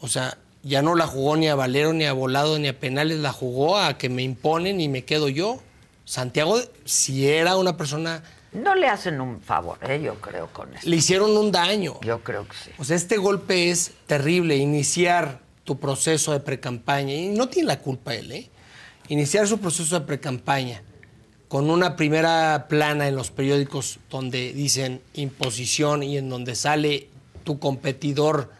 O 0.00 0.08
sea, 0.08 0.36
ya 0.62 0.82
no 0.82 0.94
la 0.94 1.06
jugó 1.06 1.36
ni 1.38 1.48
a 1.48 1.54
valero, 1.54 1.94
ni 1.94 2.04
a 2.04 2.12
volado, 2.12 2.58
ni 2.58 2.68
a 2.68 2.78
penales, 2.78 3.18
la 3.18 3.32
jugó 3.32 3.78
a 3.78 3.96
que 3.96 4.10
me 4.10 4.22
imponen 4.22 4.78
y 4.80 4.88
me 4.88 5.04
quedo 5.04 5.28
yo. 5.30 5.62
Santiago, 6.06 6.60
si 6.84 7.28
era 7.28 7.56
una 7.56 7.76
persona, 7.76 8.22
No 8.52 8.74
le 8.74 8.86
hacen 8.88 9.20
un 9.20 9.40
favor, 9.42 9.78
¿eh? 9.82 10.00
yo 10.00 10.14
creo, 10.20 10.46
con 10.52 10.72
eso. 10.74 10.88
le 10.88 10.96
hicieron 10.96 11.36
un 11.36 11.52
daño. 11.52 12.00
Yo 12.00 12.22
creo 12.22 12.46
que 12.48 12.56
sí. 12.56 12.70
O 12.78 12.84
sea, 12.84 12.96
este 12.96 13.18
golpe 13.18 13.70
es 13.70 13.90
terrible, 14.06 14.56
iniciar 14.56 15.40
tu 15.64 15.78
proceso 15.78 16.32
de 16.32 16.40
precampaña, 16.40 17.12
y 17.12 17.28
no 17.28 17.48
tiene 17.48 17.66
la 17.66 17.80
culpa 17.80 18.14
él, 18.14 18.30
¿eh? 18.32 18.48
Iniciar 19.08 19.46
su 19.48 19.58
proceso 19.58 19.98
de 19.98 20.06
precampaña 20.06 20.82
con 21.48 21.70
una 21.70 21.96
primera 21.96 22.66
plana 22.68 23.08
en 23.08 23.16
los 23.16 23.30
periódicos 23.30 23.98
donde 24.08 24.52
dicen 24.52 25.00
imposición 25.14 26.02
y 26.02 26.16
en 26.18 26.28
donde 26.28 26.54
sale 26.54 27.08
tu 27.44 27.58
competidor 27.58 28.50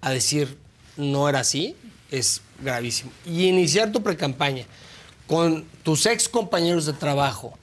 a 0.00 0.10
decir 0.10 0.58
no 0.96 1.28
era 1.28 1.40
así, 1.40 1.76
es 2.10 2.42
gravísimo. 2.60 3.10
Y 3.24 3.46
iniciar 3.46 3.90
tu 3.92 4.02
precampaña 4.02 4.64
con 5.30 5.64
tus 5.84 6.06
ex 6.06 6.28
compañeros 6.28 6.86
de 6.86 6.92
trabajo 6.92 7.56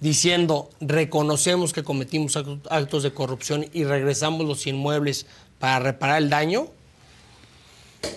diciendo 0.00 0.70
reconocemos 0.80 1.74
que 1.74 1.84
cometimos 1.84 2.34
actos- 2.36 3.02
de 3.02 3.12
corrupción 3.12 3.66
y 3.74 3.84
regresamos 3.84 4.46
los 4.46 4.66
inmuebles 4.66 5.26
para 5.58 5.80
reparar 5.80 6.22
el 6.22 6.30
daño, 6.30 6.66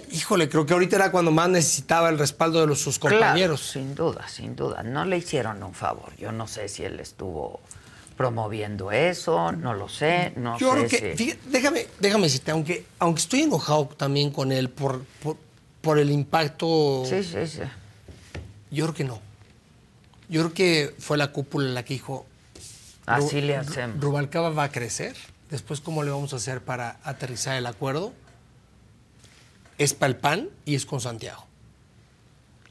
híjole, 0.10 0.48
creo 0.48 0.65
que 0.65 0.72
ahorita 0.73 0.95
era 0.95 1.11
cuando 1.11 1.32
más 1.32 1.49
necesitaba 1.49 2.07
el 2.10 2.18
respaldo 2.18 2.61
de 2.61 2.68
los, 2.68 2.80
sus 2.80 2.98
compañeros. 2.98 3.60
Claro, 3.61 3.86
sin 3.86 3.94
duda, 3.94 4.27
sin 4.30 4.56
duda. 4.56 4.84
No 4.84 5.03
le 5.03 5.18
hicieron 5.18 5.61
un 5.61 5.73
favor. 5.73 6.15
Yo 6.18 6.32
no 6.32 6.48
sé 6.48 6.69
si 6.69 6.84
él 6.84 6.99
estuvo 7.02 7.60
promoviendo 8.18 8.91
eso, 8.94 9.52
no 9.52 9.73
lo 9.73 9.90
sé, 9.90 10.32
no 10.38 10.57
Yo 10.57 10.72
sé 10.72 10.77
creo 10.77 10.90
que, 10.90 10.98
si... 11.18 11.23
fíjate, 11.26 11.41
déjame, 11.49 11.88
déjame 11.99 12.23
decirte, 12.23 12.52
aunque, 12.52 12.86
aunque 12.99 13.19
estoy 13.19 13.41
enojado 13.41 13.88
también 13.98 14.32
con 14.32 14.53
él 14.53 14.69
por, 14.69 15.03
por, 15.22 15.36
por 15.82 15.99
el 15.99 16.10
impacto, 16.10 17.03
Sí, 17.06 17.22
sí, 17.23 17.45
sí. 17.45 17.60
Yo 18.76 18.85
creo 18.85 18.95
que 18.95 19.03
no. 19.03 19.22
Yo 20.30 20.41
creo 20.41 20.53
que 20.53 20.95
fue 20.99 21.18
la 21.18 21.31
cúpula 21.31 21.69
la 21.69 21.84
que 21.84 21.95
dijo, 21.95 22.26
Así 23.06 23.41
le 23.41 23.56
hacemos. 23.56 23.99
Rubalcaba 23.99 24.49
va 24.49 24.64
a 24.64 24.72
crecer. 24.72 25.15
Después, 25.49 25.80
¿cómo 25.80 26.03
le 26.03 26.11
vamos 26.11 26.34
a 26.34 26.38
hacer 26.38 26.61
para 26.61 26.97
aterrizar 27.03 27.56
el 27.56 27.68
acuerdo? 27.68 28.14
Es 29.77 29.93
para 29.93 30.10
el 30.10 30.15
PAN 30.15 30.49
y 30.65 30.76
es 30.76 30.85
con 30.85 30.99
Santiago. 31.02 31.45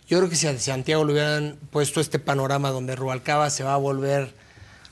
Yo 0.08 0.18
creo 0.18 0.28
que 0.28 0.36
si 0.36 0.46
a 0.46 0.58
Santiago 0.58 1.04
le 1.04 1.12
hubieran 1.12 1.58
puesto 1.70 2.00
este 2.00 2.18
panorama 2.18 2.70
donde 2.70 2.96
Rubalcaba 2.96 3.48
se 3.50 3.64
va 3.64 3.74
a 3.74 3.78
volver 3.78 4.34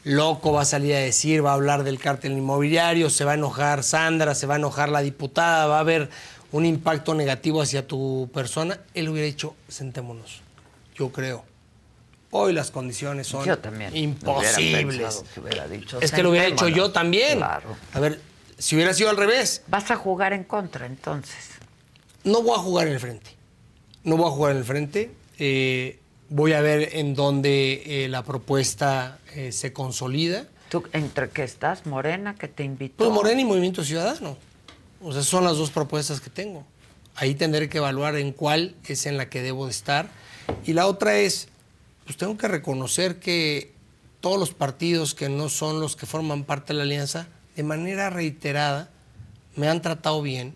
loco, 0.04 0.52
va 0.52 0.62
a 0.62 0.64
salir 0.64 0.94
a 0.94 1.00
decir, 1.00 1.44
va 1.44 1.50
a 1.50 1.54
hablar 1.54 1.84
del 1.84 1.98
cártel 1.98 2.32
inmobiliario, 2.32 3.10
se 3.10 3.24
va 3.24 3.32
a 3.32 3.34
enojar 3.34 3.82
Sandra, 3.82 4.34
se 4.34 4.46
va 4.46 4.54
a 4.54 4.58
enojar 4.58 4.88
la 4.88 5.00
diputada, 5.00 5.66
va 5.66 5.76
a 5.76 5.80
haber 5.80 6.08
un 6.50 6.66
impacto 6.66 7.14
negativo 7.14 7.62
hacia 7.62 7.86
tu 7.86 8.30
persona, 8.32 8.80
él 8.94 9.08
hubiera 9.08 9.26
dicho, 9.26 9.54
sentémonos. 9.68 10.42
Yo 10.94 11.10
creo. 11.10 11.44
Hoy 12.30 12.52
las 12.54 12.70
condiciones 12.70 13.26
son 13.26 13.44
Yo 13.44 13.58
también. 13.58 13.90
hubiera 13.90 14.04
imposibles. 14.04 14.84
pensado 14.86 15.24
que 15.34 15.40
hubiera 15.40 15.68
dicho, 15.68 16.00
Es 16.00 16.12
que 16.12 16.22
lo 16.22 16.30
hubiera 16.30 16.46
hecho 16.46 16.68
yo 16.68 16.90
también. 16.90 17.38
Claro. 17.38 17.76
A 17.92 18.00
ver, 18.00 18.20
si 18.58 18.74
hubiera 18.74 18.94
sido 18.94 19.10
al 19.10 19.16
revés. 19.18 19.62
Vas 19.68 19.90
a 19.90 19.96
jugar 19.96 20.32
en 20.32 20.44
contra, 20.44 20.86
entonces. 20.86 21.36
No 22.24 22.42
voy 22.42 22.56
a 22.58 22.62
jugar 22.62 22.86
en 22.86 22.94
el 22.94 23.00
frente. 23.00 23.30
No 24.04 24.16
voy 24.16 24.28
a 24.28 24.30
jugar 24.30 24.52
en 24.52 24.58
el 24.58 24.64
frente. 24.64 25.10
Eh, 25.38 25.98
voy 26.30 26.54
a 26.54 26.60
ver 26.62 26.90
en 26.96 27.14
dónde 27.14 27.82
eh, 28.04 28.08
la 28.08 28.22
propuesta 28.22 29.18
eh, 29.34 29.52
se 29.52 29.72
consolida. 29.72 30.46
¿Tú 30.70 30.84
entre 30.94 31.28
qué 31.28 31.42
estás? 31.44 31.84
Morena, 31.84 32.34
que 32.34 32.48
te 32.48 32.64
invitó. 32.64 32.96
Pues 32.96 33.10
Morena 33.10 33.40
y 33.42 33.44
Movimiento 33.44 33.84
Ciudadano. 33.84 34.38
O 35.02 35.12
sea, 35.12 35.22
son 35.22 35.44
las 35.44 35.58
dos 35.58 35.70
propuestas 35.70 36.20
que 36.20 36.30
tengo. 36.30 36.64
Ahí 37.14 37.34
tendré 37.34 37.68
que 37.68 37.76
evaluar 37.78 38.16
en 38.16 38.32
cuál 38.32 38.74
es 38.86 39.04
en 39.04 39.18
la 39.18 39.28
que 39.28 39.42
debo 39.42 39.66
de 39.66 39.72
estar. 39.72 40.08
Y 40.64 40.72
la 40.72 40.86
otra 40.86 41.16
es, 41.18 41.48
pues 42.04 42.16
tengo 42.16 42.36
que 42.36 42.48
reconocer 42.48 43.18
que 43.18 43.72
todos 44.20 44.38
los 44.38 44.54
partidos 44.54 45.14
que 45.14 45.28
no 45.28 45.48
son 45.48 45.80
los 45.80 45.96
que 45.96 46.06
forman 46.06 46.44
parte 46.44 46.72
de 46.72 46.78
la 46.78 46.84
alianza, 46.84 47.26
de 47.56 47.62
manera 47.62 48.10
reiterada, 48.10 48.90
me 49.56 49.68
han 49.68 49.82
tratado 49.82 50.22
bien, 50.22 50.54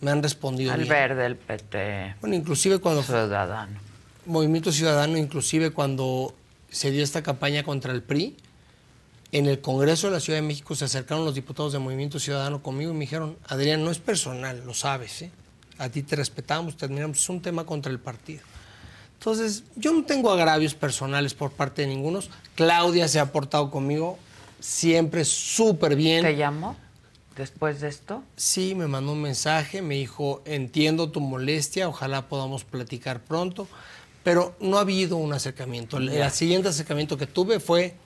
me 0.00 0.10
han 0.10 0.22
respondido 0.22 0.72
Al 0.72 0.80
bien. 0.80 0.88
verde, 0.88 1.26
el 1.26 1.36
PT. 1.36 2.16
Bueno, 2.20 2.36
inclusive 2.36 2.78
cuando... 2.78 3.02
Ciudadano. 3.02 3.78
Movimiento 4.26 4.70
Ciudadano, 4.70 5.18
inclusive 5.18 5.70
cuando 5.70 6.34
se 6.70 6.90
dio 6.90 7.02
esta 7.02 7.22
campaña 7.22 7.64
contra 7.64 7.92
el 7.92 8.02
PRI, 8.02 8.36
en 9.32 9.46
el 9.46 9.60
Congreso 9.60 10.08
de 10.08 10.14
la 10.14 10.20
Ciudad 10.20 10.38
de 10.38 10.46
México 10.46 10.74
se 10.74 10.84
acercaron 10.84 11.24
los 11.24 11.34
diputados 11.34 11.72
de 11.72 11.78
Movimiento 11.78 12.18
Ciudadano 12.18 12.62
conmigo 12.62 12.90
y 12.90 12.94
me 12.94 13.00
dijeron, 13.00 13.36
Adrián, 13.46 13.84
no 13.84 13.90
es 13.90 13.98
personal, 13.98 14.62
lo 14.64 14.74
sabes, 14.74 15.22
¿eh? 15.22 15.30
A 15.78 15.88
ti 15.88 16.02
te 16.02 16.16
respetamos, 16.16 16.76
te 16.76 16.84
admiramos, 16.84 17.18
es 17.18 17.28
un 17.28 17.40
tema 17.40 17.64
contra 17.64 17.90
el 17.90 17.98
partido. 17.98 18.42
Entonces, 19.20 19.64
yo 19.76 19.92
no 19.92 20.02
tengo 20.04 20.30
agravios 20.30 20.74
personales 20.74 21.34
por 21.34 21.50
parte 21.50 21.82
de 21.82 21.88
ninguno. 21.88 22.20
Claudia 22.54 23.06
se 23.06 23.20
ha 23.20 23.30
portado 23.32 23.70
conmigo 23.70 24.18
siempre 24.60 25.26
súper 25.26 25.94
bien. 25.94 26.24
¿Te 26.24 26.36
llamó 26.36 26.74
después 27.36 27.82
de 27.82 27.88
esto? 27.88 28.22
Sí, 28.36 28.74
me 28.74 28.86
mandó 28.86 29.12
un 29.12 29.20
mensaje, 29.20 29.82
me 29.82 29.96
dijo, 29.96 30.40
entiendo 30.46 31.10
tu 31.10 31.20
molestia, 31.20 31.86
ojalá 31.86 32.30
podamos 32.30 32.64
platicar 32.64 33.20
pronto, 33.22 33.68
pero 34.24 34.56
no 34.58 34.78
ha 34.78 34.80
habido 34.80 35.18
un 35.18 35.34
acercamiento. 35.34 35.98
El, 35.98 36.08
el 36.08 36.30
siguiente 36.30 36.70
acercamiento 36.70 37.18
que 37.18 37.26
tuve 37.26 37.60
fue 37.60 37.96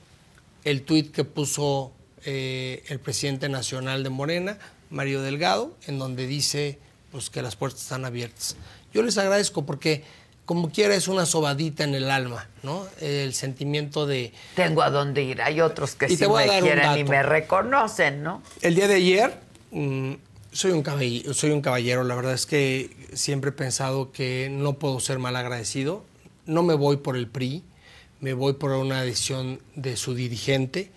el 0.64 0.82
tuit 0.82 1.12
que 1.12 1.22
puso 1.22 1.92
eh, 2.24 2.82
el 2.88 2.98
presidente 2.98 3.48
nacional 3.48 4.02
de 4.02 4.10
Morena, 4.10 4.58
Mario 4.90 5.22
Delgado, 5.22 5.76
en 5.86 6.00
donde 6.00 6.26
dice 6.26 6.80
pues, 7.12 7.30
que 7.30 7.40
las 7.40 7.54
puertas 7.54 7.82
están 7.82 8.04
abiertas. 8.04 8.56
yo 8.92 9.00
les 9.02 9.16
agradezco 9.16 9.64
porque 9.64 10.02
como 10.44 10.70
quiera 10.70 10.94
es 10.94 11.08
una 11.08 11.24
sobadita 11.26 11.84
en 11.84 11.94
el 11.94 12.10
alma, 12.10 12.48
¿no? 12.62 12.86
El 13.00 13.32
sentimiento 13.34 14.06
de... 14.06 14.32
Tengo 14.54 14.82
a 14.82 14.90
dónde 14.90 15.22
ir. 15.22 15.40
Hay 15.40 15.60
otros 15.60 15.94
que 15.94 16.06
Y 16.06 16.10
sí 16.10 16.16
te 16.18 16.26
voy 16.26 16.42
a 16.42 16.46
me 16.46 16.52
dar 16.52 16.62
quieren 16.62 16.98
y 16.98 17.04
me 17.04 17.22
reconocen, 17.22 18.22
¿no? 18.22 18.42
El 18.60 18.74
día 18.74 18.86
de 18.88 18.94
ayer, 18.94 19.40
mm, 19.70 20.12
soy, 20.52 20.72
un 20.72 20.82
caballero, 20.82 21.32
soy 21.34 21.50
un 21.50 21.62
caballero, 21.62 22.04
la 22.04 22.14
verdad 22.14 22.34
es 22.34 22.46
que 22.46 22.90
siempre 23.14 23.50
he 23.50 23.52
pensado 23.52 24.12
que 24.12 24.48
no 24.50 24.74
puedo 24.74 25.00
ser 25.00 25.18
mal 25.18 25.34
agradecido. 25.36 26.04
No 26.46 26.62
me 26.62 26.74
voy 26.74 26.98
por 26.98 27.16
el 27.16 27.26
PRI, 27.26 27.62
me 28.20 28.34
voy 28.34 28.52
por 28.54 28.72
una 28.72 29.02
decisión 29.02 29.60
de 29.76 29.96
su 29.96 30.14
dirigente. 30.14 30.90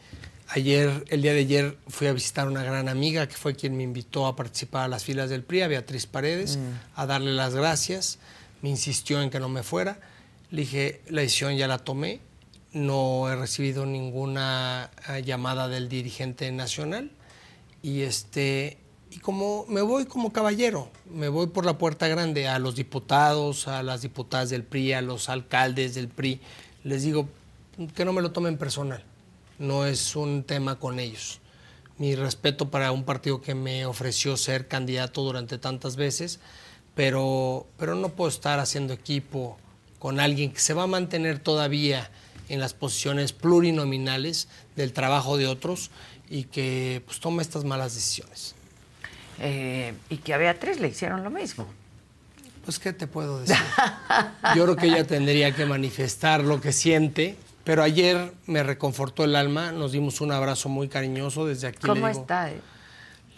Ayer, 0.50 1.06
el 1.10 1.22
día 1.22 1.34
de 1.34 1.40
ayer, 1.40 1.78
fui 1.88 2.08
a 2.08 2.14
visitar 2.14 2.48
a 2.48 2.50
una 2.50 2.64
gran 2.64 2.88
amiga 2.90 3.28
que 3.28 3.36
fue 3.36 3.56
quien 3.56 3.76
me 3.76 3.84
invitó 3.84 4.28
a 4.28 4.36
participar 4.36 4.84
a 4.86 4.88
las 4.88 5.04
filas 5.04 5.30
del 5.30 5.44
PRI, 5.44 5.62
a 5.62 5.68
Beatriz 5.68 6.06
Paredes, 6.06 6.58
Mm. 6.58 7.00
a 7.00 7.06
darle 7.06 7.32
las 7.34 7.54
gracias. 7.56 8.20
Me 8.62 8.70
insistió 8.70 9.22
en 9.22 9.30
que 9.30 9.40
no 9.40 9.50
me 9.50 9.64
fuera. 9.64 10.00
Le 10.52 10.62
dije, 10.62 11.02
la 11.10 11.22
decisión 11.22 11.56
ya 11.56 11.68
la 11.68 11.80
tomé. 11.80 12.20
No 12.74 13.30
he 13.30 13.36
recibido 13.36 13.86
ninguna 13.86 14.92
eh, 15.10 15.24
llamada 15.24 15.68
del 15.68 15.90
dirigente 15.90 16.52
nacional. 16.52 17.12
Y 17.82 18.02
este 18.02 18.78
y 19.10 19.20
como 19.20 19.66
me 19.68 19.82
voy 19.82 20.06
como 20.06 20.34
caballero, 20.34 20.90
me 21.10 21.30
voy 21.30 21.48
por 21.48 21.66
la 21.66 21.78
puerta 21.78 22.08
grande 22.08 22.48
a 22.48 22.60
los 22.60 22.76
diputados, 22.76 23.68
a 23.68 23.82
las 23.84 24.02
diputadas 24.02 24.50
del 24.50 24.64
PRI, 24.64 24.94
a 24.94 25.02
los 25.02 25.30
alcaldes 25.30 25.96
del 25.96 26.10
PRI, 26.10 26.42
les 26.84 27.04
digo 27.04 27.30
que 27.96 28.06
no 28.06 28.14
me 28.14 28.22
lo 28.22 28.32
tomen 28.32 28.58
personal. 28.58 29.04
No 29.60 29.86
es 29.86 30.16
un 30.16 30.44
tema 30.44 30.78
con 30.78 31.00
ellos. 31.00 31.40
Mi 31.98 32.16
respeto 32.16 32.70
para 32.70 32.92
un 32.92 33.06
partido 33.06 33.42
que 33.42 33.56
me 33.56 33.86
ofreció 33.86 34.38
ser 34.38 34.68
candidato 34.68 35.24
durante 35.24 35.58
tantas 35.58 35.96
veces, 35.96 36.40
pero, 36.98 37.68
pero 37.78 37.96
no 37.96 38.10
puedo 38.10 38.28
estar 38.28 38.60
haciendo 38.60 38.92
equipo 38.92 39.58
con 40.00 40.20
alguien 40.20 40.52
que 40.52 40.60
se 40.60 40.74
va 40.74 40.84
a 40.84 40.88
mantener 40.88 41.38
todavía 41.40 42.10
en 42.50 42.60
las 42.60 42.74
posiciones 42.74 43.34
plurinominales 43.34 44.48
del 44.76 44.94
trabajo 44.94 45.38
de 45.38 45.46
otros 45.48 45.92
y 46.28 46.46
que 46.46 47.04
pues 47.06 47.20
toma 47.20 47.42
estas 47.44 47.64
malas 47.64 47.94
decisiones. 47.94 48.56
Eh, 49.40 49.94
y 50.10 50.18
que 50.18 50.34
a 50.34 50.38
Beatriz 50.38 50.80
le 50.80 50.88
hicieron 50.88 51.24
lo 51.24 51.30
mismo. 51.30 51.68
Pues, 52.66 52.80
¿qué 52.80 52.92
te 52.92 53.06
puedo 53.08 53.40
decir? 53.42 53.56
Yo 54.56 54.64
creo 54.64 54.76
que 54.76 54.88
ella 54.88 55.06
tendría 55.06 55.56
que 55.56 55.66
manifestar 55.66 56.44
lo 56.44 56.60
que 56.60 56.74
siente, 56.74 57.38
pero 57.64 57.84
ayer 57.84 58.34
me 58.46 58.64
reconfortó 58.64 59.24
el 59.24 59.36
alma, 59.36 59.72
nos 59.72 59.92
dimos 59.92 60.20
un 60.20 60.32
abrazo 60.32 60.68
muy 60.68 60.90
cariñoso 60.90 61.46
desde 61.46 61.68
aquí. 61.68 61.80
le 61.84 61.88
¿Cómo 61.94 62.08
digo, 62.08 62.22
está? 62.22 62.52
eh? 62.52 62.60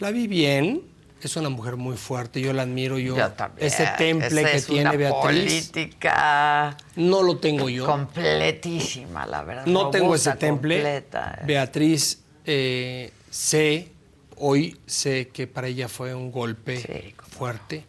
La 0.00 0.10
vi 0.10 0.26
bien, 0.26 0.82
es 1.26 1.36
una 1.36 1.48
mujer 1.48 1.76
muy 1.76 1.96
fuerte, 1.96 2.40
yo 2.40 2.52
la 2.52 2.62
admiro, 2.62 2.98
yo, 2.98 3.16
Yo 3.16 3.30
también. 3.32 3.66
ese 3.66 3.86
temple 3.98 4.40
Esa 4.42 4.50
que 4.50 4.56
es 4.56 4.66
tiene 4.66 4.82
una 4.82 4.92
Beatriz, 4.96 5.68
política 5.70 6.76
no 6.96 7.22
lo 7.22 7.36
tengo 7.38 7.68
yo. 7.68 7.86
completísima, 7.86 9.26
la 9.26 9.42
verdad. 9.42 9.66
No 9.66 9.90
tengo 9.90 10.14
ese 10.14 10.32
temple. 10.32 10.76
completa. 10.76 11.40
Beatriz, 11.46 12.20
eh, 12.44 13.12
sé, 13.30 13.92
hoy 14.36 14.78
sé 14.86 15.28
que 15.28 15.46
para 15.46 15.66
ella 15.68 15.88
fue 15.88 16.14
un 16.14 16.30
golpe 16.32 17.14
fuerte 17.36 17.84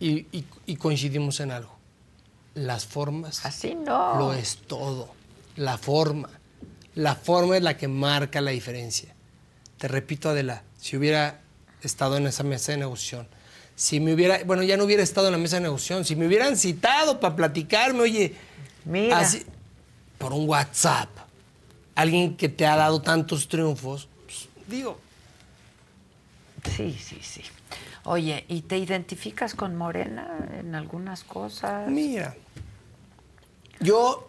y, 0.00 0.26
y- 0.36 0.44
y 0.66 0.76
coincidimos 0.76 1.40
en 1.40 1.50
algo. 1.50 1.76
Las 2.54 2.86
formas 2.86 3.44
Así 3.44 3.74
no. 3.74 4.16
lo 4.18 4.32
es 4.32 4.58
todo. 4.66 5.10
La 5.56 5.76
forma. 5.78 6.30
La 6.94 7.14
forma 7.14 7.56
es 7.58 7.62
la 7.62 7.76
que 7.76 7.88
marca 7.88 8.40
la 8.40 8.50
diferencia. 8.52 9.14
Te 9.76 9.88
repito, 9.88 10.30
Adela, 10.30 10.62
si 10.80 10.96
hubiera 10.96 11.40
estado 11.86 12.16
en 12.16 12.26
esa 12.26 12.42
mesa 12.42 12.72
de 12.72 12.78
negociación, 12.78 13.26
si 13.74 14.00
me 14.00 14.12
hubiera, 14.14 14.42
bueno, 14.44 14.62
ya 14.62 14.76
no 14.76 14.84
hubiera 14.84 15.02
estado 15.02 15.28
en 15.28 15.32
la 15.32 15.38
mesa 15.38 15.56
de 15.56 15.62
negociación, 15.62 16.04
si 16.04 16.16
me 16.16 16.26
hubieran 16.26 16.56
citado 16.56 17.20
para 17.20 17.36
platicarme, 17.36 18.00
oye, 18.00 18.34
Mira. 18.84 19.18
así- 19.18 19.44
por 20.18 20.32
un 20.32 20.48
WhatsApp, 20.48 21.10
alguien 21.94 22.36
que 22.36 22.48
te 22.48 22.66
ha 22.66 22.76
dado 22.76 23.02
tantos 23.02 23.48
triunfos, 23.48 24.08
pues, 24.26 24.48
digo, 24.66 24.98
Sí, 26.76 26.98
sí, 27.00 27.18
sí. 27.22 27.42
Oye, 28.04 28.44
¿y 28.48 28.62
te 28.62 28.76
identificas 28.76 29.54
con 29.54 29.76
Morena 29.76 30.48
en 30.58 30.74
algunas 30.74 31.22
cosas? 31.22 31.88
Mira, 31.88 32.34
yo, 33.80 34.28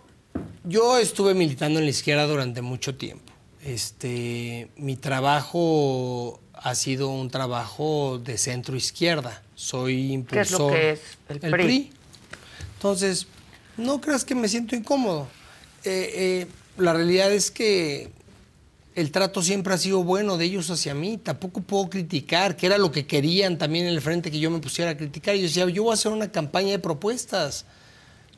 yo 0.64 0.98
estuve 1.00 1.34
militando 1.34 1.80
en 1.80 1.86
la 1.86 1.92
izquierda 1.92 2.28
durante 2.28 2.62
mucho 2.62 2.96
tiempo. 2.96 3.32
Este, 3.64 4.70
mi 4.78 4.96
trabajo 4.98 6.40
ha 6.62 6.76
sido 6.76 7.10
un 7.10 7.30
trabajo 7.30 8.20
de 8.24 8.38
centro 8.38 8.76
izquierda. 8.76 9.42
Soy 9.56 10.26
¿Qué 10.30 10.42
es 10.42 10.52
lo 10.52 10.58
impulsor. 10.58 10.74
que 10.74 10.92
es 10.92 11.02
el 11.30 11.52
PRI? 11.52 11.92
Entonces, 12.76 13.28
no 13.78 14.02
creas 14.02 14.26
que 14.26 14.36
me 14.36 14.48
siento 14.48 14.76
incómodo. 14.76 15.28
Eh, 15.84 16.12
eh, 16.16 16.48
la 16.78 16.94
realidad 16.94 17.32
es 17.32 17.50
que 17.52 18.12
el 18.96 19.12
trato 19.12 19.42
siempre 19.42 19.74
ha 19.74 19.78
sido 19.78 20.04
bueno 20.04 20.38
de 20.38 20.46
ellos 20.46 20.70
hacia 20.70 20.94
mí. 20.94 21.18
Tampoco 21.18 21.62
puedo 21.62 21.90
criticar, 21.90 22.56
que 22.56 22.66
era 22.66 22.78
lo 22.78 22.92
que 22.92 23.06
querían 23.06 23.58
también 23.58 23.86
en 23.86 23.94
el 23.94 24.02
frente 24.02 24.32
que 24.32 24.40
yo 24.40 24.50
me 24.50 24.60
pusiera 24.60 24.92
a 24.92 24.98
criticar. 24.98 25.36
Y 25.36 25.40
yo 25.40 25.48
decía, 25.48 25.70
yo 25.70 25.84
voy 25.84 25.92
a 25.92 25.94
hacer 25.94 26.12
una 26.12 26.32
campaña 26.32 26.72
de 26.72 26.80
propuestas. 26.80 27.66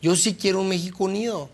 Yo 0.02 0.16
sí 0.16 0.36
quiero 0.36 0.62
un 0.62 0.68
México 0.70 1.06
unido. 1.06 1.50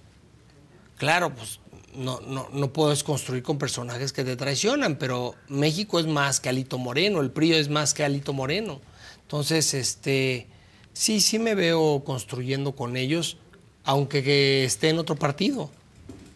Claro, 0.97 1.33
pues 1.33 1.59
no, 1.97 2.19
no, 2.21 2.49
no 2.51 2.73
puedes 2.73 3.03
construir 3.03 3.43
con 3.43 3.57
personajes 3.57 4.13
que 4.13 4.23
te 4.23 4.35
traicionan, 4.35 4.97
pero 4.97 5.35
México 5.47 5.99
es 5.99 6.07
más 6.07 6.39
que 6.39 6.49
Alito 6.49 6.77
Moreno, 6.77 7.21
el 7.21 7.31
PRI 7.31 7.53
es 7.53 7.69
más 7.69 7.93
que 7.93 8.03
Alito 8.03 8.33
Moreno. 8.33 8.81
Entonces, 9.21 9.73
este, 9.73 10.47
sí, 10.93 11.21
sí 11.21 11.39
me 11.39 11.55
veo 11.55 12.03
construyendo 12.03 12.75
con 12.75 12.97
ellos, 12.97 13.37
aunque 13.83 14.23
que 14.23 14.65
esté 14.65 14.89
en 14.89 14.99
otro 14.99 15.15
partido. 15.15 15.69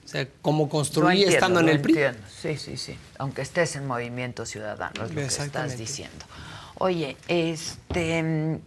O 0.06 0.11
sea, 0.11 0.27
como 0.41 0.69
construí 0.69 1.23
entiendo, 1.23 1.34
estando 1.34 1.60
en 1.60 1.69
el 1.69 1.81
PRI. 1.81 1.94
entiendo. 1.94 2.19
Sí, 2.41 2.57
sí, 2.57 2.77
sí. 2.77 2.95
Aunque 3.19 3.44
estés 3.44 3.76
en 3.76 3.86
Movimiento 3.86 4.45
Ciudadano, 4.45 5.06
es 5.06 5.14
lo 5.14 5.22
que 5.22 5.27
estás 5.27 5.77
diciendo. 5.77 6.26
Oye, 6.80 7.18
este, 7.27 8.60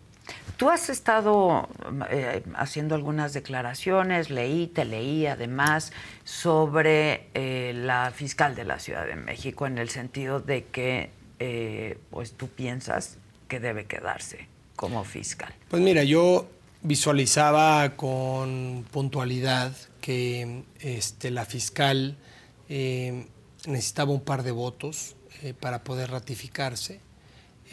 tú 0.56 0.70
has 0.70 0.88
estado 0.88 1.68
eh, 2.10 2.42
haciendo 2.54 2.94
algunas 2.94 3.32
declaraciones, 3.32 4.30
leí, 4.30 4.66
te 4.66 4.84
leí 4.84 5.26
además, 5.26 5.92
sobre 6.24 7.28
eh, 7.34 7.72
la 7.74 8.12
fiscal 8.14 8.54
de 8.54 8.64
la 8.64 8.78
Ciudad 8.78 9.06
de 9.06 9.16
México, 9.16 9.66
en 9.66 9.78
el 9.78 9.88
sentido 9.88 10.40
de 10.40 10.64
que, 10.64 11.10
eh, 11.38 11.98
pues 12.10 12.32
tú 12.32 12.48
piensas 12.48 13.18
que 13.48 13.60
debe 13.60 13.86
quedarse 13.86 14.48
como 14.76 15.04
fiscal. 15.04 15.52
Pues 15.68 15.82
mira, 15.82 16.04
yo 16.04 16.48
visualizaba 16.82 17.90
con 17.96 18.84
puntualidad 18.90 19.72
que 20.00 20.64
este, 20.80 21.30
la 21.30 21.44
fiscal 21.44 22.16
eh, 22.68 23.26
necesitaba 23.66 24.12
un 24.12 24.22
par 24.22 24.42
de 24.42 24.50
votos 24.50 25.16
para 25.60 25.82
poder 25.82 26.10
ratificarse. 26.10 27.00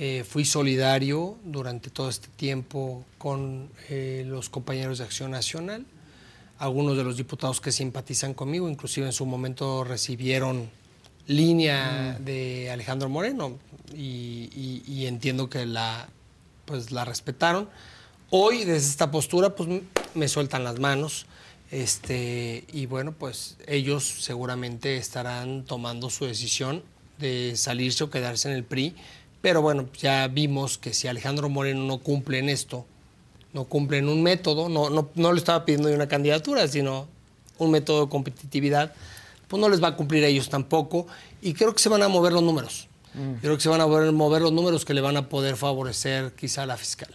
Eh, 0.01 0.23
fui 0.23 0.45
solidario 0.45 1.37
durante 1.43 1.89
todo 1.89 2.07
este 2.09 2.29
tiempo 2.29 3.03
con 3.17 3.69
eh, 3.89 4.23
los 4.25 4.47
compañeros 4.47 4.99
de 4.99 5.03
Acción 5.03 5.31
Nacional, 5.31 5.85
algunos 6.57 6.95
de 6.95 7.03
los 7.03 7.17
diputados 7.17 7.59
que 7.59 7.73
simpatizan 7.73 8.33
conmigo, 8.33 8.69
inclusive 8.69 9.07
en 9.07 9.11
su 9.11 9.25
momento 9.25 9.83
recibieron 9.83 10.69
línea 11.27 12.17
de 12.23 12.71
Alejandro 12.71 13.09
Moreno 13.09 13.57
y, 13.93 14.49
y- 14.55 14.83
y 14.87 15.05
entiendo 15.07 15.49
que 15.49 15.65
la, 15.65 16.07
pues, 16.63 16.91
la 16.91 17.03
respetaron. 17.03 17.67
Hoy 18.29 18.59
desde 18.59 18.87
esta 18.87 19.11
postura 19.11 19.53
pues 19.53 19.67
me 20.13 20.27
sueltan 20.29 20.63
las 20.63 20.79
manos 20.79 21.25
este, 21.71 22.63
y 22.71 22.85
bueno 22.85 23.11
pues 23.11 23.57
ellos 23.67 24.05
seguramente 24.21 24.95
estarán 24.95 25.65
tomando 25.65 26.09
su 26.09 26.25
decisión 26.25 26.83
de 27.17 27.57
salirse 27.57 28.05
o 28.05 28.09
quedarse 28.09 28.49
en 28.49 28.55
el 28.55 28.63
PRI, 28.63 28.95
pero 29.41 29.61
bueno 29.61 29.87
ya 29.97 30.27
vimos 30.27 30.77
que 30.77 30.93
si 30.93 31.07
Alejandro 31.07 31.49
Moreno 31.49 31.83
no 31.83 31.99
cumple 31.99 32.39
en 32.39 32.49
esto, 32.49 32.85
no 33.53 33.65
cumple 33.65 33.97
en 33.97 34.09
un 34.09 34.21
método, 34.21 34.69
no, 34.69 34.89
no, 34.89 35.09
no 35.15 35.33
le 35.33 35.39
estaba 35.39 35.65
pidiendo 35.65 35.87
de 35.87 35.95
una 35.95 36.07
candidatura, 36.07 36.67
sino 36.67 37.07
un 37.57 37.71
método 37.71 38.05
de 38.05 38.09
competitividad, 38.09 38.93
pues 39.47 39.59
no 39.59 39.69
les 39.69 39.81
va 39.81 39.89
a 39.89 39.95
cumplir 39.95 40.23
a 40.23 40.27
ellos 40.27 40.49
tampoco 40.49 41.07
y 41.41 41.53
creo 41.53 41.73
que 41.73 41.79
se 41.79 41.89
van 41.89 42.03
a 42.03 42.07
mover 42.07 42.33
los 42.33 42.43
números. 42.43 42.87
Mm. 43.13 43.33
Creo 43.41 43.55
que 43.55 43.63
se 43.63 43.69
van 43.69 43.81
a 43.81 43.87
mover, 43.87 44.11
mover 44.11 44.41
los 44.41 44.53
números 44.53 44.85
que 44.85 44.93
le 44.93 45.01
van 45.01 45.17
a 45.17 45.29
poder 45.29 45.55
favorecer 45.55 46.33
quizá 46.33 46.63
a 46.63 46.65
la 46.65 46.77
fiscal. 46.77 47.09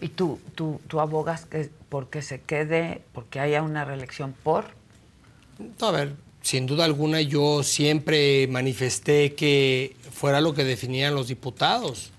¿Y 0.00 0.08
tú, 0.08 0.40
tú, 0.56 0.80
tú 0.88 0.98
abogas 0.98 1.46
que 1.46 1.70
porque 1.88 2.22
se 2.22 2.40
quede, 2.40 3.02
porque 3.12 3.38
haya 3.38 3.62
una 3.62 3.84
reelección 3.84 4.34
por? 4.42 4.64
No, 5.80 5.86
a 5.86 5.92
ver, 5.92 6.16
sin 6.42 6.66
duda 6.66 6.84
alguna 6.84 7.20
yo 7.20 7.62
siempre 7.62 8.46
manifesté 8.48 9.34
que 9.34 9.96
fuera 10.12 10.40
lo 10.40 10.54
que 10.54 10.64
definían 10.64 11.14
los 11.14 11.28
diputados. 11.28 12.10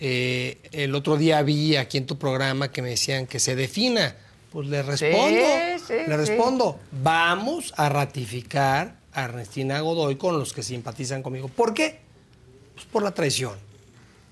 Eh, 0.00 0.58
el 0.72 0.94
otro 0.94 1.16
día 1.16 1.40
vi 1.42 1.76
aquí 1.76 1.98
en 1.98 2.06
tu 2.06 2.18
programa 2.18 2.70
que 2.70 2.82
me 2.82 2.90
decían 2.90 3.26
que 3.26 3.38
se 3.38 3.54
defina. 3.54 4.16
Pues 4.50 4.68
le 4.68 4.82
respondo, 4.82 5.46
sí, 5.86 5.94
le 5.94 6.04
sí. 6.04 6.12
respondo, 6.12 6.78
vamos 7.02 7.74
a 7.76 7.88
ratificar 7.88 8.96
a 9.12 9.24
Ernestina 9.24 9.80
Godoy 9.80 10.16
con 10.16 10.38
los 10.38 10.52
que 10.52 10.62
simpatizan 10.62 11.22
conmigo. 11.22 11.48
¿Por 11.48 11.74
qué? 11.74 11.98
Pues 12.74 12.86
por 12.86 13.02
la 13.02 13.12
traición, 13.12 13.54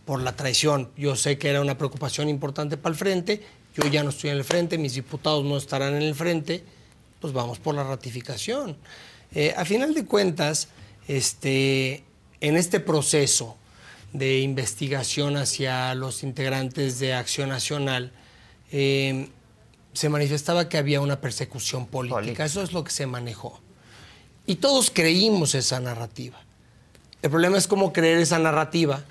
por 0.05 0.21
la 0.21 0.37
traición. 0.37 0.91
Yo 0.97 1.17
sé 1.17 1.39
que 1.39 1.49
era 1.49 1.61
una 1.61 1.77
preocupación 1.77 2.29
importante 2.29 2.77
para 2.77 2.93
el 2.93 2.99
frente 2.99 3.41
yo 3.75 3.89
ya 3.89 4.03
no 4.03 4.11
estoy 4.11 4.31
en 4.31 4.37
el 4.37 4.45
frente, 4.45 4.77
mis 4.77 4.95
diputados 4.95 5.45
no 5.45 5.57
estarán 5.57 5.95
en 5.95 6.03
el 6.03 6.15
frente, 6.15 6.63
pues 7.23 7.33
vamos 7.33 7.61
por 7.61 7.75
la 7.75 7.85
ratificación. 7.85 8.77
Eh, 9.33 9.55
a 9.57 9.65
final 9.65 9.95
de 9.95 10.05
cuentas, 10.05 10.69
este, 11.07 12.05
en 12.41 12.57
este 12.57 12.81
proceso 12.81 13.57
de 14.13 14.41
investigación 14.41 15.37
hacia 15.37 15.95
los 15.95 16.25
integrantes 16.25 16.99
de 16.99 17.15
Acción 17.15 17.49
Nacional, 17.49 18.13
eh, 18.73 19.29
se 19.95 20.09
manifestaba 20.09 20.69
que 20.69 20.79
había 20.79 21.01
una 21.01 21.21
persecución 21.21 21.87
política. 21.87 22.45
Eso 22.45 22.63
es 22.63 22.73
lo 22.73 22.83
que 22.83 22.91
se 22.91 23.07
manejó. 23.07 23.61
Y 24.45 24.57
todos 24.57 24.91
creímos 24.91 25.55
esa 25.55 25.79
narrativa. 25.79 26.41
El 27.23 27.31
problema 27.31 27.57
es 27.57 27.69
cómo 27.69 27.93
creer 27.93 28.19
esa 28.19 28.41
narrativa 28.41 29.05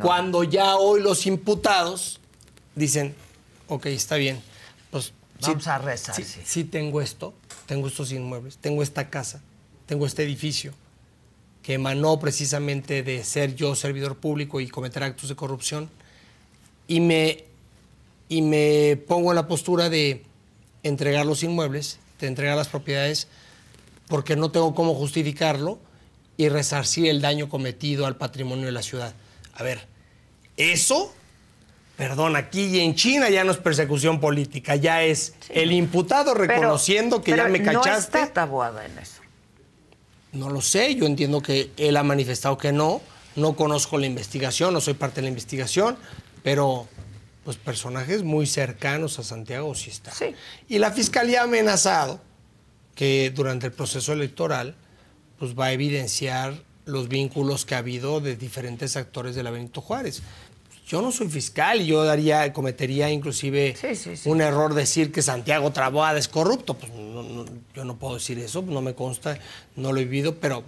cuando 0.00 0.44
ya 0.44 0.76
hoy 0.76 1.02
los 1.02 1.26
imputados 1.26 2.20
dicen, 2.74 3.14
ok, 3.68 3.86
está 3.86 4.16
bien, 4.16 4.40
pues 4.90 5.12
Vamos 5.40 5.66
a 5.66 5.78
rezar, 5.78 6.14
sí, 6.14 6.24
sí. 6.24 6.40
sí 6.44 6.64
tengo 6.64 7.00
esto, 7.00 7.34
tengo 7.66 7.88
estos 7.88 8.12
inmuebles, 8.12 8.56
tengo 8.58 8.82
esta 8.82 9.10
casa, 9.10 9.42
tengo 9.86 10.06
este 10.06 10.22
edificio 10.22 10.72
que 11.62 11.74
emanó 11.74 12.20
precisamente 12.20 13.02
de 13.02 13.24
ser 13.24 13.54
yo 13.56 13.74
servidor 13.74 14.16
público 14.16 14.60
y 14.60 14.68
cometer 14.68 15.02
actos 15.02 15.30
de 15.30 15.34
corrupción 15.34 15.88
y 16.86 17.00
me, 17.00 17.44
y 18.28 18.42
me 18.42 18.96
pongo 19.08 19.32
en 19.32 19.36
la 19.36 19.48
postura 19.48 19.88
de 19.88 20.24
entregar 20.82 21.24
los 21.24 21.42
inmuebles, 21.42 21.98
de 22.20 22.26
entregar 22.26 22.56
las 22.56 22.68
propiedades, 22.68 23.28
porque 24.08 24.36
no 24.36 24.50
tengo 24.50 24.74
cómo 24.74 24.94
justificarlo 24.94 25.78
y 26.36 26.48
resarcir 26.48 27.06
el 27.06 27.20
daño 27.20 27.48
cometido 27.48 28.06
al 28.06 28.16
patrimonio 28.16 28.66
de 28.66 28.72
la 28.72 28.82
ciudad. 28.82 29.14
A 29.54 29.62
ver, 29.62 29.86
eso, 30.56 31.14
perdón, 31.96 32.36
aquí 32.36 32.64
y 32.66 32.80
en 32.80 32.94
China 32.94 33.30
ya 33.30 33.44
no 33.44 33.52
es 33.52 33.58
persecución 33.58 34.20
política, 34.20 34.76
ya 34.76 35.02
es 35.02 35.34
el 35.48 35.72
imputado 35.72 36.32
Pero- 36.34 36.46
reconociendo 36.46 37.22
que 37.22 37.36
ya 37.36 37.48
me 37.48 37.62
cachaste. 37.62 37.90
No 37.90 37.96
está 37.96 38.32
tabuada 38.32 38.84
en 38.84 38.98
eso. 38.98 39.20
No 40.32 40.50
lo 40.50 40.60
sé, 40.60 40.94
yo 40.96 41.06
entiendo 41.06 41.40
que 41.40 41.70
él 41.76 41.96
ha 41.96 42.02
manifestado 42.02 42.58
que 42.58 42.72
no, 42.72 43.00
no 43.36 43.54
conozco 43.54 43.98
la 43.98 44.06
investigación, 44.06 44.74
no 44.74 44.80
soy 44.80 44.94
parte 44.94 45.16
de 45.16 45.22
la 45.22 45.28
investigación, 45.28 45.96
pero 46.42 46.88
pues 47.44 47.56
personajes 47.56 48.22
muy 48.24 48.46
cercanos 48.46 49.18
a 49.18 49.22
Santiago 49.22 49.74
sí 49.74 49.90
están. 49.90 50.14
Y 50.68 50.78
la 50.78 50.90
fiscalía 50.90 51.42
ha 51.42 51.44
amenazado 51.44 52.20
que 52.94 53.30
durante 53.34 53.66
el 53.66 53.72
proceso 53.72 54.12
electoral 54.12 54.74
pues 55.38 55.56
va 55.58 55.66
a 55.66 55.72
evidenciar 55.72 56.54
los 56.86 57.08
vínculos 57.08 57.64
que 57.64 57.74
ha 57.74 57.78
habido 57.78 58.20
de 58.20 58.36
diferentes 58.36 58.96
actores 58.96 59.34
de 59.34 59.42
la 59.42 59.50
Benito 59.50 59.80
Juárez. 59.80 60.22
Yo 60.86 61.00
no 61.00 61.10
soy 61.10 61.28
fiscal 61.28 61.80
y 61.80 61.86
yo 61.86 62.04
daría, 62.04 62.52
cometería 62.52 63.10
inclusive 63.10 63.74
un 64.26 64.40
error 64.42 64.74
decir 64.74 65.10
que 65.12 65.22
Santiago 65.22 65.70
Traboada 65.72 66.18
es 66.18 66.28
corrupto. 66.28 66.74
Pues 66.74 66.92
no- 66.92 67.22
no, 67.22 67.44
yo 67.74 67.84
no 67.84 67.96
puedo 67.96 68.14
decir 68.14 68.38
eso, 68.38 68.60
no 68.62 68.82
me 68.82 68.94
consta, 68.94 69.38
no 69.76 69.92
lo 69.92 70.00
he 70.00 70.04
vivido, 70.04 70.34
pero 70.36 70.62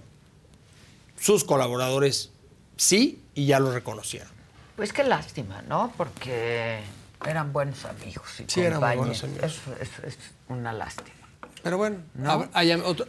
sus 1.19 1.43
colaboradores 1.43 2.31
sí 2.77 3.21
y 3.35 3.45
ya 3.45 3.59
lo 3.59 3.71
reconocieron. 3.71 4.29
Pues 4.75 4.91
qué 4.93 5.03
lástima, 5.03 5.61
¿no? 5.63 5.93
Porque 5.97 6.79
eran 7.25 7.53
buenos 7.53 7.85
amigos 7.85 8.27
y 8.39 8.45
Sí, 8.47 8.61
eran 8.61 8.79
buenos 8.79 9.23
amigos. 9.23 9.59
Es, 9.81 9.81
es- 9.81 10.03
es 10.03 10.17
una 10.49 10.73
lástima. 10.73 11.09
Pero 11.63 11.77
bueno, 11.77 11.97
¿No? 12.15 12.31
hab- 12.31 12.49
hay 12.53 12.71
am- 12.71 12.83
otro- 12.85 13.07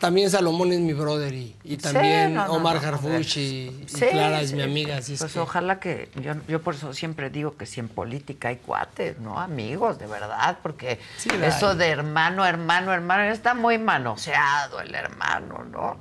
también 0.00 0.28
Salomón 0.30 0.72
es 0.72 0.80
mi 0.80 0.92
brother 0.92 1.32
y, 1.32 1.54
y 1.64 1.76
también 1.76 2.34
no, 2.34 2.46
no, 2.46 2.52
Omar 2.54 2.82
no, 2.82 2.88
Harfuch 2.88 3.36
y, 3.36 3.40
y 3.40 3.84
Sí, 3.86 4.04
Clara 4.10 4.40
es 4.42 4.50
sí. 4.50 4.56
mi 4.56 4.62
amiga. 4.62 4.96
Así 4.98 5.14
es 5.14 5.20
Pues 5.20 5.32
que- 5.32 5.38
ojalá 5.38 5.78
que, 5.80 6.10
yo, 6.20 6.34
yo 6.48 6.60
por 6.60 6.74
eso 6.74 6.92
siempre 6.92 7.30
digo 7.30 7.56
que 7.56 7.66
si 7.66 7.80
en 7.80 7.88
política 7.88 8.48
hay 8.48 8.56
cuates, 8.56 9.18
¿no? 9.20 9.38
Amigos, 9.38 9.98
de 9.98 10.06
verdad, 10.06 10.58
porque 10.62 10.98
eso 11.42 11.70
hay. 11.70 11.76
de 11.78 11.86
hermano, 11.88 12.44
hermano, 12.44 12.92
hermano, 12.92 13.32
está 13.32 13.54
muy 13.54 13.78
manoseado 13.78 14.80
el 14.80 14.94
hermano, 14.94 15.64
¿no? 15.70 15.96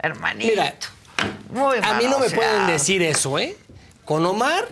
Hermanito. 0.00 0.50
Mira, 0.50 0.74
muy 1.50 1.78
a 1.82 1.94
mí 1.94 2.04
no 2.04 2.18
me 2.18 2.28
pueden 2.28 2.66
decir 2.66 3.02
eso, 3.02 3.38
¿eh? 3.38 3.56
Con 4.04 4.26
Omar 4.26 4.66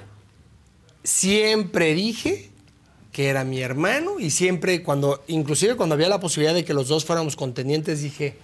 siempre 1.03 1.95
dije 1.95 2.51
que 3.15 3.29
era 3.29 3.45
mi 3.45 3.61
hermano 3.63 4.19
y 4.19 4.31
siempre 4.31 4.83
cuando, 4.83 5.23
inclusive 5.29 5.77
cuando 5.77 5.95
había 5.95 6.09
la 6.09 6.19
posibilidad 6.19 6.53
de 6.53 6.65
que 6.65 6.75
los 6.75 6.89
dos 6.89 7.05
fuéramos 7.05 7.37
contendientes, 7.37 8.03
dije, 8.03 8.37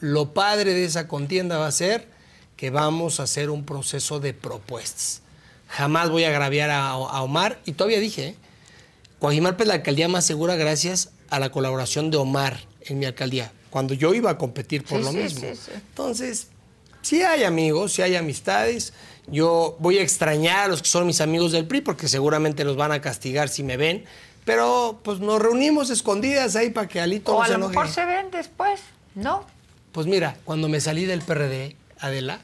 lo 0.00 0.34
padre 0.34 0.74
de 0.74 0.84
esa 0.84 1.06
contienda 1.06 1.58
va 1.58 1.68
a 1.68 1.72
ser 1.72 2.08
que 2.56 2.70
vamos 2.70 3.20
a 3.20 3.22
hacer 3.22 3.50
un 3.50 3.64
proceso 3.64 4.18
de 4.18 4.34
propuestas. 4.34 5.22
Jamás 5.68 6.10
voy 6.10 6.24
a 6.24 6.30
agraviar 6.30 6.70
a, 6.70 6.88
a 6.90 7.22
Omar 7.22 7.60
y 7.66 7.72
todavía 7.72 8.00
dije, 8.00 8.26
¿eh? 8.30 8.34
Coajimalpa 9.20 9.62
es 9.62 9.68
la 9.68 9.74
alcaldía 9.74 10.08
más 10.08 10.26
segura 10.26 10.56
gracias 10.56 11.10
a 11.28 11.38
la 11.38 11.52
colaboración 11.52 12.10
de 12.10 12.16
Omar 12.16 12.58
en 12.80 12.98
mi 12.98 13.06
alcaldía, 13.06 13.52
cuando 13.70 13.94
yo 13.94 14.12
iba 14.12 14.30
a 14.30 14.38
competir 14.38 14.82
por 14.82 14.98
Sí, 14.98 15.04
lo 15.04 15.12
sí, 15.12 15.16
mismo. 15.18 15.40
sí. 15.54 15.70
Entonces, 15.72 16.48
sí 17.02 17.22
hay 17.22 17.44
amigos, 17.44 17.92
sí 17.92 18.02
hay 18.02 18.16
amistades. 18.16 18.92
Yo 19.26 19.76
voy 19.78 19.98
a 19.98 20.02
extrañar 20.02 20.64
a 20.64 20.68
los 20.68 20.82
que 20.82 20.88
son 20.88 21.06
mis 21.06 21.20
amigos 21.20 21.52
del 21.52 21.66
PRI 21.66 21.80
porque 21.82 22.08
seguramente 22.08 22.64
los 22.64 22.76
van 22.76 22.92
a 22.92 23.00
castigar 23.00 23.48
si 23.48 23.62
me 23.62 23.76
ven. 23.76 24.04
Pero 24.44 25.00
pues 25.04 25.20
nos 25.20 25.40
reunimos 25.40 25.90
escondidas 25.90 26.56
ahí 26.56 26.70
para 26.70 26.88
que 26.88 27.00
Alito 27.00 27.32
O 27.34 27.38
no 27.38 27.42
a 27.42 27.46
se 27.46 27.52
lo 27.52 27.56
enoje. 27.58 27.70
mejor 27.70 27.88
se 27.88 28.04
ven 28.06 28.30
después, 28.30 28.80
¿no? 29.14 29.44
Pues 29.92 30.06
mira, 30.06 30.36
cuando 30.44 30.68
me 30.68 30.80
salí 30.80 31.04
del 31.04 31.20
PRD, 31.22 31.76
Adela, 31.98 32.40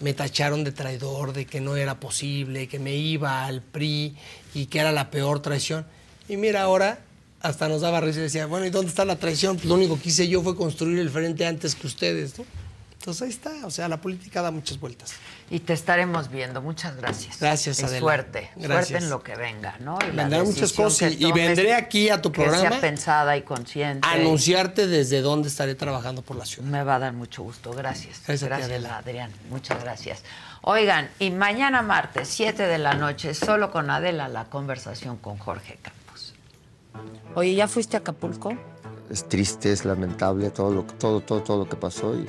me 0.00 0.14
tacharon 0.14 0.64
de 0.64 0.72
traidor, 0.72 1.32
de 1.32 1.46
que 1.46 1.60
no 1.60 1.76
era 1.76 2.00
posible, 2.00 2.66
que 2.66 2.78
me 2.80 2.96
iba 2.96 3.44
al 3.44 3.62
PRI 3.62 4.16
y 4.52 4.66
que 4.66 4.80
era 4.80 4.90
la 4.90 5.10
peor 5.10 5.40
traición. 5.40 5.86
Y 6.28 6.36
mira, 6.36 6.62
ahora 6.62 6.98
hasta 7.40 7.68
nos 7.68 7.80
daba 7.82 8.00
risa 8.00 8.18
y 8.18 8.22
decía, 8.22 8.46
bueno, 8.46 8.66
¿y 8.66 8.70
dónde 8.70 8.88
está 8.88 9.04
la 9.04 9.16
traición? 9.16 9.56
Pues 9.56 9.66
lo 9.66 9.74
único 9.74 9.98
que 10.00 10.08
hice 10.08 10.28
yo 10.28 10.42
fue 10.42 10.56
construir 10.56 10.98
el 10.98 11.10
frente 11.10 11.46
antes 11.46 11.74
que 11.74 11.86
ustedes, 11.86 12.38
¿no? 12.38 12.44
Entonces 13.02 13.22
ahí 13.22 13.30
está, 13.30 13.66
o 13.66 13.70
sea, 13.72 13.88
la 13.88 13.96
política 14.00 14.42
da 14.42 14.52
muchas 14.52 14.78
vueltas. 14.78 15.14
Y 15.50 15.58
te 15.58 15.72
estaremos 15.72 16.30
viendo. 16.30 16.62
Muchas 16.62 16.94
gracias. 16.94 17.40
Gracias, 17.40 17.80
y 17.80 17.84
Adela. 17.84 17.98
suerte. 17.98 18.50
Gracias. 18.54 18.88
Suerte 18.90 19.04
en 19.04 19.10
lo 19.10 19.22
que 19.24 19.34
venga, 19.34 19.74
¿no? 19.80 19.98
Y 20.06 20.14
Vendrán 20.14 20.44
muchas 20.44 20.72
cosas 20.72 21.10
que 21.16 21.16
y- 21.26 21.32
vendré 21.32 21.74
aquí 21.74 22.10
a 22.10 22.22
tu 22.22 22.30
Que 22.30 22.42
programa 22.42 22.70
sea 22.70 22.80
pensada 22.80 23.36
y 23.36 23.42
consciente. 23.42 24.06
a 24.06 24.12
anunciarte 24.12 24.86
desde 24.86 25.20
dónde 25.20 25.48
estaré 25.48 25.74
trabajando 25.74 26.22
por 26.22 26.36
la 26.36 26.46
ciudad. 26.46 26.68
Me 26.68 26.84
va 26.84 26.94
a 26.94 26.98
dar 27.00 27.12
mucho 27.12 27.42
gusto. 27.42 27.72
Gracias. 27.72 28.20
Gracias 28.24 28.42
a 28.44 28.46
ti, 28.46 28.48
gracias 28.50 28.70
Adela. 28.70 28.98
Adrián. 28.98 29.32
Muchas 29.50 29.82
gracias. 29.82 30.22
Oigan, 30.60 31.10
y 31.18 31.32
mañana 31.32 31.82
martes, 31.82 32.28
7 32.28 32.62
de 32.68 32.78
la 32.78 32.94
noche, 32.94 33.34
solo 33.34 33.72
con 33.72 33.90
Adela, 33.90 34.28
la 34.28 34.44
conversación 34.44 35.16
con 35.16 35.38
Jorge 35.38 35.76
Campos. 35.82 36.34
Oye, 37.34 37.56
¿ya 37.56 37.66
fuiste 37.66 37.96
a 37.96 38.00
Acapulco? 38.00 38.56
Es 39.10 39.28
triste, 39.28 39.72
es 39.72 39.84
lamentable 39.84 40.50
todo 40.50 40.70
lo, 40.72 40.82
todo, 40.84 41.20
todo, 41.20 41.42
todo 41.42 41.58
lo 41.64 41.68
que 41.68 41.74
pasó. 41.76 42.14
Y 42.14 42.26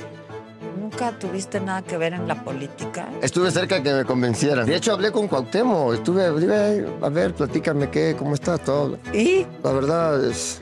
¿Nunca 0.93 1.17
tuviste 1.17 1.59
nada 1.59 1.81
que 1.81 1.97
ver 1.97 2.13
en 2.13 2.27
la 2.27 2.35
política? 2.43 3.09
estuve 3.21 3.49
cerca 3.49 3.75
de 3.75 3.83
que 3.83 3.93
me 3.93 4.05
convencieran. 4.05 4.67
De 4.67 4.75
hecho, 4.75 4.93
hablé 4.93 5.11
con 5.11 5.27
Cuauhtémoc. 5.27 5.95
Estuve, 5.95 6.39
dije, 6.39 6.85
a 7.01 7.09
ver, 7.09 7.33
platícame 7.33 7.89
qué, 7.89 8.15
cómo 8.17 8.35
está 8.35 8.59
todo. 8.59 8.99
¿Y? 9.11 9.43
La 9.63 9.71
verdad 9.71 10.23
es, 10.23 10.59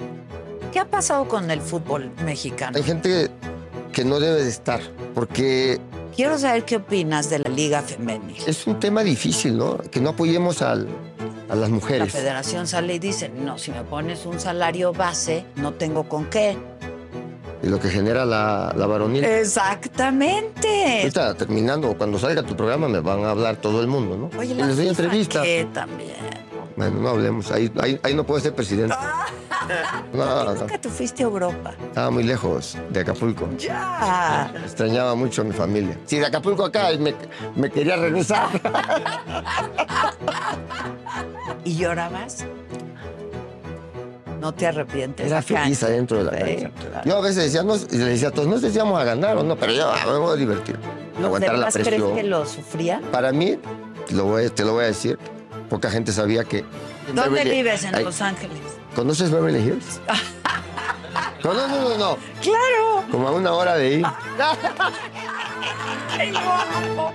¿Qué 0.71 0.79
ha 0.79 0.85
pasado 0.89 1.27
con 1.27 1.51
el 1.51 1.59
fútbol 1.59 2.11
mexicano? 2.23 2.77
hay 2.77 2.83
gente 2.83 3.29
que 3.91 4.05
no 4.05 4.21
debe 4.21 4.41
de 4.43 4.49
estar, 4.49 4.79
porque 5.13 5.81
Quiero 6.15 6.37
saber 6.37 6.63
qué 6.63 6.77
opinas 6.77 7.29
de 7.29 7.39
la 7.39 7.49
Liga 7.49 7.81
Femenil. 7.81 8.37
es 8.47 8.65
un 8.67 8.79
tema 8.79 9.03
difícil, 9.03 9.57
¿no? 9.57 9.77
Que 9.79 9.99
no 9.99 10.11
apoyemos 10.11 10.61
al- 10.61 10.87
a 11.49 11.55
las 11.55 11.69
La 11.69 11.75
mujeres. 11.75 12.11
federación 12.13 12.67
sale 12.67 12.95
y 12.95 12.99
dice, 12.99 13.27
no, 13.29 13.57
si 13.57 13.71
me 13.71 13.83
pones 13.83 14.25
un 14.25 14.39
salario 14.39 14.93
base, 14.93 15.43
no 15.57 15.73
tengo 15.73 16.07
con 16.07 16.29
qué. 16.29 16.57
Y 17.63 17.67
lo 17.67 17.79
que 17.79 17.89
genera 17.89 18.25
la, 18.25 18.73
la 18.75 18.87
varonil. 18.87 19.23
Exactamente. 19.23 20.99
Ahorita 21.01 21.35
terminando, 21.35 21.95
cuando 21.97 22.17
salga 22.17 22.41
tu 22.43 22.55
programa 22.55 22.87
me 22.87 22.99
van 23.01 23.23
a 23.23 23.31
hablar 23.31 23.57
todo 23.57 23.81
el 23.81 23.87
mundo, 23.87 24.17
¿no? 24.17 24.39
Oye, 24.39 24.53
Y 24.53 24.57
la 24.57 24.67
les 24.67 24.77
doy 24.77 24.87
FIFA, 24.87 25.01
entrevistas. 25.03 25.43
¿qué 25.43 25.67
también? 25.73 26.15
Bueno, 26.75 27.01
no 27.01 27.09
hablemos. 27.09 27.51
Ahí, 27.51 27.71
ahí, 27.79 27.99
ahí 28.01 28.15
no 28.15 28.23
puedo 28.25 28.39
ser 28.41 28.53
presidente. 28.55 28.95
No, 30.11 30.43
no. 30.43 30.53
Nunca 30.55 30.81
tú 30.81 30.89
fuiste 30.89 31.23
a 31.23 31.27
Europa. 31.27 31.73
Estaba 31.87 32.09
muy 32.09 32.23
lejos 32.23 32.77
de 32.89 32.99
Acapulco. 33.01 33.47
Ya. 33.57 34.51
Extrañaba 34.63 35.13
mucho 35.15 35.43
a 35.43 35.45
mi 35.45 35.53
familia. 35.53 35.97
Si 36.05 36.17
de 36.17 36.25
Acapulco 36.25 36.65
acá 36.65 36.89
me, 36.99 37.13
me 37.55 37.69
quería 37.69 37.95
regresar. 37.95 38.49
¿Y 41.63 41.75
llorabas? 41.77 42.45
¿No 44.41 44.51
te 44.53 44.65
arrepientes? 44.65 45.27
Era 45.27 45.41
feliz 45.43 45.83
adentro 45.83 46.17
de 46.17 46.23
la 46.23 46.31
cancha. 46.31 46.71
claro. 46.89 47.05
Yo 47.09 47.17
a 47.17 47.21
veces 47.21 47.43
decía, 47.43 47.61
no, 47.63 47.75
y 47.75 47.97
le 47.97 48.05
decía 48.05 48.29
a 48.29 48.31
todos, 48.31 48.47
no 48.47 48.57
sé 48.57 48.71
si 48.71 48.79
vamos 48.79 48.99
a 48.99 49.03
ganar 49.03 49.37
o 49.37 49.43
no, 49.43 49.55
pero 49.55 49.71
yo 49.71 49.87
ah, 49.89 49.99
me 50.07 50.17
voy 50.17 50.33
a 50.33 50.35
divertir. 50.35 50.77
¿De 51.19 51.25
Aguantar 51.25 51.51
la 51.53 51.57
veras 51.59 51.73
crees 51.75 51.87
presión. 51.89 52.15
que 52.15 52.23
lo 52.23 52.45
sufrían? 52.47 53.01
Para 53.03 53.31
mí, 53.31 53.57
te 54.07 54.15
lo, 54.15 54.25
voy, 54.25 54.49
te 54.49 54.65
lo 54.65 54.73
voy 54.73 54.85
a 54.85 54.87
decir, 54.87 55.19
poca 55.69 55.91
gente 55.91 56.11
sabía 56.11 56.43
que... 56.43 56.65
¿Dónde 57.13 57.43
Beverly- 57.43 57.51
vives? 57.51 57.83
En 57.83 58.03
Los 58.03 58.19
Ángeles. 58.21 58.57
¿Conoces 58.95 59.29
Beverly 59.31 59.59
Hills? 59.59 59.99
No, 61.43 61.53
no, 61.53 61.67
no, 61.67 61.89
no, 61.89 61.97
no. 61.97 62.17
¡Claro! 62.39 63.03
Como 63.09 63.27
a 63.27 63.31
una 63.31 63.51
hora 63.53 63.75
de 63.75 63.87
ahí. 63.87 64.03
Ay, 66.19 66.31
guapo. 66.31 67.11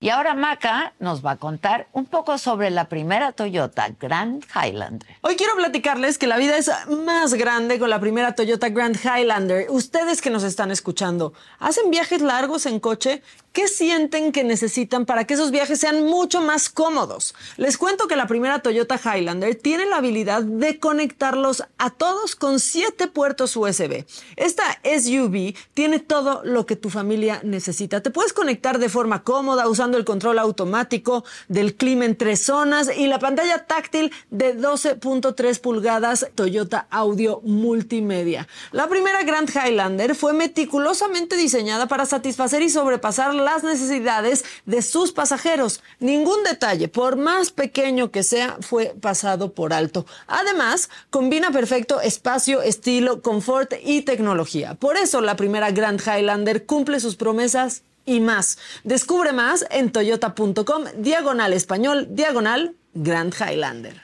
Y 0.00 0.10
ahora 0.10 0.34
Maca 0.34 0.92
nos 1.00 1.26
va 1.26 1.32
a 1.32 1.36
contar 1.38 1.88
un 1.92 2.06
poco 2.06 2.38
sobre 2.38 2.70
la 2.70 2.88
primera 2.88 3.32
Toyota 3.32 3.88
Grand 3.98 4.44
Highlander. 4.54 5.08
Hoy 5.22 5.34
quiero 5.34 5.56
platicarles 5.56 6.18
que 6.18 6.28
la 6.28 6.36
vida 6.36 6.56
es 6.56 6.70
más 7.04 7.34
grande 7.34 7.80
con 7.80 7.90
la 7.90 7.98
primera 7.98 8.36
Toyota 8.36 8.68
Grand 8.68 8.96
Highlander. 8.96 9.66
Ustedes 9.70 10.22
que 10.22 10.30
nos 10.30 10.44
están 10.44 10.70
escuchando, 10.70 11.32
¿hacen 11.58 11.90
viajes 11.90 12.22
largos 12.22 12.66
en 12.66 12.78
coche? 12.78 13.24
¿Qué 13.52 13.66
sienten 13.66 14.30
que 14.30 14.44
necesitan 14.44 15.06
para 15.06 15.24
que 15.24 15.34
esos 15.34 15.50
viajes 15.50 15.80
sean 15.80 16.04
mucho 16.04 16.40
más 16.40 16.68
cómodos? 16.68 17.34
Les 17.56 17.78
cuento 17.78 18.06
que 18.06 18.14
la 18.14 18.26
primera 18.26 18.60
Toyota 18.60 19.00
Highlander 19.02 19.54
tiene 19.54 19.86
la 19.86 19.96
habilidad 19.96 20.42
de 20.42 20.78
conectarlos 20.78 21.64
a 21.78 21.90
todos 21.90 22.36
con 22.36 22.60
siete 22.60 23.08
puertos 23.08 23.56
USB. 23.56 24.04
Esta 24.36 24.64
SUV 24.84 25.54
tiene 25.74 25.98
todo 25.98 26.42
lo 26.44 26.66
que 26.66 26.76
tu 26.76 26.90
familia 26.90 27.40
necesita. 27.42 28.02
Te 28.02 28.10
puedes 28.10 28.32
conectar 28.32 28.78
de 28.78 28.88
forma 28.88 29.24
cómoda 29.24 29.68
usando 29.68 29.96
el 29.96 30.04
control 30.04 30.38
automático 30.38 31.24
del 31.48 31.74
clima 31.74 32.04
en 32.04 32.16
tres 32.16 32.42
zonas 32.42 32.90
y 32.96 33.06
la 33.06 33.18
pantalla 33.18 33.64
táctil 33.66 34.12
de 34.30 34.56
12.3 34.56 35.60
pulgadas 35.60 36.28
Toyota 36.34 36.86
Audio 36.90 37.40
Multimedia. 37.44 38.46
La 38.72 38.88
primera 38.88 39.22
Grand 39.22 39.50
Highlander 39.50 40.14
fue 40.14 40.32
meticulosamente 40.32 41.36
diseñada 41.36 41.88
para 41.88 42.06
satisfacer 42.06 42.62
y 42.62 42.68
sobrepasar 42.68 43.37
las 43.44 43.64
necesidades 43.64 44.44
de 44.66 44.82
sus 44.82 45.12
pasajeros. 45.12 45.82
Ningún 45.98 46.42
detalle, 46.44 46.88
por 46.88 47.16
más 47.16 47.50
pequeño 47.50 48.10
que 48.10 48.22
sea, 48.22 48.56
fue 48.60 48.94
pasado 49.00 49.52
por 49.52 49.72
alto. 49.72 50.06
Además, 50.26 50.90
combina 51.10 51.50
perfecto 51.50 52.00
espacio, 52.00 52.62
estilo, 52.62 53.22
confort 53.22 53.74
y 53.82 54.02
tecnología. 54.02 54.74
Por 54.74 54.96
eso 54.96 55.20
la 55.20 55.36
primera 55.36 55.70
Grand 55.70 56.00
Highlander 56.00 56.66
cumple 56.66 57.00
sus 57.00 57.16
promesas 57.16 57.82
y 58.04 58.20
más. 58.20 58.58
Descubre 58.84 59.32
más 59.32 59.66
en 59.70 59.92
toyota.com, 59.92 60.84
diagonal 60.96 61.52
español, 61.52 62.08
diagonal 62.10 62.74
Grand 62.94 63.34
Highlander. 63.34 64.02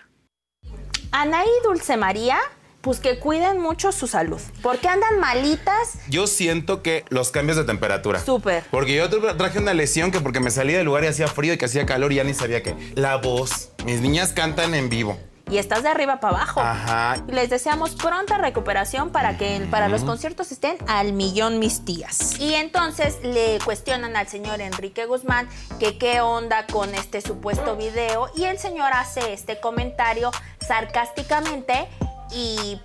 Anaí 1.11 1.49
Dulce 1.63 1.97
María, 1.97 2.39
pues 2.85 3.01
que 3.01 3.19
cuiden 3.19 3.59
mucho 3.61 3.91
su 3.91 4.07
salud. 4.07 4.41
Porque 4.63 4.87
andan 4.89 5.19
malitas. 5.19 5.95
Yo 6.09 6.27
siento 6.27 6.83
que 6.83 7.05
los 7.09 7.31
cambios 7.31 7.57
de 7.57 7.65
temperatura. 7.65 8.21
Súper. 8.23 8.63
Porque 8.71 8.95
yo 8.95 9.09
tra- 9.11 9.37
traje 9.37 9.59
una 9.59 9.73
lesión 9.75 10.11
que 10.11 10.21
porque 10.21 10.39
me 10.39 10.51
salí 10.51 10.75
del 10.75 10.85
lugar 10.85 11.03
y 11.03 11.07
hacía 11.09 11.27
frío 11.27 11.55
y 11.55 11.59
que 11.59 11.65
hacía 11.65 11.87
calor 11.87 12.13
y 12.13 12.17
ya 12.17 12.25
ni 12.25 12.35
sabía 12.35 12.63
qué. 12.63 12.77
La 12.95 13.17
voz. 13.17 13.71
Mis 13.87 14.01
niñas 14.03 14.33
cantan 14.33 14.75
en 14.75 14.91
vivo. 14.91 15.19
Y 15.51 15.59
estás 15.59 15.83
de 15.83 15.91
arriba 15.91 16.21
para 16.21 16.37
abajo. 16.39 16.61
Ajá. 16.63 17.23
Les 17.29 17.51
deseamos 17.51 17.95
pronta 17.97 18.39
recuperación 18.39 19.11
para 19.11 19.37
que 19.37 19.67
para 19.71 19.89
los 19.89 20.03
conciertos 20.03 20.51
estén 20.53 20.77
al 20.87 21.13
millón 21.13 21.59
mis 21.59 21.85
tías. 21.85 22.39
Y 22.41 22.55
entonces 22.55 23.19
le 23.23 23.59
cuestionan 23.65 24.17
al 24.17 24.27
señor 24.27 24.63
Enrique 24.63 25.05
Guzmán 25.05 25.47
que 25.79 25.99
qué 25.99 26.23
onda 26.23 26.67
con 26.67 26.95
este 26.95 27.21
supuesto 27.21 27.77
video 27.77 28.31
y 28.37 28.45
el 28.45 28.59
señor 28.59 28.91
hace 28.95 29.35
este 29.35 29.61
comentario 29.61 30.31
sarcásticamente 30.67 31.89
y 32.35 32.81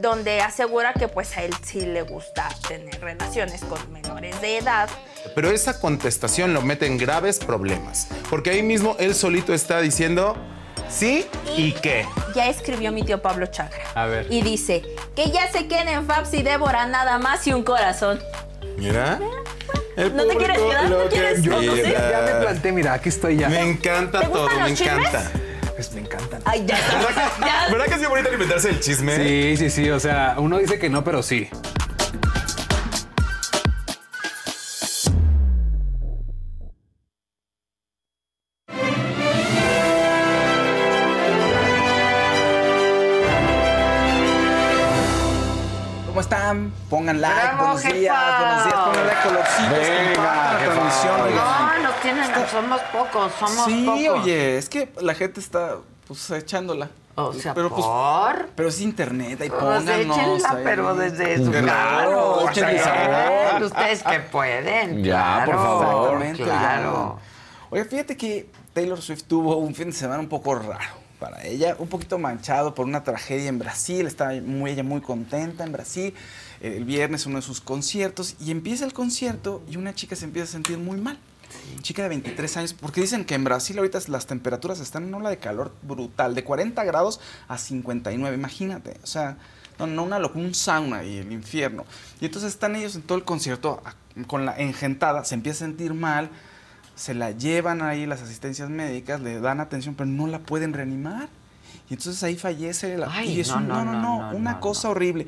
donde 0.00 0.40
asegura 0.40 0.92
que 0.92 1.06
pues 1.08 1.36
a 1.36 1.42
él 1.44 1.54
sí 1.64 1.80
le 1.80 2.02
gusta 2.02 2.48
tener 2.66 3.00
relaciones 3.00 3.62
con 3.64 3.92
menores 3.92 4.40
de 4.40 4.58
edad. 4.58 4.88
Pero 5.34 5.50
esa 5.50 5.78
contestación 5.80 6.52
lo 6.52 6.62
mete 6.62 6.86
en 6.86 6.98
graves 6.98 7.38
problemas. 7.38 8.08
Porque 8.28 8.50
ahí 8.50 8.62
mismo 8.62 8.96
él 8.98 9.14
solito 9.14 9.54
está 9.54 9.80
diciendo 9.80 10.36
sí 10.88 11.26
y 11.56 11.72
qué. 11.72 12.06
Ya 12.34 12.48
escribió 12.48 12.90
mi 12.92 13.02
tío 13.04 13.22
Pablo 13.22 13.46
Chagra. 13.46 13.84
A 13.94 14.06
ver. 14.06 14.26
Y 14.30 14.42
dice 14.42 14.82
que 15.14 15.30
ya 15.30 15.50
se 15.50 15.68
queden 15.68 16.06
Fabs 16.06 16.34
y 16.34 16.42
Débora 16.42 16.86
nada 16.86 17.18
más 17.18 17.46
y 17.46 17.52
un 17.52 17.62
corazón. 17.62 18.20
Mira. 18.76 19.20
El 19.96 20.16
¿No 20.16 20.26
te 20.26 20.36
quieres 20.36 20.58
quedar? 20.58 20.90
¿No 20.90 21.08
quieres 21.08 21.40
quiera. 21.40 21.56
conocer? 21.60 22.10
Ya 22.10 22.20
me 22.22 22.40
planté, 22.44 22.72
mira, 22.72 22.92
aquí 22.94 23.08
estoy 23.10 23.36
ya. 23.36 23.48
Me 23.48 23.60
encanta 23.60 24.20
¿Te 24.20 24.26
todo, 24.26 24.48
me 24.48 24.74
chismes? 24.74 24.80
encanta. 24.80 25.30
Pues 25.74 25.92
me 25.92 26.02
encantan. 26.02 26.40
Ay, 26.44 26.64
ya. 26.66 26.76
ya. 27.40 27.68
¿Verdad 27.70 27.86
que 27.86 27.94
es 27.94 27.98
bien 27.98 28.10
bonito 28.10 28.32
inventarse 28.32 28.70
el 28.70 28.80
chisme? 28.80 29.16
Sí, 29.16 29.56
sí, 29.56 29.70
sí. 29.70 29.90
O 29.90 29.98
sea, 29.98 30.36
uno 30.38 30.58
dice 30.58 30.78
que 30.78 30.88
no, 30.88 31.02
pero 31.02 31.22
sí. 31.22 31.48
Pongan 46.94 47.20
like, 47.20 47.34
Bravo, 47.34 47.58
buenos 47.64 47.82
jefa. 47.82 47.94
días, 47.96 48.38
buenos 48.38 48.64
días, 48.66 48.74
pónganle 48.84 49.12
colorcitos, 49.24 49.70
Venga, 49.70 50.14
compartan 50.14 50.52
la 50.52 50.58
transmisión. 50.74 51.20
oigan. 51.22 51.82
No, 51.82 51.82
nos 51.90 52.00
tienen, 52.02 52.24
somos 52.52 52.80
pocos, 52.92 53.32
somos 53.36 53.64
Sí, 53.64 53.84
pocos. 53.84 54.20
oye, 54.22 54.58
es 54.58 54.68
que 54.68 54.92
la 55.00 55.14
gente 55.14 55.40
está 55.40 55.76
pues 56.06 56.30
echándola. 56.30 56.90
O 57.16 57.32
sea, 57.32 57.52
pero, 57.52 57.70
pues, 57.70 57.84
¿por? 57.84 58.48
pero 58.54 58.68
es 58.68 58.80
internet, 58.80 59.40
ahí 59.40 59.48
Pues 59.50 59.60
pónganos. 59.60 59.88
échenla, 60.18 60.50
ahí. 60.50 60.60
pero 60.62 60.94
desde 60.94 61.44
su 61.44 61.50
Claro, 61.50 62.46
sabor. 62.52 63.62
ustedes 63.64 64.02
que 64.04 64.20
pueden. 64.20 65.02
Ya, 65.02 65.42
por 65.46 65.54
claro, 65.56 65.78
favor. 65.80 66.22
Exactamente, 66.22 66.42
Claro. 66.44 67.18
Oye, 67.70 67.84
fíjate 67.86 68.16
que 68.16 68.48
Taylor 68.72 69.02
Swift 69.02 69.24
tuvo 69.24 69.56
un 69.56 69.74
fin 69.74 69.86
de 69.90 69.96
semana 69.96 70.20
un 70.20 70.28
poco 70.28 70.54
raro 70.54 71.02
para 71.18 71.42
ella, 71.44 71.74
un 71.80 71.88
poquito 71.88 72.18
manchado 72.18 72.72
por 72.72 72.86
una 72.86 73.02
tragedia 73.02 73.48
en 73.48 73.58
Brasil. 73.58 74.06
Estaba 74.06 74.32
muy, 74.44 74.70
ella 74.72 74.84
muy 74.84 75.00
contenta 75.00 75.64
en 75.64 75.72
Brasil. 75.72 76.14
El 76.66 76.84
viernes 76.84 77.26
uno 77.26 77.36
de 77.36 77.42
sus 77.42 77.60
conciertos 77.60 78.36
y 78.40 78.50
empieza 78.50 78.84
el 78.84 78.92
concierto 78.92 79.62
y 79.70 79.76
una 79.76 79.94
chica 79.94 80.16
se 80.16 80.24
empieza 80.24 80.48
a 80.48 80.52
sentir 80.52 80.78
muy 80.78 80.98
mal. 81.00 81.18
Chica 81.82 82.02
de 82.02 82.08
23 82.08 82.56
años, 82.56 82.72
porque 82.74 83.00
dicen 83.00 83.24
que 83.24 83.34
en 83.34 83.44
Brasil 83.44 83.76
ahorita 83.78 83.98
las 84.08 84.26
temperaturas 84.26 84.80
están 84.80 85.02
en 85.04 85.08
una 85.10 85.18
ola 85.18 85.30
de 85.30 85.38
calor 85.38 85.72
brutal, 85.82 86.34
de 86.34 86.42
40 86.42 86.82
grados 86.84 87.20
a 87.46 87.58
59, 87.58 88.34
imagínate, 88.36 88.96
o 89.02 89.06
sea, 89.06 89.36
no, 89.78 89.86
no 89.86 90.02
una 90.02 90.18
locura, 90.18 90.44
un 90.44 90.54
sauna 90.54 91.04
y 91.04 91.18
el 91.18 91.30
infierno. 91.32 91.84
Y 92.20 92.24
entonces 92.26 92.50
están 92.52 92.74
ellos 92.74 92.96
en 92.96 93.02
todo 93.02 93.18
el 93.18 93.24
concierto 93.24 93.82
con 94.26 94.46
la 94.46 94.56
engentada, 94.58 95.24
se 95.24 95.34
empieza 95.34 95.64
a 95.64 95.68
sentir 95.68 95.94
mal, 95.94 96.30
se 96.96 97.14
la 97.14 97.30
llevan 97.30 97.82
ahí 97.82 98.04
las 98.06 98.22
asistencias 98.22 98.68
médicas, 98.70 99.20
le 99.20 99.38
dan 99.40 99.60
atención, 99.60 99.94
pero 99.94 100.08
no 100.08 100.26
la 100.26 100.40
pueden 100.40 100.72
reanimar. 100.72 101.28
Y 101.88 101.94
entonces 101.94 102.22
ahí 102.22 102.36
fallece 102.36 102.96
la... 102.96 103.08
Ay, 103.12 103.32
y 103.32 103.40
es 103.40 103.48
no, 103.48 103.56
un- 103.58 103.68
no, 103.68 103.84
no, 103.84 104.30
una 104.36 104.60
cosa 104.60 104.88
horrible. 104.88 105.26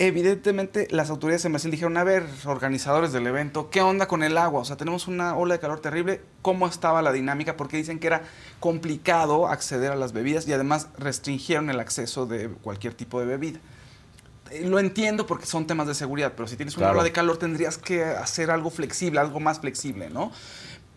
Evidentemente, 0.00 0.88
las 0.90 1.08
autoridades 1.10 1.44
en 1.44 1.52
Brasil 1.52 1.70
dijeron, 1.70 1.96
a 1.96 2.02
ver, 2.02 2.24
organizadores 2.46 3.12
del 3.12 3.28
evento, 3.28 3.70
¿qué 3.70 3.80
onda 3.80 4.08
con 4.08 4.24
el 4.24 4.36
agua? 4.36 4.60
O 4.60 4.64
sea, 4.64 4.76
tenemos 4.76 5.06
una 5.06 5.36
ola 5.36 5.54
de 5.54 5.60
calor 5.60 5.78
terrible. 5.80 6.20
¿Cómo 6.42 6.66
estaba 6.66 7.00
la 7.00 7.12
dinámica? 7.12 7.56
Porque 7.56 7.76
dicen 7.76 8.00
que 8.00 8.08
era 8.08 8.22
complicado 8.58 9.46
acceder 9.46 9.92
a 9.92 9.96
las 9.96 10.12
bebidas 10.12 10.48
y 10.48 10.52
además 10.52 10.88
restringieron 10.98 11.70
el 11.70 11.78
acceso 11.78 12.26
de 12.26 12.48
cualquier 12.48 12.94
tipo 12.94 13.20
de 13.20 13.26
bebida. 13.26 13.60
Eh, 14.50 14.66
Lo 14.68 14.80
entiendo 14.80 15.26
porque 15.28 15.46
son 15.46 15.66
temas 15.68 15.86
de 15.86 15.94
seguridad, 15.94 16.32
pero 16.36 16.48
si 16.48 16.56
tienes 16.56 16.76
una 16.76 16.86
Claro. 16.86 16.98
ola 16.98 17.04
de 17.04 17.12
calor 17.12 17.36
tendrías 17.36 17.78
que 17.78 18.02
hacer 18.04 18.50
algo 18.50 18.70
flexible, 18.70 19.20
algo 19.20 19.38
más 19.38 19.60
flexible, 19.60 20.10
¿no? 20.10 20.32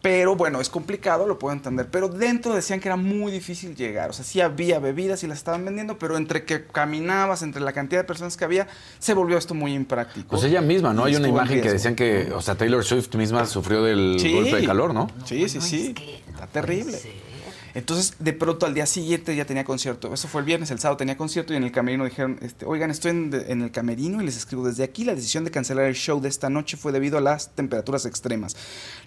Pero 0.02 0.36
bueno, 0.36 0.62
es 0.62 0.70
complicado, 0.70 1.28
lo 1.28 1.40
puedo 1.40 1.54
entender. 1.54 1.88
Pero 1.92 2.08
dentro 2.08 2.54
decían 2.54 2.80
que 2.80 2.88
era 2.88 2.96
muy 2.96 3.32
difícil 3.32 3.76
llegar. 3.76 4.12
O 4.12 4.14
sea, 4.14 4.24
sí 4.24 4.40
había 4.42 4.80
bebidas 4.80 5.24
y 5.24 5.28
las 5.28 5.40
estaban 5.40 5.66
vendiendo, 5.66 5.98
pero 5.98 6.18
entre 6.18 6.46
que 6.46 6.66
caminabas, 6.66 7.42
entre 7.42 7.62
la 7.62 7.74
cantidad 7.74 8.02
de 8.02 8.08
personas 8.08 8.38
que 8.38 8.46
había, 8.46 8.68
se 9.00 9.14
volvió 9.16 9.38
esto 9.38 9.56
muy 9.56 9.74
impráctico. 9.74 10.28
Pues 10.30 10.44
ella 10.44 10.62
misma, 10.62 10.94
¿no? 10.94 11.08
Y 11.08 11.12
Hay 11.12 11.18
una 11.18 11.28
imagen 11.30 11.62
que 11.62 11.72
decían 11.72 11.96
que, 11.96 12.32
o 12.34 12.42
sea, 12.42 12.56
Taylor 12.56 12.84
Swift 12.86 13.14
misma 13.16 13.46
sufrió 13.48 13.82
del 13.84 14.18
Sí. 14.20 14.32
golpe 14.34 14.56
de 14.58 14.66
calor, 14.66 14.94
¿no? 14.94 15.10
Sí, 15.26 15.50
sí, 15.50 15.60
sí. 15.62 15.96
Está 16.30 16.46
terrible. 16.48 16.98
Entonces, 17.78 18.16
de 18.18 18.34
pronto 18.34 18.66
al 18.66 18.74
día 18.74 18.88
siguiente 18.88 19.36
ya 19.36 19.46
tenía 19.46 19.64
concierto. 19.64 20.12
Eso 20.12 20.28
fue 20.28 20.42
el 20.42 20.46
viernes, 20.46 20.72
el 20.72 20.80
sábado 20.80 20.98
tenía 20.98 21.16
concierto 21.16 21.54
y 21.54 21.58
en 21.58 21.64
el 21.64 21.72
camerino 21.72 22.06
dijeron, 22.06 22.40
este, 22.42 22.66
oigan, 22.66 22.90
estoy 22.90 23.12
en, 23.12 23.32
en 23.48 23.62
el 23.62 23.70
camerino 23.70 24.20
y 24.20 24.26
les 24.26 24.36
escribo 24.36 24.66
desde 24.66 24.84
aquí. 24.84 25.06
La 25.06 25.14
decisión 25.14 25.44
de 25.44 25.52
cancelar 25.52 25.86
el 25.86 25.94
show 25.94 26.20
de 26.20 26.28
esta 26.28 26.50
noche 26.50 26.76
fue 26.76 26.92
debido 26.92 27.20
a 27.20 27.22
las 27.22 27.54
temperaturas 27.54 28.08
extremas. 28.08 28.58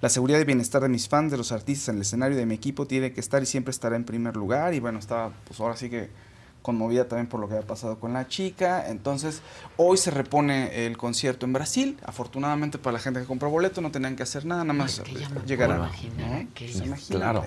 La 0.01 0.09
seguridad 0.09 0.39
y 0.39 0.45
bienestar 0.45 0.83
de 0.83 0.89
mis 0.89 1.09
fans, 1.09 1.33
de 1.33 1.37
los 1.37 1.51
artistas 1.51 1.89
en 1.89 1.97
el 1.97 2.03
escenario 2.03 2.37
de 2.37 2.47
mi 2.47 2.55
equipo 2.55 2.87
tiene 2.87 3.13
que 3.13 3.19
estar 3.19 3.43
y 3.43 3.47
siempre 3.47 3.73
estará 3.73 3.97
en 3.97 4.05
primer 4.05 4.37
lugar. 4.37 4.73
Y 4.73 4.79
bueno, 4.79 5.01
estaba, 5.01 5.33
pues 5.49 5.59
ahora 5.59 5.75
sí 5.75 5.91
que 5.91 6.09
conmovida 6.63 7.09
también 7.09 7.27
por 7.27 7.41
lo 7.41 7.49
que 7.49 7.55
había 7.55 7.67
pasado 7.67 7.99
con 7.99 8.13
la 8.13 8.29
chica. 8.29 8.89
Entonces, 8.89 9.43
hoy 9.79 9.97
se 9.97 10.13
repone 10.13 10.87
el 10.87 10.97
concierto 10.97 11.45
en 11.45 11.55
Brasil. 11.55 11.99
Afortunadamente 12.05 12.79
para 12.79 12.93
la 12.93 12.99
gente 13.01 13.19
que 13.19 13.27
compró 13.27 13.51
boleto 13.51 13.81
no 13.81 13.91
tenían 13.91 14.15
que 14.15 14.23
hacer 14.23 14.45
nada, 14.45 14.63
nada 14.63 14.79
más 14.79 15.03
llegar 15.45 15.73
a... 15.73 15.79
¿no? 15.79 15.91
Pues 16.57 16.77
imagínate. 16.77 17.03
Claro. 17.09 17.47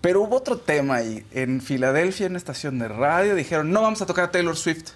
Pero 0.00 0.22
hubo 0.22 0.36
otro 0.36 0.58
tema 0.58 0.96
ahí. 0.96 1.26
En 1.32 1.60
Filadelfia, 1.60 2.26
en 2.26 2.32
una 2.32 2.38
estación 2.38 2.78
de 2.78 2.88
radio, 2.88 3.34
dijeron, 3.34 3.70
no 3.72 3.82
vamos 3.82 4.00
a 4.02 4.06
tocar 4.06 4.26
a 4.26 4.30
Taylor 4.30 4.56
Swift 4.56 4.90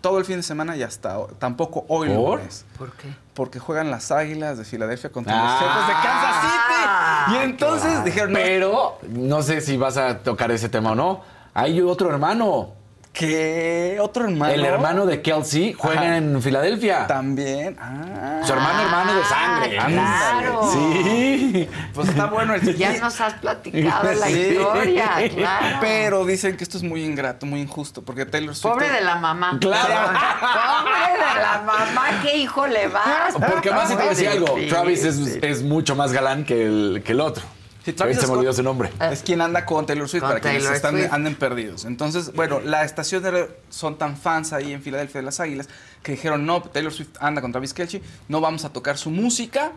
todo 0.00 0.18
el 0.18 0.24
fin 0.24 0.36
de 0.36 0.42
semana 0.42 0.76
y 0.76 0.82
hasta 0.82 1.18
ho- 1.18 1.28
tampoco 1.38 1.84
hoy 1.88 2.08
¿Por? 2.08 2.38
lunes. 2.38 2.64
¿Por 2.78 2.92
qué? 2.92 3.08
Porque 3.34 3.58
juegan 3.58 3.90
las 3.90 4.10
Águilas 4.10 4.58
de 4.58 4.64
Filadelfia 4.64 5.10
contra 5.10 5.34
Ah. 5.34 5.60
los 5.60 5.60
Jefes 5.60 5.86
de 5.86 5.92
Kansas 6.02 6.42
City. 6.42 7.36
Y 7.36 7.44
entonces 7.44 7.88
Claro. 7.90 8.04
dijeron, 8.04 8.32
no, 8.32 8.38
Pero 8.38 8.98
no 9.08 9.42
sé 9.42 9.60
si 9.60 9.76
vas 9.76 9.96
a 9.96 10.18
tocar 10.18 10.50
ese 10.50 10.68
tema 10.68 10.92
o 10.92 10.94
no. 10.94 11.20
Hay 11.54 11.80
otro 11.80 12.10
hermano. 12.10 12.70
¿Qué? 13.12 13.98
¿Otro 14.00 14.24
hermano? 14.24 14.52
El 14.52 14.64
hermano 14.64 15.04
de 15.04 15.20
Kelsey 15.20 15.72
juega 15.72 16.00
Ajá. 16.02 16.16
en 16.18 16.40
Filadelfia. 16.40 17.06
También. 17.08 17.76
Ah. 17.80 18.40
Su 18.44 18.52
hermano, 18.52 18.82
hermano 18.82 19.14
de 19.14 19.24
sangre. 19.24 19.76
claro. 19.76 20.70
Sí. 20.72 21.68
Pues 21.92 22.08
está 22.08 22.26
bueno 22.26 22.54
el 22.54 22.76
Ya 22.78 22.92
nos 22.98 23.20
has 23.20 23.34
platicado 23.34 24.12
la 24.12 24.26
Sí. 24.26 24.40
historia, 24.52 25.10
claro. 25.34 25.76
Pero 25.80 26.24
dicen 26.24 26.56
que 26.56 26.62
esto 26.64 26.76
es 26.78 26.84
muy 26.84 27.04
ingrato, 27.04 27.46
muy 27.46 27.60
injusto, 27.60 28.00
porque 28.02 28.26
Taylor 28.26 28.54
Swift. 28.54 28.72
Pobre 28.74 28.90
de 28.90 29.00
la 29.00 29.16
mamá. 29.16 29.58
Claro. 29.60 29.88
Pobre 29.88 31.12
de 31.12 31.42
la 31.42 31.62
mamá, 31.66 32.06
¿qué 32.22 32.36
hijo 32.38 32.66
le 32.68 32.86
vas? 32.88 33.34
Porque 33.34 33.72
más 33.72 33.88
si 33.88 33.96
te 33.96 34.08
decía 34.08 34.32
algo. 34.32 34.56
Travis 34.68 35.04
es, 35.04 35.18
es 35.42 35.62
mucho 35.64 35.96
más 35.96 36.12
galán 36.12 36.44
que 36.44 36.64
el, 36.64 37.02
que 37.04 37.12
el 37.12 37.20
otro. 37.20 37.42
Sí, 37.84 37.92
Travis 37.94 38.16
Ahorita 38.16 38.20
se 38.20 38.26
me 38.26 38.26
Scott 38.26 38.38
olvidó 38.38 38.52
su 38.52 38.62
nombre. 38.62 38.90
Es 39.10 39.22
quien 39.22 39.40
anda 39.40 39.64
con 39.64 39.86
Taylor 39.86 40.08
Swift 40.08 40.20
Con 40.20 40.30
para 40.30 40.40
quienes 40.40 40.62
Taylor 40.62 40.76
están, 40.76 40.98
Swift. 40.98 41.12
anden 41.12 41.34
perdidos. 41.34 41.84
Entonces, 41.86 42.32
bueno, 42.34 42.60
la 42.60 42.84
estación 42.84 43.22
de 43.22 43.48
son 43.70 43.96
tan 43.96 44.16
fans 44.16 44.52
ahí 44.52 44.72
en 44.72 44.82
Filadelfia 44.82 45.20
de 45.20 45.24
las 45.24 45.40
Águilas 45.40 45.68
que 46.02 46.12
dijeron, 46.12 46.44
no, 46.44 46.62
Taylor 46.62 46.92
Swift 46.92 47.16
anda 47.20 47.40
con 47.40 47.52
Travis 47.52 47.72
Kelce, 47.72 48.02
no 48.28 48.40
vamos 48.40 48.64
a 48.64 48.72
tocar 48.72 48.98
su 48.98 49.10
música, 49.10 49.72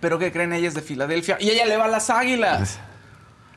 pero 0.00 0.18
que 0.18 0.32
creen 0.32 0.52
ella 0.52 0.68
es 0.68 0.74
de 0.74 0.82
Filadelfia 0.82 1.36
y 1.40 1.50
ella 1.50 1.66
le 1.66 1.76
va 1.76 1.84
a 1.84 1.88
las 1.88 2.10
Águilas. 2.10 2.78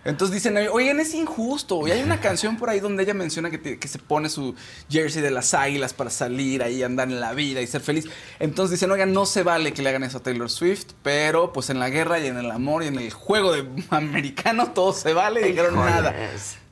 Entonces 0.06 0.34
dicen, 0.34 0.58
oigan, 0.72 1.00
es 1.00 1.14
injusto. 1.14 1.88
Y 1.88 1.92
hay 1.92 2.04
una 2.04 2.20
canción 2.20 2.58
por 2.58 2.70
ahí 2.70 2.80
donde 2.82 3.04
ella 3.04 3.14
menciona 3.14 3.50
que, 3.50 3.58
te- 3.58 3.80
que 3.80 3.88
se 3.88 4.00
pone 4.00 4.28
su 4.30 4.54
jersey 4.90 5.22
de 5.22 5.32
las 5.32 5.54
águilas 5.54 5.94
para 5.94 6.10
salir 6.10 6.62
ahí, 6.62 6.84
andar 6.84 7.08
en 7.10 7.20
la 7.22 7.34
vida 7.34 7.62
y 7.62 7.68
ser 7.68 7.82
feliz. 7.82 8.06
Entonces 8.40 8.72
dicen, 8.80 8.92
oigan, 8.92 9.14
no 9.14 9.26
se 9.26 9.44
vale 9.44 9.72
que 9.74 9.82
le 9.82 9.90
hagan 9.90 10.04
eso 10.04 10.18
a 10.18 10.22
Taylor 10.24 10.50
Swift, 10.50 10.88
pero 11.04 11.54
pues 11.54 11.70
en 11.70 11.80
la 11.80 11.90
guerra 11.90 12.20
y 12.20 12.28
en 12.28 12.38
el 12.38 12.52
amor 12.52 12.84
y 12.84 12.88
en 12.88 12.98
el 13.00 13.12
juego 13.12 13.54
de 13.54 13.66
americano 13.92 14.72
todo 14.72 14.92
se 14.94 15.14
vale 15.14 15.42
y 15.42 15.44
dijeron 15.52 15.76
nada. 15.76 16.10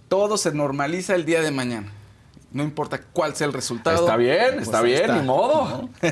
Todo 0.09 0.37
se 0.37 0.51
normaliza 0.51 1.15
el 1.15 1.25
día 1.25 1.41
de 1.41 1.51
mañana. 1.51 1.91
No 2.51 2.63
importa 2.63 2.99
cuál 3.13 3.35
sea 3.35 3.47
el 3.47 3.53
resultado. 3.53 4.01
Está 4.01 4.17
bien, 4.17 4.55
pues 4.55 4.63
está 4.63 4.81
bien, 4.81 5.01
está, 5.01 5.15
ni 5.15 5.25
modo. 5.25 5.89
¿no? 6.01 6.09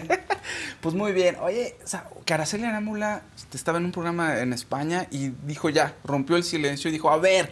pues 0.81 0.95
muy 0.95 1.11
bien. 1.11 1.35
Oye, 1.41 1.75
o 1.83 1.87
sea, 1.87 2.09
que 2.23 2.33
Araceli 2.33 2.63
Arámbula 2.63 3.23
estaba 3.53 3.77
en 3.77 3.85
un 3.85 3.91
programa 3.91 4.39
en 4.39 4.53
España 4.53 5.07
y 5.11 5.29
dijo 5.43 5.69
ya, 5.69 5.95
rompió 6.05 6.37
el 6.37 6.43
silencio 6.43 6.89
y 6.89 6.93
dijo, 6.93 7.09
a 7.09 7.17
ver, 7.17 7.51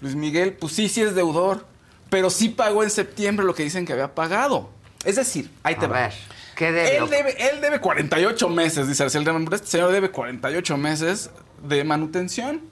Luis 0.00 0.14
Miguel, 0.14 0.54
pues 0.54 0.72
sí, 0.72 0.88
sí 0.88 1.02
es 1.02 1.14
deudor, 1.14 1.66
pero 2.08 2.30
sí 2.30 2.48
pagó 2.48 2.82
en 2.82 2.90
septiembre 2.90 3.44
lo 3.44 3.54
que 3.54 3.64
dicen 3.64 3.84
que 3.84 3.92
había 3.92 4.14
pagado. 4.14 4.70
Es 5.04 5.16
decir, 5.16 5.50
ahí 5.62 5.74
te 5.74 5.84
A 5.84 5.88
va. 5.88 6.00
ver, 6.00 6.12
¿qué 6.56 6.72
debe? 6.72 6.96
Él 6.96 7.10
debe, 7.10 7.50
él 7.50 7.60
debe 7.60 7.80
48 7.80 8.48
meses, 8.48 8.88
dice 8.88 9.02
Araceli 9.02 9.28
Arámbula. 9.28 9.56
Este 9.56 9.68
señor 9.68 9.92
debe 9.92 10.10
48 10.10 10.76
meses 10.78 11.30
de 11.62 11.84
manutención. 11.84 12.62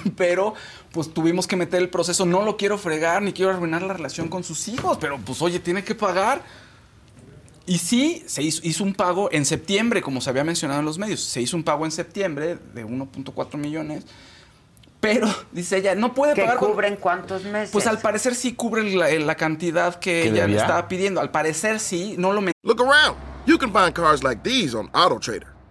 Pero, 0.16 0.54
pues 0.92 1.12
tuvimos 1.12 1.46
que 1.46 1.56
meter 1.56 1.80
el 1.82 1.88
proceso. 1.88 2.24
No 2.26 2.42
lo 2.42 2.56
quiero 2.56 2.78
fregar 2.78 3.22
ni 3.22 3.32
quiero 3.32 3.50
arruinar 3.52 3.82
la 3.82 3.94
relación 3.94 4.28
con 4.28 4.44
sus 4.44 4.68
hijos. 4.68 4.98
Pero, 5.00 5.18
pues, 5.18 5.40
oye, 5.42 5.58
tiene 5.58 5.84
que 5.84 5.94
pagar. 5.94 6.42
Y 7.64 7.78
sí, 7.78 8.24
se 8.26 8.42
hizo, 8.42 8.60
hizo 8.64 8.82
un 8.82 8.92
pago 8.94 9.28
en 9.32 9.44
septiembre, 9.44 10.02
como 10.02 10.20
se 10.20 10.30
había 10.30 10.42
mencionado 10.44 10.80
en 10.80 10.86
los 10.86 10.98
medios. 10.98 11.20
Se 11.20 11.40
hizo 11.40 11.56
un 11.56 11.62
pago 11.62 11.84
en 11.84 11.92
septiembre 11.92 12.58
de 12.74 12.84
1.4 12.84 13.56
millones. 13.56 14.04
Pero, 15.00 15.28
dice 15.50 15.78
ella, 15.78 15.94
no 15.96 16.14
puede 16.14 16.34
¿Que 16.34 16.42
pagar. 16.42 16.58
con- 16.58 16.72
cubren 16.72 16.96
cuántos 16.96 17.44
meses? 17.44 17.70
Pues 17.72 17.86
al 17.88 17.98
parecer 17.98 18.34
sí 18.36 18.54
cubre 18.54 18.84
la, 18.94 19.10
la 19.10 19.34
cantidad 19.34 19.96
que 19.96 20.22
¿Que 20.22 20.28
ella 20.28 20.46
le 20.46 20.56
estaba 20.56 20.86
pidiendo. 20.86 21.20
Al 21.20 21.30
parecer 21.30 21.80
sí, 21.80 22.14
no 22.18 22.32
lo 22.32 22.40
Look 22.62 22.80
around. 22.80 23.16
You 23.44 23.58
can 23.58 23.72
find 23.72 23.92
cars 23.92 24.22
like 24.22 24.42
these 24.48 24.76
on 24.76 24.88
AutoTrader. 24.92 25.51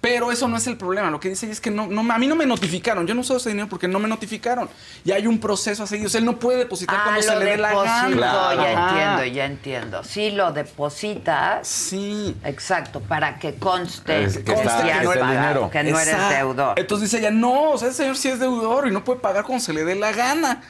Pero 0.00 0.30
eso 0.30 0.46
no 0.46 0.56
es 0.56 0.66
el 0.68 0.76
problema. 0.76 1.10
Lo 1.10 1.18
que 1.18 1.28
dice 1.30 1.46
ella 1.46 1.52
es 1.54 1.60
que 1.60 1.70
no, 1.70 1.88
no, 1.88 2.00
a 2.12 2.18
mí 2.18 2.26
no 2.28 2.36
me 2.36 2.46
notificaron. 2.46 3.06
Yo 3.08 3.14
no 3.14 3.22
uso 3.22 3.38
ese 3.38 3.48
dinero 3.48 3.68
porque 3.68 3.88
no 3.88 3.98
me 3.98 4.06
notificaron. 4.08 4.68
Y 5.04 5.10
hay 5.10 5.26
un 5.26 5.40
proceso 5.40 5.82
a 5.82 5.86
seguir. 5.88 6.06
O 6.06 6.08
sea, 6.10 6.20
él 6.20 6.24
no 6.24 6.38
puede 6.38 6.58
depositar 6.58 6.96
Ah, 6.96 7.02
cuando 7.06 7.22
se 7.22 7.36
le 7.36 7.44
dé 7.44 7.56
la 7.56 7.72
gana. 7.74 8.16
ya 8.54 8.72
Ajá. 8.72 8.88
entiendo, 9.16 9.34
ya 9.36 9.44
entiendo. 9.46 10.04
Sí, 10.04 10.30
lo 10.30 10.52
depositas. 10.52 11.66
Sí. 11.66 12.36
Exacto, 12.44 13.00
para 13.00 13.38
que 13.38 13.54
conste 13.56 14.24
Es 14.24 14.38
que 14.38 14.52
no 14.54 14.62
pagado, 14.62 15.12
dinero. 15.12 15.70
que 15.70 15.82
no 15.82 15.98
eres 15.98 16.16
deudor. 16.30 16.78
Entonces 16.78 17.10
dice 17.10 17.20
ella, 17.20 17.30
no, 17.32 17.70
o 17.72 17.78
sea, 17.78 17.88
ese 17.88 17.98
señor 17.98 18.16
sí 18.16 18.28
es 18.28 18.38
deudor 18.38 18.86
y 18.86 18.92
no 18.92 19.02
puede 19.02 19.18
pagar 19.20 19.44
cuando 19.44 19.64
se 19.64 19.72
le 19.72 19.84
dé 19.84 19.94
la 19.96 20.12
gana. 20.12 20.62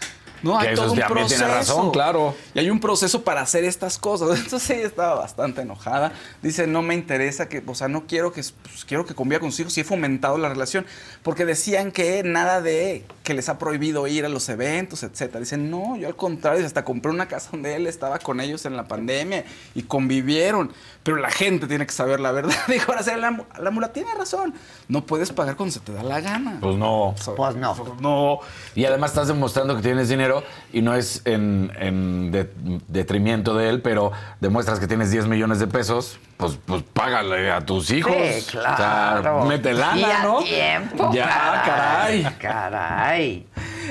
No, 0.46 0.58
Que 0.58 0.68
hay 0.68 0.72
eso 0.74 0.82
todo 0.82 0.92
un 0.92 0.98
también 0.98 1.18
proceso. 1.26 1.42
tiene 1.44 1.54
razón, 1.58 1.90
claro. 1.90 2.34
Y 2.54 2.58
hay 2.60 2.70
un 2.70 2.80
proceso 2.80 3.22
para 3.22 3.40
hacer 3.42 3.64
estas 3.64 3.98
cosas. 3.98 4.38
Entonces 4.38 4.70
ella 4.70 4.86
estaba 4.86 5.14
bastante 5.14 5.62
enojada. 5.62 6.12
Dice, 6.42 6.66
no 6.66 6.82
me 6.82 6.94
interesa 6.94 7.48
que, 7.48 7.62
o 7.66 7.74
sea, 7.74 7.88
no 7.88 8.06
quiero 8.06 8.32
que, 8.32 8.42
pues, 8.62 8.84
quiero 8.84 9.04
que 9.04 9.14
conviva 9.14 9.40
con 9.40 9.50
sus 9.50 9.60
hijos. 9.60 9.76
Y 9.78 9.80
he 9.80 9.84
fomentado 9.84 10.38
la 10.38 10.48
relación. 10.48 10.86
Porque 11.22 11.44
decían 11.44 11.92
que 11.92 12.22
nada 12.22 12.60
de 12.60 13.04
que 13.22 13.34
les 13.34 13.48
ha 13.48 13.58
prohibido 13.58 14.06
ir 14.06 14.24
a 14.24 14.28
los 14.28 14.48
eventos, 14.48 15.02
etcétera. 15.02 15.40
Dicen, 15.40 15.70
no, 15.70 15.96
yo 15.96 16.06
al 16.08 16.16
contrario, 16.16 16.64
hasta 16.64 16.84
compré 16.84 17.10
una 17.10 17.26
casa 17.28 17.50
donde 17.50 17.74
él 17.74 17.86
estaba 17.86 18.18
con 18.18 18.40
ellos 18.40 18.64
en 18.66 18.76
la 18.76 18.86
pandemia 18.86 19.44
y 19.74 19.82
convivieron. 19.82 20.72
Pero 21.02 21.18
la 21.18 21.30
gente 21.30 21.66
tiene 21.66 21.86
que 21.86 21.92
saber 21.92 22.20
la 22.20 22.32
verdad. 22.32 22.54
Dijo, 22.68 22.92
ahora 22.92 23.02
sí, 23.02 23.10
la, 23.16 23.44
la 23.60 23.70
mula 23.70 23.92
tiene 23.92 24.12
razón. 24.14 24.54
No 24.88 25.04
puedes 25.06 25.32
pagar 25.32 25.56
cuando 25.56 25.72
se 25.72 25.80
te 25.80 25.92
da 25.92 26.02
la 26.02 26.20
gana. 26.20 26.58
Pues 26.60 26.76
no. 26.76 27.14
Pues 27.36 27.56
no. 27.56 27.74
No. 28.00 28.40
Y 28.74 28.84
además 28.84 29.10
estás 29.10 29.28
demostrando 29.28 29.76
que 29.76 29.82
tienes 29.82 30.08
dinero 30.08 30.35
y 30.72 30.82
no 30.82 30.94
es 30.94 31.22
en, 31.24 31.72
en 31.78 32.30
de- 32.30 32.50
detrimento 32.88 33.54
de 33.54 33.68
él, 33.68 33.82
pero 33.82 34.12
demuestras 34.40 34.78
que 34.80 34.86
tienes 34.86 35.10
10 35.10 35.26
millones 35.26 35.58
de 35.58 35.66
pesos, 35.66 36.18
pues, 36.36 36.58
pues 36.64 36.82
págale 36.92 37.50
a 37.50 37.60
tus 37.64 37.90
hijos. 37.90 38.14
Sí, 38.16 38.44
claro. 38.50 39.38
O 39.38 39.40
sea, 39.42 39.48
mete 39.48 39.72
lana, 39.72 39.98
Y 39.98 40.04
a 40.04 40.22
¿no? 40.22 40.38
tiempo, 40.42 41.10
Ya, 41.12 41.26
caray. 41.64 42.22
caray. 42.22 42.36
Caray. 42.38 43.46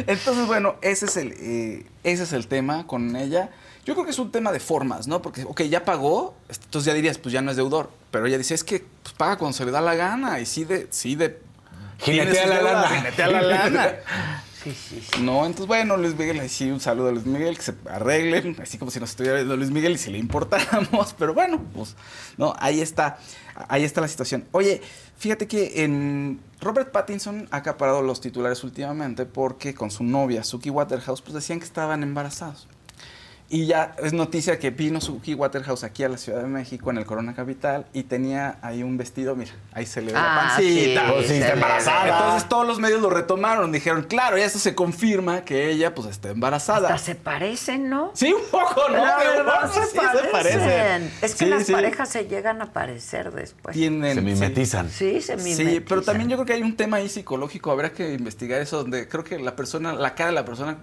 Entonces, 0.07 0.45
bueno, 0.47 0.76
ese 0.81 1.05
es 1.05 1.17
el, 1.17 1.31
eh, 1.39 1.85
ese 2.03 2.23
es 2.23 2.34
el 2.34 2.47
tema 2.47 2.85
con 2.88 3.15
ella. 3.15 3.49
Yo 3.85 3.93
creo 3.93 4.03
que 4.05 4.11
es 4.11 4.19
un 4.19 4.31
tema 4.31 4.51
de 4.51 4.59
formas, 4.59 5.07
¿no? 5.07 5.22
Porque, 5.22 5.43
ok, 5.43 5.61
ya 5.63 5.85
pagó, 5.85 6.35
entonces 6.49 6.85
ya 6.85 6.93
dirías, 6.95 7.17
pues 7.19 7.31
ya 7.34 7.41
no 7.41 7.51
es 7.51 7.57
deudor. 7.57 7.91
Pero 8.11 8.26
ella 8.26 8.38
dice, 8.38 8.55
es 8.55 8.63
que 8.63 8.84
pues, 9.03 9.13
paga 9.13 9.38
cuando 9.38 9.55
se 9.55 9.63
le 9.63 9.72
da 9.72 9.80
la 9.81 9.93
gana 9.95 10.39
y 10.39 10.45
sí 10.45 10.65
de... 10.65 10.88
Sí 10.89 11.15
de 11.15 11.39
Jinetea 11.99 12.47
la 12.47 12.61
lana. 12.61 12.88
jinetea 12.89 13.27
la 13.27 13.41
lana. 13.41 13.88
No, 15.21 15.45
entonces, 15.45 15.67
bueno, 15.67 15.97
Luis 15.97 16.15
Miguel, 16.17 16.49
sí, 16.49 16.71
un 16.71 16.79
saludo 16.79 17.09
a 17.09 17.11
Luis 17.11 17.25
Miguel, 17.25 17.55
que 17.57 17.63
se 17.63 17.75
arreglen, 17.89 18.55
así 18.61 18.77
como 18.77 18.91
si 18.91 18.99
nos 18.99 19.11
estuviera 19.11 19.37
viendo 19.37 19.55
Luis 19.55 19.71
Miguel 19.71 19.93
y 19.93 19.97
si 19.97 20.11
le 20.11 20.17
importáramos, 20.17 21.13
pero 21.17 21.33
bueno, 21.33 21.61
pues, 21.73 21.95
no, 22.37 22.53
ahí 22.59 22.81
está, 22.81 23.17
ahí 23.67 23.83
está 23.83 24.01
la 24.01 24.07
situación. 24.07 24.45
Oye, 24.51 24.81
fíjate 25.17 25.47
que 25.47 25.83
en 25.83 26.39
Robert 26.61 26.91
Pattinson 26.91 27.47
ha 27.51 27.57
acaparado 27.57 28.01
los 28.01 28.21
titulares 28.21 28.63
últimamente 28.63 29.25
porque 29.25 29.73
con 29.73 29.91
su 29.91 30.03
novia, 30.03 30.43
Suki 30.43 30.69
Waterhouse, 30.69 31.21
pues 31.21 31.33
decían 31.33 31.59
que 31.59 31.65
estaban 31.65 32.03
embarazados. 32.03 32.67
Y 33.47 33.67
ya 33.67 33.95
es 34.03 34.11
noticia 34.11 34.57
que 34.57 34.72
vino 34.72 34.99
Suki 34.99 35.35
Waterhouse 35.35 35.84
aquí 35.84 36.03
a 36.03 36.09
la 36.09 36.17
Ciudad 36.17 36.41
de 36.41 36.47
México, 36.47 36.89
en 36.89 36.97
el 36.97 37.05
Corona 37.05 37.35
Capital, 37.35 37.85
y 37.93 38.01
tenía 38.03 38.57
ahí 38.63 38.81
un 38.81 38.97
vestido, 38.97 39.35
mira, 39.35 39.51
ahí 39.72 39.85
se 39.85 40.01
le 40.01 40.07
ve 40.07 40.13
la 40.13 40.19
Ah, 40.23 40.47
pancita. 40.55 41.01
sí, 41.05 41.11
Pues 41.13 41.22
sí, 41.27 41.34
se 41.34 41.39
está 41.41 41.53
embarazada. 41.53 42.07
Entonces 42.07 42.49
todos 42.49 42.65
los 42.65 42.80
medios 42.80 43.01
lo 43.03 43.11
retomaron, 43.11 43.72
dijeron, 43.72 44.03
claro, 44.03 44.38
ya 44.39 44.45
eso 44.45 44.57
se 44.57 44.73
confirma 44.73 45.41
que 45.45 45.69
ella 45.69 45.93
pues 45.93 46.07
está 46.09 46.30
embarazada. 46.31 46.88
Hasta 46.89 46.97
se 46.97 47.13
parecen, 47.13 47.88
¿no? 47.88 48.09
Sí, 48.15 48.34
un 48.34 48.41
poco, 48.49 48.89
¿no? 48.89 48.97
La 49.05 49.17
verdad 49.17 49.72
se, 49.72 49.84
sí, 49.85 49.89
se 49.91 50.27
parecen. 50.31 51.11
Es 51.22 51.35
que 51.35 51.45
Sí, 51.45 51.45
las 51.45 51.67
sí. 51.67 51.72
parejas 51.73 52.09
se 52.09 52.26
llegan 52.27 52.63
a 52.63 52.73
parecer 52.73 53.31
después. 53.31 53.76
Tienen, 53.76 54.15
Se 54.15 54.22
mimetizan. 54.22 54.89
Sí, 54.89 55.22
se 55.22 55.38
Sí, 55.38 55.43
mimetizan. 55.51 55.84
pero 55.88 56.01
también 56.01 56.30
yo 56.30 56.38
creo 56.38 56.47
que 56.47 56.53
hay 56.53 56.63
un 56.63 56.76
tema 56.76 56.97
ahí 56.97 57.09
psicológico, 57.09 57.69
habrá 57.69 57.91
que 57.91 58.11
investigar 58.13 58.59
eso, 58.59 58.77
donde 58.80 59.07
creo 59.07 59.23
que 59.23 59.38
la 59.38 59.55
persona, 59.55 59.93
la 59.93 60.15
cara 60.15 60.30
de 60.31 60.35
la 60.35 60.45
persona 60.45 60.77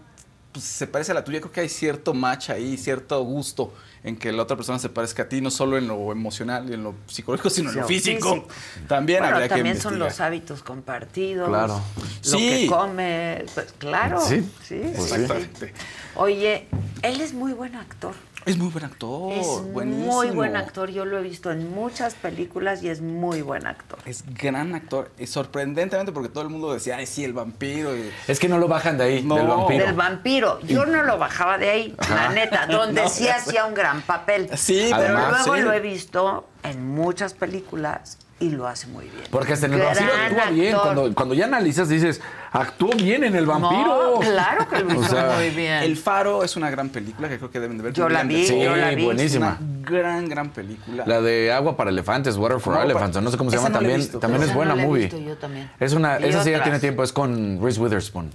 pues, 0.53 0.65
se 0.65 0.87
parece 0.87 1.13
a 1.13 1.15
la 1.15 1.25
tuya, 1.25 1.41
creo 1.41 1.53
que 1.53 1.61
hay 1.61 1.69
cierto 1.69 2.15
match 2.15 2.51
ahí, 2.51 2.77
cierto 2.77 3.23
gusto 3.25 3.73
en 4.05 4.17
que 4.17 4.33
la 4.33 4.43
otra 4.43 4.57
persona 4.57 4.79
se 4.81 4.89
parezca 4.89 5.23
a 5.23 5.29
ti, 5.29 5.41
no 5.41 5.51
solo 5.51 5.79
en 5.79 5.87
lo 5.87 6.11
emocional 6.11 6.69
y 6.69 6.75
en 6.75 6.83
lo 6.83 6.95
psicológico, 7.07 7.51
sino 7.51 7.71
en 7.71 7.77
lo 7.77 7.87
Sí, 7.89 7.95
físico. 8.01 8.35
sí. 8.49 8.81
También 8.89 9.21
Bueno, 9.21 9.37
habría 9.37 9.49
que 9.49 9.55
también 9.55 9.81
son 9.81 9.95
investigar. 9.95 10.11
los 10.11 10.21
hábitos 10.21 10.63
compartidos. 10.65 11.49
Claro. 11.49 11.81
Lo 11.97 12.39
Sí. 12.39 12.49
que 12.49 12.67
come. 12.67 13.45
Pues, 13.55 13.73
claro. 13.79 14.21
Sí, 14.21 14.41
sí, 14.67 14.81
pues 14.97 15.09
sí, 15.09 15.15
exactamente. 15.15 15.69
sí. 15.69 15.73
Oye, 16.17 16.67
él 17.03 17.21
es 17.21 17.33
muy 17.33 17.53
buen 17.53 17.77
actor. 17.77 18.15
Es 18.45 18.57
muy 18.59 18.69
buen 18.71 18.85
actor. 18.85 19.33
Es 19.33 19.47
buenísimo. 19.73 20.13
muy 20.13 20.31
buen 20.31 20.57
actor, 20.57 20.91
yo 20.91 21.05
lo 21.05 21.19
he 21.19 21.23
visto 21.23 21.51
en 21.53 21.71
muchas 21.73 22.15
películas 22.15 22.83
y 22.83 22.89
es 22.89 23.01
muy 23.01 23.41
buen 23.43 23.67
actor. 23.67 23.99
Es 24.05 24.25
gran 24.35 24.75
actor. 24.75 25.11
Y 25.19 25.27
sorprendentemente 25.27 26.11
porque 26.13 26.29
todo 26.29 26.43
el 26.43 26.51
mundo 26.51 26.73
decía, 26.73 26.97
ay, 26.97 27.07
sí, 27.07 27.25
el 27.25 27.33
vampiro. 27.33 27.97
y- 27.97 28.11
Es 28.27 28.41
que 28.41 28.49
no 28.49 28.59
lo 28.59 28.67
bajan 28.69 28.99
de 28.99 29.05
ahí, 29.05 29.23
No. 29.23 29.37
del 29.37 29.47
vampiro. 29.47 29.87
Del 29.87 29.95
vampiro. 29.95 30.61
Yo 30.63 30.85
no 30.87 31.03
lo 31.05 31.19
bajaba 31.19 31.59
de 31.59 31.71
ahí, 31.71 31.97
la 32.11 32.31
neta, 32.31 32.67
donde 32.71 33.03
No, 33.03 33.09
sí 33.09 33.29
hacía 33.29 33.65
un 33.65 33.75
gran 33.75 34.03
papel. 34.03 34.49
Sí, 34.57 34.89
pero 34.91 35.19
además, 35.19 35.47
luego 35.47 35.57
sí. 35.57 35.61
lo 35.63 35.73
he 35.73 35.81
visto 35.81 36.49
en 36.65 36.89
muchas 36.89 37.35
películas 37.35 38.19
y 38.43 38.51
lo 38.51 38.67
hace 38.67 38.87
muy 38.89 39.05
bien. 39.05 39.25
Porque 39.31 39.53
hasta 39.53 39.67
en 39.67 39.75
el 39.75 39.79
Gran 39.79 39.95
vampiro 39.95 40.13
actúa 40.23 40.51
bien. 40.51 40.75
actor. 40.75 40.95
Cuando, 40.95 41.15
cuando 41.15 41.35
ya 41.35 41.45
analizas, 41.47 41.89
dices, 41.89 42.21
actuó 42.51 42.91
bien 42.97 43.25
en 43.25 43.37
el 43.37 43.47
vampiro. 43.47 44.15
No, 44.15 44.21
claro 44.21 44.69
que 44.69 44.81
lo 44.81 44.89
O 44.99 45.03
hizo 45.03 45.11
sea, 45.11 45.35
muy 45.37 45.51
bien. 45.51 45.83
El 45.83 45.97
Faro 45.97 46.43
es 46.45 46.57
una 46.57 46.71
gran 46.71 46.89
película 46.89 47.29
que 47.29 47.39
creo 47.39 47.51
que 47.51 47.61
deben 47.61 47.79
de 47.79 47.85
ver. 47.85 47.93
Yo 47.93 48.09
la 48.09 48.25
vi, 48.25 48.47
Sí, 48.47 48.61
yo 48.61 48.75
la 48.77 48.91
vi. 48.91 49.05
buenísima. 49.05 49.59
Una 49.61 49.81
gran, 49.89 50.29
gran 50.29 50.51
película. 50.51 51.05
La 51.07 51.21
de 51.21 51.53
Agua 51.53 51.77
para 51.77 51.91
Elefantes, 51.91 52.37
Water 52.37 52.59
for 52.61 52.75
para- 52.75 52.85
Elephants, 52.85 53.17
o 53.17 53.21
no 53.21 53.31
sé 53.31 53.37
cómo 53.39 53.51
se 53.51 53.57
Esa 53.57 53.65
llama, 53.67 53.75
no 53.75 53.79
también, 53.81 54.01
visto, 54.01 54.19
también 54.19 54.43
es 54.43 54.53
buena 54.55 54.75
no 54.75 54.83
movie. 54.83 55.03
visto 55.05 55.19
yo 55.19 55.37
también. 55.37 55.71
Es 55.81 55.93
una, 55.93 56.21
Y 56.21 56.25
esa 56.25 56.43
sí 56.43 56.51
ya 56.51 56.63
tiene 56.63 56.79
tiempo, 56.81 57.03
es 57.05 57.13
con 57.13 57.61
Reese 57.63 57.81
Witherspoon. 57.81 58.31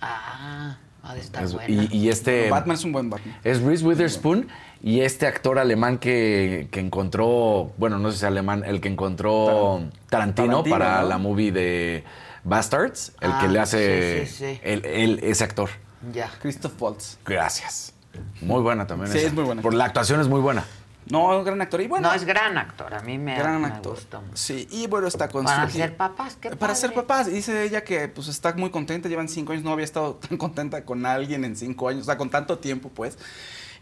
Ah, 0.00 0.76
ha 1.02 1.14
de 1.14 1.20
estar 1.20 1.44
Es- 1.44 1.52
buena. 1.52 1.70
y, 1.70 1.88
y 1.96 2.08
este... 2.08 2.48
Batman 2.50 2.76
es 2.76 2.84
un 2.84 2.92
buen 2.92 3.10
Batman. 3.10 3.36
Es 3.44 3.60
Reese 3.62 3.84
Witherspoon 3.84 4.48
y 4.82 5.00
este 5.00 5.26
actor 5.26 5.58
alemán 5.58 5.98
que, 5.98 6.68
que 6.70 6.80
encontró, 6.80 7.72
bueno, 7.78 7.98
no 7.98 8.10
sé 8.10 8.18
si 8.18 8.26
alemán, 8.26 8.64
el 8.66 8.80
que 8.80 8.88
encontró 8.88 9.80
Tarantino, 10.10 10.48
Tarantino, 10.48 10.64
para 10.64 11.02
¿no? 11.02 11.08
la 11.08 11.18
movie 11.18 11.52
de 11.52 12.04
Bastards, 12.44 13.12
el 13.20 13.30
Ah, 13.32 13.38
que 13.40 13.48
le 13.48 13.60
hace 13.60 14.26
sí, 14.26 14.34
sí, 14.54 14.60
él, 14.62 15.20
ese 15.22 15.44
actor. 15.44 15.70
Ya. 16.12 16.28
Christoph 16.40 16.80
Waltz. 16.82 17.18
Gracias. 17.24 17.92
Muy 18.40 18.60
buena 18.60 18.86
también. 18.86 19.10
Sí, 19.12 19.18
esa. 19.18 19.28
es 19.28 19.32
muy 19.34 19.44
buena. 19.44 19.62
Por 19.62 19.72
la 19.74 19.84
actuación 19.84 20.20
es 20.20 20.26
muy 20.28 20.40
buena. 20.40 20.64
No, 21.06 21.36
un 21.36 21.44
gran 21.44 21.60
actor. 21.62 21.80
Y 21.80 21.86
bueno, 21.88 22.08
no, 22.08 22.14
es 22.14 22.24
gran 22.24 22.56
actor, 22.58 22.92
a 22.94 23.00
mí 23.00 23.18
me, 23.18 23.36
gran 23.36 23.60
me 23.60 23.66
actor. 23.68 23.94
gusta 23.94 24.20
mucho. 24.20 24.36
Sí, 24.36 24.68
y 24.70 24.86
bueno, 24.86 25.06
está 25.08 25.28
con 25.28 25.44
Para 25.44 25.68
su- 25.68 25.76
ser 25.78 25.96
papás, 25.96 26.36
qué 26.40 26.50
Para 26.50 26.74
ser 26.74 26.90
padre. 26.90 27.02
papás. 27.06 27.26
Dice 27.26 27.64
ella 27.64 27.82
que 27.84 28.08
pues 28.08 28.28
está 28.28 28.52
muy 28.54 28.70
contenta, 28.70 29.08
llevan 29.08 29.28
cinco 29.28 29.52
años, 29.52 29.64
no 29.64 29.72
había 29.72 29.84
estado 29.84 30.14
tan 30.28 30.36
contenta 30.38 30.84
con 30.84 31.04
alguien 31.06 31.44
en 31.44 31.56
cinco 31.56 31.88
años, 31.88 32.02
o 32.02 32.04
sea, 32.06 32.16
con 32.18 32.30
tanto 32.30 32.58
tiempo, 32.58 32.88
pues. 32.88 33.16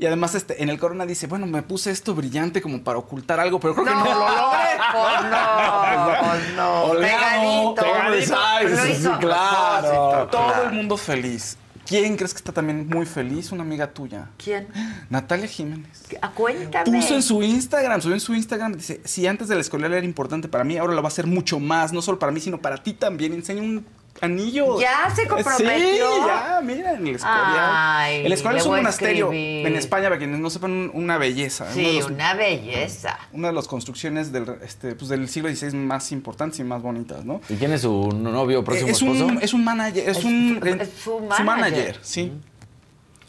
Y 0.01 0.07
además, 0.07 0.35
este, 0.35 0.63
en 0.63 0.71
el 0.71 0.79
corona 0.79 1.05
dice, 1.05 1.27
bueno, 1.27 1.47
me 1.47 1.61
puse 1.63 1.91
esto 1.91 2.15
brillante 2.15 2.63
como 2.63 2.83
para 2.83 2.99
ocultar 2.99 3.39
algo, 3.39 3.61
pero 3.61 3.75
creo 3.75 3.85
que 3.87 3.95
no 3.95 4.05
lo 4.05 4.15
logré. 4.15 4.71
Pues 4.93 5.23
no, 5.31 6.15
pues 6.21 6.55
no. 6.57 6.93
Pegadito. 6.99 7.75
pegadito. 7.75 8.35
Lo 8.69 8.83
Sí, 8.83 8.93
hizo 8.93 9.13
a 9.13 9.19
claro. 9.19 10.29
Todo 10.29 10.63
el 10.65 10.73
mundo 10.73 10.97
feliz. 10.97 11.59
¿Quién 11.87 12.17
crees 12.17 12.33
que 12.33 12.39
está 12.39 12.51
también 12.51 12.89
muy 12.89 13.05
feliz? 13.05 13.53
Una 13.53 13.63
amiga 13.63 13.89
tuya. 13.89 14.29
¿Quién? 14.43 14.69
Natalia 15.11 15.47
Jiménez. 15.47 16.05
Ah, 16.23 16.31
Cuéntame. 16.35 16.85
Puso 16.91 17.15
en 17.15 17.23
su 17.23 17.43
Instagram, 17.43 18.01
subió 18.01 18.15
en 18.15 18.21
su 18.21 18.35
Instagram, 18.35 18.73
dice, 18.75 19.01
si 19.05 19.27
antes 19.27 19.49
de 19.49 19.55
la 19.55 19.61
escuela 19.61 19.87
era 19.87 20.05
importante 20.05 20.49
para 20.49 20.65
mí, 20.65 20.79
ahora 20.79 20.95
lo 20.95 21.03
va 21.03 21.09
a 21.09 21.13
ser 21.13 21.27
mucho 21.27 21.61
más, 21.61 21.93
no 21.93 22.01
solo 22.01 22.19
para 22.19 22.33
mí, 22.33 22.41
sino 22.41 22.59
para 22.59 22.79
ti 22.83 22.95
también. 22.95 23.35
Enseña 23.35 23.61
un 23.61 23.85
anillo. 24.21 24.81
¿Ya 24.81 25.11
se 25.15 25.27
comprometió? 25.27 25.77
Sí, 25.77 25.99
ya, 26.27 26.61
mira, 26.63 26.93
en 26.93 27.07
el 27.07 27.15
Escorial. 27.17 27.71
Ay, 27.73 28.27
el 28.27 28.33
Escorial 28.33 28.61
es 28.61 28.67
un 28.67 28.77
monasterio 28.77 29.27
escribir. 29.27 29.67
en 29.67 29.77
España, 29.77 30.05
para 30.09 30.19
quienes 30.19 30.39
no 30.41 30.51
sepan, 30.51 30.71
un- 30.73 30.91
una 30.95 31.17
belleza. 31.19 31.73
Sí, 31.73 31.99
los- 32.01 32.11
una 32.11 32.35
belleza. 32.35 33.19
Una 33.33 33.49
de 33.49 33.55
las 33.55 33.67
construcciones 33.69 34.31
del, 34.33 34.47
este, 34.63 34.95
pues, 34.95 35.09
del 35.09 35.29
siglo 35.29 35.49
XVI 35.49 35.75
más 35.75 36.13
importantes 36.13 36.61
y 36.61 36.65
más 36.65 36.83
bonitas, 36.83 37.25
¿no? 37.25 37.41
¿Y 37.49 37.55
quién 37.57 37.73
es 37.73 37.83
su 37.83 38.09
novio 38.13 38.63
próximo 38.65 38.89
es, 38.91 38.97
esposo? 39.01 39.27
un, 39.27 39.39
es 39.43 39.53
un 39.55 39.65
manager, 39.65 40.09
es, 40.09 40.19
Es 40.19 40.25
un... 40.25 40.59
su- 40.61 40.67
eh, 40.67 40.79
es 40.81 40.89
su 41.03 41.29
Su 41.37 41.43
manager. 41.45 41.99
sí. 42.03 42.33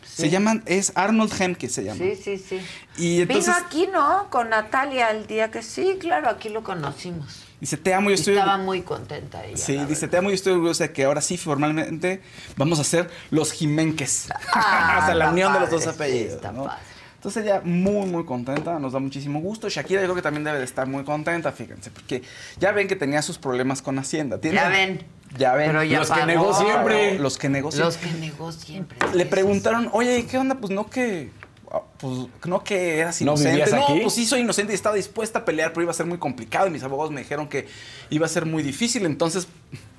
Se 0.04 0.30
llaman, 0.30 0.62
es 0.66 0.92
Arnold 0.96 1.32
Hemke 1.42 1.70
se 1.70 1.84
llama. 1.86 1.98
Sí, 1.98 2.16
sí, 2.22 2.38
sí. 2.38 2.60
Y 2.98 3.22
entonces 3.22 3.46
Vino 3.56 3.66
aquí, 3.66 3.88
¿no? 3.92 4.28
Con 4.30 4.50
Natalia 4.50 5.10
el 5.10 5.26
día 5.26 5.50
que 5.50 5.64
sí, 5.64 5.98
claro, 6.00 6.30
aquí 6.30 6.50
lo 6.50 6.64
conocimos. 6.64 7.44
Dice, 7.62 7.78
te 7.78 7.94
amo, 7.94 8.10
yo 8.10 8.16
estoy... 8.16 8.34
Estaba 8.34 8.58
muy 8.58 8.82
contenta 8.82 9.46
ella. 9.46 9.56
Sí, 9.56 9.78
dice, 9.88 10.10
te 10.10 10.18
amo 10.18 10.30
y 10.32 10.34
estoy 10.34 10.54
orgullosa 10.54 10.86
de 10.88 10.92
que 10.94 11.06
ahora 11.06 11.22
sí 11.22 11.38
formalmente 11.38 12.22
vamos 12.58 12.80
a 12.80 12.84
ser 12.84 13.10
los 13.30 13.54
Jimenques. 13.54 14.28
Ah, 14.54 15.00
o 15.04 15.06
sea, 15.06 15.16
la 15.16 15.30
unión 15.32 15.54
de 15.54 15.62
los 15.62 15.70
dos 15.70 15.84
sí, 15.84 15.90
apellidos. 15.90 16.34
está 16.36 16.52
¿no? 16.52 16.66
padre. 16.66 16.82
Entonces 17.16 17.44
ella 17.44 17.62
muy, 17.64 18.08
muy 18.08 18.26
contenta, 18.26 18.80
nos 18.80 18.94
da 18.94 19.00
muchísimo 19.00 19.40
gusto. 19.42 19.70
Shakira 19.70 20.02
yo 20.02 20.08
creo 20.08 20.16
que 20.16 20.24
también 20.24 20.44
debe 20.44 20.58
de 20.58 20.66
estar 20.66 20.88
muy 20.88 21.04
contenta, 21.04 21.52
fíjense, 21.52 21.92
porque 21.92 22.24
ya 22.58 22.72
ven 22.72 22.88
que 22.88 22.96
tenía 22.96 23.22
sus 23.22 23.38
problemas 23.38 23.84
con 23.84 24.00
Hacienda. 24.00 24.40
Tiene- 24.40 24.56
Ya 24.56 24.70
ven. 24.70 25.04
Ya 25.38 25.54
ven. 25.54 25.68
Pero 25.68 25.84
ya 25.84 26.00
los 26.00 26.10
pagó. 26.10 26.22
que 26.22 26.26
negó 26.26 26.54
siempre. 26.56 27.20
Los 27.20 27.38
que 27.38 27.48
negó 27.50 27.70
Los 27.70 27.94
siempre. 27.94 28.12
que 28.12 28.18
negó 28.26 28.52
siempre. 28.52 28.98
Le 29.14 29.26
preguntaron, 29.28 29.90
oye, 29.94 30.26
¿qué 30.26 30.40
onda? 30.40 30.56
Pues 30.56 30.72
no 30.74 30.90
que... 30.90 31.30
ah, 31.72 31.82
Pues 31.98 32.28
no 32.46 32.64
que 32.64 33.00
eras 33.00 33.22
¿No 33.22 33.34
inocente. 33.34 33.72
No, 33.76 33.86
pues 34.02 34.14
sí 34.14 34.26
soy 34.26 34.42
inocente 34.42 34.74
y 34.74 34.76
estaba 34.76 34.96
dispuesta 34.96 35.40
a 35.40 35.46
pelear, 35.46 35.74
pero 35.74 35.84
iba 35.84 35.92
a 35.92 35.96
ser 35.96 36.06
muy 36.06 36.18
complicado. 36.18 36.68
Y 36.68 36.70
mis 36.70 36.84
abogados 36.84 37.12
me 37.12 37.22
dijeron 37.22 37.48
que 37.48 37.68
iba 38.10 38.26
a 38.26 38.30
ser 38.30 38.46
muy 38.46 38.64
difícil. 38.64 39.06
Entonces, 39.06 39.48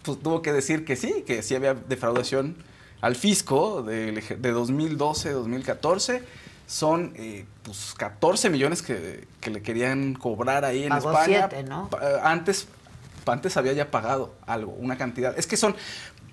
pues 0.02 0.18
tuvo 0.20 0.42
que 0.42 0.52
decir 0.52 0.84
que 0.84 0.96
sí, 0.96 1.24
que 1.26 1.42
sí 1.42 1.54
había 1.54 1.74
defraudación 1.74 2.56
al 3.00 3.16
fisco 3.16 3.82
de, 3.82 4.12
de 4.12 4.50
2012, 4.52 5.30
2014. 5.30 6.22
Son 6.66 7.12
eh, 7.16 7.44
pues 7.62 7.94
14 7.96 8.48
millones 8.48 8.82
que, 8.82 9.26
que 9.40 9.50
le 9.50 9.62
querían 9.62 10.14
cobrar 10.14 10.64
ahí 10.64 10.84
en 10.84 10.88
Pagó 10.88 11.10
España. 11.10 11.48
siete, 11.50 11.68
¿no? 11.68 11.90
Antes, 12.22 12.66
antes 13.26 13.56
había 13.56 13.72
ya 13.72 13.90
pagado 13.90 14.34
algo, 14.46 14.72
una 14.72 14.96
cantidad. 14.96 15.38
Es 15.38 15.46
que 15.46 15.56
son. 15.56 15.76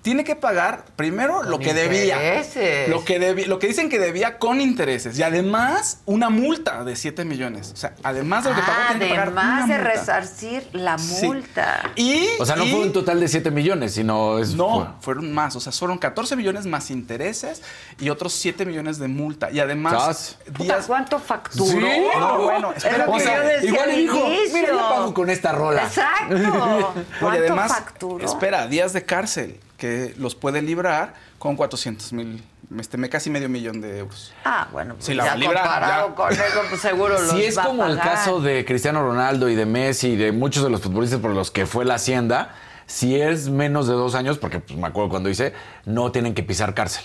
Tiene 0.02 0.24
que 0.24 0.34
pagar 0.34 0.86
primero 0.96 1.40
Con 1.40 1.50
lo 1.50 1.58
que 1.58 1.74
debía. 1.74 2.14
intereses. 2.16 2.88
Lo 2.88 3.04
que 3.04 3.18
debía, 3.18 3.46
lo 3.46 3.58
que 3.58 3.66
dicen 3.66 3.90
que 3.90 3.98
debía 3.98 4.38
con 4.38 4.62
intereses. 4.62 5.18
Y 5.18 5.22
además, 5.22 6.00
una 6.06 6.30
multa 6.30 6.84
de 6.84 6.96
7 6.96 7.26
millones. 7.26 7.70
O 7.74 7.76
sea, 7.76 7.92
además 8.02 8.44
de 8.44 8.50
lo 8.50 8.56
que 8.56 8.62
pagó, 8.62 8.78
tiene 8.88 9.04
que 9.04 9.10
pagar 9.10 9.26
Además 9.28 9.64
una 9.64 9.66
de 9.76 9.82
multa. 9.82 9.90
resarcir 10.00 10.68
la 10.72 10.96
Sí. 10.96 11.26
multa. 11.26 11.90
Y, 11.96 12.28
O 12.38 12.46
sea, 12.46 12.56
no 12.56 12.64
y- 12.64 12.70
fue 12.70 12.80
un 12.80 12.92
total 12.94 13.20
de 13.20 13.28
7 13.28 13.50
millones, 13.50 13.92
sino 13.92 14.38
es... 14.38 14.54
no, 14.54 14.96
fueron 15.02 15.34
más. 15.34 15.54
O 15.56 15.60
sea, 15.60 15.70
fueron 15.70 15.98
14 15.98 16.34
millones 16.34 16.64
más 16.64 16.90
intereses 16.90 17.60
y 17.98 18.08
otros 18.08 18.32
7 18.32 18.64
millones 18.64 18.98
de 18.98 19.08
multa. 19.08 19.50
Y 19.50 19.60
además, 19.60 20.38
días. 20.58 20.86
¿Cuánto 20.86 21.18
facturó? 21.18 21.66
Sí, 21.66 22.02
no, 22.18 22.38
bueno, 22.38 22.72
es 22.74 22.84
espera, 22.84 23.04
lo 23.04 23.12
o 23.12 23.20
sea, 23.20 23.62
igual 23.62 23.94
dijo, 23.94 24.28
mira, 24.54 24.68
yo 24.68 24.78
pago 24.78 25.12
con 25.12 25.28
esta 25.28 25.52
rola. 25.52 25.82
Exacto. 25.82 26.34
Oye, 26.94 26.94
¿Cuánto 27.20 27.38
además, 27.38 27.72
facturó? 27.72 28.24
espera, 28.24 28.66
días 28.66 28.94
de 28.94 29.04
cárcel 29.04 29.60
que 29.80 30.14
los 30.18 30.36
puede 30.36 30.62
librar 30.62 31.14
con 31.40 31.56
400 31.56 32.12
mil, 32.12 32.44
este, 32.78 32.96
me- 32.98 33.08
casi 33.08 33.30
medio 33.30 33.48
millón 33.48 33.80
de 33.80 33.98
euros. 33.98 34.32
Ah, 34.44 34.68
bueno, 34.70 34.94
pues 34.94 35.06
Sí, 35.06 35.14
la 35.14 35.24
ya 35.24 35.30
va 35.30 35.34
a 35.34 35.38
librar, 35.38 35.62
comparado 35.64 36.08
ya. 36.10 36.14
con 36.14 36.32
eso, 36.32 36.60
pues 36.68 36.80
seguro 36.80 37.14
los 37.20 37.30
Si 37.30 37.42
es 37.42 37.58
va 37.58 37.62
a 37.62 37.66
como 37.66 37.84
el 37.86 37.98
caso 37.98 38.40
de 38.40 38.64
Cristiano 38.64 39.02
Ronaldo 39.02 39.48
y 39.48 39.56
de 39.56 39.66
Messi 39.66 40.10
y 40.10 40.16
de 40.16 40.30
muchos 40.30 40.62
de 40.62 40.70
los 40.70 40.80
futbolistas 40.82 41.18
por 41.18 41.32
los 41.32 41.50
que 41.50 41.66
fue 41.66 41.84
la 41.84 41.94
hacienda, 41.94 42.54
si 42.86 43.20
es 43.20 43.48
menos 43.48 43.88
de 43.88 43.94
dos 43.94 44.14
años, 44.14 44.38
porque 44.38 44.60
pues, 44.60 44.78
me 44.78 44.86
acuerdo 44.86 45.10
cuando 45.10 45.28
hice, 45.30 45.52
no 45.86 46.12
tienen 46.12 46.34
que 46.34 46.42
pisar 46.44 46.74
cárcel. 46.74 47.02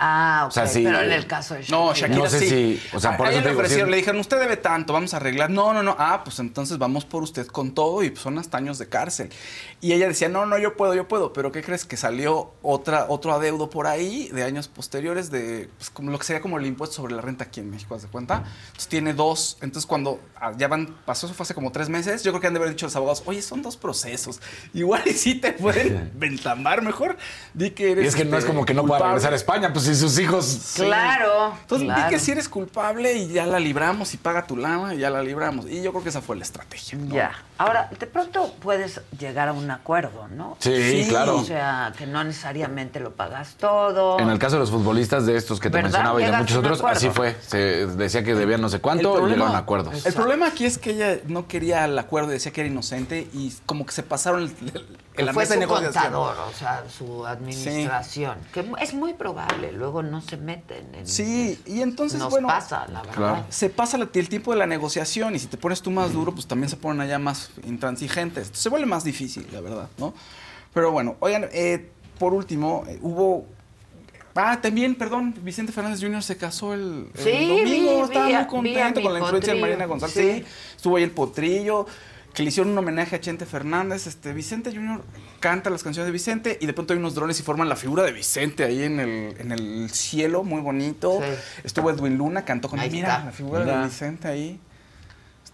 Ah, 0.00 0.42
ok, 0.44 0.48
O 0.48 0.52
sea, 0.52 0.66
sí, 0.68 0.82
pero 0.84 1.00
en 1.00 1.10
eh, 1.10 1.16
el 1.16 1.26
caso 1.26 1.54
de 1.54 1.62
Shakira. 1.62 1.78
No, 1.78 1.92
Shakira 1.94 2.18
No 2.18 2.26
sé 2.30 2.38
sí. 2.38 2.48
si- 2.48 2.96
o 2.96 3.00
sea, 3.00 3.16
por 3.16 3.26
A 3.26 3.30
eso 3.30 3.38
ella 3.38 3.42
te 3.42 3.48
le 3.48 3.50
digo, 3.50 3.60
ofrecieron, 3.60 3.86
sí. 3.88 3.90
le 3.90 3.96
dijeron, 3.96 4.20
usted 4.20 4.38
debe 4.38 4.56
tanto, 4.56 4.92
vamos 4.92 5.12
a 5.12 5.16
arreglar. 5.16 5.50
No, 5.50 5.72
no, 5.72 5.82
no. 5.82 5.96
Ah, 5.98 6.22
pues 6.24 6.38
entonces 6.38 6.78
vamos 6.78 7.04
por 7.04 7.22
usted 7.24 7.46
con 7.48 7.72
todo 7.74 8.02
y 8.04 8.10
pues, 8.10 8.22
son 8.22 8.38
hasta 8.38 8.58
años 8.58 8.78
de 8.78 8.88
cárcel. 8.88 9.30
Y 9.80 9.92
ella 9.92 10.06
decía, 10.06 10.28
no, 10.28 10.46
no, 10.46 10.56
yo 10.58 10.76
puedo, 10.76 10.94
yo 10.94 11.08
puedo. 11.08 11.32
Pero 11.32 11.50
¿qué 11.50 11.62
crees? 11.62 11.84
Que 11.84 11.96
salió 11.96 12.52
otra, 12.62 13.06
otro 13.08 13.32
adeudo 13.32 13.70
por 13.70 13.86
ahí 13.88 14.28
de 14.28 14.44
años 14.44 14.68
posteriores 14.68 15.30
de 15.32 15.68
pues, 15.78 15.90
como 15.90 16.10
lo 16.12 16.18
que 16.18 16.24
sería 16.24 16.40
como 16.42 16.58
el 16.58 16.66
impuesto 16.66 16.96
sobre 16.96 17.14
la 17.16 17.20
renta 17.22 17.44
aquí 17.44 17.58
en 17.58 17.70
México, 17.70 17.94
¿haz 17.96 18.02
de 18.02 18.08
cuenta? 18.08 18.44
Entonces 18.66 18.86
tiene 18.88 19.14
dos. 19.14 19.58
Entonces 19.62 19.86
cuando 19.86 20.20
ah, 20.36 20.52
ya 20.56 20.68
van, 20.68 20.94
pasó 21.06 21.26
eso 21.26 21.34
fue 21.34 21.42
hace 21.42 21.54
como 21.54 21.72
tres 21.72 21.88
meses, 21.88 22.22
yo 22.22 22.30
creo 22.30 22.40
que 22.40 22.46
han 22.46 22.54
de 22.54 22.58
haber 22.60 22.70
dicho 22.70 22.86
los 22.86 22.94
abogados, 22.94 23.22
oye, 23.26 23.42
son 23.42 23.62
dos 23.62 23.76
procesos. 23.76 24.40
Igual 24.74 25.02
y 25.06 25.12
sí 25.12 25.34
te 25.34 25.52
pueden 25.52 26.12
ventamar 26.16 26.82
mejor. 26.82 27.16
Di 27.52 27.70
que 27.70 27.92
eres 27.92 28.04
Y 28.04 28.08
es 28.08 28.14
que 28.14 28.24
no 28.24 28.36
es 28.36 28.44
este, 28.44 28.52
como 28.54 28.64
que 28.64 28.74
no 28.74 28.84
pueda 28.86 29.00
regresar 29.00 29.32
a 29.32 29.36
España, 29.36 29.72
pues 29.72 29.87
si 29.88 30.00
sus 30.00 30.18
hijos... 30.18 30.72
Claro. 30.74 31.54
Entonces 31.62 31.86
claro. 31.86 32.04
di 32.04 32.10
que 32.10 32.18
si 32.18 32.32
eres 32.32 32.48
culpable 32.48 33.14
y 33.14 33.28
ya 33.28 33.46
la 33.46 33.58
libramos 33.58 34.12
y 34.14 34.16
paga 34.16 34.46
tu 34.46 34.56
lana 34.56 34.94
y 34.94 34.98
ya 34.98 35.10
la 35.10 35.22
libramos. 35.22 35.66
Y 35.66 35.82
yo 35.82 35.90
creo 35.92 36.02
que 36.02 36.10
esa 36.10 36.20
fue 36.20 36.36
la 36.36 36.42
estrategia. 36.42 36.98
¿no? 36.98 37.14
Ya. 37.14 37.32
Ahora, 37.58 37.90
de 37.98 38.06
pronto 38.06 38.54
puedes 38.60 39.00
llegar 39.18 39.48
a 39.48 39.52
un 39.52 39.70
acuerdo, 39.70 40.28
¿no? 40.28 40.56
Sí, 40.60 41.06
claro. 41.08 41.38
O 41.38 41.44
sea, 41.44 41.92
que 41.98 42.06
no 42.06 42.22
necesariamente 42.22 43.00
lo 43.00 43.12
pagas 43.14 43.56
todo. 43.58 44.18
En 44.20 44.30
el 44.30 44.38
caso 44.38 44.54
de 44.56 44.60
los 44.60 44.70
futbolistas 44.70 45.26
de 45.26 45.36
estos 45.36 45.58
que 45.58 45.68
te 45.68 45.74
¿Verdad? 45.78 45.90
mencionaba 45.90 46.22
y 46.22 46.24
de 46.26 46.32
muchos 46.36 46.56
otros, 46.58 46.78
acuerdo. 46.78 46.96
así 46.96 47.10
fue. 47.10 47.36
Se 47.46 47.86
decía 47.86 48.22
que 48.22 48.34
debían 48.34 48.60
no 48.60 48.68
sé 48.68 48.80
cuánto 48.80 49.26
y 49.26 49.30
llegaron 49.32 49.54
a 49.56 49.58
acuerdos. 49.58 50.06
el 50.06 50.14
problema 50.14 50.46
aquí 50.46 50.66
es 50.66 50.78
que 50.78 50.90
ella 50.90 51.18
no 51.26 51.48
quería 51.48 51.84
el 51.84 51.98
acuerdo, 51.98 52.28
decía 52.30 52.52
que 52.52 52.60
era 52.60 52.70
inocente 52.70 53.28
y 53.32 53.52
como 53.66 53.84
que 53.84 53.92
se 53.92 54.02
pasaron 54.04 54.42
el, 54.42 54.52
el- 55.16 55.26
la 55.26 55.32
fue 55.32 55.42
mesa 55.42 55.54
de 55.54 55.56
su 55.56 55.60
negociación. 55.68 56.02
contador, 56.04 56.36
o 56.48 56.52
sea, 56.56 56.84
su 56.96 57.26
administración. 57.26 58.38
Que 58.52 58.64
es 58.80 58.94
muy 58.94 59.14
probable, 59.14 59.72
luego 59.72 60.02
no 60.04 60.20
se 60.20 60.36
meten 60.36 60.94
en... 60.94 61.06
Sí, 61.08 61.60
y 61.66 61.82
entonces, 61.82 62.20
Nos 62.20 62.30
bueno, 62.30 62.46
pasa, 62.46 62.86
la 62.92 63.02
verdad. 63.02 63.44
se 63.48 63.68
pasa 63.68 63.98
la- 63.98 64.08
el 64.12 64.28
tiempo 64.28 64.52
de 64.52 64.58
la 64.58 64.66
negociación 64.66 65.34
y 65.34 65.40
si 65.40 65.48
te 65.48 65.56
pones 65.56 65.82
tú 65.82 65.90
más 65.90 66.12
duro, 66.12 66.32
pues 66.32 66.46
también 66.46 66.68
se 66.70 66.76
ponen 66.76 67.00
allá 67.00 67.18
más 67.18 67.47
intransigentes. 67.66 68.50
Se 68.52 68.68
vuelve 68.68 68.86
más 68.86 69.04
difícil, 69.04 69.46
la 69.52 69.60
verdad, 69.60 69.88
¿no? 69.98 70.14
Pero 70.74 70.90
bueno, 70.92 71.16
oigan, 71.20 71.46
eh, 71.52 71.90
por 72.18 72.34
último, 72.34 72.84
eh, 72.88 72.98
hubo 73.02 73.46
Ah, 74.40 74.60
también, 74.60 74.94
perdón, 74.94 75.34
Vicente 75.42 75.72
Fernández 75.72 76.00
Jr. 76.00 76.22
se 76.22 76.36
casó 76.36 76.72
el, 76.72 77.08
el 77.16 77.20
Sí, 77.24 77.48
domingo. 77.48 77.64
vi- 77.64 78.02
Estaba 78.02 78.26
vi 78.28 78.32
muy 78.34 78.46
contento 78.46 79.02
con 79.02 79.12
la 79.12 79.18
influencia 79.18 79.52
de. 79.54 79.60
Marina 79.60 79.86
González. 79.86 80.14
Sí. 80.14 80.22
Sí, 80.22 80.44
estuvo 80.76 80.96
ahí 80.96 81.02
el 81.02 81.10
potrillo, 81.10 81.86
que 82.34 82.44
le 82.44 82.50
hicieron 82.50 82.70
un 82.70 82.78
homenaje 82.78 83.16
a 83.16 83.20
Chente 83.20 83.46
Fernández. 83.46 84.06
Este, 84.06 84.32
Vicente 84.32 84.70
Jr. 84.72 85.02
canta 85.40 85.70
las 85.70 85.82
canciones 85.82 86.06
de 86.06 86.12
Vicente 86.12 86.56
y 86.60 86.66
de 86.66 86.72
pronto 86.72 86.92
hay 86.92 87.00
unos 87.00 87.16
drones 87.16 87.40
y 87.40 87.42
forman 87.42 87.68
la 87.68 87.74
figura 87.74 88.04
de 88.04 88.12
Vicente 88.12 88.62
ahí 88.62 88.84
en 88.84 89.00
el, 89.00 89.34
en 89.40 89.50
el 89.50 89.90
cielo, 89.90 90.44
muy 90.44 90.60
bonito. 90.60 91.20
Estuvo 91.64 91.90
Edwin 91.90 92.16
Luna, 92.16 92.44
cantó 92.44 92.68
con 92.68 92.78
él. 92.78 92.92
Mira, 92.92 93.08
está. 93.14 93.24
la 93.24 93.32
figura 93.32 93.64
Mira. 93.64 93.78
de 93.80 93.84
Vicente 93.86 94.28
ahí. 94.28 94.60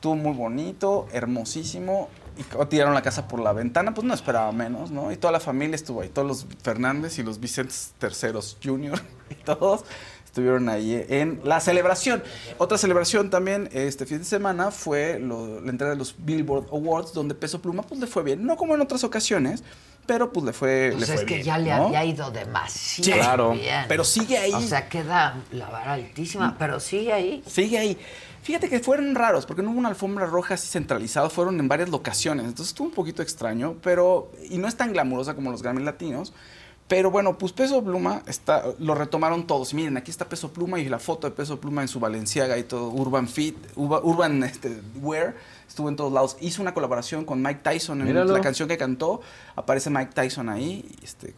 Estuvo 0.05 0.16
muy 0.16 0.35
bonito, 0.36 1.06
hermosísimo. 1.14 2.10
Y 2.36 2.43
tiraron 2.66 2.93
la 2.93 3.01
casa 3.01 3.26
por 3.26 3.40
la 3.40 3.55
ventana, 3.55 3.94
pues 3.94 4.06
no 4.06 4.12
esperaba 4.12 4.52
menos, 4.52 4.90
¿no? 4.90 5.10
Y 5.10 5.16
toda 5.16 5.32
la 5.32 5.40
familia 5.40 5.76
estuvo 5.76 6.02
ahí, 6.02 6.10
todos 6.10 6.28
los 6.28 6.47
Fernández 6.62 7.18
y 7.18 7.22
los 7.22 7.40
Vicentes 7.40 7.94
terceros 7.98 8.59
Junior 8.62 9.01
y 9.31 9.35
todos 9.36 9.85
estuvieron 10.26 10.68
ahí 10.68 11.02
en 11.09 11.40
la 11.43 11.59
celebración. 11.60 12.22
Otra 12.59 12.76
celebración 12.76 13.31
también 13.31 13.70
este 13.72 14.05
fin 14.05 14.18
de 14.18 14.24
semana 14.24 14.70
fue 14.70 15.18
lo- 15.18 15.59
la 15.62 15.70
entrega 15.70 15.93
de 15.94 15.98
los 15.98 16.14
Billboard 16.18 16.66
Awards, 16.70 17.14
donde 17.14 17.35
Peso 17.35 17.62
Pluma 17.62 17.82
pues 17.82 17.98
le 17.98 18.06
fue 18.06 18.22
bien, 18.24 18.44
no 18.44 18.56
como 18.59 18.74
en 18.74 18.82
otras 18.82 19.05
ocasiones, 19.05 19.64
pero 20.06 20.35
pues 20.35 20.44
le 20.44 20.52
fue, 20.52 20.90
Pues 20.98 21.09
le 21.09 21.14
es 21.14 21.24
que 21.24 21.43
ya 21.43 21.56
le 21.56 21.72
había 21.72 22.05
ido 22.05 22.31
demasiado 22.31 23.10
Claro, 23.22 23.52
bien. 23.52 23.86
pero 23.89 24.05
sigue 24.05 24.36
ahí. 24.36 24.52
O 24.52 24.60
sea, 24.60 24.86
queda 24.90 25.36
la 25.51 25.70
vara 25.70 25.94
altísima, 25.94 26.56
pero 26.59 26.78
sigue 26.78 27.10
ahí. 27.10 27.43
Sigue 27.47 27.78
ahí. 27.78 27.98
Fíjate 28.44 28.68
que 28.68 28.78
fueron 28.78 29.14
raros, 29.14 29.46
porque 29.46 29.62
no 29.62 29.70
hubo 29.72 29.78
una 29.78 29.88
alfombra 29.88 30.26
roja 30.26 30.54
así 30.54 30.68
centralizada, 30.68 31.28
fueron 31.30 31.58
en 31.58 31.66
varias 31.66 31.88
locaciones. 31.88 32.44
Entonces 32.44 32.68
estuvo 32.68 32.86
un 32.88 32.94
poquito 32.94 33.22
extraño, 33.22 33.74
pero. 33.82 34.30
Y 34.48 34.58
no 34.58 34.68
es 34.68 34.76
tan 34.76 34.92
glamurosa 34.92 35.34
como 35.34 35.50
los 35.50 35.62
Grammy 35.62 35.82
Latinos. 35.82 36.32
Pero 36.86 37.10
bueno, 37.10 37.38
pues 37.38 37.52
Peso 37.52 37.82
Pluma 37.82 38.22
está, 38.26 38.62
lo 38.78 38.94
retomaron 38.94 39.46
todos. 39.46 39.72
Y 39.72 39.76
miren, 39.76 39.96
aquí 39.96 40.10
está 40.10 40.28
Peso 40.28 40.52
Pluma 40.52 40.78
y 40.78 40.88
la 40.90 40.98
foto 40.98 41.26
de 41.26 41.34
Peso 41.34 41.58
Pluma 41.58 41.80
en 41.80 41.88
su 41.88 41.98
Valenciaga 41.98 42.58
y 42.58 42.64
todo, 42.64 42.90
Urban 42.90 43.26
Fit, 43.26 43.56
Urba- 43.74 44.02
Urban 44.04 44.42
este, 44.44 44.82
Wear, 45.00 45.34
estuvo 45.66 45.88
en 45.88 45.96
todos 45.96 46.12
lados. 46.12 46.36
Hizo 46.42 46.60
una 46.60 46.74
colaboración 46.74 47.24
con 47.24 47.40
Mike 47.40 47.60
Tyson 47.62 48.02
en 48.02 48.08
Míralo. 48.08 48.34
la 48.34 48.42
canción 48.42 48.68
que 48.68 48.76
cantó. 48.76 49.22
Aparece 49.56 49.88
Mike 49.88 50.12
Tyson 50.12 50.50
ahí, 50.50 50.84
este, 51.02 51.32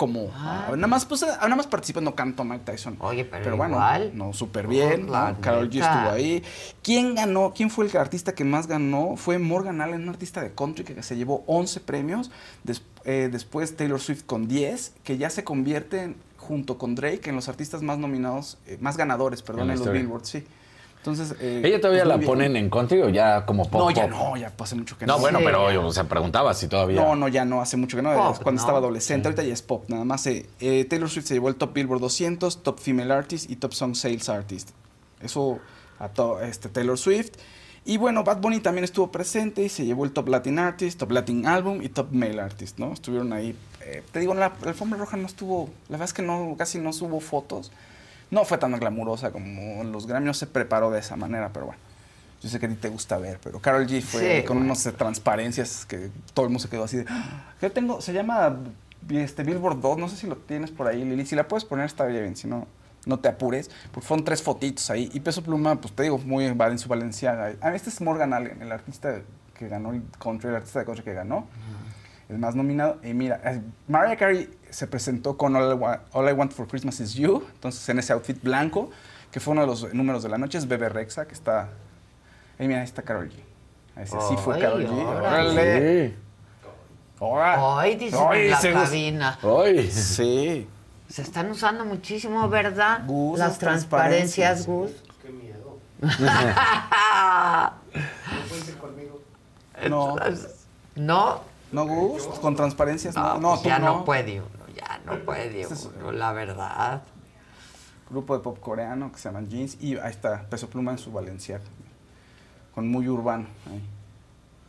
como. 0.00 0.30
Ah. 0.34 0.68
nada 0.76 0.86
más, 0.86 1.04
pues, 1.04 1.20
nada 1.20 1.54
más 1.54 1.66
participa, 1.66 2.00
no 2.00 2.14
canto 2.14 2.42
Mike 2.42 2.64
Tyson. 2.64 2.96
Oye, 3.00 3.26
pero, 3.26 3.54
bueno, 3.58 3.74
igual. 3.74 4.12
no, 4.14 4.32
súper 4.32 4.66
bien. 4.66 5.08
Carol 5.42 5.68
G 5.68 5.74
neta. 5.74 5.92
estuvo 5.94 6.10
ahí. 6.14 6.42
¿Quién 6.82 7.16
ganó? 7.16 7.52
¿Quién 7.54 7.68
fue 7.68 7.84
el 7.86 7.94
artista 7.98 8.32
que 8.34 8.42
más 8.44 8.66
ganó? 8.66 9.16
Fue 9.16 9.38
Morgan 9.38 9.82
Allen, 9.82 10.04
un 10.04 10.08
artista 10.08 10.40
de 10.40 10.54
country 10.54 10.84
que 10.84 11.02
se 11.02 11.16
llevó 11.16 11.44
11 11.46 11.80
premios. 11.80 12.30
Des- 12.64 12.80
eh, 13.04 13.28
después 13.30 13.76
Taylor 13.76 14.00
Swift 14.00 14.22
con 14.24 14.48
10, 14.48 14.94
que 15.04 15.18
ya 15.18 15.28
se 15.28 15.44
convierte 15.44 16.14
junto 16.38 16.78
con 16.78 16.94
Drake 16.94 17.28
en 17.28 17.36
los 17.36 17.50
artistas 17.50 17.82
más 17.82 17.98
nominados, 17.98 18.56
eh, 18.66 18.78
más 18.80 18.96
ganadores, 18.96 19.42
perdón, 19.42 19.64
En 19.70 19.76
en, 19.76 19.84
los. 19.84 19.92
Billboard, 19.92 20.24
sí. 20.24 20.46
Entonces, 21.00 21.34
eh, 21.40 21.62
¿Ella 21.64 21.80
todavía 21.80 22.04
la 22.04 22.16
bien. 22.18 22.28
ponen 22.28 22.56
en 22.56 22.68
country 22.68 23.00
o 23.00 23.08
ya 23.08 23.46
como 23.46 23.64
pop? 23.70 23.80
No, 23.80 23.90
ya 23.90 24.02
pop? 24.02 24.10
no, 24.10 24.36
ya 24.36 24.52
hace 24.58 24.74
mucho 24.74 24.98
que 24.98 25.06
No, 25.06 25.14
no. 25.14 25.20
bueno, 25.20 25.38
Sí. 25.38 25.44
pero 25.46 25.72
yo, 25.72 25.86
o 25.86 25.92
sea, 25.92 26.04
preguntaba 26.04 26.52
si 26.52 26.68
todavía. 26.68 27.00
No, 27.00 27.16
no, 27.16 27.26
ya 27.28 27.46
no, 27.46 27.62
hace 27.62 27.78
mucho 27.78 27.96
que 27.96 28.02
no, 28.02 28.14
Pop, 28.14 28.34
es 28.34 28.38
cuando 28.40 28.60
¿no? 28.60 28.64
estaba 28.66 28.78
adolescente, 28.78 29.28
ahorita 29.28 29.42
ya 29.42 29.54
es 29.54 29.62
pop, 29.62 29.84
nada 29.88 30.04
más. 30.04 30.26
eh, 30.26 30.46
eh, 30.60 30.84
Taylor 30.84 31.08
Swift 31.08 31.24
se 31.26 31.34
llevó 31.34 31.48
el 31.48 31.54
Top 31.54 31.72
Billboard 31.72 32.00
200, 32.00 32.62
Top 32.62 32.78
Female 32.80 33.12
Artist 33.14 33.50
y 33.50 33.56
Top 33.56 33.72
Song 33.72 33.94
Sales 33.94 34.28
Artist. 34.28 34.70
Eso 35.22 35.58
a 35.98 36.08
to- 36.08 36.40
este, 36.42 36.68
Taylor 36.68 36.98
Swift. 36.98 37.30
Y 37.86 37.96
bueno, 37.96 38.22
Bad 38.22 38.42
Bunny 38.42 38.60
también 38.60 38.84
estuvo 38.84 39.10
presente 39.10 39.62
y 39.62 39.70
se 39.70 39.86
llevó 39.86 40.04
el 40.04 40.12
Top 40.12 40.28
Latin 40.28 40.58
Artist, 40.58 40.98
Top 41.00 41.10
Latin 41.12 41.46
Album 41.46 41.80
y 41.82 41.88
Top 41.88 42.08
Male 42.12 42.38
Artist, 42.42 42.78
¿no? 42.78 42.92
Estuvieron 42.92 43.32
ahí. 43.32 43.56
eh, 43.82 44.02
te 44.12 44.20
digo, 44.20 44.34
la, 44.34 44.52
la 44.62 44.68
alfombra 44.68 44.98
roja 44.98 45.16
no 45.16 45.26
estuvo, 45.26 45.70
la 45.88 45.92
verdad 45.96 46.04
es 46.04 46.12
que 46.12 46.20
no, 46.22 46.54
casi 46.58 46.78
no 46.78 46.92
subo 46.92 47.20
fotos. 47.20 47.72
No 48.30 48.44
fue 48.44 48.58
tan 48.58 48.72
glamurosa 48.78 49.32
como 49.32 49.82
los 49.84 50.06
Grammy, 50.06 50.26
no 50.26 50.34
se 50.34 50.46
preparó 50.46 50.90
de 50.90 51.00
esa 51.00 51.16
manera, 51.16 51.50
pero 51.52 51.66
bueno. 51.66 51.80
Yo 52.42 52.48
sé 52.48 52.58
que 52.58 52.66
a 52.66 52.68
ti 52.70 52.76
te 52.76 52.88
gusta 52.88 53.18
ver, 53.18 53.38
pero 53.42 53.60
Carol 53.60 53.86
G 53.86 54.00
fue 54.00 54.38
Sí, 54.40 54.46
con 54.46 54.56
bueno. 54.58 54.72
unas 54.72 54.86
eh, 54.86 54.92
transparencias 54.92 55.84
que 55.84 56.10
todo 56.32 56.46
el 56.46 56.50
mundo 56.50 56.60
se 56.62 56.70
quedó 56.70 56.84
así 56.84 56.96
de... 56.98 57.04
"Ah". 57.08 57.52
Yo 57.60 57.70
tengo, 57.70 58.00
se 58.00 58.14
llama 58.14 58.56
este, 59.10 59.42
Billboard 59.42 59.80
2, 59.80 59.98
no 59.98 60.08
sé 60.08 60.16
si 60.16 60.26
lo 60.26 60.36
tienes 60.36 60.70
por 60.70 60.86
ahí, 60.86 61.04
Lili. 61.04 61.26
Si 61.26 61.36
la 61.36 61.46
puedes 61.48 61.64
poner 61.66 61.84
está 61.84 62.06
bien, 62.06 62.36
si 62.36 62.48
no, 62.48 62.66
no 63.04 63.18
te 63.18 63.28
apures. 63.28 63.70
Porque 63.92 64.06
fueron 64.06 64.24
tres 64.24 64.42
fotitos 64.42 64.88
ahí. 64.90 65.10
Y 65.12 65.20
Peso 65.20 65.42
Pluma, 65.42 65.78
pues 65.80 65.94
te 65.94 66.02
digo, 66.04 66.16
muy 66.16 66.46
en 66.46 66.78
su 66.78 66.88
Valenciaga. 66.88 67.52
Ah, 67.60 67.74
este 67.74 67.90
es 67.90 68.00
Morgan 68.00 68.32
Allen, 68.32 68.62
el 68.62 68.72
artista 68.72 69.20
que 69.54 69.68
ganó 69.68 69.90
el 69.92 70.02
country, 70.18 70.48
el 70.48 70.56
artista 70.56 70.78
de 70.78 70.86
country 70.86 71.04
que 71.04 71.12
ganó. 71.12 71.46
El 72.30 72.38
más 72.38 72.54
nominado. 72.54 72.98
Y 73.02 73.12
mira, 73.12 73.38
Mariah 73.86 74.16
Carey 74.16 74.48
se 74.72 74.86
presentó 74.86 75.36
con 75.36 75.56
All 75.56 75.70
I, 75.72 75.74
Wa- 75.74 76.00
All 76.12 76.28
I 76.28 76.32
Want 76.32 76.52
for 76.52 76.66
Christmas 76.66 77.00
Is 77.00 77.14
You. 77.14 77.44
Entonces, 77.54 77.88
en 77.88 77.98
ese 77.98 78.12
outfit 78.12 78.40
blanco, 78.42 78.90
que 79.30 79.40
fue 79.40 79.52
uno 79.52 79.62
de 79.62 79.66
los 79.66 79.92
números 79.94 80.22
de 80.22 80.28
la 80.28 80.38
noche, 80.38 80.58
es 80.58 80.68
Bebe 80.68 80.88
Rexa, 80.88 81.26
que 81.26 81.34
está. 81.34 81.68
Y 82.58 82.66
mira, 82.66 82.80
ahí 82.80 82.84
está 82.84 83.02
Carol 83.02 83.30
G. 83.30 83.34
Ese 84.00 84.16
sí 84.28 84.34
fue 84.42 84.58
Carol 84.58 84.86
G. 84.86 85.06
órale. 85.18 86.14
Ay, 87.22 87.98
en 88.00 88.50
la 88.50 88.60
se 88.60 88.72
cabina. 88.72 89.38
Ay. 89.42 89.90
Sí. 89.90 90.66
Se 91.08 91.22
están 91.22 91.50
usando 91.50 91.84
muchísimo, 91.84 92.48
¿verdad? 92.48 93.02
Gus, 93.06 93.38
Las 93.38 93.58
transparencias, 93.58 94.64
transparencias. 94.64 94.66
Gus. 94.66 94.90
Qué 95.22 95.30
miedo. 95.30 95.78
No. 99.88 100.16
¿No? 100.96 101.40
¿No, 101.72 101.86
Gus? 101.86 102.24
¿Con 102.40 102.56
transparencias? 102.56 103.14
No, 103.14 103.34
No, 103.34 103.40
no, 103.40 103.48
pues 103.50 103.62
tú 103.62 103.68
ya 103.68 103.78
no. 103.78 103.98
no 103.98 104.04
puede 104.04 104.42
ya 104.98 105.00
no 105.04 105.18
puede 105.24 105.60
Este 105.60 105.74
es- 105.74 105.88
uno, 105.98 106.12
la 106.12 106.32
verdad. 106.32 107.02
Grupo 108.08 108.36
de 108.36 108.42
pop 108.42 108.58
coreano 108.58 109.12
que 109.12 109.18
se 109.18 109.28
llama 109.30 109.46
Jeans. 109.48 109.76
Y 109.80 109.96
ahí 109.98 110.10
está, 110.10 110.42
Peso 110.50 110.68
Pluma 110.68 110.90
en 110.92 110.98
su 110.98 111.12
Valenciaga. 111.12 111.64
Con 112.74 112.88
muy 112.88 113.08
urbano. 113.08 113.46
ahí. 113.70 113.80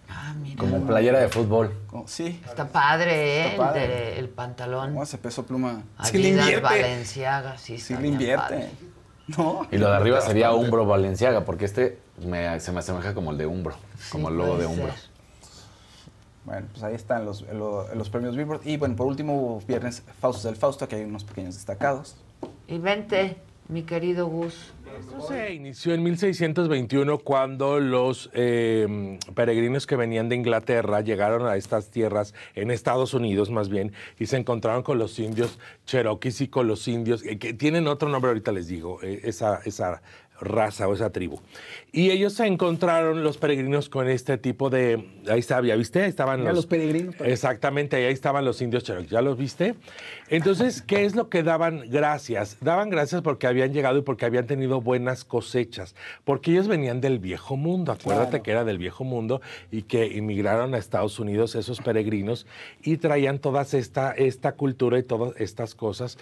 Ah, 0.09 0.33
mira. 0.39 0.57
Como 0.57 0.85
playera 0.85 1.19
de 1.19 1.29
fútbol. 1.29 1.73
Como- 1.87 2.07
sí. 2.07 2.41
Está 2.45 2.67
padre, 2.67 3.13
¿eh? 3.13 3.51
Está 3.51 3.57
padre. 3.65 3.83
El, 3.83 3.89
de- 3.89 4.19
el 4.19 4.29
pantalón. 4.29 4.93
No, 4.93 5.03
ese 5.03 5.17
Peso 5.17 5.45
Pluma. 5.45 5.83
Sí 6.03 6.17
le 6.17 6.29
invierte. 6.29 6.61
Valenciaga, 6.61 7.57
sí, 7.57 7.77
Sí 7.77 7.95
le 7.95 8.07
invierte. 8.09 8.43
padre. 8.43 8.71
No. 9.37 9.65
Y 9.71 9.77
lo 9.77 9.89
de 9.89 9.95
arriba 9.95 10.19
sería 10.19 10.51
Umbro 10.51 10.85
Valenciaga, 10.85 11.45
porque 11.45 11.63
este 11.65 11.99
me- 12.25 12.59
se 12.59 12.71
me 12.73 12.79
asemeja 12.79 13.13
como 13.13 13.31
el 13.31 13.37
de 13.37 13.45
Umbro, 13.45 13.75
como 14.11 14.27
el 14.29 14.35
logo 14.37 14.57
de 14.57 14.65
Umbro. 14.65 14.91
ser. 14.91 15.10
Bueno, 16.45 16.67
pues 16.71 16.83
ahí 16.83 16.95
están 16.95 17.25
los, 17.25 17.41
lo- 17.53 17.93
los 17.93 18.09
premios 18.09 18.35
Billboard. 18.35 18.61
Y 18.65 18.77
bueno, 18.77 18.95
por 18.95 19.07
último 19.07 19.61
viernes 19.67 20.03
Faustos 20.19 20.43
del 20.45 20.55
Fausto, 20.55 20.87
que 20.87 20.95
hay 20.95 21.03
unos 21.03 21.23
pequeños 21.23 21.55
destacados. 21.55 22.15
Y 22.67 22.79
vente, 22.79 23.37
mi 23.67 23.83
querido 23.83 24.27
Gus. 24.27 24.73
Esto 24.99 25.21
se 25.27 25.53
inició 25.53 25.93
en 25.93 26.03
1621 26.03 27.19
cuando 27.19 27.79
los 27.79 28.29
eh, 28.33 29.17
peregrinos 29.35 29.87
que 29.87 29.95
venían 29.95 30.27
de 30.27 30.35
Inglaterra 30.35 30.99
llegaron 31.01 31.47
a 31.47 31.55
estas 31.55 31.89
tierras, 31.89 32.33
en 32.55 32.71
Estados 32.71 33.13
Unidos 33.13 33.49
más 33.51 33.69
bien, 33.69 33.93
y 34.19 34.25
se 34.25 34.35
encontraron 34.37 34.83
con 34.83 34.97
los 34.99 35.17
indios 35.19 35.59
cherokees 35.85 36.41
y 36.41 36.47
con 36.49 36.67
los 36.67 36.87
indios, 36.89 37.23
eh, 37.23 37.37
que 37.39 37.53
tienen 37.53 37.87
otro 37.87 38.09
nombre, 38.09 38.29
ahorita 38.29 38.51
les 38.51 38.67
digo, 38.67 38.99
eh, 39.01 39.21
esa, 39.23 39.61
esa 39.63 40.01
raza 40.41 40.87
o 40.87 40.93
esa 40.93 41.11
tribu. 41.11 41.39
Y 41.91 42.11
ellos 42.11 42.33
se 42.33 42.45
encontraron, 42.45 43.23
los 43.23 43.37
peregrinos, 43.37 43.89
con 43.89 44.09
este 44.09 44.37
tipo 44.37 44.69
de... 44.69 45.07
Ahí 45.29 45.41
¿ya 45.41 45.75
viste? 45.75 46.03
Ahí 46.03 46.09
estaban 46.09 46.39
Mira, 46.39 46.51
los... 46.51 46.59
los 46.59 46.65
peregrinos. 46.65 47.15
Exactamente, 47.19 47.95
ahí 47.95 48.11
estaban 48.13 48.43
los 48.43 48.61
indios 48.61 48.83
cherokees, 48.83 49.11
¿ya 49.11 49.21
los 49.21 49.37
viste? 49.37 49.75
Entonces, 50.29 50.81
¿qué 50.81 51.05
es 51.05 51.15
lo 51.15 51.29
que 51.29 51.43
daban 51.43 51.83
gracias? 51.89 52.57
Daban 52.61 52.89
gracias 52.89 53.21
porque 53.21 53.47
habían 53.47 53.71
llegado 53.73 53.97
y 53.99 54.01
porque 54.01 54.25
habían 54.25 54.47
tenido 54.47 54.81
buenas 54.81 55.23
cosechas, 55.23 55.95
porque 56.23 56.51
ellos 56.51 56.67
venían 56.67 57.01
del 57.01 57.19
viejo 57.19 57.55
mundo, 57.55 57.91
acuérdate 57.91 58.31
Claro. 58.31 58.43
que 58.43 58.51
era 58.51 58.63
del 58.63 58.77
viejo 58.77 59.03
mundo 59.03 59.41
y 59.71 59.83
que 59.83 60.07
inmigraron 60.07 60.73
a 60.73 60.77
Estados 60.77 61.19
Unidos 61.19 61.55
esos 61.55 61.81
peregrinos 61.81 62.45
y 62.83 62.97
traían 62.97 63.39
toda 63.39 63.61
esta, 63.61 64.11
esta 64.13 64.53
cultura 64.53 64.97
y 64.97 65.03
todas 65.03 65.39
estas 65.39 65.75
cosas 65.75 66.17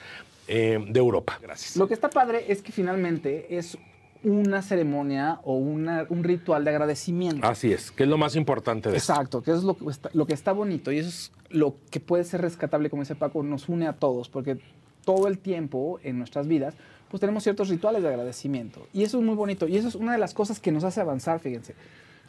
eh, 0.47 0.83
de 0.89 0.99
Europa. 0.99 1.37
Gracias. 1.41 1.75
Lo 1.77 1.87
que 1.87 1.93
está 1.93 2.09
padre 2.09 2.45
es 2.47 2.61
que 2.61 2.71
finalmente 2.71 3.55
es 3.55 3.77
una 4.23 4.61
ceremonia 4.61 5.39
o 5.43 5.55
una- 5.55 6.05
un 6.09 6.23
ritual 6.23 6.63
de 6.65 6.71
agradecimiento. 6.71 7.47
Así 7.47 7.71
es, 7.71 7.91
que 7.91 8.03
es 8.03 8.09
lo 8.09 8.17
más 8.17 8.35
importante 8.35 8.89
de 8.91 8.97
esto. 8.97 9.13
Exacto, 9.13 9.41
que 9.41 9.51
es 9.51 9.63
lo 9.63 9.75
que, 9.77 9.89
está, 9.89 10.09
lo 10.13 10.25
que 10.25 10.33
está 10.33 10.51
bonito 10.51 10.91
y 10.91 10.97
eso 10.99 11.09
es 11.09 11.31
lo 11.49 11.75
que 11.89 11.99
puede 11.99 12.23
ser 12.25 12.41
rescatable, 12.41 12.89
como 12.89 13.01
dice 13.03 13.15
Paco, 13.15 13.41
nos 13.43 13.69
une 13.69 13.87
a 13.87 13.93
todos, 13.93 14.27
porque 14.29 14.59
todo 15.05 15.27
el 15.27 15.39
tiempo 15.39 15.99
en 16.03 16.17
nuestras 16.17 16.47
vidas, 16.47 16.75
pues 17.09 17.21
tenemos 17.21 17.43
ciertos 17.43 17.69
rituales 17.69 18.03
de 18.03 18.09
agradecimiento. 18.09 18.85
Y 18.93 19.03
eso 19.03 19.17
es 19.19 19.23
muy 19.23 19.35
bonito 19.35 19.67
y 19.67 19.77
eso 19.77 19.87
es 19.87 19.95
una 19.95 20.11
de 20.11 20.17
las 20.19 20.33
cosas 20.33 20.59
que 20.59 20.71
nos 20.71 20.83
hace 20.83 21.01
avanzar, 21.01 21.39
fíjense. 21.39 21.73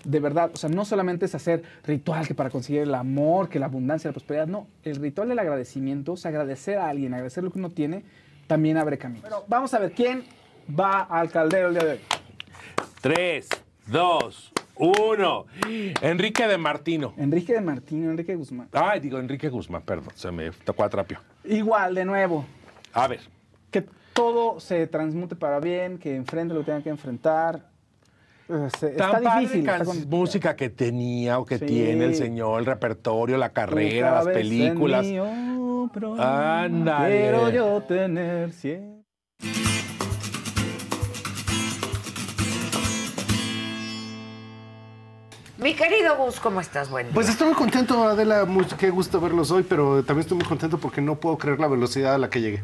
De 0.04 0.18
verdad, 0.20 0.50
o 0.54 0.56
sea, 0.56 0.70
no 0.70 0.86
solamente 0.86 1.26
es 1.26 1.34
hacer 1.34 1.62
ritual 1.84 2.26
que 2.26 2.34
para 2.34 2.48
conseguir 2.48 2.82
el 2.82 2.94
amor, 2.94 3.50
que 3.50 3.58
la 3.58 3.66
abundancia, 3.66 4.08
la 4.08 4.12
prosperidad, 4.14 4.46
no. 4.46 4.66
El 4.84 4.96
ritual 4.96 5.28
del 5.28 5.38
agradecimiento, 5.38 6.12
o 6.12 6.16
sea, 6.16 6.30
agradecer 6.30 6.78
a 6.78 6.88
alguien, 6.88 7.12
agradecer 7.12 7.44
lo 7.44 7.50
que 7.50 7.58
uno 7.58 7.68
tiene, 7.68 8.04
también 8.46 8.78
abre 8.78 8.96
camino. 8.96 9.20
Pero 9.22 9.44
vamos 9.48 9.74
a 9.74 9.78
ver 9.78 9.92
quién 9.92 10.24
va 10.78 11.00
al 11.02 11.30
caldero 11.30 11.68
el 11.68 11.74
día 11.74 11.84
de 11.84 11.92
hoy. 11.92 12.00
Tres, 13.00 13.48
dos, 13.86 14.52
uno. 14.76 15.46
Enrique 16.02 16.46
de 16.46 16.58
Martino. 16.58 17.14
Enrique 17.16 17.52
de 17.54 17.60
Martino, 17.60 18.10
Enrique 18.10 18.34
Guzmán. 18.34 18.68
Ay, 18.72 19.00
digo 19.00 19.18
Enrique 19.18 19.48
Guzmán, 19.48 19.82
perdón, 19.82 20.12
se 20.14 20.30
me 20.30 20.50
tocó 20.50 20.84
atrapio. 20.84 21.18
Igual, 21.44 21.94
de 21.94 22.04
nuevo. 22.04 22.44
A 22.92 23.06
ver, 23.08 23.20
que 23.70 23.84
todo 24.12 24.60
se 24.60 24.86
transmute 24.86 25.36
para 25.36 25.60
bien, 25.60 25.98
que 25.98 26.14
enfrente 26.16 26.54
lo 26.54 26.60
que 26.60 26.66
tenga 26.66 26.82
que 26.82 26.90
enfrentar. 26.90 27.68
Eh, 28.48 28.68
se- 28.78 28.90
Tan 28.90 29.10
está 29.10 29.20
padre 29.22 29.40
difícil. 29.42 29.68
está 29.68 29.84
con- 29.84 30.08
música 30.10 30.56
que 30.56 30.68
tenía 30.70 31.38
o 31.38 31.46
que 31.46 31.58
Sí. 31.58 31.66
tiene 31.66 32.04
el 32.06 32.14
señor, 32.16 32.58
el 32.60 32.66
repertorio, 32.66 33.36
la 33.38 33.50
carrera, 33.50 34.12
las 34.24 34.26
películas. 34.26 35.06
mi 35.06 35.20
hombro, 35.20 36.20
Ándale. 36.20 37.16
Quiero 37.20 37.50
yo 37.50 37.80
tener 37.82 38.52
siempre. 38.52 39.00
Mi 45.62 45.74
querido 45.74 46.16
Gus, 46.16 46.40
¿cómo 46.40 46.60
estás? 46.60 46.88
Buen 46.90 47.06
día. 47.06 47.14
Pues 47.14 47.28
estoy 47.28 47.48
muy 47.48 47.56
contento, 47.56 48.04
Adela, 48.08 48.44
muy- 48.46 48.64
qué 48.64 48.88
gusto 48.90 49.20
verlos 49.20 49.50
hoy, 49.50 49.62
pero 49.62 50.02
también 50.04 50.20
estoy 50.20 50.38
muy 50.38 50.46
contento 50.46 50.78
porque 50.78 51.02
no 51.02 51.16
puedo 51.16 51.36
creer 51.36 51.60
la 51.60 51.68
velocidad 51.68 52.14
a 52.14 52.18
la 52.18 52.30
que 52.30 52.40
llegué. 52.40 52.62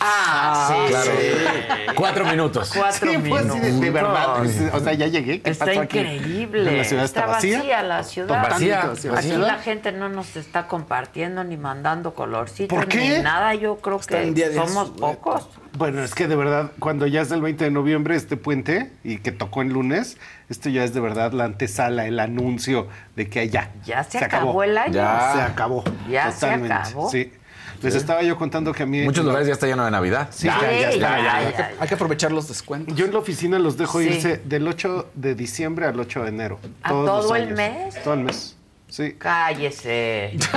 Ah, 0.00 0.68
sí, 0.68 0.88
claro. 0.92 1.10
sí. 1.18 1.92
Cuatro 1.94 2.24
minutos. 2.26 2.72
Cuatro 2.76 3.10
Sí, 3.10 3.16
fue 3.28 3.40
así 3.40 3.58
de, 3.60 3.72
de 3.72 3.90
verdad, 3.90 4.38
minutos. 4.40 4.74
o 4.74 4.80
sea, 4.84 4.92
ya 4.94 5.06
llegué. 5.06 5.40
¿qué 5.42 5.50
Está 5.50 5.66
pasó 5.66 5.80
aquí? 5.80 5.98
increíble. 5.98 6.76
La 6.78 6.84
ciudad 6.84 7.04
está, 7.04 7.26
vacía. 7.26 7.58
vacía. 7.58 7.82
la 7.82 8.02
ciudad. 8.04 8.48
Vacía, 8.50 8.80
Aquí 8.92 9.08
vacía. 9.08 9.38
la 9.38 9.54
gente 9.58 9.92
no 9.92 10.08
nos 10.08 10.36
está 10.36 10.66
compartiendo 10.66 11.44
ni 11.44 11.56
mandando 11.56 12.14
colorcitos 12.14 12.76
¿Por 12.76 12.88
qué? 12.88 13.16
ni 13.18 13.22
nada. 13.22 13.54
Yo 13.54 13.76
creo 13.76 13.98
que 14.00 14.52
somos 14.54 14.90
pocos. 14.90 15.48
Bueno, 15.76 16.02
es 16.02 16.14
que 16.14 16.26
de 16.26 16.34
verdad, 16.34 16.72
cuando 16.80 17.06
ya 17.06 17.20
es 17.20 17.30
el 17.30 17.40
20 17.42 17.64
de 17.64 17.70
noviembre 17.70 18.16
este 18.16 18.36
puente 18.36 18.90
y 19.04 19.18
que 19.18 19.32
tocó 19.32 19.62
en 19.62 19.72
lunes, 19.72 20.16
esto 20.48 20.68
ya 20.70 20.82
es 20.82 20.92
de 20.94 21.00
verdad 21.00 21.32
la 21.32 21.44
antesala, 21.44 22.06
el 22.06 22.18
anuncio 22.20 22.88
de 23.16 23.28
que 23.28 23.48
ya. 23.48 23.70
Ya 23.84 24.02
se 24.02 24.18
acabó 24.18 24.62
el 24.64 24.76
año. 24.76 24.94
Ya 24.94 25.02
Ya. 25.02 25.32
se 25.34 25.42
acabó. 25.42 25.84
Ya 26.08 26.32
se 26.32 26.46
acabó. 26.50 27.10
Sí. 27.10 27.32
Les 27.82 27.94
estaba 27.94 28.22
yo 28.22 28.36
contando 28.36 28.72
que 28.72 28.82
a 28.82 28.86
mí. 28.86 29.02
Muchos 29.02 29.24
lugares 29.24 29.46
ya 29.46 29.52
está 29.54 29.66
lleno 29.66 29.84
de 29.84 29.90
Navidad. 29.90 30.28
Sí, 30.30 30.46
ya, 30.46 30.60
ya, 30.60 30.70
ya, 30.70 30.80
ya, 30.80 30.88
está, 30.90 30.98
ya, 30.98 31.16
ya. 31.16 31.22
ya. 31.22 31.36
Hay 31.36 31.52
que, 31.52 31.62
hay 31.80 31.88
que 31.88 31.94
aprovechar 31.94 32.32
los 32.32 32.48
descuentos. 32.48 32.96
Yo 32.96 33.04
en 33.06 33.12
la 33.12 33.18
oficina 33.18 33.58
los 33.58 33.76
dejo 33.76 34.00
Sí. 34.00 34.06
irse 34.08 34.40
del 34.44 34.66
8 34.66 35.10
de 35.14 35.34
diciembre 35.34 35.86
al 35.86 35.98
8 36.00 36.22
de 36.22 36.28
enero. 36.28 36.58
¿A 36.82 36.88
todos 36.88 37.06
los 37.06 37.26
todo 37.26 37.36
el 37.36 37.42
años. 37.44 37.56
mes? 37.56 38.02
Todo 38.02 38.14
el 38.14 38.20
mes. 38.24 38.54
Sí. 38.88 39.12
Cállese. 39.18 40.32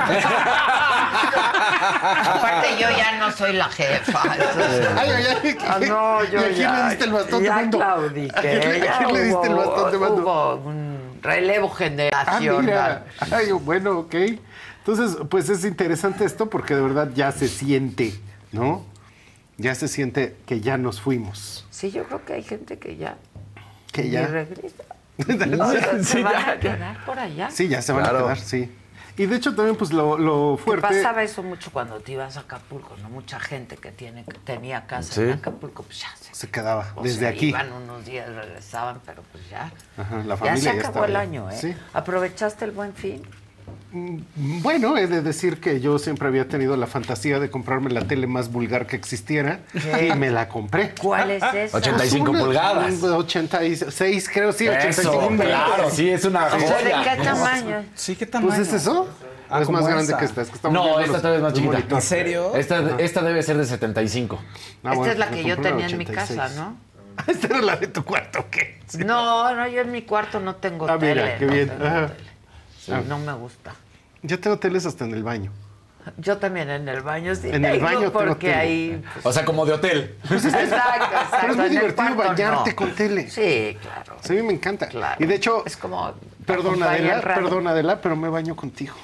Aparte 2.24 2.70
yo 2.80 2.88
ya 2.90 3.18
no 3.20 3.32
soy 3.32 3.54
la 3.54 3.66
jefa. 3.70 4.22
entonces- 4.36 4.88
Ay, 4.98 5.10
ay, 5.10 5.26
ay. 5.44 5.58
Ah, 5.68 5.80
no, 5.88 6.24
yo 6.26 6.40
¿Y 6.40 6.44
a 6.44 6.48
quién 6.48 6.56
ya, 6.60 6.84
le 6.84 6.90
diste 6.90 7.06
el 7.06 7.12
bastón 7.12 7.40
de 7.42 7.46
ya 7.50 7.56
mando? 7.56 7.78
claudiqué, 7.78 8.38
¿A 8.38 8.42
quién 8.42 8.60
le- 8.60 8.66
a 8.82 8.86
ya 8.86 8.98
quién 9.00 9.14
le 9.14 9.24
diste 9.26 9.48
el 9.48 9.54
hubo- 9.54 9.58
bastón 9.58 9.92
de 9.92 9.98
mando? 9.98 10.22
Hubo 10.22 10.56
un 10.70 11.20
relevo 11.22 11.72
Ah, 11.72 11.78
generacional. 11.78 12.64
mira. 12.64 13.06
Ay, 13.32 13.52
bueno, 13.52 14.00
ok. 14.00 14.16
Entonces, 14.86 15.18
pues 15.30 15.50
es 15.50 15.64
interesante 15.66 16.26
esto 16.26 16.50
porque 16.50 16.76
de 16.76 16.82
verdad 16.82 17.12
ya 17.14 17.32
se 17.32 17.48
siente, 17.48 18.20
¿no? 18.52 18.84
Ya 19.58 19.76
se 19.76 19.88
siente 19.88 20.36
que 20.48 20.60
ya 20.62 20.78
nos 20.78 21.00
fuimos. 21.02 21.66
Sí, 21.70 21.92
yo 21.92 22.04
creo 22.06 22.26
que 22.26 22.34
hay 22.34 22.44
gente 22.44 22.80
que 22.80 22.98
ya 22.98 23.18
Que 23.92 24.10
ya. 24.10 24.26
regresa. 24.28 24.84
O 25.22 25.72
sea, 25.72 25.92
se 26.00 26.04
Sí, 26.04 26.24
van 26.24 26.34
ya. 26.34 26.52
a 26.54 26.60
quedar 26.60 27.06
por 27.06 27.20
allá. 27.20 27.52
Sí, 27.52 27.68
ya 27.68 27.82
se 27.84 27.92
van 27.92 28.04
Claro. 28.04 28.20
a 28.20 28.22
quedar, 28.24 28.40
sí. 28.40 28.72
Y 29.18 29.26
de 29.28 29.36
hecho 29.36 29.54
también 29.54 29.76
pues 29.76 29.92
lo, 29.92 30.18
lo 30.18 30.58
fuerte... 30.58 30.88
pasaba 30.88 31.22
eso 31.22 31.44
mucho 31.44 31.70
cuando 31.72 32.00
te 32.00 32.14
ibas 32.14 32.38
a 32.38 32.40
Acapulco, 32.40 32.96
¿no? 33.04 33.10
Mucha 33.10 33.40
gente 33.40 33.76
que 33.78 33.92
tiene, 33.92 34.24
que 34.24 34.40
tenía 34.40 34.88
casa 34.88 35.14
Sí. 35.14 35.22
en 35.22 35.32
Acapulco, 35.34 35.84
pues 35.84 36.00
ya 36.00 36.08
se, 36.20 36.34
Se 36.34 36.50
quedaba 36.50 36.92
o 36.96 37.04
desde 37.04 37.20
sea, 37.20 37.30
aquí. 37.30 37.50
Iban 37.50 37.72
unos 37.74 38.04
días, 38.06 38.34
regresaban, 38.34 39.00
pero 39.06 39.22
pues 39.32 39.48
ya. 39.50 39.72
Ajá, 39.98 40.18
la 40.24 40.24
ya 40.24 40.38
familia 40.38 40.58
se 40.58 40.64
ya 40.64 40.72
acabó 40.72 40.88
estaba 40.88 41.06
el 41.08 41.16
año, 41.18 41.52
¿eh? 41.52 41.58
Sí. 41.60 41.76
¿Aprovechaste 41.94 42.66
el 42.66 42.72
buen 42.72 42.96
fin? 42.96 43.22
Bueno, 43.94 44.98
he 44.98 45.08
de 45.08 45.22
decir 45.22 45.60
que 45.60 45.82
yo 45.82 46.00
siempre 46.00 46.28
había 46.28 46.48
tenido 46.48 46.78
la 46.78 46.88
fantasía 46.88 47.40
de 47.40 47.50
comprarme 47.50 47.90
la 47.92 48.02
tele 48.08 48.26
más 48.28 48.52
vulgar 48.52 48.88
que 48.88 48.96
existiera 48.96 49.60
¿Qué? 49.74 50.08
y 50.08 50.16
me 50.18 50.30
la 50.32 50.48
compré. 50.48 50.94
¿Cuál 51.00 51.32
es 51.32 51.44
esa? 51.44 51.78
85 51.78 52.32
Una- 52.32 52.40
pulgadas. 52.40 53.04
86, 53.04 54.30
creo, 54.34 54.52
sí, 54.54 54.68
Eso, 54.68 55.12
85. 55.12 55.44
claro, 55.44 55.90
sí, 55.90 56.10
es 56.10 56.24
una 56.26 56.50
sea, 56.50 56.60
¿de 56.60 56.66
joya. 56.94 57.04
qué 57.18 57.24
tamaño? 57.24 57.84
Sí, 57.96 58.16
¿qué 58.16 58.26
tamaño? 58.26 58.50
Pues 58.56 58.68
es 58.68 58.74
eso. 58.74 59.08
Ah, 59.50 59.62
es 59.62 59.70
más 59.70 59.86
grande 59.86 60.04
esa. 60.04 60.18
que 60.18 60.24
esta. 60.26 60.42
Es 60.44 60.50
que 60.50 60.70
No, 60.70 61.00
esta 61.02 61.12
los- 61.12 61.22
todavía 61.22 61.38
es 61.38 61.44
más 61.44 61.54
chiquita. 61.54 61.74
monitores. 61.74 62.04
¿En 62.06 62.10
serio? 62.10 62.56
Esta, 62.56 62.96
esta 63.00 63.22
debe 63.22 63.44
ser 63.44 63.58
de 63.58 63.66
75. 63.66 64.40
Ah, 64.42 64.46
Esta 64.92 64.96
bueno, 64.96 65.12
es 65.12 65.20
la 65.20 65.30
que 65.30 65.44
yo 65.44 65.58
tenía 65.58 65.88
en 65.88 65.98
mi 65.98 66.06
86. 66.06 66.40
casa, 66.40 66.56
¿no? 66.56 66.78
¿Esta 67.28 67.48
era 67.48 67.62
la 67.62 67.76
de 67.76 67.88
tu 67.88 68.06
cuarto 68.06 68.40
o 68.40 68.46
qué? 68.50 68.80
No, 69.06 69.54
no, 69.54 69.68
yo 69.68 69.82
en 69.82 69.92
mi 69.92 70.04
cuarto 70.04 70.40
no 70.40 70.56
tengo 70.56 70.90
Ah, 70.90 70.98
tele. 70.98 71.16
mira, 71.22 71.38
qué 71.38 71.46
no 71.46 71.54
bien. 71.54 71.68
tengo 71.70 71.86
Ajá. 71.86 72.08
tele. 72.08 72.31
Sí, 72.82 72.92
Ah. 72.92 73.02
no 73.08 73.20
me 73.20 73.34
gusta. 73.34 73.74
Yo 74.24 74.40
tengo 74.40 74.58
teles 74.58 74.86
hasta 74.86 75.06
en 75.06 75.14
el 75.14 75.24
baño. 75.24 75.52
Yo 76.18 76.38
también 76.40 76.68
en 76.72 76.90
el 76.90 77.02
baño 77.02 77.36
sí 77.36 77.50
En 77.50 77.64
el 77.64 77.74
tengo, 77.74 77.86
baño 77.86 78.00
tengo 78.00 78.14
porque 78.14 78.48
tele. 78.48 78.56
ahí... 78.56 79.04
pues, 79.14 79.26
O 79.26 79.32
sea, 79.32 79.46
como 79.46 79.68
de 79.68 79.74
hotel. 79.74 80.16
exacto, 80.24 80.58
exacto. 80.60 81.38
Pero 81.42 81.52
es 81.52 81.58
muy 81.58 81.66
en 81.68 81.72
el 81.74 81.80
divertido 81.80 82.16
cuarto 82.16 82.32
bañarte 82.34 82.70
no. 82.72 82.76
con 82.76 82.92
tele. 82.96 83.30
Sí, 83.30 83.78
claro. 83.80 84.18
Sí, 84.22 84.34
a 84.34 84.42
mí 84.42 84.48
me 84.48 84.54
encanta. 84.54 84.88
Claro. 84.88 85.24
Y 85.24 85.28
de 85.28 85.36
hecho, 85.36 85.64
Es 85.66 85.78
como... 85.78 86.12
perdón 86.56 86.84
Adela, 86.84 87.22
perdón 87.22 87.68
Adela, 87.68 88.02
pero 88.02 88.16
me 88.16 88.30
baño 88.30 88.56
contigo. 88.56 88.96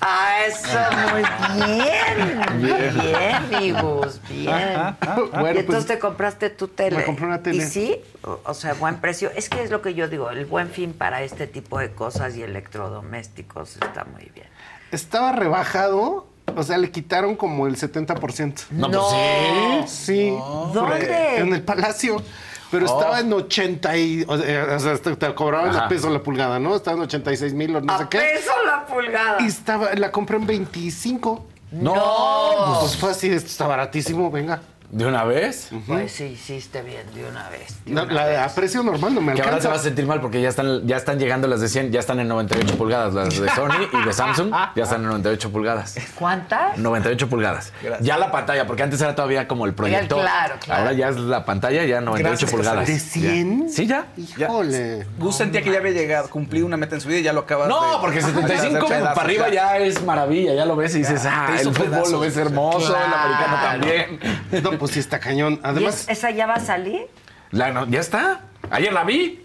Ah, 0.00 0.38
eso, 0.46 0.78
muy 1.12 1.22
bien. 1.66 2.62
Bien. 2.62 3.00
Bien, 3.00 3.60
mi 3.60 3.70
Gus, 3.72 4.20
bien. 4.28 4.48
Ajá. 4.48 4.96
y 5.00 5.38
Bueno, 5.38 5.60
entonces 5.60 5.66
pues, 5.66 5.86
te 5.86 5.98
compraste 5.98 6.50
tu 6.50 6.68
tele. 6.68 6.98
me 6.98 7.04
compré 7.04 7.26
una 7.26 7.42
tele. 7.42 7.64
Y 7.64 7.66
sí, 7.66 8.00
o, 8.22 8.54
sea, 8.54 8.74
buen 8.74 8.96
precio. 9.00 9.30
Es 9.34 9.48
que 9.48 9.62
es 9.62 9.70
lo 9.70 9.82
que 9.82 9.94
yo 9.94 10.08
digo, 10.08 10.30
el 10.30 10.46
buen 10.46 10.70
fin 10.70 10.92
para 10.92 11.22
este 11.22 11.46
tipo 11.46 11.78
de 11.78 11.92
cosas 11.92 12.36
y 12.36 12.42
electrodomésticos 12.42 13.76
está 13.76 14.04
muy 14.04 14.30
bien. 14.34 14.46
Estaba 14.90 15.32
rebajado, 15.32 16.26
o 16.56 16.62
sea, 16.62 16.78
le 16.78 16.90
quitaron 16.90 17.36
como 17.36 17.66
el 17.66 17.76
70%. 17.76 18.66
No, 18.70 18.90
pues 18.90 18.96
No. 18.96 19.86
Sí. 19.86 20.34
¿Dónde? 20.72 21.36
En 21.38 21.52
el 21.52 21.62
Palacio. 21.62 22.22
Pero 22.70 22.86
Oh. 22.86 22.98
estaba 23.00 23.20
en 23.20 23.32
80 23.32 23.96
y... 23.96 24.24
O 24.28 24.36
sea, 24.38 24.78
sea, 24.78 24.96
te, 24.98 25.16
te 25.16 25.34
cobraban 25.34 25.70
Ajá. 25.70 25.86
a 25.86 25.88
peso 25.88 26.10
la 26.10 26.22
pulgada, 26.22 26.58
¿no? 26.58 26.76
Estaba 26.76 26.96
en 26.98 27.02
86 27.04 27.54
mil 27.54 27.74
o 27.76 27.80
no 27.80 27.96
sé 27.96 28.04
A 28.04 28.08
qué. 28.08 28.18
peso 28.18 28.52
la 28.66 28.84
pulgada. 28.86 29.36
Y 29.40 29.46
estaba, 29.46 29.94
la 29.94 30.10
compré 30.12 30.36
en 30.36 30.46
25. 30.46 31.46
No. 31.72 32.78
Pues 32.80 32.96
fue 32.96 33.10
así, 33.10 33.28
esto 33.30 33.48
está 33.48 33.66
baratísimo, 33.66 34.30
venga. 34.30 34.60
¿De 34.90 35.04
una 35.04 35.22
vez? 35.24 35.68
Pues 35.86 36.12
sí, 36.12 36.24
hiciste 36.24 36.80
bien 36.80 37.02
de 37.14 37.28
una 37.28 37.50
vez. 37.50 37.84
de 37.84 37.92
No, 37.92 38.04
una 38.04 38.12
la 38.14 38.24
vez. 38.24 38.38
a 38.38 38.54
precio 38.54 38.82
normal 38.82 39.14
no 39.14 39.20
me 39.20 39.34
Que 39.34 39.42
ahora 39.42 39.60
se 39.60 39.68
va 39.68 39.74
a 39.74 39.78
sentir 39.78 40.06
mal 40.06 40.20
porque 40.22 40.40
ya 40.40 40.48
están, 40.48 40.86
ya 40.86 40.96
están 40.96 41.18
llegando 41.18 41.46
las 41.46 41.60
de 41.60 41.68
100, 41.68 41.92
ya 41.92 42.00
están 42.00 42.20
en 42.20 42.28
98 42.28 42.78
pulgadas. 42.78 43.12
Las 43.12 43.38
de 43.38 43.50
Sony 43.50 43.86
y 43.92 44.06
de 44.06 44.12
Samsung 44.14 44.50
ya 44.74 44.84
están 44.84 45.02
en 45.02 45.08
98 45.08 45.50
pulgadas. 45.52 45.94
¿Cuántas? 46.18 46.78
98 46.78 47.28
pulgadas. 47.28 47.72
Gracias. 47.82 48.06
Ya 48.06 48.16
la 48.16 48.30
pantalla, 48.32 48.66
porque 48.66 48.82
antes 48.82 48.98
era 49.02 49.14
todavía 49.14 49.46
como 49.46 49.66
el 49.66 49.74
proyector. 49.74 50.22
claro, 50.22 50.54
claro. 50.58 50.80
Ahora 50.80 50.92
ya 50.94 51.08
es 51.10 51.16
la 51.16 51.44
pantalla, 51.44 51.84
ya 51.84 52.00
98 52.00 52.46
Gracias, 52.46 52.50
pulgadas. 52.50 52.86
¿De 52.86 52.98
100? 52.98 53.66
Ya. 53.68 53.74
Sí, 53.74 53.86
ya. 53.86 54.06
Híjole. 54.16 55.06
Gus 55.18 55.36
sentía 55.36 55.60
que 55.60 55.70
ya 55.70 55.78
había 55.80 55.92
llegado, 55.92 56.30
cumplí 56.30 56.62
una 56.62 56.78
meta 56.78 56.94
en 56.94 57.02
su 57.02 57.08
vida 57.08 57.18
y 57.18 57.22
ya 57.24 57.34
lo 57.34 57.40
acabas 57.40 57.68
de... 57.68 57.74
No, 57.74 58.00
porque 58.00 58.22
75 58.22 58.88
de 58.88 59.00
para 59.00 59.20
arriba 59.20 59.50
ya 59.50 59.76
es 59.76 60.02
maravilla, 60.02 60.54
ya 60.54 60.64
lo 60.64 60.76
ves 60.76 60.94
y 60.94 60.98
dices, 61.00 61.22
Ya, 61.24 61.44
ah, 61.44 61.46
te 61.50 61.60
hizo 61.60 61.68
el 61.68 61.74
fútbol 61.74 61.90
pedazos. 61.90 62.12
lo 62.12 62.20
ves 62.20 62.36
hermoso, 62.38 62.96
el 62.96 63.12
americano 63.12 63.56
también. 63.62 64.20
No, 64.62 64.77
pues 64.78 64.92
sí 64.92 65.00
está 65.00 65.18
cañón. 65.20 65.54
¿Y 65.54 65.60
Además, 65.62 66.02
es- 66.08 66.18
esa 66.18 66.30
ya 66.30 66.46
va 66.46 66.54
a 66.54 66.60
salir? 66.60 67.02
La, 67.50 67.70
no, 67.72 67.86
ya 67.88 68.00
está. 68.00 68.42
Ayer 68.70 68.92
la 68.92 69.04
vi. 69.04 69.44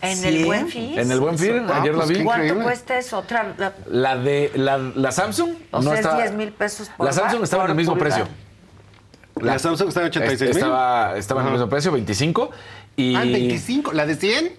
¿En 0.00 0.16
¿Sí? 0.18 0.28
el 0.28 0.44
buen 0.44 0.68
fin? 0.68 0.98
En 0.98 1.10
el 1.10 1.18
buen 1.20 1.38
fin, 1.38 1.64
Ah, 1.68 1.80
ayer 1.80 1.94
pues 1.94 2.08
la 2.10 2.14
vi. 2.18 2.24
¿Cuánto 2.24 2.42
increíble. 2.44 2.64
cuesta 2.64 2.98
eso? 2.98 3.18
Otra, 3.18 3.54
la- 3.56 3.72
La 3.86 4.16
de 4.16 4.52
la, 4.54 4.76
la 4.78 5.12
Samsung 5.12 5.50
o 5.70 5.78
no 5.80 5.90
sea, 5.90 5.94
está- 6.00 6.10
es 6.10 6.16
10 6.24 6.32
mil 6.34 6.52
pesos 6.52 6.90
por 6.96 7.06
La 7.06 7.12
Samsung 7.12 7.42
estaba 7.42 7.64
en 7.64 7.70
el 7.70 7.76
mismo 7.76 7.94
pulgada. 7.96 8.24
precio. 8.24 8.34
la 9.40 9.58
Samsung 9.58 9.88
está 9.88 10.00
en 10.02 10.06
86 10.06 10.40
mil. 10.54 10.58
Estaba, 10.64 11.16
estaba 11.18 11.40
en 11.40 11.46
el 11.48 11.52
mismo 11.54 11.68
precio, 11.68 11.90
25. 11.92 12.50
Y, 12.96 13.14
Ah, 13.16 13.20
25. 13.20 13.92
¿La 13.92 14.06
de 14.06 14.14
100? 14.14 14.52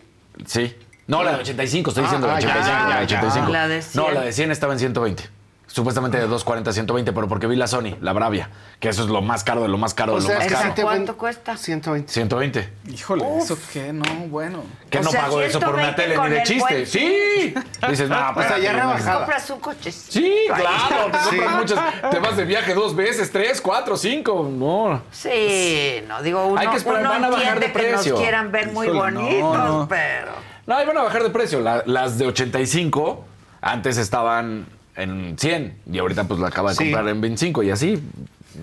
Sí. 0.45 0.75
No, 1.07 1.23
la 1.23 1.33
de 1.33 1.37
85, 1.41 1.91
estoy 1.91 2.01
Ah, 2.03 2.07
diciendo 2.07 2.27
la 2.27 2.33
ah, 2.33 2.35
de 2.37 2.41
ya, 2.41 2.49
85. 2.49 2.67
ya, 2.67 2.89
la 2.89 2.99
de 2.99 3.07
ya. 3.07 3.17
85. 3.19 3.51
La 3.51 3.67
de 3.67 3.81
100. 3.81 4.03
No, 4.03 4.11
la 4.11 4.21
de 4.21 4.31
100 4.33 4.51
estaba 4.51 4.73
en 4.73 4.79
120. 4.79 5.29
Supuestamente 5.75 6.15
de 6.15 6.23
240 6.23 6.69
a 6.69 6.73
120, 6.73 7.11
pero 7.11 7.27
porque 7.27 7.47
vi 7.47 7.57
la 7.57 7.67
Sony, 7.67 7.97
la 7.99 8.13
Bravia, 8.13 8.49
que 8.79 8.87
eso 8.87 9.03
es 9.03 9.09
lo 9.09 9.21
más 9.21 9.43
caro 9.43 9.61
de 9.61 9.67
lo 9.67 9.77
más 9.77 9.93
caro 9.93 10.13
O 10.13 10.15
de 10.15 10.21
lo 10.21 10.27
sea, 10.29 10.37
más 10.37 10.47
que 10.47 10.53
¿Esa 10.53 10.69
caro. 10.73 10.81
cuánto 10.83 11.17
cuesta? 11.17 11.57
120. 11.57 12.09
120. 12.13 12.69
Híjole, 12.93 13.25
¿eso 13.39 13.57
qué? 13.73 13.91
No, 13.91 14.05
bueno. 14.29 14.63
Que 14.89 15.01
no 15.01 15.11
sea, 15.11 15.23
pago 15.23 15.41
eso 15.41 15.59
por 15.59 15.73
una 15.73 15.93
120 15.93 16.01
tele 16.01 16.29
ni 16.29 16.35
de 16.35 16.43
chiste. 16.43 16.73
buen 16.73 16.85
Sí. 16.87 17.53
Dices, 17.89 18.07
no, 18.07 18.15
ya 18.15 18.29
espérate, 18.29 18.71
rebajada. 18.71 19.17
Compras 19.17 19.49
un 19.49 19.59
coche. 19.59 19.91
Sí, 19.91 20.33
claro. 20.47 21.11
Te 21.11 21.17
Sí. 21.29 21.37
compras 21.39 21.55
muchas. 21.57 22.09
Te 22.09 22.19
vas 22.19 22.37
de 22.37 22.45
viaje 22.45 22.73
dos 22.73 22.95
veces, 22.95 23.29
tres, 23.29 23.59
cuatro, 23.59 23.97
cinco. 23.97 24.49
No. 24.49 25.01
Sí, 25.11 26.01
no, 26.07 26.21
digo, 26.23 26.45
uno, 26.47 26.57
Hay 26.61 26.69
que 26.69 26.77
esperar, 26.77 27.01
uno 27.01 27.09
van 27.09 27.25
a 27.25 27.29
bajar 27.31 27.55
entiende 27.57 27.67
de 27.67 27.73
que 27.73 27.91
nos 27.91 28.01
precio. 28.01 28.15
quieran 28.15 28.49
ver 28.49 28.71
muy 28.71 28.87
Híjole, 28.87 29.11
no, 29.11 29.21
bonitos, 29.21 29.57
no. 29.57 29.87
pero... 29.89 30.31
No, 30.67 30.81
iban 30.81 30.97
a 30.97 31.03
bajar 31.03 31.21
de 31.23 31.31
precio. 31.31 31.59
La- 31.59 31.83
las 31.85 32.17
de 32.17 32.27
85 32.27 33.25
antes 33.59 33.97
estaban 33.97 34.67
en 34.95 35.37
100 35.37 35.73
y 35.91 35.97
ahorita 35.97 36.25
pues 36.25 36.39
la 36.39 36.47
acaba 36.47 36.69
de 36.71 36.75
Sí. 36.77 36.83
comprar 36.85 37.07
en 37.09 37.21
25 37.21 37.63
y 37.63 37.71
así. 37.71 37.99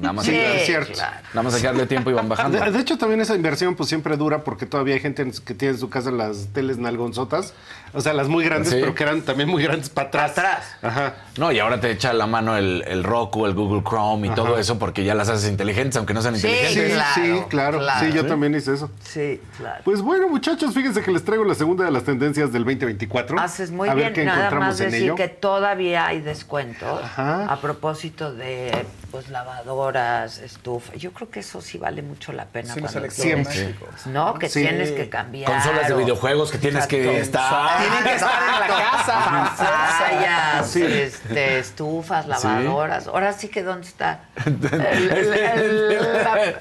Nada 0.01 0.13
más, 0.15 0.25
Sí, 0.25 0.35
hay, 0.35 0.57
es 0.61 0.67
cierto. 0.67 0.99
nada 1.01 1.43
más 1.43 1.55
hay 1.55 1.61
que 1.61 1.67
darle 1.67 1.87
tiempo 1.87 2.11
y 2.11 2.15
van 2.15 2.29
bajando. 2.29 2.59
De, 2.59 2.71
de 2.71 2.79
hecho, 2.79 2.97
también 2.99 3.21
esa 3.21 3.35
inversión 3.35 3.75
pues 3.75 3.89
siempre 3.89 4.17
dura 4.17 4.43
porque 4.45 4.67
todavía 4.67 4.95
hay 4.95 5.01
gente 5.01 5.23
en- 5.23 5.33
que 5.33 5.55
tiene 5.55 5.75
en 5.75 5.81
su 5.81 5.91
casa 5.91 6.11
las 6.11 6.49
teles 6.53 6.79
nalgonzotas. 6.79 7.55
O 7.95 8.01
sea, 8.01 8.15
las 8.15 8.29
muy 8.29 8.43
grandes, 8.45 8.71
Sí. 8.73 8.79
pero 8.81 8.95
que 8.95 9.03
eran 9.03 9.21
también 9.21 9.51
muy 9.51 9.63
grandes 9.63 9.91
para 9.91 10.25
atrás. 10.25 10.65
Ajá. 10.81 11.15
No, 11.37 11.53
y 11.53 11.59
ahora 11.59 11.79
te 11.81 11.91
echa 11.91 12.13
la 12.15 12.27
mano 12.27 12.57
el, 12.57 12.83
el 12.87 13.05
Roku, 13.05 13.45
el 13.45 13.53
Google 13.55 13.83
Chrome 13.87 14.29
y 14.29 14.31
Ajá. 14.31 14.37
todo 14.37 14.59
eso 14.59 14.79
porque 14.79 15.05
ya 15.05 15.15
las 15.15 15.29
haces 15.29 15.51
inteligentes, 15.51 15.97
aunque 15.99 16.15
no 16.15 16.23
sean 16.23 16.37
Sí, 16.37 16.47
inteligentes. 16.49 17.03
sí, 17.15 17.21
claro. 17.51 17.81
claro. 17.81 18.01
Sí, 18.07 18.13
yo 18.13 18.23
Sí. 18.23 18.29
también 18.29 18.55
hice 18.55 18.73
eso. 18.75 18.91
Sí, 19.05 19.41
claro. 19.59 19.83
Pues 19.85 20.01
bueno, 20.01 20.29
muchachos, 20.29 20.73
fíjense 20.73 21.03
que 21.03 21.11
les 21.11 21.23
traigo 21.25 21.45
la 21.45 21.55
segunda 21.55 21.85
de 21.85 21.91
las 21.91 22.05
tendencias 22.05 22.51
del 22.51 22.65
2024. 22.65 23.39
Haces 23.39 23.71
muy 23.71 23.89
A 23.91 23.95
ver 23.95 24.05
bien, 24.05 24.15
qué 24.15 24.25
nada 24.25 24.39
encontramos 24.47 24.69
más 24.69 24.81
en 24.81 24.87
decir 24.91 25.03
ello. 25.05 25.15
que 25.15 25.29
todavía 25.29 26.07
hay 26.07 26.21
descuentos 26.23 27.01
a 27.19 27.59
propósito 27.61 28.33
de 28.33 28.87
pues 29.13 29.29
lavadoras, 29.29 30.39
estufa. 30.39 30.95
Yo 30.95 31.13
creo 31.13 31.31
que 31.31 31.41
eso 31.41 31.61
sí 31.61 31.77
vale 31.79 32.01
mucho 32.03 32.33
la 32.33 32.47
pena 32.47 32.73
Sí, 32.75 32.81
los 32.81 32.91
cuando 32.93 33.09
tienes- 33.11 34.07
no, 34.07 34.35
que 34.39 34.49
Sí. 34.49 34.63
tienes 34.63 34.91
que 34.93 35.09
cambiar. 35.11 35.53
Consolas 35.53 35.87
de 35.87 35.95
videojuegos 35.95 36.51
que 36.51 36.57
tienes 36.59 36.87
que 36.87 37.21
estar. 37.21 37.79
Tienen 37.79 38.03
que 38.05 38.15
estar 38.15 38.43
en 38.43 38.61
la 38.61 38.67
casa. 38.67 39.57
Pantallas, 39.59 40.67
Sí. 40.71 40.83
este, 40.85 41.59
estufas, 41.59 42.25
Sí. 42.25 42.31
lavadoras. 42.31 43.07
Ahora 43.07 43.33
sí 43.35 43.49
que 43.49 43.63
dónde 43.63 43.87
está 43.87 44.21
el, 44.47 44.55
el- 44.65 45.35
el- 45.35 46.25
la- 46.25 46.55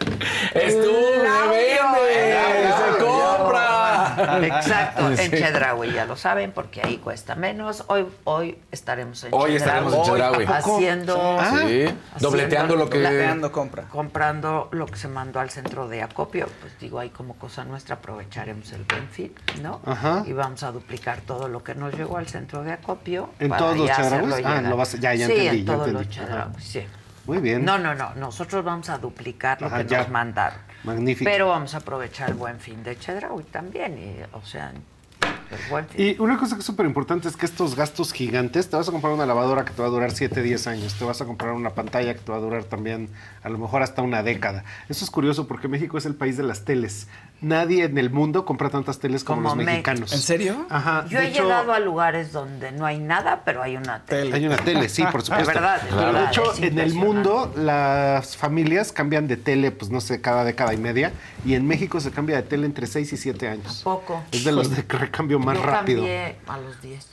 Estuve, 0.53 1.21
vende, 1.49 2.67
se 2.67 3.03
compra. 3.03 3.70
Exacto, 4.43 5.15
Sí. 5.15 5.23
en 5.23 5.31
Chedraui, 5.31 5.91
ya 5.93 6.05
lo 6.05 6.15
saben, 6.15 6.51
porque 6.51 6.81
ahí 6.83 6.97
cuesta 6.97 7.35
menos. 7.35 7.83
Hoy, 7.87 8.05
hoy 8.25 8.57
estaremos 8.71 9.23
en 9.23 9.33
Hoy 9.33 9.55
estaremos 9.55 9.93
en 9.93 10.03
Chedraui. 10.03 10.45
haciendo, 10.45 11.15
Sí. 11.39 11.45
haciendo 11.45 11.95
Dobleteando 12.19 12.75
lo 12.75 12.89
que- 12.89 12.99
la- 12.99 13.51
compra. 13.51 13.83
comprando 13.83 14.69
lo 14.71 14.85
que 14.85 14.95
se 14.97 15.07
mandó 15.07 15.39
al 15.39 15.49
centro 15.49 15.87
de 15.87 16.01
acopio. 16.03 16.47
Pues 16.61 16.77
digo, 16.79 16.99
ahí 16.99 17.09
como 17.09 17.35
cosa 17.35 17.63
nuestra 17.65 17.95
aprovecharemos 17.95 18.71
el 18.73 18.83
Benfit, 18.85 19.37
¿no? 19.61 19.81
Ajá. 19.85 20.23
Y 20.25 20.33
vamos 20.33 20.63
a 20.63 20.71
duplicar 20.71 21.21
todo 21.21 21.47
lo 21.47 21.63
que 21.63 21.75
nos 21.75 21.93
llegó 21.93 22.17
al 22.17 22.27
centro 22.27 22.63
de 22.63 22.73
acopio. 22.73 23.29
¿En 23.39 23.49
para 23.49 23.59
todos 23.59 23.77
los 23.77 23.87
Chedrauis? 23.91 24.45
Ah, 24.45 24.61
lo 24.61 24.77
vas- 24.77 24.99
ya, 24.99 25.13
ya 25.13 25.25
sí, 25.27 25.31
entendí, 25.33 25.47
en 25.59 25.65
ya 25.65 25.73
todos 25.73 25.87
entendí. 25.87 26.05
los 26.05 26.15
Chedrauis, 26.15 26.63
sí. 26.63 26.87
Muy 27.25 27.37
bien. 27.37 27.63
No, 27.63 27.77
no, 27.77 27.93
no. 27.93 28.13
Nosotros 28.15 28.63
vamos 28.65 28.89
a 28.89 28.97
duplicar 28.97 29.61
lo 29.61 29.67
Ajá, 29.67 29.77
que 29.83 29.85
ya. 29.89 29.99
nos 29.99 30.09
mandaron. 30.09 30.57
Magnífico. 30.83 31.29
Pero 31.29 31.47
vamos 31.47 31.73
a 31.73 31.77
aprovechar 31.77 32.29
el 32.29 32.35
buen 32.35 32.59
fin 32.59 32.83
de 32.83 32.97
Chedraui 32.97 33.43
también. 33.43 33.97
Y, 33.97 34.35
o 34.35 34.41
sea, 34.43 34.71
el 34.71 35.69
buen 35.69 35.87
fin. 35.87 36.01
Y 36.01 36.19
una 36.19 36.37
cosa 36.37 36.55
que 36.55 36.61
es 36.61 36.65
súper 36.65 36.85
importante 36.85 37.27
es 37.27 37.35
que 37.35 37.45
estos 37.45 37.75
gastos 37.75 38.13
gigantes, 38.13 38.69
te 38.69 38.75
vas 38.75 38.87
a 38.87 38.91
comprar 38.91 39.13
una 39.13 39.25
lavadora 39.25 39.65
que 39.65 39.73
te 39.73 39.81
va 39.81 39.87
a 39.87 39.91
durar 39.91 40.11
7, 40.11 40.41
10 40.41 40.67
años, 40.67 40.95
te 40.95 41.03
vas 41.03 41.21
a 41.21 41.25
comprar 41.25 41.53
una 41.53 41.71
pantalla 41.71 42.13
que 42.13 42.19
te 42.21 42.31
va 42.31 42.37
a 42.37 42.41
durar 42.41 42.63
también 42.63 43.09
a 43.43 43.49
lo 43.49 43.57
mejor 43.57 43.83
hasta 43.83 44.01
una 44.01 44.23
década. 44.23 44.63
Eso 44.89 45.03
es 45.03 45.11
curioso 45.11 45.47
porque 45.47 45.67
México 45.67 45.97
es 45.97 46.05
el 46.05 46.15
país 46.15 46.37
de 46.37 46.43
las 46.43 46.65
teles. 46.65 47.07
Nadie 47.41 47.85
en 47.85 47.97
el 47.97 48.11
mundo 48.11 48.45
compra 48.45 48.69
tantas 48.69 48.99
teles 48.99 49.23
como, 49.23 49.41
Como 49.41 49.55
los 49.55 49.57
Mex- 49.57 49.65
mexicanos. 49.65 50.13
¿En 50.13 50.19
serio? 50.19 50.65
Ajá. 50.69 51.05
Yo 51.09 51.17
de 51.19 51.25
he 51.25 51.29
hecho, 51.29 51.43
llegado 51.43 51.73
a 51.73 51.79
lugares 51.79 52.31
donde 52.31 52.71
no 52.71 52.85
hay 52.85 52.99
nada, 52.99 53.41
pero 53.43 53.63
hay 53.63 53.77
una 53.77 54.03
tele. 54.05 54.35
Hay 54.35 54.45
una 54.45 54.57
tele, 54.57 54.87
sí, 54.89 55.03
por 55.11 55.23
supuesto. 55.23 55.49
Es 55.51 55.55
verdad, 55.55 55.77
es 55.77 55.83
Pero 55.85 55.97
verdad, 55.97 56.19
de 56.21 56.27
hecho, 56.27 56.43
en 56.63 56.77
el 56.79 56.93
mundo 56.93 57.51
las 57.55 58.37
familias 58.37 58.91
cambian 58.91 59.27
de 59.27 59.37
tele, 59.37 59.71
pues 59.71 59.89
no 59.89 60.01
sé, 60.01 60.21
cada 60.21 60.43
década 60.43 60.73
y 60.73 60.77
media. 60.77 61.11
Y 61.43 61.55
en 61.55 61.65
México 61.67 61.99
se 61.99 62.11
cambia 62.11 62.35
de 62.35 62.43
tele 62.43 62.67
entre 62.67 62.85
6 62.85 63.11
y 63.11 63.17
7 63.17 63.47
años. 63.47 63.81
Poco. 63.83 64.23
Es 64.31 64.43
de 64.43 64.51
los 64.51 64.69
de 64.69 64.83
recambio 64.87 65.39
más 65.39 65.57
Yo 65.57 65.63
rápido. 65.63 65.99
cambié 66.01 66.35
a 66.47 66.57
los 66.57 66.79
10. 66.81 67.07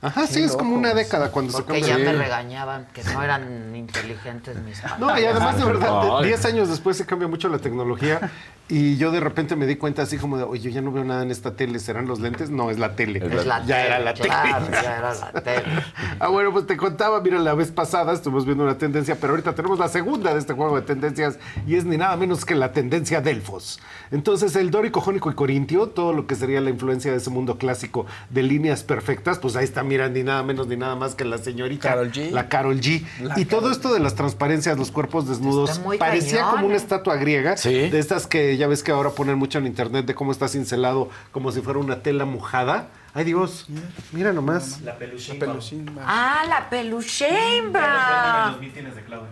Ajá, 0.00 0.26
sí, 0.26 0.42
es 0.42 0.54
como 0.54 0.74
una 0.76 0.92
década 0.92 1.30
cuando 1.30 1.50
se 1.52 1.62
Porque 1.62 1.80
cambia. 1.80 1.96
ya 1.98 2.12
me 2.12 2.18
regañaban 2.18 2.86
que 2.92 3.02
no 3.04 3.22
eran 3.22 3.74
inteligentes 3.74 4.54
mis 4.58 4.82
No, 4.98 5.18
y 5.18 5.24
además 5.24 5.56
de 5.56 5.64
verdad, 5.64 6.02
de- 6.02 6.10
Ay. 6.18 6.24
10 6.26 6.44
años 6.44 6.68
después 6.68 6.98
se 6.98 7.06
cambia 7.06 7.26
mucho 7.26 7.48
la 7.48 7.56
tecnología 7.58 8.30
y 8.66 8.96
yo 8.96 9.10
de 9.10 9.20
repente 9.20 9.56
me 9.56 9.66
di 9.66 9.76
cuenta 9.76 10.02
así 10.02 10.16
como 10.16 10.38
de, 10.38 10.44
oye, 10.44 10.62
yo 10.62 10.70
ya 10.70 10.80
no 10.80 10.90
veo 10.90 11.04
nada 11.04 11.22
en 11.22 11.30
esta 11.30 11.54
tele, 11.54 11.78
¿serán 11.78 12.06
los 12.06 12.20
lentes? 12.20 12.48
No, 12.48 12.70
es 12.70 12.78
la 12.78 12.96
tele. 12.96 13.18
Es 13.18 13.44
la 13.44 13.60
ya 13.66 13.76
tele, 13.76 13.86
era 13.86 13.98
la 13.98 14.14
claro, 14.14 14.64
tele. 14.66 14.78
ya 14.82 14.98
era 14.98 15.14
la 15.14 15.40
tele. 15.42 15.64
Ah, 16.20 16.28
bueno, 16.28 16.52
pues 16.52 16.66
te 16.66 16.76
contaba, 16.76 17.20
mira, 17.20 17.38
la 17.38 17.54
vez 17.54 17.70
pasada 17.72 18.12
estuvimos 18.12 18.46
viendo 18.46 18.64
una 18.64 18.78
tendencia, 18.78 19.16
pero 19.20 19.32
ahorita 19.32 19.54
tenemos 19.54 19.78
la 19.78 19.88
segunda 19.88 20.32
de 20.32 20.38
este 20.38 20.54
juego 20.54 20.76
de 20.76 20.82
tendencias 20.82 21.38
y 21.66 21.74
es 21.74 21.84
ni 21.84 21.96
nada 21.96 22.16
menos 22.16 22.44
que 22.44 22.54
la 22.54 22.72
tendencia 22.72 23.20
Delfos. 23.20 23.80
Entonces, 24.10 24.54
el 24.56 24.70
dórico, 24.70 25.00
jónico 25.00 25.30
y 25.30 25.34
corintio, 25.34 25.88
todo 25.88 26.12
lo 26.12 26.26
que 26.26 26.36
sería 26.36 26.60
la 26.60 26.70
influencia 26.70 27.10
de 27.10 27.18
ese 27.18 27.30
mundo 27.30 27.58
clásico 27.58 28.06
de 28.30 28.42
líneas 28.44 28.84
perfectas, 28.84 29.38
pues 29.38 29.56
ahí 29.56 29.64
está, 29.64 29.82
mira, 29.82 30.08
ni 30.08 30.22
nada 30.22 30.42
menos 30.42 30.68
ni 30.68 30.76
nada 30.76 30.94
más 30.94 31.14
que 31.14 31.24
la 31.24 31.38
señorita. 31.38 31.88
Karol 31.88 32.12
G. 32.12 32.30
La 32.30 32.48
Carol 32.48 32.80
G. 32.80 33.04
La 33.20 33.38
y 33.38 33.44
todo 33.44 33.70
esto 33.70 33.92
de 33.92 34.00
las 34.00 34.14
transparencias, 34.14 34.78
los 34.78 34.90
cuerpos 34.90 35.28
desnudos, 35.28 35.80
parecía 35.98 36.38
cañón, 36.38 36.50
como 36.52 36.66
una 36.68 36.76
estatua 36.76 37.16
griega, 37.16 37.56
de 37.56 37.98
estas 37.98 38.26
que 38.26 38.53
ya 38.56 38.66
ves 38.66 38.82
que 38.82 38.92
ahora 38.92 39.10
ponen 39.10 39.38
mucho 39.38 39.58
en 39.58 39.66
internet 39.66 40.06
de 40.06 40.14
cómo 40.14 40.32
está 40.32 40.48
cincelado 40.48 41.10
como 41.32 41.52
si 41.52 41.60
fuera 41.60 41.78
una 41.78 42.02
tela 42.02 42.24
mojada. 42.24 42.88
Ay 43.14 43.24
Dios, 43.24 43.66
mira 44.12 44.32
nomás. 44.32 44.80
La 44.80 44.96
peluchimba. 44.96 46.02
Ah, 46.04 46.44
la 46.48 46.68
peluchemba. 46.68 48.50
los 48.52 48.60
mítines 48.60 48.94
de 48.96 49.02
Claudia. 49.04 49.30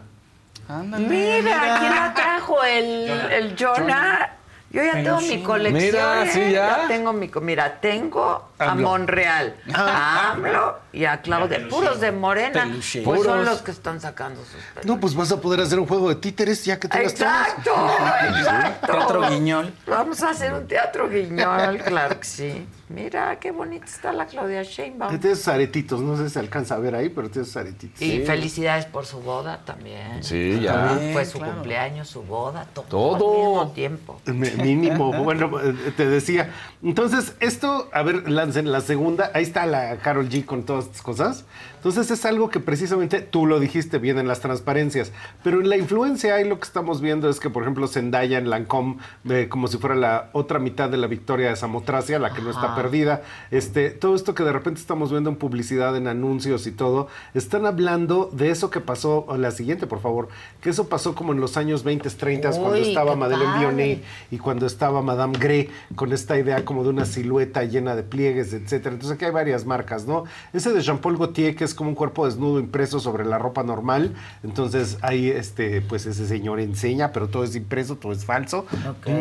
Mira, 0.98 1.78
¿quién 1.80 1.94
la 1.94 2.12
trajo? 2.14 2.62
El, 2.62 3.08
Jonah. 3.08 3.36
el 3.36 3.56
Jonah. 3.56 4.36
Yo 4.72 4.82
ya 4.82 4.92
tengo 4.94 5.20
mi 5.20 5.42
colección. 5.42 5.84
Mira, 5.84 6.24
¿eh? 6.24 6.30
sí, 6.32 6.50
ya. 6.52 6.84
tengo 6.88 7.12
mi. 7.12 7.28
co- 7.28 7.42
Mira, 7.42 7.78
tengo 7.80 8.48
a 8.58 8.70
AMLO. 8.70 8.88
Monreal, 8.88 9.54
a 9.74 10.30
AMLO 10.32 10.78
y 10.94 11.04
a 11.04 11.20
Claudia. 11.20 11.68
Puros 11.68 12.00
de 12.00 12.10
Morena. 12.10 12.64
Peluchín. 12.64 13.04
Pues 13.04 13.22
son 13.22 13.32
Puros. 13.38 13.44
los 13.46 13.62
que 13.62 13.70
están 13.70 14.00
sacando 14.00 14.40
sus 14.42 14.54
peluches. 14.54 14.86
No, 14.86 14.98
pues 14.98 15.14
vas 15.14 15.30
a 15.30 15.40
poder 15.40 15.60
hacer 15.60 15.78
un 15.78 15.86
juego 15.86 16.08
de 16.08 16.14
títeres 16.16 16.64
ya 16.64 16.80
que 16.80 16.88
tengas 16.88 17.12
Exacto, 17.12 17.70
exacto. 18.38 18.92
Teatro 18.92 19.28
Guiñol. 19.28 19.74
Vamos 19.86 20.22
a 20.22 20.30
hacer 20.30 20.52
un 20.54 20.66
teatro 20.66 21.08
guiñol, 21.08 21.78
claro 21.78 22.18
que 22.18 22.24
sí. 22.26 22.66
Mira, 22.94 23.38
qué 23.40 23.50
bonita 23.50 23.86
está 23.86 24.12
la 24.12 24.26
Claudia 24.26 24.62
Sheinbaum. 24.62 25.18
Tiene 25.18 25.34
esos 25.34 25.48
aretitos, 25.48 26.00
no 26.00 26.16
sé 26.16 26.24
si 26.28 26.34
se 26.34 26.38
alcanza 26.38 26.74
a 26.74 26.78
ver 26.78 26.94
ahí, 26.94 27.08
pero 27.08 27.30
tiene 27.30 27.42
esos 27.44 27.56
aretitos. 27.56 28.00
Y 28.02 28.20
felicidades 28.20 28.86
por 28.86 29.06
su 29.06 29.20
boda 29.20 29.64
también. 29.64 30.22
Sí, 30.22 30.60
ya. 30.60 30.88
También 30.88 31.12
Fue 31.12 31.24
su 31.24 31.38
claro. 31.38 31.54
cumpleaños, 31.54 32.08
su 32.08 32.22
boda, 32.22 32.66
todo, 32.74 32.84
Todo. 32.86 33.60
al 33.60 33.66
mismo 33.66 33.72
tiempo. 33.72 34.20
Mínimo, 34.26 35.12
bueno, 35.24 35.50
te 35.96 36.06
decía. 36.06 36.50
Entonces, 36.82 37.34
esto, 37.40 37.88
a 37.92 38.02
ver, 38.02 38.30
lancen 38.30 38.70
la 38.70 38.80
segunda. 38.80 39.30
Ahí 39.34 39.42
está 39.44 39.66
la 39.66 39.96
Carol 39.98 40.28
G 40.28 40.44
con 40.44 40.64
todas 40.64 40.86
estas 40.86 41.02
cosas. 41.02 41.44
Entonces, 41.82 42.12
es 42.12 42.24
algo 42.24 42.48
que 42.48 42.60
precisamente 42.60 43.20
tú 43.22 43.44
lo 43.44 43.58
dijiste 43.58 43.98
bien 43.98 44.16
en 44.16 44.28
las 44.28 44.38
transparencias. 44.38 45.10
Pero 45.42 45.60
en 45.60 45.68
la 45.68 45.76
influencia, 45.76 46.36
ahí 46.36 46.48
lo 46.48 46.60
que 46.60 46.64
estamos 46.64 47.00
viendo 47.00 47.28
es 47.28 47.40
que, 47.40 47.50
por 47.50 47.64
ejemplo, 47.64 47.88
Zendaya 47.88 48.38
en 48.38 48.50
Lancôme, 48.50 48.98
eh, 49.28 49.48
como 49.48 49.66
si 49.66 49.78
fuera 49.78 49.96
la 49.96 50.30
otra 50.32 50.60
mitad 50.60 50.88
de 50.88 50.96
la 50.96 51.08
victoria 51.08 51.48
de 51.48 51.56
Samotracia, 51.56 52.20
la 52.20 52.32
que 52.32 52.40
no 52.40 52.50
está 52.50 52.76
perdida. 52.76 53.22
Este, 53.50 53.90
todo 53.90 54.14
esto 54.14 54.32
que 54.32 54.44
de 54.44 54.52
repente 54.52 54.80
estamos 54.80 55.10
viendo 55.10 55.28
en 55.28 55.34
publicidad, 55.34 55.96
en 55.96 56.06
anuncios 56.06 56.68
y 56.68 56.70
todo, 56.70 57.08
están 57.34 57.66
hablando 57.66 58.30
de 58.32 58.50
eso 58.50 58.70
que 58.70 58.78
pasó, 58.78 59.26
la 59.36 59.50
siguiente, 59.50 59.88
por 59.88 60.00
favor, 60.00 60.28
que 60.60 60.70
eso 60.70 60.88
pasó 60.88 61.16
como 61.16 61.32
en 61.32 61.40
los 61.40 61.56
años 61.56 61.82
20, 61.82 62.08
30, 62.10 62.50
cuando 62.50 62.76
estaba 62.76 63.16
Madeleine 63.16 63.54
padre. 63.54 63.66
Vionnet 63.66 64.04
y 64.30 64.38
cuando 64.38 64.66
estaba 64.66 65.02
Madame 65.02 65.36
Grey 65.36 65.68
con 65.96 66.12
esta 66.12 66.38
idea 66.38 66.64
como 66.64 66.84
de 66.84 66.90
una 66.90 67.06
silueta 67.06 67.64
llena 67.64 67.96
de 67.96 68.04
pliegues, 68.04 68.52
etcétera. 68.52 68.94
Entonces 68.94 69.16
aquí 69.16 69.24
hay 69.24 69.32
varias 69.32 69.66
marcas, 69.66 70.06
¿no? 70.06 70.24
Ese 70.52 70.72
de 70.72 70.80
Jean-Paul 70.80 71.18
Gaultier 71.18 71.56
que 71.56 71.64
es 71.64 71.71
como 71.74 71.90
un 71.90 71.94
cuerpo 71.94 72.26
desnudo 72.26 72.58
impreso 72.60 73.00
sobre 73.00 73.24
la 73.24 73.38
ropa 73.38 73.62
normal. 73.62 74.14
Entonces 74.42 74.98
ahí 75.02 75.28
este 75.28 75.80
pues 75.82 76.06
ese 76.06 76.26
señor 76.26 76.60
enseña, 76.60 77.12
pero 77.12 77.28
todo 77.28 77.44
es 77.44 77.54
impreso, 77.56 77.96
todo 77.96 78.12
es 78.12 78.24
falso. 78.24 78.66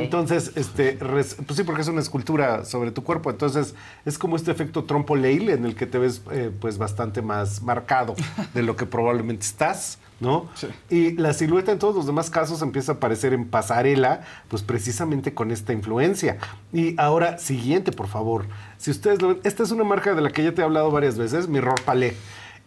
Entonces 0.03 0.51
este 0.55 0.97
res- 0.99 1.35
pues 1.45 1.57
sí 1.57 1.63
porque 1.63 1.81
es 1.81 1.87
una 1.87 2.01
escultura 2.01 2.65
sobre 2.65 2.91
tu 2.91 3.03
cuerpo, 3.03 3.29
entonces 3.29 3.75
es 4.05 4.17
como 4.17 4.35
este 4.35 4.51
efecto 4.51 4.83
trompo 4.83 5.15
leil 5.15 5.49
en 5.49 5.65
el 5.65 5.75
que 5.75 5.85
te 5.85 5.97
ves 5.97 6.21
eh, 6.31 6.51
pues 6.59 6.77
bastante 6.77 7.21
más 7.21 7.61
marcado 7.61 8.15
de 8.53 8.63
lo 8.63 8.75
que 8.75 8.85
probablemente 8.85 9.45
estás. 9.45 9.97
¿no? 10.21 10.47
Y 10.87 11.13
la 11.13 11.33
silueta 11.33 11.71
en 11.71 11.79
todos 11.79 11.95
los 11.95 12.05
demás 12.05 12.29
casos 12.29 12.61
empieza 12.61 12.91
a 12.91 12.95
aparecer 12.97 13.33
en 13.33 13.47
pasarela, 13.47 14.21
pues 14.49 14.61
precisamente 14.61 15.33
con 15.33 15.49
esta 15.49 15.73
influencia. 15.73 16.37
Y 16.71 16.93
ahora, 17.01 17.39
siguiente, 17.39 17.91
por 17.91 18.05
favor. 18.07 18.45
Si 18.77 18.91
ustedes 18.91 19.19
lo 19.19 19.29
ven, 19.29 19.39
esta 19.43 19.63
es 19.63 19.71
una 19.71 19.83
marca 19.83 20.13
de 20.13 20.21
la 20.21 20.29
que 20.29 20.43
ya 20.43 20.53
te 20.53 20.61
he 20.61 20.63
hablado 20.63 20.91
varias 20.91 21.17
veces, 21.17 21.47
Mirror 21.47 21.81
Palais. 21.83 22.13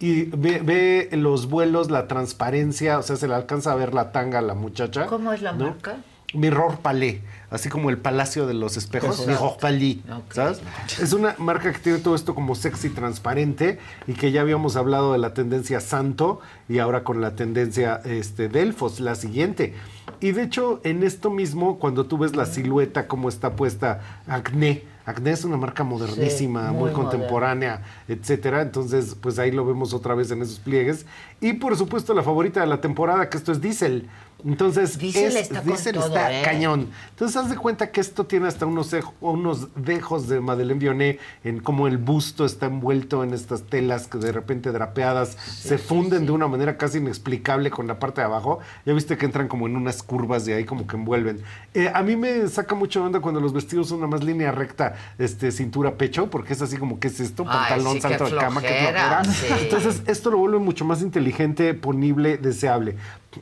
Y 0.01 0.25
ve, 0.25 0.61
ve 0.63 1.09
los 1.13 1.49
vuelos, 1.49 1.91
la 1.91 2.09
transparencia, 2.09 2.99
o 2.99 3.03
sea, 3.03 3.17
se 3.17 3.29
le 3.29 3.35
alcanza 3.35 3.73
a 3.73 3.75
ver 3.75 3.95
la 3.95 4.13
tanga 4.13 4.41
a 4.41 4.43
la 4.43 4.55
muchacha. 4.55 5.07
¿Cómo 5.07 5.33
es 5.33 5.43
la 5.43 5.53
¿no? 5.53 5.67
marca? 5.67 5.97
Mirror 6.35 6.79
Palais, 6.81 7.21
así 7.51 7.69
como 7.69 7.91
el 7.91 7.99
Palacio 7.99 8.47
de 8.49 8.55
los 8.55 8.77
Espejos, 8.77 9.21
Exacto. 9.21 9.31
Mirror 9.31 9.57
Palais, 9.59 9.99
Ok. 10.11 10.33
¿sabes? 10.33 10.61
Es 11.01 11.13
una 11.13 11.37
marca 11.39 11.73
que 11.73 11.79
tiene 11.79 11.99
todo 12.01 12.17
esto 12.17 12.35
como 12.35 12.57
sexy 12.57 12.89
transparente 12.91 13.79
y 14.09 14.15
que 14.15 14.33
ya 14.33 14.41
habíamos 14.41 14.75
hablado 14.75 15.13
de 15.13 15.19
la 15.19 15.33
tendencia 15.33 15.81
Santo 15.81 16.41
y 16.69 16.81
ahora 16.81 17.05
con 17.05 17.21
la 17.21 17.37
tendencia 17.37 18.01
este, 18.05 18.49
Delfos, 18.49 18.99
la 18.99 19.15
siguiente. 19.15 19.75
Y 20.21 20.33
de 20.33 20.43
hecho, 20.43 20.81
en 20.83 21.05
esto 21.05 21.31
mismo, 21.31 21.79
cuando 21.79 22.07
tú 22.07 22.19
ves 22.19 22.35
la 22.35 22.47
silueta, 22.47 23.07
cómo 23.07 23.29
está 23.29 23.53
puesta 23.55 24.01
Acné, 24.27 24.83
Acné 25.07 25.33
es 25.33 25.45
una 25.45 25.57
marca 25.57 25.85
modernísima, 25.85 26.69
Sí, 26.69 26.75
muy, 26.75 26.85
muy 26.85 26.93
contemporánea, 26.93 27.83
etcétera. 28.09 28.63
Entonces, 28.63 29.17
pues 29.21 29.39
ahí 29.39 29.51
lo 29.51 29.65
vemos 29.65 29.93
otra 29.93 30.15
vez 30.15 30.31
en 30.31 30.43
esos 30.43 30.59
pliegues. 30.59 31.05
Y 31.41 31.55
por 31.55 31.77
supuesto, 31.77 32.15
la 32.15 32.23
favorita 32.23 32.61
de 32.61 32.67
la 32.67 32.81
temporada, 32.81 33.29
que 33.29 33.37
esto 33.37 33.53
es 33.53 33.61
Diesel. 33.61 34.09
Entonces, 34.47 34.99
Diesel 34.99 35.25
es- 35.29 35.37
está 35.37 35.61
con 35.61 35.69
Diesel 35.69 35.95
todo, 35.95 36.07
está 36.09 36.41
¿eh? 36.41 36.43
cañón. 36.45 36.91
Entonces, 37.11 37.37
haz 37.37 37.49
de 37.51 37.57
cuenta 37.57 37.91
que 37.91 38.01
esto 38.01 38.27
tiene 38.27 38.47
hasta 38.49 38.67
unos, 38.67 38.95
unos 39.21 39.69
dejos 39.75 40.29
de 40.29 40.41
Madeleine 40.41 40.79
Vionnet 40.79 41.21
en 41.45 41.61
cómo 41.61 41.87
el 41.87 41.97
busto 41.99 42.45
está 42.45 42.67
envuelto 42.67 43.25
en 43.25 43.33
estas 43.33 43.63
telas 43.63 44.07
que 44.07 44.19
de 44.19 44.33
repente 44.33 44.71
drapeadas 44.73 45.31
se 45.31 45.79
funden 45.79 46.27
de 46.27 46.33
una 46.33 46.47
manera 46.49 46.77
casi 46.77 46.99
inexplicable 46.99 47.71
con 47.71 47.87
la 47.87 47.99
parte 47.99 48.21
de 48.21 48.27
abajo. 48.27 48.59
Ya 48.85 48.93
viste 48.93 49.17
que 49.17 49.25
entran 49.25 49.49
como 49.49 49.67
en 49.67 49.77
unas 49.77 50.03
curvas 50.03 50.45
de 50.45 50.55
ahí 50.55 50.65
como 50.65 50.87
que 50.87 50.97
envuelven. 50.97 51.41
Eh, 51.73 51.91
a 51.93 52.03
mí 52.03 52.17
me 52.17 52.47
saca 52.49 52.75
mucho 52.75 53.01
de 53.01 53.07
onda 53.07 53.21
cuando 53.21 53.41
los 53.41 53.53
vestidos 53.53 53.89
son 53.89 53.99
una 53.99 54.07
más 54.09 54.23
línea 54.23 54.53
recta, 54.53 54.95
este, 55.19 55.53
cintura, 55.53 55.95
pecho, 55.97 56.29
porque 56.29 56.53
es 56.53 56.61
así 56.63 56.77
como 56.77 57.01
que 57.01 57.09
es 57.09 57.19
esto, 57.21 57.45
pantalón, 57.45 57.95
qué 57.95 58.01
salto 58.03 58.25
de 58.27 58.37
cama, 58.37 58.61
que 58.61 58.69
flojera. 58.69 59.23
Entonces, 59.61 60.03
esto 60.07 60.31
lo 60.31 60.39
vuelve 60.39 60.59
mucho 60.59 60.85
más 60.85 61.01
inteligente, 61.03 61.73
ponible, 61.75 62.37
deseable. 62.37 62.97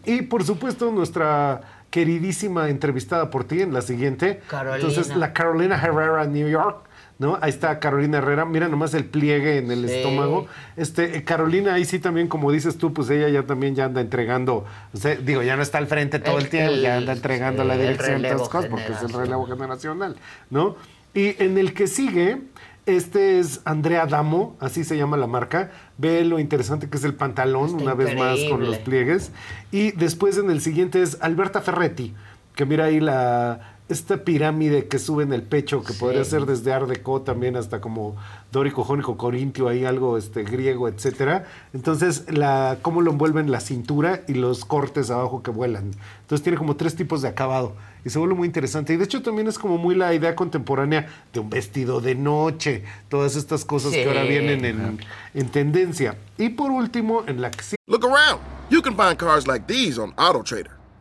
Y 0.04 0.22
por 0.22 0.44
supuesto, 0.44 0.90
nuestra 0.90 1.60
queridísima 1.90 2.68
entrevistada 2.70 3.30
por 3.30 3.44
ti 3.44 3.60
en 3.60 3.72
la 3.74 3.82
siguiente. 3.82 4.40
Carolina. 4.48 4.76
Entonces, 4.76 5.14
la 5.16 5.32
Carolina 5.32 5.76
Herrera, 5.76 6.26
New 6.26 6.48
York. 6.48 6.86
¿No? 7.18 7.38
Ahí 7.40 7.50
está 7.50 7.78
Carolina 7.78 8.18
Herrera, 8.18 8.44
mira 8.44 8.66
nomás 8.66 8.94
el 8.94 9.04
pliegue 9.04 9.58
en 9.58 9.70
el 9.70 9.86
Sí. 9.88 9.94
estómago. 9.94 10.46
Este, 10.76 11.16
eh, 11.18 11.22
Carolina, 11.22 11.74
ahí 11.74 11.84
sí 11.84 12.00
también, 12.00 12.26
como 12.26 12.50
dices 12.50 12.78
tú, 12.78 12.92
pues 12.92 13.10
ella 13.10 13.28
ya 13.28 13.44
también 13.44 13.76
ya 13.76 13.84
anda 13.84 14.00
entregando, 14.00 14.64
o 14.92 14.96
sea, 14.96 15.14
digo, 15.14 15.40
ya 15.42 15.54
no 15.54 15.62
está 15.62 15.78
al 15.78 15.86
frente 15.86 16.18
todo 16.18 16.38
el, 16.38 16.44
El- 16.44 16.50
tiempo, 16.50 16.74
ya 16.82 16.96
anda 16.96 17.12
entregando 17.12 17.62
sí, 17.62 17.68
la 17.68 17.76
dirección 17.76 18.22
de 18.22 18.28
estas 18.28 18.48
cosas, 18.48 18.68
porque 18.70 18.90
es 18.92 19.02
el 19.02 19.12
relevo 19.12 19.46
generacional, 19.46 20.16
¿no? 20.50 20.74
Y 21.14 21.40
en 21.40 21.58
el 21.58 21.74
que 21.74 21.86
sigue, 21.86 22.38
este 22.86 23.38
es 23.38 23.60
Andrea 23.64 24.06
Damo, 24.06 24.56
así 24.60 24.84
se 24.84 24.96
llama 24.96 25.16
la 25.16 25.26
marca. 25.26 25.70
Ve 25.98 26.24
lo 26.24 26.38
interesante 26.38 26.88
que 26.88 26.96
es 26.96 27.04
el 27.04 27.14
pantalón, 27.14 27.74
una 27.74 27.94
vez 27.94 28.16
más 28.16 28.38
con 28.50 28.64
los 28.64 28.78
pliegues. 28.78 29.30
Y 29.70 29.92
después 29.92 30.38
en 30.38 30.50
el 30.50 30.60
siguiente 30.60 31.02
es 31.02 31.18
Alberta 31.20 31.60
Ferretti, 31.60 32.14
que 32.54 32.66
mira 32.66 32.86
ahí 32.86 33.00
la 33.00 33.71
esta 33.88 34.24
pirámide 34.24 34.86
que 34.88 34.98
sube 34.98 35.22
en 35.22 35.32
el 35.32 35.42
pecho, 35.42 35.82
que 35.84 35.92
podría 35.92 36.24
ser 36.24 36.46
desde 36.46 36.72
Art 36.72 36.88
Deco 36.88 37.20
también 37.22 37.56
hasta 37.56 37.80
como 37.80 38.16
dórico, 38.50 38.84
jónico, 38.84 39.16
corintio, 39.18 39.68
ahí 39.68 39.84
algo 39.84 40.16
este, 40.16 40.44
griego, 40.44 40.88
etcétera. 40.88 41.46
Entonces, 41.74 42.24
la, 42.32 42.78
cómo 42.80 43.02
lo 43.02 43.10
envuelven 43.10 43.50
la 43.50 43.60
cintura 43.60 44.22
y 44.28 44.34
los 44.34 44.64
cortes 44.64 45.10
abajo 45.10 45.42
que 45.42 45.50
vuelan. 45.50 45.90
Entonces 46.22 46.42
tiene 46.42 46.56
como 46.56 46.76
tres 46.76 46.96
tipos 46.96 47.20
de 47.20 47.28
acabado 47.28 47.74
y 48.04 48.08
se 48.10 48.18
vuelve 48.18 48.34
muy 48.34 48.46
interesante. 48.46 48.94
Y 48.94 48.96
de 48.96 49.04
hecho 49.04 49.20
también 49.22 49.46
es 49.48 49.58
como 49.58 49.76
muy 49.76 49.94
la 49.94 50.14
idea 50.14 50.34
contemporánea 50.34 51.08
de 51.32 51.40
un 51.40 51.50
vestido 51.50 52.00
de 52.00 52.14
noche, 52.14 52.84
todas 53.10 53.36
estas 53.36 53.64
cosas 53.64 53.92
que 53.92 54.06
ahora 54.06 54.22
vienen 54.22 54.64
en, 54.64 55.00
en 55.34 55.48
tendencia. 55.50 56.16
Y 56.38 56.48
por 56.50 56.70
último, 56.70 57.24
en 57.26 57.42
la 57.42 57.50
que 57.50 57.62
sí- 57.62 57.76
Look 57.86 58.06
around. 58.06 58.40
You 58.70 58.80
can 58.80 58.96
find 58.96 59.16
cars 59.18 59.46
like 59.46 59.66
these 59.66 60.00
on 60.00 60.14
AutoTrader. 60.16 60.81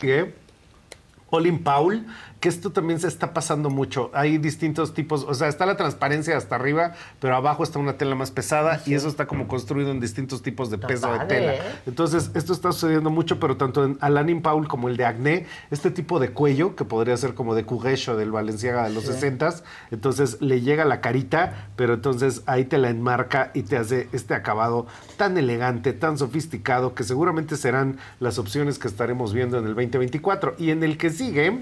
Que 0.00 0.34
Olin 1.30 1.58
Paul, 1.58 2.04
que 2.40 2.48
esto 2.48 2.70
también 2.70 3.00
se 3.00 3.08
está 3.08 3.34
pasando 3.34 3.68
mucho. 3.68 4.10
Hay 4.14 4.38
distintos 4.38 4.94
tipos, 4.94 5.24
o 5.28 5.34
sea, 5.34 5.48
está 5.48 5.66
la 5.66 5.76
transparencia 5.76 6.36
hasta 6.36 6.54
arriba, 6.54 6.92
pero 7.20 7.36
abajo 7.36 7.62
está 7.62 7.78
una 7.78 7.94
tela 7.94 8.14
más 8.14 8.30
pesada 8.30 8.80
y 8.86 8.94
eso 8.94 9.08
está 9.08 9.26
como 9.26 9.48
construido 9.48 9.90
en 9.90 10.00
distintos 10.00 10.42
tipos 10.42 10.70
de 10.70 10.78
peso 10.78 11.12
de 11.12 11.26
tela. 11.26 11.54
¿eh? 11.54 11.60
Entonces, 11.86 12.30
esto 12.34 12.52
está 12.52 12.72
sucediendo 12.72 13.10
mucho, 13.10 13.38
pero 13.38 13.56
tanto 13.56 13.84
en 13.84 13.98
Alanin 14.00 14.42
Paul 14.42 14.68
como 14.68 14.88
el 14.88 14.96
de 14.96 15.04
Acné, 15.04 15.46
este 15.70 15.90
tipo 15.90 16.18
de 16.18 16.30
cuello, 16.30 16.76
que 16.76 16.84
podría 16.84 17.16
ser 17.16 17.34
como 17.34 17.54
de 17.54 17.66
Courrèges 17.66 18.08
o 18.08 18.16
del 18.16 18.30
Valenciaga 18.30 18.84
de 18.84 18.94
los 18.94 19.04
Sí. 19.04 19.12
60 19.12 19.40
entonces 19.90 20.40
le 20.40 20.60
llega 20.60 20.84
la 20.84 21.00
carita, 21.00 21.68
pero 21.76 21.94
entonces 21.94 22.42
ahí 22.46 22.64
te 22.64 22.78
la 22.78 22.90
enmarca 22.90 23.50
y 23.54 23.62
te 23.62 23.76
hace 23.76 24.08
este 24.12 24.34
acabado 24.34 24.86
tan 25.16 25.36
elegante, 25.38 25.92
tan 25.92 26.18
sofisticado, 26.18 26.94
que 26.94 27.04
seguramente 27.04 27.56
serán 27.56 27.98
las 28.18 28.38
opciones 28.38 28.78
que 28.78 28.88
estaremos 28.88 29.32
viendo 29.32 29.58
en 29.58 29.64
el 29.64 29.74
2024. 29.74 30.54
Y 30.58 30.70
en 30.70 30.82
el 30.82 30.98
que 30.98 31.10
sigue, 31.10 31.60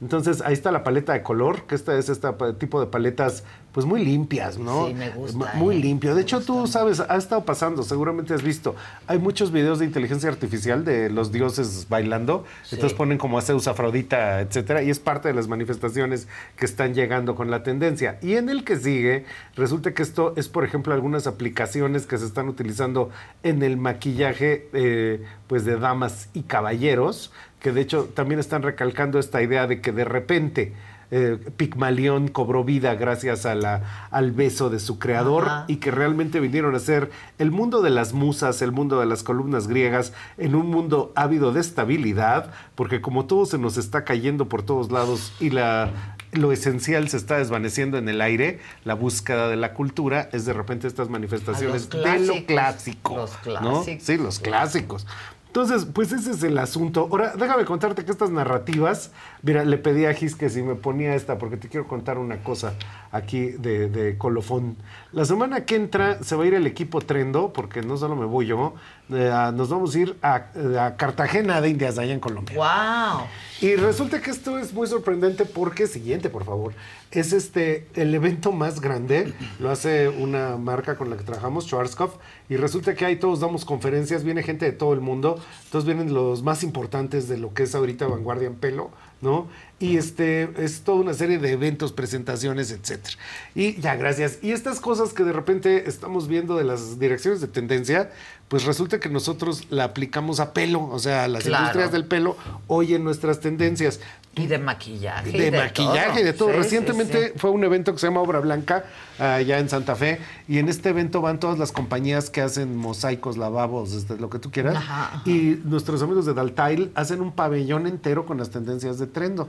entonces 0.00 0.40
ahí 0.42 0.52
está 0.52 0.70
la 0.72 0.84
paleta 0.84 1.12
de 1.12 1.22
color, 1.22 1.62
que 1.66 1.74
esta 1.74 1.96
es 1.98 2.08
este 2.08 2.28
tipo 2.58 2.80
de 2.80 2.86
paletas 2.86 3.44
pues 3.72 3.86
muy 3.86 4.04
limpias, 4.04 4.56
¿no? 4.56 4.86
Sí, 4.86 4.94
me 4.94 5.10
gusta, 5.10 5.36
Ma- 5.36 5.52
Muy 5.54 5.74
¿eh? 5.76 5.80
limpio. 5.80 6.14
De 6.14 6.22
hecho, 6.22 6.40
tú 6.40 6.68
sabes, 6.68 7.00
ha 7.00 7.16
estado 7.16 7.44
pasando, 7.44 7.82
seguramente 7.82 8.32
has 8.32 8.42
visto. 8.44 8.76
Hay 9.08 9.18
muchos 9.18 9.50
videos 9.50 9.80
de 9.80 9.84
inteligencia 9.84 10.28
artificial 10.30 10.84
de 10.84 11.10
los 11.10 11.32
dioses 11.32 11.88
bailando. 11.88 12.44
Entonces 12.70 12.96
ponen 12.96 13.18
como 13.18 13.36
a 13.36 13.42
Zeus, 13.42 13.66
Afrodita, 13.66 14.40
etcétera. 14.42 14.84
Y 14.84 14.90
es 14.90 15.00
parte 15.00 15.26
de 15.26 15.34
las 15.34 15.48
manifestaciones 15.48 16.28
que 16.54 16.66
están 16.66 16.94
llegando 16.94 17.34
con 17.34 17.50
la 17.50 17.64
tendencia. 17.64 18.16
Y 18.22 18.34
en 18.34 18.48
el 18.48 18.62
que 18.62 18.76
sigue, 18.76 19.24
resulta 19.56 19.92
que 19.92 20.04
esto 20.04 20.34
es, 20.36 20.48
por 20.48 20.64
ejemplo, 20.64 20.94
algunas 20.94 21.26
aplicaciones 21.26 22.06
que 22.06 22.16
se 22.16 22.26
están 22.26 22.48
utilizando 22.48 23.10
en 23.42 23.64
el 23.64 23.76
maquillaje 23.76 24.68
eh, 24.72 25.24
pues 25.48 25.64
de 25.64 25.76
damas 25.80 26.28
y 26.32 26.42
caballeros, 26.42 27.32
que 27.64 27.72
de 27.72 27.80
hecho 27.80 28.10
también 28.12 28.40
están 28.40 28.60
recalcando 28.60 29.18
esta 29.18 29.40
idea 29.40 29.66
de 29.66 29.80
que 29.80 29.90
de 29.90 30.04
repente 30.04 30.74
eh, 31.10 31.38
Pigmalión 31.56 32.28
cobró 32.28 32.62
vida 32.62 32.94
gracias 32.94 33.46
a 33.46 33.54
la, 33.54 34.08
al 34.10 34.32
beso 34.32 34.68
de 34.68 34.78
su 34.78 34.98
creador 34.98 35.44
Ajá. 35.46 35.64
y 35.66 35.76
que 35.76 35.90
realmente 35.90 36.40
vinieron 36.40 36.74
a 36.74 36.78
ser 36.78 37.10
el 37.38 37.50
mundo 37.50 37.80
de 37.80 37.88
las 37.88 38.12
musas, 38.12 38.60
el 38.60 38.70
mundo 38.70 39.00
de 39.00 39.06
las 39.06 39.22
columnas 39.22 39.66
griegas, 39.66 40.12
en 40.36 40.56
un 40.56 40.66
mundo 40.66 41.10
ávido 41.16 41.54
de 41.54 41.60
estabilidad, 41.62 42.52
porque 42.74 43.00
como 43.00 43.24
todo 43.24 43.46
se 43.46 43.56
nos 43.56 43.78
está 43.78 44.04
cayendo 44.04 44.46
por 44.46 44.62
todos 44.62 44.92
lados 44.92 45.32
y 45.40 45.48
la, 45.48 45.90
lo 46.32 46.52
esencial 46.52 47.08
se 47.08 47.16
está 47.16 47.38
desvaneciendo 47.38 47.96
en 47.96 48.08
el 48.08 48.20
aire, 48.20 48.60
la 48.84 48.94
búsqueda 48.94 49.48
de 49.48 49.56
la 49.56 49.72
cultura 49.72 50.28
es 50.32 50.44
de 50.44 50.52
repente 50.52 50.86
estas 50.86 51.08
manifestaciones 51.08 51.88
de 51.88 52.20
lo 52.20 52.44
clásico. 52.44 53.16
Los 53.16 53.32
¿no? 53.62 53.82
clásicos. 53.82 54.02
Sí, 54.02 54.16
los 54.16 54.38
clásicos. 54.38 55.06
Entonces, 55.54 55.84
pues 55.84 56.10
ese 56.10 56.32
es 56.32 56.42
el 56.42 56.58
asunto. 56.58 57.06
Ahora, 57.12 57.34
déjame 57.38 57.64
contarte 57.64 58.04
que 58.04 58.10
estas 58.10 58.30
narrativas, 58.30 59.12
mira, 59.42 59.64
le 59.64 59.78
pedí 59.78 60.04
a 60.04 60.12
Gis 60.12 60.34
que 60.34 60.50
si 60.50 60.64
me 60.64 60.74
ponía 60.74 61.14
esta, 61.14 61.38
porque 61.38 61.56
te 61.56 61.68
quiero 61.68 61.86
contar 61.86 62.18
una 62.18 62.38
cosa 62.42 62.74
aquí 63.14 63.50
de, 63.50 63.88
de 63.88 64.18
colofón. 64.18 64.76
La 65.12 65.24
semana 65.24 65.64
que 65.64 65.76
entra 65.76 66.22
se 66.22 66.34
va 66.34 66.42
a 66.42 66.46
ir 66.46 66.54
el 66.54 66.66
equipo 66.66 67.00
Trendo, 67.00 67.52
porque 67.52 67.82
no 67.82 67.96
solo 67.96 68.16
me 68.16 68.26
voy 68.26 68.46
yo, 68.46 68.74
eh, 69.10 69.32
nos 69.54 69.68
vamos 69.68 69.94
a 69.94 69.98
ir 69.98 70.16
a, 70.20 70.46
a 70.80 70.96
Cartagena 70.96 71.60
de 71.60 71.68
Indias, 71.68 71.98
allá 71.98 72.12
en 72.12 72.20
Colombia. 72.20 72.56
¡Wow! 72.56 73.26
Y 73.60 73.76
resulta 73.76 74.20
que 74.20 74.30
esto 74.30 74.58
es 74.58 74.74
muy 74.74 74.88
sorprendente 74.88 75.44
porque, 75.44 75.86
siguiente, 75.86 76.28
por 76.28 76.44
favor, 76.44 76.72
es 77.12 77.32
este 77.32 77.86
el 77.94 78.12
evento 78.12 78.50
más 78.50 78.80
grande, 78.80 79.32
lo 79.60 79.70
hace 79.70 80.08
una 80.08 80.56
marca 80.56 80.96
con 80.96 81.08
la 81.08 81.16
que 81.16 81.22
trabajamos, 81.22 81.66
Schwarzkopf, 81.66 82.16
y 82.48 82.56
resulta 82.56 82.94
que 82.94 83.04
ahí 83.04 83.16
todos 83.16 83.38
damos 83.38 83.64
conferencias, 83.64 84.24
viene 84.24 84.42
gente 84.42 84.66
de 84.66 84.72
todo 84.72 84.92
el 84.92 85.00
mundo, 85.00 85.38
entonces 85.66 85.86
vienen 85.86 86.12
los 86.12 86.42
más 86.42 86.64
importantes 86.64 87.28
de 87.28 87.38
lo 87.38 87.54
que 87.54 87.62
es 87.62 87.74
ahorita 87.76 88.08
vanguardia 88.08 88.48
en 88.48 88.56
pelo, 88.56 88.90
¿no? 89.24 89.48
Y 89.80 89.96
este 89.96 90.48
es 90.64 90.82
toda 90.82 91.00
una 91.00 91.14
serie 91.14 91.38
de 91.38 91.50
eventos, 91.50 91.92
presentaciones, 91.92 92.70
etcétera. 92.70 93.16
Y 93.56 93.80
ya, 93.80 93.96
gracias. 93.96 94.38
Y 94.40 94.52
estas 94.52 94.78
cosas 94.78 95.12
que 95.12 95.24
de 95.24 95.32
repente 95.32 95.88
estamos 95.88 96.28
viendo 96.28 96.56
de 96.56 96.62
las 96.62 97.00
direcciones 97.00 97.40
de 97.40 97.48
tendencia, 97.48 98.12
pues 98.48 98.64
resulta 98.64 99.00
que 99.00 99.08
nosotros 99.08 99.66
la 99.70 99.84
aplicamos 99.84 100.38
a 100.38 100.52
pelo, 100.52 100.84
o 100.88 100.98
sea, 101.00 101.24
a 101.24 101.28
las 101.28 101.42
Claro. 101.42 101.64
industrias 101.64 101.90
del 101.90 102.06
pelo 102.06 102.36
hoy 102.68 102.94
en 102.94 103.02
nuestras 103.02 103.40
tendencias. 103.40 103.98
Y 104.36 104.46
de 104.46 104.58
maquillaje. 104.58 105.30
y 105.30 105.38
de, 105.38 105.50
maquillaje 105.50 106.10
todo. 106.10 106.20
y 106.20 106.22
de 106.22 106.32
todo. 106.32 106.48
Sí, 106.50 106.56
Recientemente 106.56 107.28
sí. 107.28 107.32
fue 107.36 107.50
un 107.50 107.64
evento 107.64 107.92
que 107.92 107.98
se 107.98 108.06
llama 108.06 108.20
Obra 108.20 108.40
Blanca, 108.40 108.84
allá 109.18 109.58
en 109.58 109.68
Santa 109.68 109.94
Fe, 109.94 110.20
y 110.48 110.58
en 110.58 110.68
este 110.68 110.88
evento 110.88 111.20
van 111.20 111.38
todas 111.38 111.58
las 111.58 111.72
compañías 111.72 112.30
que 112.30 112.40
hacen 112.40 112.76
mosaicos, 112.76 113.36
lavabos, 113.36 113.92
este, 113.92 114.16
lo 114.16 114.30
que 114.30 114.38
tú 114.38 114.50
quieras. 114.50 114.76
Ajá, 114.76 115.04
ajá. 115.14 115.22
Y 115.24 115.60
nuestros 115.64 116.02
amigos 116.02 116.26
de 116.26 116.34
Daltail 116.34 116.90
hacen 116.94 117.20
un 117.20 117.32
pabellón 117.32 117.86
entero 117.86 118.26
con 118.26 118.38
las 118.38 118.50
tendencias 118.50 118.98
de 118.98 119.06
Trendo. 119.06 119.48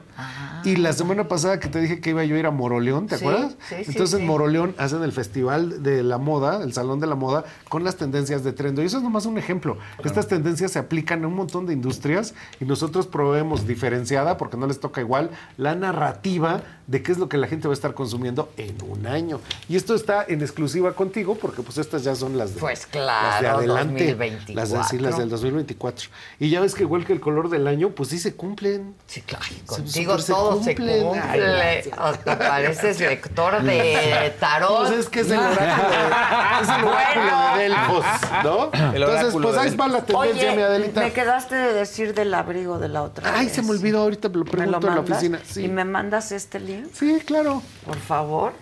Y 0.63 0.75
la 0.75 0.93
semana 0.93 1.27
pasada 1.27 1.59
que 1.59 1.67
te 1.67 1.79
dije 1.79 1.99
que 1.99 2.11
iba 2.11 2.23
yo 2.23 2.35
a 2.35 2.39
ir 2.39 2.45
a 2.45 2.51
Moroleón, 2.51 3.07
¿te 3.07 3.15
acuerdas? 3.15 3.55
sí, 3.67 3.75
sí, 3.83 3.83
Entonces 3.87 4.19
en 4.19 4.25
Moroleón 4.25 4.75
hacen 4.77 5.03
el 5.03 5.11
festival 5.11 5.83
de 5.83 6.03
la 6.03 6.17
moda, 6.17 6.63
el 6.63 6.73
salón 6.73 6.99
de 6.99 7.07
la 7.07 7.15
moda, 7.15 7.45
con 7.69 7.83
las 7.83 7.95
tendencias 7.95 8.43
de 8.43 8.53
Trendo. 8.53 8.81
Y 8.81 8.85
eso 8.85 8.97
es 8.97 9.03
nomás 9.03 9.25
un 9.25 9.37
ejemplo. 9.37 9.77
Estas 10.03 10.27
tendencias 10.27 10.71
se 10.71 10.79
aplican 10.79 11.23
a 11.23 11.27
un 11.27 11.35
montón 11.35 11.65
de 11.65 11.73
industrias 11.73 12.33
y 12.59 12.65
nosotros 12.65 13.07
proveemos 13.07 13.67
diferenciada, 13.67 14.37
porque 14.37 14.57
no 14.57 14.67
les 14.67 14.74
toca 14.79 15.01
igual, 15.01 15.29
la 15.57 15.75
narrativa 15.75 16.61
de 16.87 17.01
qué 17.01 17.11
es 17.11 17.17
lo 17.17 17.27
que 17.29 17.37
la 17.37 17.47
gente 17.47 17.67
va 17.67 17.73
a 17.73 17.75
estar 17.75 17.93
consumiendo 17.93 18.51
en 18.57 18.75
un 18.87 19.07
año. 19.07 19.39
Y 19.67 19.75
esto 19.75 19.95
está 19.95 20.23
en 20.27 20.41
exclusiva 20.41 20.93
contigo, 20.93 21.35
porque 21.35 21.61
pues 21.63 21.77
estas 21.77 22.03
ya 22.03 22.13
son 22.15 22.37
las 22.37 22.53
de, 22.53 22.59
Pues 22.59 22.81
las 22.81 22.89
de 22.89 22.99
claro, 22.99 23.57
adelante. 23.57 24.03
2024. 24.15 24.53
Las 24.55 24.71
de, 24.71 24.83
sí, 24.97 24.99
las 25.03 25.17
del 25.17 25.29
2024. 25.29 26.09
Y 26.39 26.49
ya 26.49 26.61
ves 26.61 26.75
que 26.75 26.83
igual 26.83 27.05
que 27.05 27.13
el 27.13 27.19
color 27.19 27.49
del 27.49 27.67
año, 27.67 27.89
pues 27.89 28.09
sí 28.09 28.19
se 28.19 28.35
cumplen. 28.35 28.93
Sí, 29.07 29.21
claro. 29.21 29.45
Se- 29.45 29.65
Contigo 29.65 30.17
súper 30.19 30.35
todo 30.35 30.63
se 30.63 30.75
cumplen. 30.75 31.03
cumple. 31.07 31.83
Te 32.23 32.35
pareces 32.35 32.99
lector 32.99 33.63
de 33.63 34.33
tarot. 34.39 34.77
Pues 34.87 34.91
es 34.99 35.09
que 35.09 35.19
es 35.21 35.31
el 35.31 35.39
oráculo 35.39 35.89
de, 35.89 36.61
es 36.61 36.69
el 36.69 36.83
oráculo 36.85 37.57
de 37.57 37.63
Delfos, 37.63 38.05
¿no? 38.43 38.71
El 38.93 39.03
Entonces, 39.03 39.33
pues 39.41 39.57
ahí 39.57 39.75
va 39.75 39.87
la 39.87 40.03
tendencia, 40.05 40.49
Oye, 40.49 40.55
mi 40.55 40.61
Adelita. 40.61 41.01
me 41.01 41.13
quedaste 41.13 41.55
de 41.55 41.73
decir 41.73 42.13
del 42.13 42.33
abrigo 42.33 42.77
de 42.79 42.89
la 42.89 43.01
otra 43.03 43.31
Ay, 43.35 43.45
vez. 43.45 43.55
se 43.55 43.61
me 43.61 43.71
olvidó, 43.71 44.01
ahorita 44.01 44.29
me 44.29 44.35
lo 44.37 44.45
¿Me 44.45 44.51
pregunto 44.51 44.79
lo 44.81 44.87
en 44.89 44.95
la 44.95 45.01
oficina. 45.01 45.39
Sí. 45.47 45.63
¿Y 45.63 45.67
me 45.67 45.83
mandas 45.85 46.31
este 46.31 46.59
Sí, 46.93 47.19
claro. 47.25 47.61
Por 47.85 47.97
favor. 47.97 48.53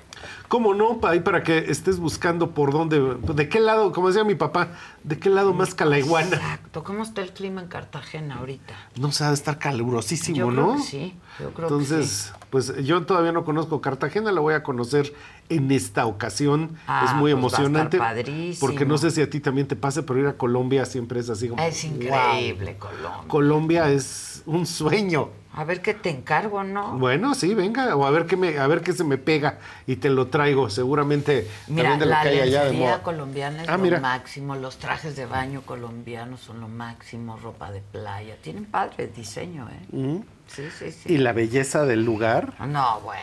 ¿Cómo 0.48 0.73
no? 0.73 0.99
Ahí 1.03 1.19
para 1.19 1.44
que 1.44 1.57
estés 1.72 1.99
buscando 1.99 2.52
por 2.52 2.72
dónde, 2.72 2.99
de 2.99 3.49
qué 3.49 3.60
lado, 3.60 3.91
como 3.91 4.07
decía 4.10 4.23
mi 4.23 4.35
papá, 4.35 4.69
de 5.03 5.18
qué 5.19 5.30
lado 5.30 5.53
más 5.53 5.73
calaiguana. 5.73 6.35
Exacto. 6.38 6.84
¿Cómo 6.84 7.03
está 7.03 7.22
el 7.22 7.34
clima 7.34 7.61
en 7.61 7.68
Cartagena 7.68 8.35
ahorita? 8.35 8.73
No 8.95 9.11
se 9.11 9.23
ha 9.23 9.30
de 9.30 9.34
estar 9.34 9.57
calurosísimo, 9.57 10.38
Yo 10.38 10.48
creo 10.49 10.65
¿no? 10.68 10.76
que 10.76 10.81
sí, 10.84 11.15
yo 11.39 11.51
creo 11.53 11.68
que 11.68 11.73
Entonces, 11.73 12.34
pues 12.49 12.76
yo 12.84 13.05
todavía 13.05 13.31
no 13.31 13.43
conozco 13.45 13.81
Cartagena, 13.81 14.31
la 14.31 14.41
voy 14.41 14.53
a 14.53 14.64
conocer 14.64 15.14
en 15.49 15.72
esta 15.72 16.05
ocasión. 16.05 16.76
Ah, 16.88 17.05
es 17.05 17.14
muy 17.14 17.31
pues 17.34 17.43
va 17.43 17.45
a 17.45 17.49
estar 17.49 17.61
emocionante. 17.61 17.97
padrísimo. 17.97 18.60
Porque 18.60 18.85
no 18.85 18.97
sé 18.97 19.11
si 19.11 19.22
a 19.22 19.30
ti 19.30 19.39
también 19.39 19.68
te 19.68 19.76
pase, 19.76 20.03
pero 20.03 20.19
ir 20.19 20.27
a 20.27 20.34
Colombia 20.38 20.85
siempre 20.85 21.19
es 21.19 21.30
así 21.30 21.49
como. 21.49 21.61
Es 21.61 21.84
increíble, 21.84 22.77
Colombia. 22.77 23.10
"Wow". 23.19 23.27
Colombia 23.27 23.89
es 23.89 24.43
un 24.45 24.65
sueño. 24.65 25.30
A 25.55 25.65
ver 25.65 25.81
qué 25.84 25.93
te 25.93 26.10
encargo, 26.10 26.64
¿no? 26.64 26.97
Bueno, 26.97 27.35
sí, 27.35 27.53
venga, 27.53 27.95
o 27.95 28.07
a 28.07 28.10
ver 28.10 28.26
qué 28.26 28.35
me, 28.35 28.57
a 28.57 28.65
ver 28.65 28.81
qué 28.81 28.91
se 28.91 29.03
me 29.03 29.19
pega 29.19 29.60
y 29.85 29.97
te 29.97 30.10
lo 30.10 30.26
traigo, 30.27 30.68
seguramente 30.72 31.47
Mira, 31.68 31.89
también 31.89 31.99
de 31.99 32.05
la 32.07 32.22
hay 32.22 32.39
allá 32.39 32.65
de 32.65 32.73
moda. 32.73 33.03
colombiana 33.03 33.61
es 33.61 33.69
Ah, 33.69 33.77
lo 33.77 33.84
mira. 33.84 33.99
máximo, 33.99 34.55
los 34.55 34.77
trajes 34.77 35.15
de 35.15 35.27
baño 35.27 35.61
colombianos 35.61 36.39
son 36.41 36.60
lo 36.60 36.68
máximo, 36.68 37.38
ropa 37.38 37.72
de 37.72 37.81
playa. 37.81 38.35
Tienen 38.41 38.65
padre 38.65 39.11
diseño, 39.15 39.69
¿eh? 39.69 39.85
Ujú. 39.91 40.26
Sí, 40.55 40.63
sí, 40.77 40.91
sí. 40.91 41.13
Y 41.13 41.17
la 41.17 41.34
belleza 41.34 41.85
del 41.85 42.03
lugar. 42.05 42.53
No, 42.67 42.99
bueno. 43.01 43.21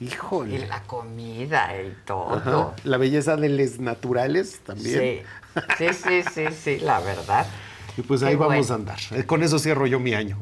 Híjole. 0.00 0.54
Y 0.54 0.58
la 0.66 0.80
comida 0.82 1.70
y 1.82 1.92
todo. 2.06 2.36
Ajá. 2.36 2.74
La 2.84 2.96
belleza 2.98 3.36
de 3.36 3.48
los 3.48 3.80
naturales 3.80 4.60
también. 4.64 4.98
Sí. 5.00 5.62
Sí, 5.78 5.86
sí, 5.92 6.22
sí, 6.32 6.44
sí, 6.54 6.78
la 6.78 7.00
verdad. 7.00 7.46
Y 7.96 8.02
pues 8.02 8.20
Qué 8.20 8.26
ahí 8.28 8.36
vamos 8.36 8.68
bueno. 8.68 8.72
a 8.72 8.76
andar. 8.76 8.98
Eh, 9.10 9.24
Con 9.26 9.42
eso 9.42 9.58
cierro 9.58 9.86
yo 9.86 9.98
mi 9.98 10.14
año. 10.14 10.38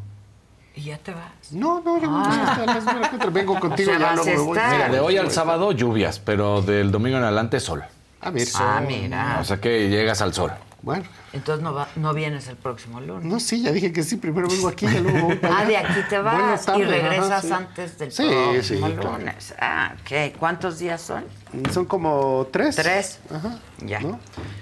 ¿Y 0.75 0.83
ya 0.83 0.99
te 0.99 1.13
vas? 1.15 1.53
No, 1.53 1.81
no, 1.81 1.99
yo 1.99 2.07
Ah. 2.11 2.65
la 2.67 2.81
semana 2.81 3.09
que 3.09 3.17
entra. 3.17 3.31
vengo 3.31 3.59
contigo 3.59 3.93
O 3.93 3.99
sea, 3.99 3.99
ya 4.11 4.15
luego 4.15 4.23
a 4.31 4.35
me 4.35 4.39
voy. 4.43 4.59
estar. 4.59 4.73
Mira, 4.75 4.89
de 4.91 5.01
hoy 5.01 5.17
al 5.17 5.31
sábado 5.31 5.73
lluvias, 5.73 6.19
pero 6.19 6.61
del 6.61 6.91
domingo 6.91 7.17
en 7.17 7.25
adelante 7.25 7.61
sol. 7.61 7.83
A 8.21 8.31
ver. 8.31 8.47
Ah, 8.57 8.83
mira. 8.87 9.39
O 9.41 9.45
sea 9.45 9.59
que 9.59 9.89
llegas 9.89 10.21
al 10.21 10.35
sol. 10.35 10.53
Bueno. 10.83 11.05
Entonces 11.37 11.63
no, 11.63 11.75
va, 11.75 11.89
no 11.97 12.13
vienes 12.15 12.49
el 12.49 12.57
próximo 12.57 13.01
lunes. 13.01 13.25
No, 13.25 13.39
sí, 13.41 13.63
ya 13.63 13.71
dije 13.73 13.93
que 13.93 14.03
sí. 14.03 14.17
Primero 14.17 14.49
vengo 14.49 14.69
aquí 14.69 14.87
y 14.87 15.01
luego 15.01 15.29
voy 15.29 15.37
para 15.41 15.59
Ah, 15.59 15.65
de 15.65 15.77
aquí 15.77 16.01
te 16.09 16.19
vas 16.19 16.67
y 16.77 16.83
regresas 16.83 17.31
ajá, 17.31 17.43
sí. 17.43 17.53
antes 17.53 17.99
del 17.99 18.13
Sí, 18.13 18.23
próximo 18.27 18.87
sí, 18.89 18.93
claro. 18.95 19.19
lunes. 19.19 19.55
Ah, 19.61 19.95
ok. 20.01 20.37
¿Cuántos 20.39 20.79
días 20.79 21.01
son? 21.01 21.25
Son 21.73 21.85
como 21.87 22.49
tres. 22.51 22.77
Tres. 22.77 23.19
Ajá. 23.33 23.59
Ya. 23.79 24.01
¿no? 24.01 24.19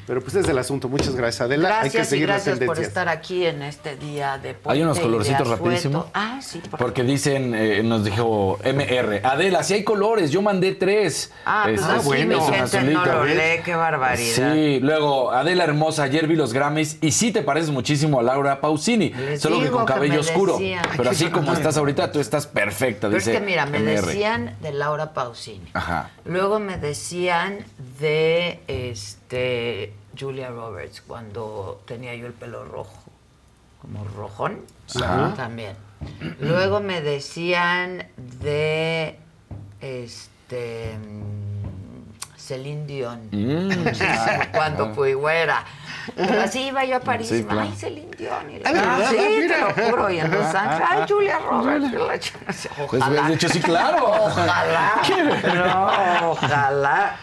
Pero 0.07 0.21
pues 0.21 0.35
es 0.35 0.49
el 0.49 0.59
asunto. 0.59 0.89
Muchas 0.89 1.15
gracias, 1.15 1.41
Adela. 1.43 1.69
Hay 1.81 1.91
que 1.91 1.99
Gracias 1.99 2.07
y 2.07 2.11
seguir 2.11 2.29
las 2.29 2.45
gracias 2.45 2.67
por 2.67 2.79
estar 2.81 3.09
aquí 3.09 3.47
en 3.47 3.63
este 3.63 3.97
día 3.97 4.39
de 4.39 4.57
Hay 4.67 4.83
unos 4.83 4.99
colorcitos 5.01 5.47
rapidísimo. 5.49 6.07
Ah, 6.15 6.41
sí, 6.43 6.61
por 6.71 6.79
Porque 6.79 7.03
dicen, 7.05 7.55
eh, 7.55 7.83
nos 7.83 8.05
dijo 8.05 8.59
MR, 8.65 9.21
Adela, 9.25 9.63
si 9.63 9.75
hay 9.75 9.85
colores, 9.85 10.31
yo 10.31 10.43
mandé 10.43 10.75
tres. 10.75 11.33
Ah, 11.47 11.63
pues 11.67 11.81
Este, 11.81 11.93
así 11.93 12.13
es 12.13 12.27
mi 12.27 12.41
gente 12.41 12.83
no 12.93 13.05
lo 13.07 13.25
lee, 13.25 13.61
qué 13.65 13.75
barbaridad. 13.75 14.53
Sí, 14.55 14.81
luego, 14.81 15.31
Adela 15.33 15.65
Hermosa, 15.65 16.03
ayer 16.05 16.27
vi 16.27 16.37
los 16.37 16.53
Grammys 16.65 16.99
y 17.01 17.11
sí 17.13 17.31
te 17.33 17.43
pareces 17.43 17.71
muchísimo 17.71 18.21
a 18.21 18.23
Laura 18.23 18.61
Pausini, 18.61 19.11
Les 19.11 19.41
solo 19.41 19.61
que 19.61 19.71
con 19.71 19.85
cabello 19.85 20.21
oscuro. 20.21 20.55
decían. 20.55 20.85
Pero 20.97 21.11
así 21.11 21.27
como 21.31 21.53
estás 21.53 21.77
ahorita, 21.77 22.11
tú 22.13 22.21
estás 22.21 22.47
perfecta, 22.47 23.09
Pero 23.09 23.19
es 23.19 23.29
que 23.29 23.41
mira, 23.41 23.67
me 23.67 23.79
MR. 23.79 24.07
decían 24.07 24.57
de 24.61 24.73
Laura 24.73 25.13
Pausini. 25.13 25.71
Ajá. 25.75 26.11
Luego 26.25 26.59
me 26.61 26.79
decían 26.79 27.59
de 28.01 28.61
este 28.69 29.93
Julia 30.19 30.49
Roberts 30.51 31.03
cuando 31.07 31.81
tenía 31.87 32.15
yo 32.15 32.27
el 32.27 32.33
pelo 32.33 32.65
rojo, 32.65 33.03
como 33.81 34.05
rojón, 34.05 34.61
Ajá. 34.97 35.35
también. 35.37 35.77
Luego 36.41 36.81
me 36.81 37.01
decían 37.01 38.07
de 38.17 39.19
este 39.81 40.97
Celine 42.47 42.85
Dion, 42.87 43.29
Mm. 43.33 43.71
cuando 44.53 44.95
fui 44.95 45.15
güera. 45.15 45.65
Pero 46.15 46.43
así 46.43 46.67
iba 46.67 46.85
yo 46.85 46.97
a 46.97 47.01
París, 47.01 47.29
Sí, 47.29 47.43
claro. 47.45 47.63
ay, 47.63 47.75
Celine 47.75 48.11
Dion. 48.19 48.51
Y 48.51 48.61
Ah, 48.65 48.73
¿de 48.73 48.81
verdad? 48.81 49.09
sí, 49.11 49.17
Ah, 49.19 49.23
te 49.23 49.41
mira. 49.41 49.59
lo 49.59 49.71
juro. 49.91 50.11
Y 50.11 50.19
en 50.21 50.31
Los 50.31 50.55
Ángeles, 50.55 50.89
ay, 50.91 51.05
Julia 51.09 51.39
Roberts. 51.39 51.93
la 51.93 52.15
ch- 52.17 52.33
Pues 52.45 52.69
Ojalá. 52.79 53.09
hubieras 53.09 53.29
dicho, 53.31 53.49
sí, 53.49 53.61
claro. 53.61 54.07
Ojalá. 54.27 54.93
No, 55.55 56.31
ojalá. 56.33 57.17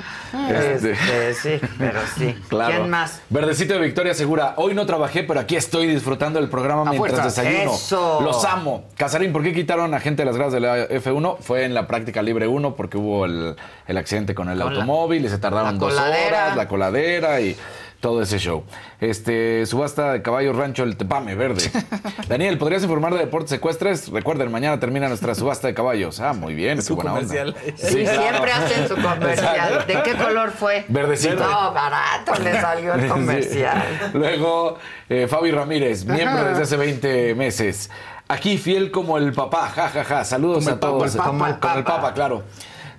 Este. 0.50 0.92
Este, 0.92 1.34
sí, 1.60 1.68
pero 1.78 2.00
sí. 2.18 2.36
Claro. 2.50 2.76
¿Quién 2.76 2.90
más? 2.90 3.22
Verdecito 3.30 3.74
de 3.74 3.82
Victoria 3.82 4.14
Segura. 4.14 4.54
Hoy 4.58 4.74
no 4.74 4.86
trabajé, 4.86 5.24
pero 5.24 5.40
aquí 5.40 5.56
estoy 5.56 5.88
disfrutando 5.88 6.40
del 6.40 6.50
programa 6.50 6.82
A 6.82 6.92
mientras 6.92 7.22
fuerza. 7.22 7.42
desayuno. 7.44 7.74
Eso. 7.76 8.22
Los 8.22 8.44
amo. 8.46 8.86
Casarín, 8.98 9.32
¿por 9.34 9.44
qué 9.44 9.54
quitaron 9.54 9.94
a 9.94 10.00
gente 10.00 10.22
de 10.22 10.26
las 10.26 10.36
gradas 10.36 10.54
de 10.54 10.60
la 10.60 10.88
F1? 10.90 11.38
Fue 11.40 11.66
en 11.66 11.74
la 11.74 11.88
práctica 11.88 12.22
libre 12.22 12.48
1 12.48 12.76
porque 12.76 12.98
hubo 12.98 13.26
el, 13.26 13.56
el 13.88 13.98
accidente 13.98 14.34
con 14.36 14.50
el 14.50 14.58
Con 14.60 14.74
la- 14.74 14.80
automóvil 14.80 15.26
y 15.26 15.30
se 15.30 15.38
tardaron 15.38 15.78
dos 15.80 15.94
horas, 15.94 16.56
la 16.56 16.68
coladera 16.68 17.42
y 17.42 17.56
todo 18.02 18.22
ese 18.22 18.38
show. 18.40 18.64
Este, 19.00 19.66
subasta 19.66 20.12
de 20.12 20.22
caballos 20.22 20.56
rancho 20.56 20.84
El 20.84 20.98
Tepame 20.98 21.36
Verde. 21.36 21.72
Daniel, 22.28 22.58
¿podrías 22.58 22.84
informar 22.84 23.14
de 23.14 23.20
deportes 23.20 23.52
secuestres? 23.52 24.10
Recuerden, 24.10 24.52
mañana 24.52 24.80
termina 24.80 25.08
nuestra 25.08 25.34
subasta 25.36 25.68
de 25.68 25.74
caballos. 25.74 26.20
Ah, 26.20 26.34
muy 26.34 26.54
bien, 26.54 26.78
qué 26.80 26.82
Su 26.82 26.96
buena 26.96 27.14
onda. 27.14 27.22
comercial. 27.28 27.56
Sí, 27.78 28.04
claro. 28.04 28.22
siempre 28.22 28.52
hacen 28.52 28.88
su 28.90 28.96
comercial. 28.96 29.86
¿De 29.88 30.04
qué 30.04 30.16
color 30.16 30.52
fue? 30.52 30.84
Verdecito. 30.90 31.36
No, 31.36 31.74
barato 31.74 32.34
le 32.44 32.60
salió 32.60 32.94
el 32.96 33.02
Sí. 33.04 33.08
comercial. 33.08 33.84
Luego, 34.14 34.78
eh, 35.08 35.28
Fabi 35.30 35.52
Ramírez, 35.52 36.04
miembro 36.06 36.40
Ajá. 36.40 36.50
desde 36.50 36.64
hace 36.64 36.78
20 36.78 37.36
meses. 37.36 37.90
Aquí 38.28 38.58
fiel 38.58 38.92
como 38.92 39.18
el 39.18 39.32
papá, 39.34 39.70
jajaja. 39.70 40.24
Saludos 40.26 40.60
Como 40.66 40.70
el 40.70 40.76
a 40.76 40.80
todos. 40.80 41.12
papa, 41.16 41.30
como, 41.30 41.46
el 41.48 41.60
como 41.60 41.76
el 41.78 41.84
papa. 41.84 41.96
papa, 42.02 42.14
claro. 42.14 42.44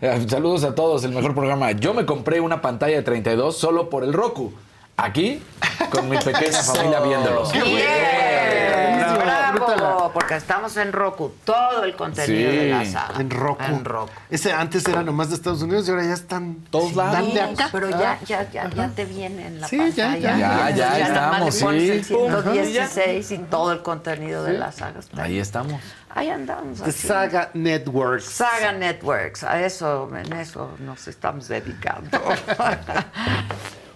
Eh, 0.00 0.26
saludos 0.28 0.64
a 0.64 0.74
todos, 0.74 1.04
el 1.04 1.12
mejor 1.12 1.34
programa. 1.34 1.70
Yo 1.72 1.94
me 1.94 2.04
compré 2.04 2.40
una 2.40 2.60
pantalla 2.60 2.96
de 2.96 3.02
32 3.02 3.56
solo 3.56 3.88
por 3.88 4.04
el 4.04 4.12
Roku. 4.12 4.52
Aquí, 4.96 5.42
con 5.90 6.08
mi 6.08 6.16
pequeña 6.18 6.62
familia 6.62 7.00
viéndolos. 7.00 7.52
Bien, 7.52 7.64
bravo, 9.18 10.10
porque 10.12 10.36
estamos 10.36 10.76
en 10.76 10.92
Roku, 10.92 11.32
todo 11.44 11.82
el 11.84 11.94
contenido 11.96 12.50
Sí, 12.50 12.56
de 12.56 12.70
la 12.70 12.84
saga. 12.84 13.20
En 13.20 13.30
Roku. 13.30 13.62
En 13.64 13.84
Roku. 13.84 14.12
Ese 14.30 14.52
antes 14.52 14.86
era 14.86 15.02
nomás 15.02 15.30
de 15.30 15.36
Estados 15.36 15.62
Unidos 15.62 15.86
y 15.88 15.90
ahora 15.90 16.04
ya 16.04 16.12
están 16.14 16.56
Todos 16.70 16.94
lados. 16.94 17.32
de 17.34 17.40
acá. 17.40 17.68
Pero 17.72 17.88
Ah. 17.94 17.98
ya, 17.98 18.18
ya, 18.26 18.50
ya, 18.50 18.70
ya 18.70 18.88
te 18.88 19.04
viene 19.04 19.46
en 19.46 19.60
la 19.60 19.68
Sí, 19.68 19.76
ya, 19.92 20.12
pantalla. 20.12 20.36
ya. 20.38 20.70
Ya, 20.70 20.98
ya 20.98 21.08
nada 21.08 21.30
más 21.38 21.54
estamos, 21.54 21.74
sí. 21.82 21.90
el 21.90 22.04
116 22.04 23.30
y 23.32 23.38
todo 23.38 23.72
el 23.72 23.82
contenido 23.82 24.44
de 24.44 24.52
la 24.54 24.72
saga. 24.72 25.00
está 25.00 25.22
Ahí 25.22 25.38
estamos. 25.38 25.80
Ahí 26.14 26.28
andamos. 26.28 26.82
The 26.82 26.90
así. 26.90 27.08
Saga 27.08 27.50
Networks. 27.54 28.24
Saga 28.26 28.72
Networks, 28.72 29.42
a 29.44 29.60
eso, 29.64 30.10
en 30.16 30.32
eso 30.34 30.70
nos 30.80 31.08
estamos 31.08 31.48
dedicando. 31.48 32.20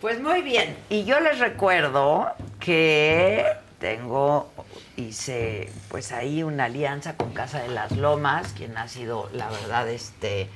pues 0.07 0.21
muy 0.21 0.41
bien, 0.41 0.77
y 0.89 1.03
yo 1.03 1.19
les 1.19 1.41
recuerdo 1.41 2.31
que 2.61 3.45
tengo, 3.81 4.53
hice 4.97 5.69
pues 5.89 6.13
ahí 6.13 6.45
una 6.45 6.67
alianza 6.67 7.17
con 7.17 7.33
Casa 7.33 7.61
de 7.61 7.71
las 7.71 7.91
Lomas, 7.91 8.53
quien 8.53 8.79
ha 8.79 8.87
sido, 8.87 9.29
la 9.33 9.51
verdad, 9.51 9.89
este 9.89 10.49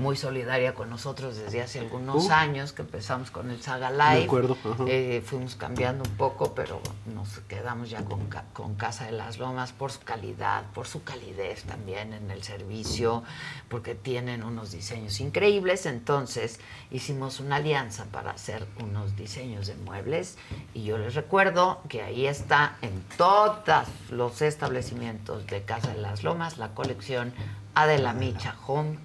muy 0.00 0.16
solidaria 0.16 0.74
con 0.74 0.90
nosotros 0.90 1.36
desde 1.36 1.62
hace 1.62 1.78
algunos 1.80 2.26
Uh. 2.26 2.32
años, 2.32 2.72
que 2.72 2.82
empezamos 2.82 3.30
con 3.30 3.50
el 3.50 3.62
Saga 3.62 3.90
Live. 3.90 4.18
De 4.20 4.24
acuerdo. 4.24 4.56
Eh, 4.86 5.22
fuimos 5.24 5.56
cambiando 5.56 6.04
un 6.08 6.16
poco, 6.16 6.54
pero 6.54 6.80
nos 7.14 7.38
quedamos 7.48 7.90
ya 7.90 8.04
con, 8.04 8.28
con 8.52 8.74
Casa 8.74 9.06
de 9.06 9.12
las 9.12 9.38
Lomas 9.38 9.72
por 9.72 9.92
su 9.92 10.00
calidad, 10.00 10.64
por 10.74 10.86
su 10.86 11.02
calidez 11.04 11.64
también 11.64 12.12
en 12.12 12.30
el 12.30 12.42
servicio, 12.42 13.22
porque 13.68 13.94
tienen 13.94 14.42
unos 14.42 14.72
diseños 14.72 15.20
increíbles. 15.20 15.86
Entonces 15.86 16.60
hicimos 16.90 17.40
una 17.40 17.56
alianza 17.56 18.04
para 18.06 18.32
hacer 18.32 18.66
unos 18.82 19.16
diseños 19.16 19.66
de 19.66 19.74
muebles 19.76 20.36
y 20.74 20.84
yo 20.84 20.98
les 20.98 21.14
recuerdo 21.14 21.80
que 21.88 22.02
ahí 22.02 22.26
está 22.26 22.76
en 22.82 23.02
todos 23.16 23.88
los 24.10 24.42
establecimientos 24.42 25.46
de 25.46 25.62
Casa 25.62 25.88
de 25.94 26.00
las 26.00 26.22
Lomas 26.22 26.58
la 26.58 26.74
colección 26.74 27.32
Adela 27.74 28.12
Micha 28.12 28.54
Home 28.66 28.98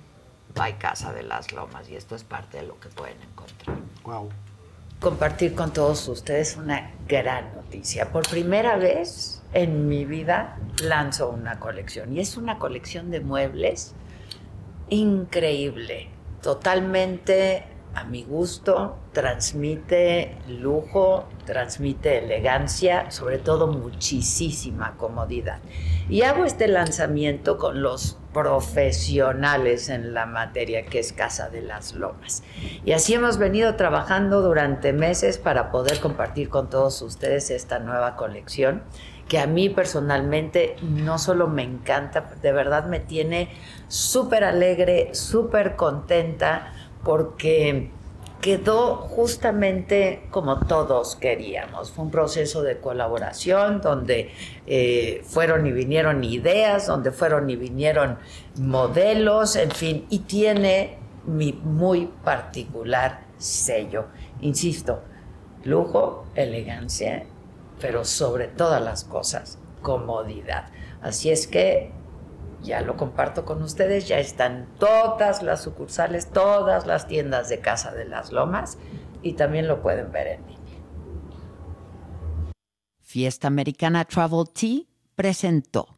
by 0.54 0.78
Casa 0.78 1.14
de 1.14 1.24
las 1.24 1.52
Lomas 1.52 1.90
y 1.90 1.96
esto 1.96 2.16
es 2.16 2.24
parte 2.24 2.58
de 2.58 2.64
lo 2.68 2.80
que 2.80 2.90
pueden 2.90 3.22
encontrar 3.22 3.78
Wow. 4.04 4.30
compartir 5.00 5.56
con 5.56 5.72
todos 5.74 6.08
ustedes 6.08 6.58
una 6.58 6.92
gran 7.08 7.54
noticia. 7.56 8.12
Por 8.12 8.28
primera 8.30 8.78
vez 8.78 9.42
en 9.54 9.88
mi 9.88 10.06
vida 10.06 10.58
lanzo 10.84 11.30
una 11.30 11.60
colección 11.60 12.16
y 12.16 12.20
es 12.20 12.38
una 12.38 12.60
colección 12.60 13.10
de 13.12 13.20
muebles 13.20 13.94
increíble, 14.90 16.10
totalmente 16.42 17.64
a 17.94 18.04
mi 18.06 18.24
gusto, 18.24 18.98
transmite 19.12 20.38
lujo, 20.48 21.28
transmite 21.46 22.20
elegancia, 22.20 23.12
sobre 23.12 23.38
todo 23.38 23.68
muchísima 23.68 24.96
comodidad. 24.98 25.60
Y 26.10 26.24
hago 26.24 26.46
este 26.46 26.68
lanzamiento 26.68 27.58
con 27.58 27.82
los 27.82 28.18
profesionales 28.34 29.90
en 29.90 30.14
la 30.14 30.26
materia 30.26 30.86
que 30.86 31.00
es 31.00 31.12
Casa 31.12 31.50
de 31.50 31.62
las 31.62 31.94
Lomas. 31.94 32.44
Y 32.86 32.94
así 32.94 33.14
hemos 33.14 33.38
venido 33.38 33.76
trabajando 33.76 34.42
durante 34.42 34.94
meses 34.94 35.38
para 35.38 35.72
poder 35.72 36.00
compartir 36.00 36.50
con 36.50 36.70
todos 36.70 37.02
ustedes 37.02 37.52
esta 37.52 37.80
nueva 37.80 38.16
colección 38.16 38.84
que 39.32 39.40
a 39.40 39.48
mí 39.48 39.70
personalmente 39.70 40.76
no 40.82 41.18
solo 41.18 41.48
me 41.48 41.64
encanta, 41.64 42.34
de 42.42 42.52
verdad 42.52 42.88
me 42.88 43.00
tiene 43.00 43.48
súper 43.88 44.44
alegre, 44.44 45.16
súper 45.16 45.78
contenta, 45.78 46.74
porque 47.04 47.90
quedó 48.42 48.96
justamente 48.96 50.24
como 50.32 50.66
todos 50.66 51.16
queríamos. 51.16 51.92
Fue 51.92 52.06
un 52.06 52.12
proceso 52.12 52.64
de 52.64 52.80
colaboración 52.80 53.82
donde 53.82 54.32
eh, 54.66 55.22
fueron 55.24 55.68
y 55.68 55.72
vinieron 55.72 56.24
ideas, 56.24 56.88
donde 56.88 57.12
fueron 57.12 57.50
y 57.50 57.56
vinieron 57.56 58.18
modelos, 58.58 59.56
en 59.56 59.72
fin, 59.72 60.06
y 60.10 60.20
tiene 60.20 60.98
mi 61.26 61.54
muy 61.54 62.08
particular 62.24 63.22
sello. 63.38 64.06
Insisto, 64.42 65.02
lujo, 65.64 66.26
elegancia, 66.36 67.24
pero 67.80 68.04
sobre 68.04 68.48
todas 68.48 68.82
las 68.82 69.04
cosas, 69.04 69.60
comodidad. 69.82 70.66
Así 71.02 71.30
es 71.30 71.48
que 71.48 71.92
ya 72.62 72.82
lo 72.82 72.96
comparto 72.98 73.46
con 73.46 73.62
ustedes, 73.62 74.08
ya 74.08 74.20
están 74.20 74.68
todas 74.80 75.44
las 75.44 75.62
sucursales, 75.62 76.32
todas 76.32 76.86
las 76.86 77.08
tiendas 77.08 77.50
de 77.50 77.60
Casa 77.60 77.92
de 77.92 78.06
las 78.06 78.32
Lomas 78.32 78.78
y 79.22 79.34
también 79.34 79.68
lo 79.68 79.82
pueden 79.82 80.12
ver 80.12 80.28
en 80.28 80.48
línea. 80.48 80.62
Fiesta 83.02 83.48
Americana 83.48 84.06
Travel 84.06 84.46
Tea 84.54 84.84
presentó. 85.16 85.98